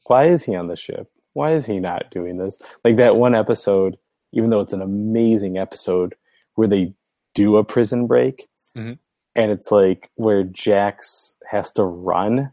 why 0.06 0.26
is 0.26 0.44
he 0.44 0.54
on 0.54 0.68
the 0.68 0.76
ship? 0.76 1.08
Why 1.34 1.52
is 1.52 1.66
he 1.66 1.80
not 1.80 2.10
doing 2.10 2.36
this? 2.38 2.58
Like 2.84 2.96
that 2.96 3.16
one 3.16 3.34
episode, 3.34 3.96
even 4.32 4.50
though 4.50 4.60
it's 4.60 4.72
an 4.72 4.82
amazing 4.82 5.58
episode, 5.58 6.14
where 6.54 6.68
they 6.68 6.94
do 7.34 7.56
a 7.56 7.64
prison 7.64 8.06
break, 8.06 8.48
Mhm. 8.76 8.98
and 9.34 9.50
it's 9.50 9.72
like 9.72 10.10
where 10.14 10.44
Jax 10.44 11.34
has 11.50 11.72
to 11.74 11.84
run, 11.84 12.52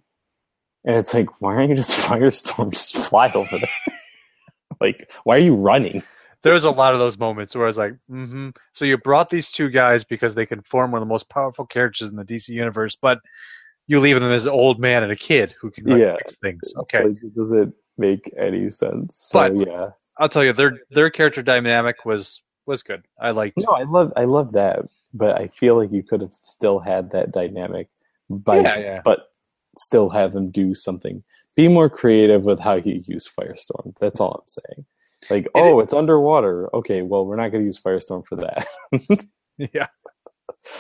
and 0.86 0.96
it's 0.96 1.14
like, 1.14 1.42
why 1.42 1.56
aren't 1.56 1.70
you 1.70 1.76
just 1.76 1.92
Firestorm? 2.08 2.72
Just 2.72 2.96
fly 2.98 3.32
over 3.34 3.58
there. 3.60 3.70
like, 4.82 5.12
why 5.24 5.36
are 5.36 5.40
you 5.40 5.56
running? 5.56 6.04
There's 6.44 6.64
a 6.64 6.72
lot 6.72 6.94
of 6.94 7.00
those 7.00 7.18
moments 7.18 7.56
where 7.56 7.66
I 7.66 7.68
was 7.68 7.78
like, 7.78 7.94
mm-hmm. 8.10 8.50
So 8.72 8.86
you 8.86 8.98
brought 8.98 9.30
these 9.30 9.52
two 9.52 9.70
guys 9.70 10.04
because 10.04 10.36
they 10.36 10.46
can 10.46 10.62
form 10.62 10.92
one 10.92 11.02
of 11.02 11.08
the 11.08 11.12
most 11.12 11.30
powerful 11.30 11.66
characters 11.66 12.10
in 12.10 12.16
the 12.16 12.24
DC 12.26 12.50
universe, 12.50 12.96
but 12.96 13.20
you 13.88 14.00
leave 14.00 14.20
them 14.20 14.32
as 14.32 14.46
an 14.46 14.52
old 14.52 14.80
man 14.80 15.04
and 15.04 15.12
a 15.12 15.16
kid 15.16 15.54
who 15.60 15.70
can 15.72 15.86
like, 15.86 16.00
Yeah. 16.00 16.16
fix 16.18 16.38
things. 16.38 16.74
Okay, 16.78 17.04
Like, 17.06 17.18
it 17.24 17.36
doesn't 17.36 17.74
make 17.98 18.32
any 18.38 18.70
sense. 18.70 19.18
So 19.18 19.40
But- 19.40 19.68
yeah, 19.68 19.90
I'll 20.18 20.30
tell 20.30 20.44
you, 20.44 20.54
their 20.54 20.80
their 20.92 21.10
character 21.10 21.42
dynamic 21.42 22.06
was 22.06 22.44
was 22.66 22.84
good. 22.84 23.04
I 23.20 23.32
liked. 23.32 23.58
no, 23.58 23.72
I 23.72 23.84
love, 23.84 24.14
I 24.16 24.26
love 24.26 24.52
that, 24.52 24.86
but 25.14 25.40
I 25.42 25.48
feel 25.48 25.76
like 25.76 25.92
you 25.92 26.04
could 26.04 26.22
have 26.22 26.34
still 26.44 26.78
had 26.80 27.10
that 27.12 27.32
dynamic, 27.32 27.88
by, 28.30 28.60
Yeah, 28.60 28.78
yeah. 28.78 29.02
but 29.04 29.30
still 29.78 30.10
have 30.10 30.34
them 30.34 30.52
do 30.52 30.76
something. 30.76 31.24
Be 31.56 31.68
more 31.68 31.90
creative 31.90 32.44
with 32.44 32.60
how 32.60 32.76
you 32.76 33.02
use 33.08 33.28
Firestorm. 33.28 33.98
That's 34.00 34.20
all 34.20 34.34
I'm 34.34 34.48
saying. 34.48 34.86
Like, 35.30 35.48
oh, 35.56 35.80
it's 35.80 35.94
underwater. 35.94 36.74
Okay, 36.76 37.02
well, 37.02 37.26
we're 37.26 37.36
not 37.36 37.50
going 37.50 37.64
to 37.64 37.66
use 37.66 37.80
Firestorm 37.80 38.26
for 38.26 38.36
that. 38.38 38.68
Yeah, 39.74 39.88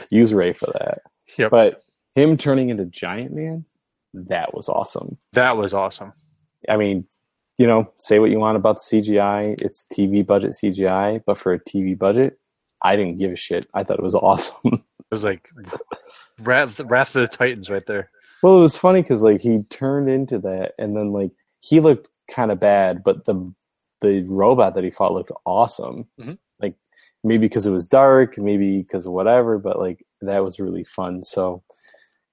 use 0.10 0.34
Ray 0.34 0.54
for 0.54 0.68
that. 0.68 1.00
Yep. 1.38 1.52
But 1.52 1.84
him 2.16 2.38
turning 2.38 2.70
into 2.70 2.86
Giant 2.86 3.34
Man, 3.34 3.66
that 4.14 4.54
was 4.54 4.70
awesome. 4.70 5.18
that 5.34 5.58
was 5.58 5.74
awesome. 5.74 6.14
I 6.70 6.78
mean, 6.78 7.06
you 7.58 7.68
know, 7.68 7.92
say 7.98 8.20
what 8.20 8.32
you 8.32 8.40
want 8.40 8.56
about 8.56 8.78
the 8.78 9.02
CGI. 9.02 9.62
It's 9.62 9.86
TV 9.94 10.26
budget 10.26 10.52
CGI, 10.52 11.22
but 11.26 11.38
for 11.38 11.52
a 11.52 11.60
TV 11.60 11.98
budget, 11.98 12.40
I 12.82 12.96
didn't 12.96 13.18
give 13.18 13.34
a 13.34 13.36
shit. 13.36 13.68
I 13.74 13.84
thought 13.84 14.00
it 14.00 14.04
was 14.04 14.16
awesome. 14.16 14.62
It 14.74 15.12
was 15.12 15.26
like 15.26 15.50
Wrath, 16.42 16.80
Wrath 16.80 17.16
of 17.18 17.22
the 17.24 17.28
Titans 17.28 17.70
right 17.70 17.86
there. 17.86 18.10
well, 18.42 18.58
it 18.58 18.62
was 18.62 18.78
funny 18.78 19.02
because 19.02 19.24
like 19.24 19.42
he 19.42 19.64
turned 19.70 20.10
into 20.10 20.40
that, 20.40 20.74
and 20.80 20.96
then 20.96 21.12
like 21.12 21.32
he 21.60 21.82
looked 21.82 22.10
kind 22.32 22.50
of 22.52 22.62
bad, 22.62 23.04
but 23.04 23.26
the 23.26 23.54
the 24.02 24.24
robot 24.24 24.74
that 24.76 24.84
he 24.84 24.92
fought 24.92 25.14
looked 25.14 25.32
awesome. 25.46 26.08
Mhm. 26.20 26.38
Like 26.62 26.76
maybe 27.24 27.48
because 27.48 27.66
it 27.66 27.72
was 27.72 27.88
dark, 27.88 28.38
maybe 28.38 28.78
because 28.80 29.06
of 29.06 29.12
whatever, 29.14 29.58
but 29.58 29.80
like 29.80 30.06
that 30.22 30.44
was 30.44 30.60
really 30.60 30.84
fun. 30.84 31.24
So, 31.24 31.64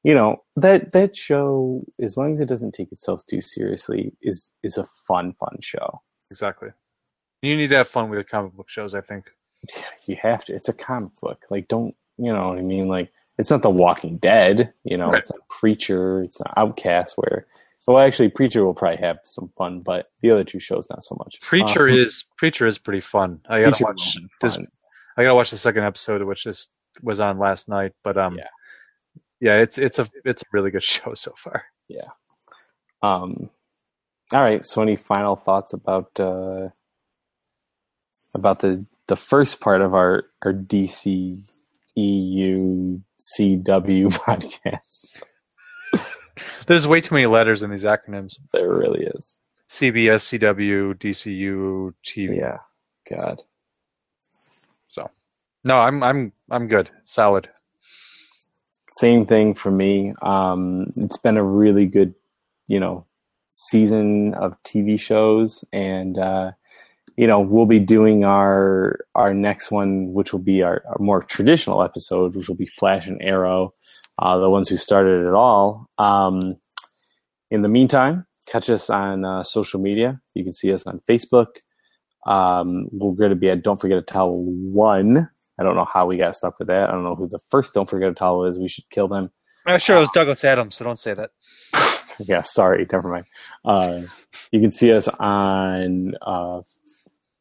you 0.03 0.15
know, 0.15 0.43
that 0.57 0.93
that 0.93 1.17
show, 1.17 1.85
as 2.01 2.17
long 2.17 2.33
as 2.33 2.41
it 2.41 2.49
doesn't 2.49 2.73
take 2.73 2.93
itself 2.93 3.25
too 3.27 3.41
seriously, 3.41 4.13
is 4.23 4.53
is 4.63 4.79
a 4.79 4.87
fun, 5.09 5.33
fun 5.35 5.59
show. 5.61 6.01
Exactly. 6.31 6.71
You 7.43 7.57
need 7.57 7.69
to 7.71 7.77
have 7.77 7.89
fun 7.89 8.09
with 8.09 8.17
your 8.17 8.25
comic 8.25 8.53
book 8.55 8.69
shows, 8.69 8.95
I 8.95 9.01
think. 9.01 9.27
You 10.07 10.17
have 10.23 10.45
to. 10.47 10.55
It's 10.55 10.69
a 10.69 10.73
comic 10.73 11.15
book. 11.21 11.45
Like, 11.51 11.69
don't 11.69 11.95
you 12.19 12.33
know 12.33 12.49
what 12.49 12.59
I 12.59 12.63
mean? 12.63 12.89
Like, 12.89 13.11
it's 13.39 13.51
not 13.51 13.63
The 13.63 13.71
Walking 13.71 14.17
Dead. 14.19 14.73
You 14.85 14.97
know, 14.97 15.11
Right. 15.11 15.19
it's 15.19 15.31
not 15.31 15.47
Preacher. 15.49 16.23
It's 16.23 16.41
not 16.41 16.55
Outcast. 16.57 17.17
Where, 17.17 17.47
well, 17.87 17.99
actually, 17.99 18.29
Preacher 18.31 18.65
will 18.65 18.75
probably 18.75 18.99
have 19.05 19.19
some 19.25 19.51
fun, 19.57 19.81
but 19.81 20.07
the 20.23 20.31
other 20.31 20.45
two 20.45 20.59
shows 20.61 20.89
not 20.91 21.05
so 21.05 21.17
much. 21.19 21.41
Preacher 21.41 21.89
Um, 21.89 21.95
is 21.95 22.25
Preacher 22.37 22.67
is 22.67 22.79
pretty 22.79 23.01
fun. 23.01 23.41
I 23.49 23.61
gotta 23.61 23.73
Preacher 23.73 23.85
watch 23.85 24.17
this. 24.41 24.59
I 25.17 25.23
gotta 25.23 25.35
watch 25.35 25.51
the 25.51 25.57
second 25.57 25.85
episode, 25.85 26.23
which 26.23 26.47
is 26.47 26.69
was 27.03 27.21
on 27.21 27.39
last 27.39 27.69
night. 27.69 27.93
But 28.03 28.17
um, 28.19 28.37
Yeah. 28.37 28.49
yeah, 29.41 29.55
it's 29.61 29.79
it's 29.79 29.99
a 29.99 30.09
it's 30.25 30.43
a 30.43 30.47
really 30.53 30.71
good 30.71 30.83
show 30.95 31.13
so 31.15 31.33
far. 31.37 31.65
Yeah. 31.89 32.09
Um, 33.03 33.51
all 34.33 34.43
right. 34.43 34.65
So, 34.65 34.83
any 34.83 34.97
final 34.97 35.37
thoughts 35.37 35.73
about 35.73 36.11
uh, 36.19 36.71
about 38.35 38.61
the 38.61 38.85
the 39.07 39.17
first 39.17 39.61
part 39.61 39.81
of 39.83 39.95
our 39.95 40.25
our 40.43 40.53
DC 40.53 41.41
EU 41.95 42.99
CW 43.21 44.07
podcast? 44.13 45.07
There's 46.67 46.87
way 46.87 47.01
too 47.01 47.15
many 47.15 47.27
letters 47.27 47.63
in 47.63 47.71
these 47.71 47.85
acronyms. 47.85 48.39
There 48.53 48.73
really 48.73 49.05
is. 49.07 49.39
CBS, 49.69 50.39
CW, 50.39 50.95
DCU, 50.95 51.93
TV. 52.05 52.39
Yeah. 52.39 52.59
God. 53.11 53.43
So, 54.89 55.11
no, 55.65 55.79
I'm 55.79 56.03
I'm 56.03 56.33
I'm 56.51 56.69
good. 56.69 56.91
Solid. 57.05 57.49
Same 58.89 59.27
thing 59.27 59.55
for 59.55 59.71
me. 59.71 60.15
Um, 60.23 60.93
it's 60.97 61.19
been 61.19 61.37
a 61.37 61.43
really 61.43 61.87
good, 61.87 62.15
you 62.69 62.81
know, 62.81 63.05
season 63.51 64.35
of 64.35 64.55
TV 64.63 64.99
shows, 64.99 65.65
and 65.73 66.19
uh, 66.19 66.53
you 67.17 67.27
know, 67.27 67.41
we'll 67.41 67.67
be 67.67 67.81
doing 67.81 68.25
our 68.25 68.99
our 69.15 69.35
next 69.35 69.71
one, 69.71 70.13
which 70.13 70.33
will 70.33 70.41
be 70.41 70.63
our, 70.63 70.83
our 70.87 70.99
more 70.99 71.23
traditional 71.23 71.83
episode, 71.83 72.35
which 72.35 72.49
will 72.49 72.57
be 72.57 72.67
Flash 72.67 73.07
and 73.07 73.21
Arrow, 73.23 73.75
uh, 74.19 74.39
the 74.39 74.51
ones 74.51 74.69
who 74.69 74.77
started 74.77 75.27
it 75.27 75.35
all. 75.35 75.89
Um, 75.99 76.57
in 77.51 77.63
the 77.63 77.69
meantime, 77.69 78.27
catch 78.47 78.71
us 78.71 78.91
on 78.91 79.25
uh, 79.25 79.45
social 79.45 79.81
media. 79.81 80.21
You 80.35 80.45
can 80.45 80.53
see 80.53 80.73
us 80.73 80.87
on 80.87 81.01
Facebook. 81.09 81.47
Um, 82.27 82.89
we're 82.93 83.13
going 83.13 83.31
to 83.31 83.37
be 83.37 83.51
at 83.51 83.63
Don't 83.63 83.81
Forget 83.81 83.99
to 83.99 84.13
Towel 84.13 84.43
One. 84.45 85.29
I 85.59 85.63
don't 85.63 85.77
know 85.77 85.87
how 85.91 86.07
we 86.07 86.19
got 86.19 86.35
stuck 86.35 86.59
with 86.59 86.69
that. 86.69 86.89
I 86.89 86.93
don't 86.93 87.05
know 87.05 87.15
who 87.15 87.29
the 87.29 87.39
first 87.51 87.75
Don't 87.75 87.89
Forget 87.89 88.09
to 88.09 88.15
Towel 88.15 88.45
is. 88.47 88.59
We 88.59 88.69
should 88.69 88.89
kill 88.91 89.09
them. 89.09 89.31
I'm 89.65 89.79
sure 89.79 89.97
it 89.97 90.01
was 90.01 90.11
Douglas 90.11 90.45
Adams, 90.45 90.77
so 90.77 90.85
don't 90.85 90.99
say 90.99 91.15
that. 91.15 91.31
yeah, 92.21 92.43
sorry, 92.43 92.87
never 92.91 93.09
mind. 93.09 93.27
Uh, 93.65 94.03
you 94.53 94.61
can 94.61 94.71
see 94.71 94.93
us 94.93 95.09
on 95.09 96.15
uh, 96.23 96.61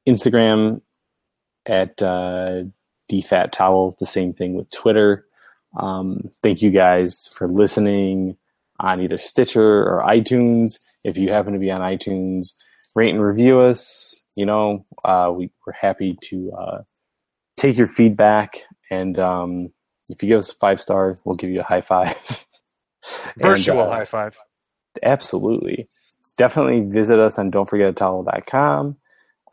Instagram 0.07 0.81
at 1.65 2.01
uh, 2.01 2.63
DFAT 3.11 3.51
Towel. 3.51 3.95
The 3.99 4.05
same 4.05 4.33
thing 4.33 4.55
with 4.55 4.69
Twitter. 4.71 5.25
Um, 5.77 6.31
thank 6.43 6.61
you 6.61 6.71
guys 6.71 7.29
for 7.33 7.47
listening 7.47 8.37
on 8.79 9.01
either 9.01 9.17
Stitcher 9.17 9.83
or 9.83 10.03
iTunes. 10.07 10.79
If 11.03 11.17
you 11.17 11.29
happen 11.29 11.53
to 11.53 11.59
be 11.59 11.71
on 11.71 11.81
iTunes, 11.81 12.53
rate 12.95 13.13
and 13.13 13.23
review 13.23 13.59
us. 13.61 14.23
You 14.35 14.45
know, 14.45 14.85
uh, 15.03 15.31
we, 15.35 15.51
we're 15.65 15.73
happy 15.73 16.17
to 16.23 16.51
uh, 16.59 16.77
take 17.57 17.77
your 17.77 17.87
feedback. 17.87 18.57
And 18.91 19.17
um, 19.19 19.69
if 20.09 20.21
you 20.23 20.29
give 20.29 20.39
us 20.39 20.51
five 20.51 20.81
stars, 20.81 21.21
we'll 21.25 21.35
give 21.35 21.49
you 21.49 21.61
a 21.61 21.63
high 21.63 21.81
five. 21.81 22.15
And, 23.35 23.41
Virtual 23.43 23.81
uh, 23.81 23.89
high 23.89 24.05
five. 24.05 24.35
absolutely 25.03 25.87
definitely 26.37 26.81
visit 26.89 27.19
us 27.19 27.37
on 27.37 27.51
don'tforgetatowel.com 27.51 28.97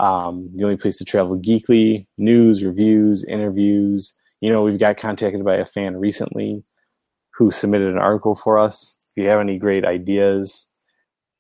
um, 0.01 0.51
the 0.55 0.65
only 0.65 0.79
place 0.79 0.97
to 0.97 1.05
travel 1.05 1.39
geekly 1.39 2.07
news 2.17 2.65
reviews 2.65 3.27
interviews 3.29 4.15
you 4.43 4.53
know 4.53 4.63
we've 4.63 4.79
got 4.79 4.99
contacted 4.99 5.45
by 5.45 5.57
a 5.57 5.67
fan 5.67 5.97
recently 5.97 6.65
who 7.37 7.51
submitted 7.51 7.89
an 7.89 7.99
article 7.99 8.35
for 8.35 8.59
us 8.59 8.99
if 9.17 9.25
you 9.25 9.31
have 9.31 9.41
any 9.41 9.59
great 9.59 9.87
ideas 9.87 10.69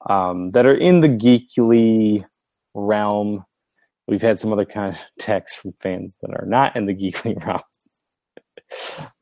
um, 0.08 0.50
that 0.52 0.66
are 0.66 0.74
in 0.76 1.00
the 1.02 1.08
geekly 1.10 2.24
realm 2.74 3.44
we've 4.08 4.22
had 4.22 4.40
some 4.40 4.52
other 4.54 4.64
contacts 4.64 5.54
from 5.54 5.74
fans 5.80 6.18
that 6.22 6.30
are 6.32 6.46
not 6.46 6.76
in 6.76 6.86
the 6.86 6.94
geekly 6.94 7.36
realm 7.46 7.62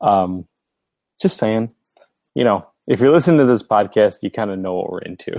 um, 0.01 0.47
just 1.21 1.37
saying 1.37 1.73
you 2.35 2.45
know 2.45 2.65
if 2.87 3.01
you're 3.01 3.11
listening 3.11 3.39
to 3.39 3.45
this 3.45 3.63
podcast 3.63 4.19
you 4.23 4.31
kind 4.31 4.51
of 4.51 4.59
know 4.59 4.75
what 4.75 4.91
we're 4.91 4.99
into 5.01 5.33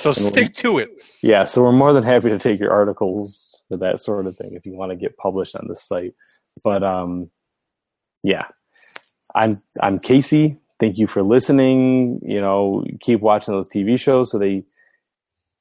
So 0.00 0.12
stick 0.12 0.54
to 0.56 0.78
it. 0.78 0.90
yeah, 1.22 1.44
so 1.44 1.62
we're 1.62 1.72
more 1.72 1.92
than 1.92 2.04
happy 2.04 2.30
to 2.30 2.38
take 2.38 2.60
your 2.60 2.72
articles 2.72 3.48
for 3.68 3.76
that 3.78 4.00
sort 4.00 4.26
of 4.26 4.36
thing 4.36 4.54
if 4.54 4.66
you 4.66 4.74
want 4.74 4.90
to 4.90 4.96
get 4.96 5.16
published 5.16 5.56
on 5.56 5.66
this 5.68 5.84
site. 5.84 6.14
But 6.62 6.82
um, 6.82 7.30
yeah, 8.22 8.44
I'm 9.34 9.58
I'm 9.80 9.98
Casey. 9.98 10.58
Thank 10.80 10.98
you 10.98 11.06
for 11.06 11.22
listening. 11.22 12.20
You 12.22 12.40
know, 12.40 12.84
keep 13.00 13.20
watching 13.20 13.54
those 13.54 13.68
TV 13.68 13.98
shows 13.98 14.30
so 14.30 14.38
they 14.38 14.64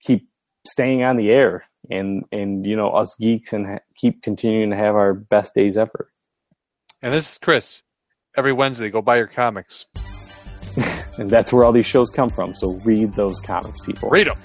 keep 0.01 0.27
staying 0.65 1.03
on 1.03 1.17
the 1.17 1.29
air, 1.31 1.65
and 1.89 2.23
and 2.31 2.65
you 2.65 2.75
know 2.75 2.89
us 2.89 3.15
geeks 3.19 3.53
and 3.53 3.65
ha- 3.67 3.79
keep 3.95 4.21
continuing 4.21 4.69
to 4.69 4.75
have 4.75 4.95
our 4.95 5.13
best 5.13 5.55
days 5.55 5.77
ever. 5.77 6.11
And 7.01 7.13
this 7.13 7.31
is 7.31 7.37
Chris. 7.37 7.83
Every 8.35 8.53
Wednesday, 8.53 8.89
go 8.89 9.01
buy 9.01 9.17
your 9.17 9.27
comics. 9.27 9.85
And 11.17 11.29
that's 11.29 11.51
where 11.51 11.65
all 11.65 11.71
these 11.71 11.87
shows 11.87 12.11
come 12.11 12.29
from. 12.29 12.55
So 12.55 12.73
read 12.85 13.13
those 13.13 13.39
comics, 13.39 13.79
people. 13.79 14.09
Read 14.09 14.27
them. 14.27 14.37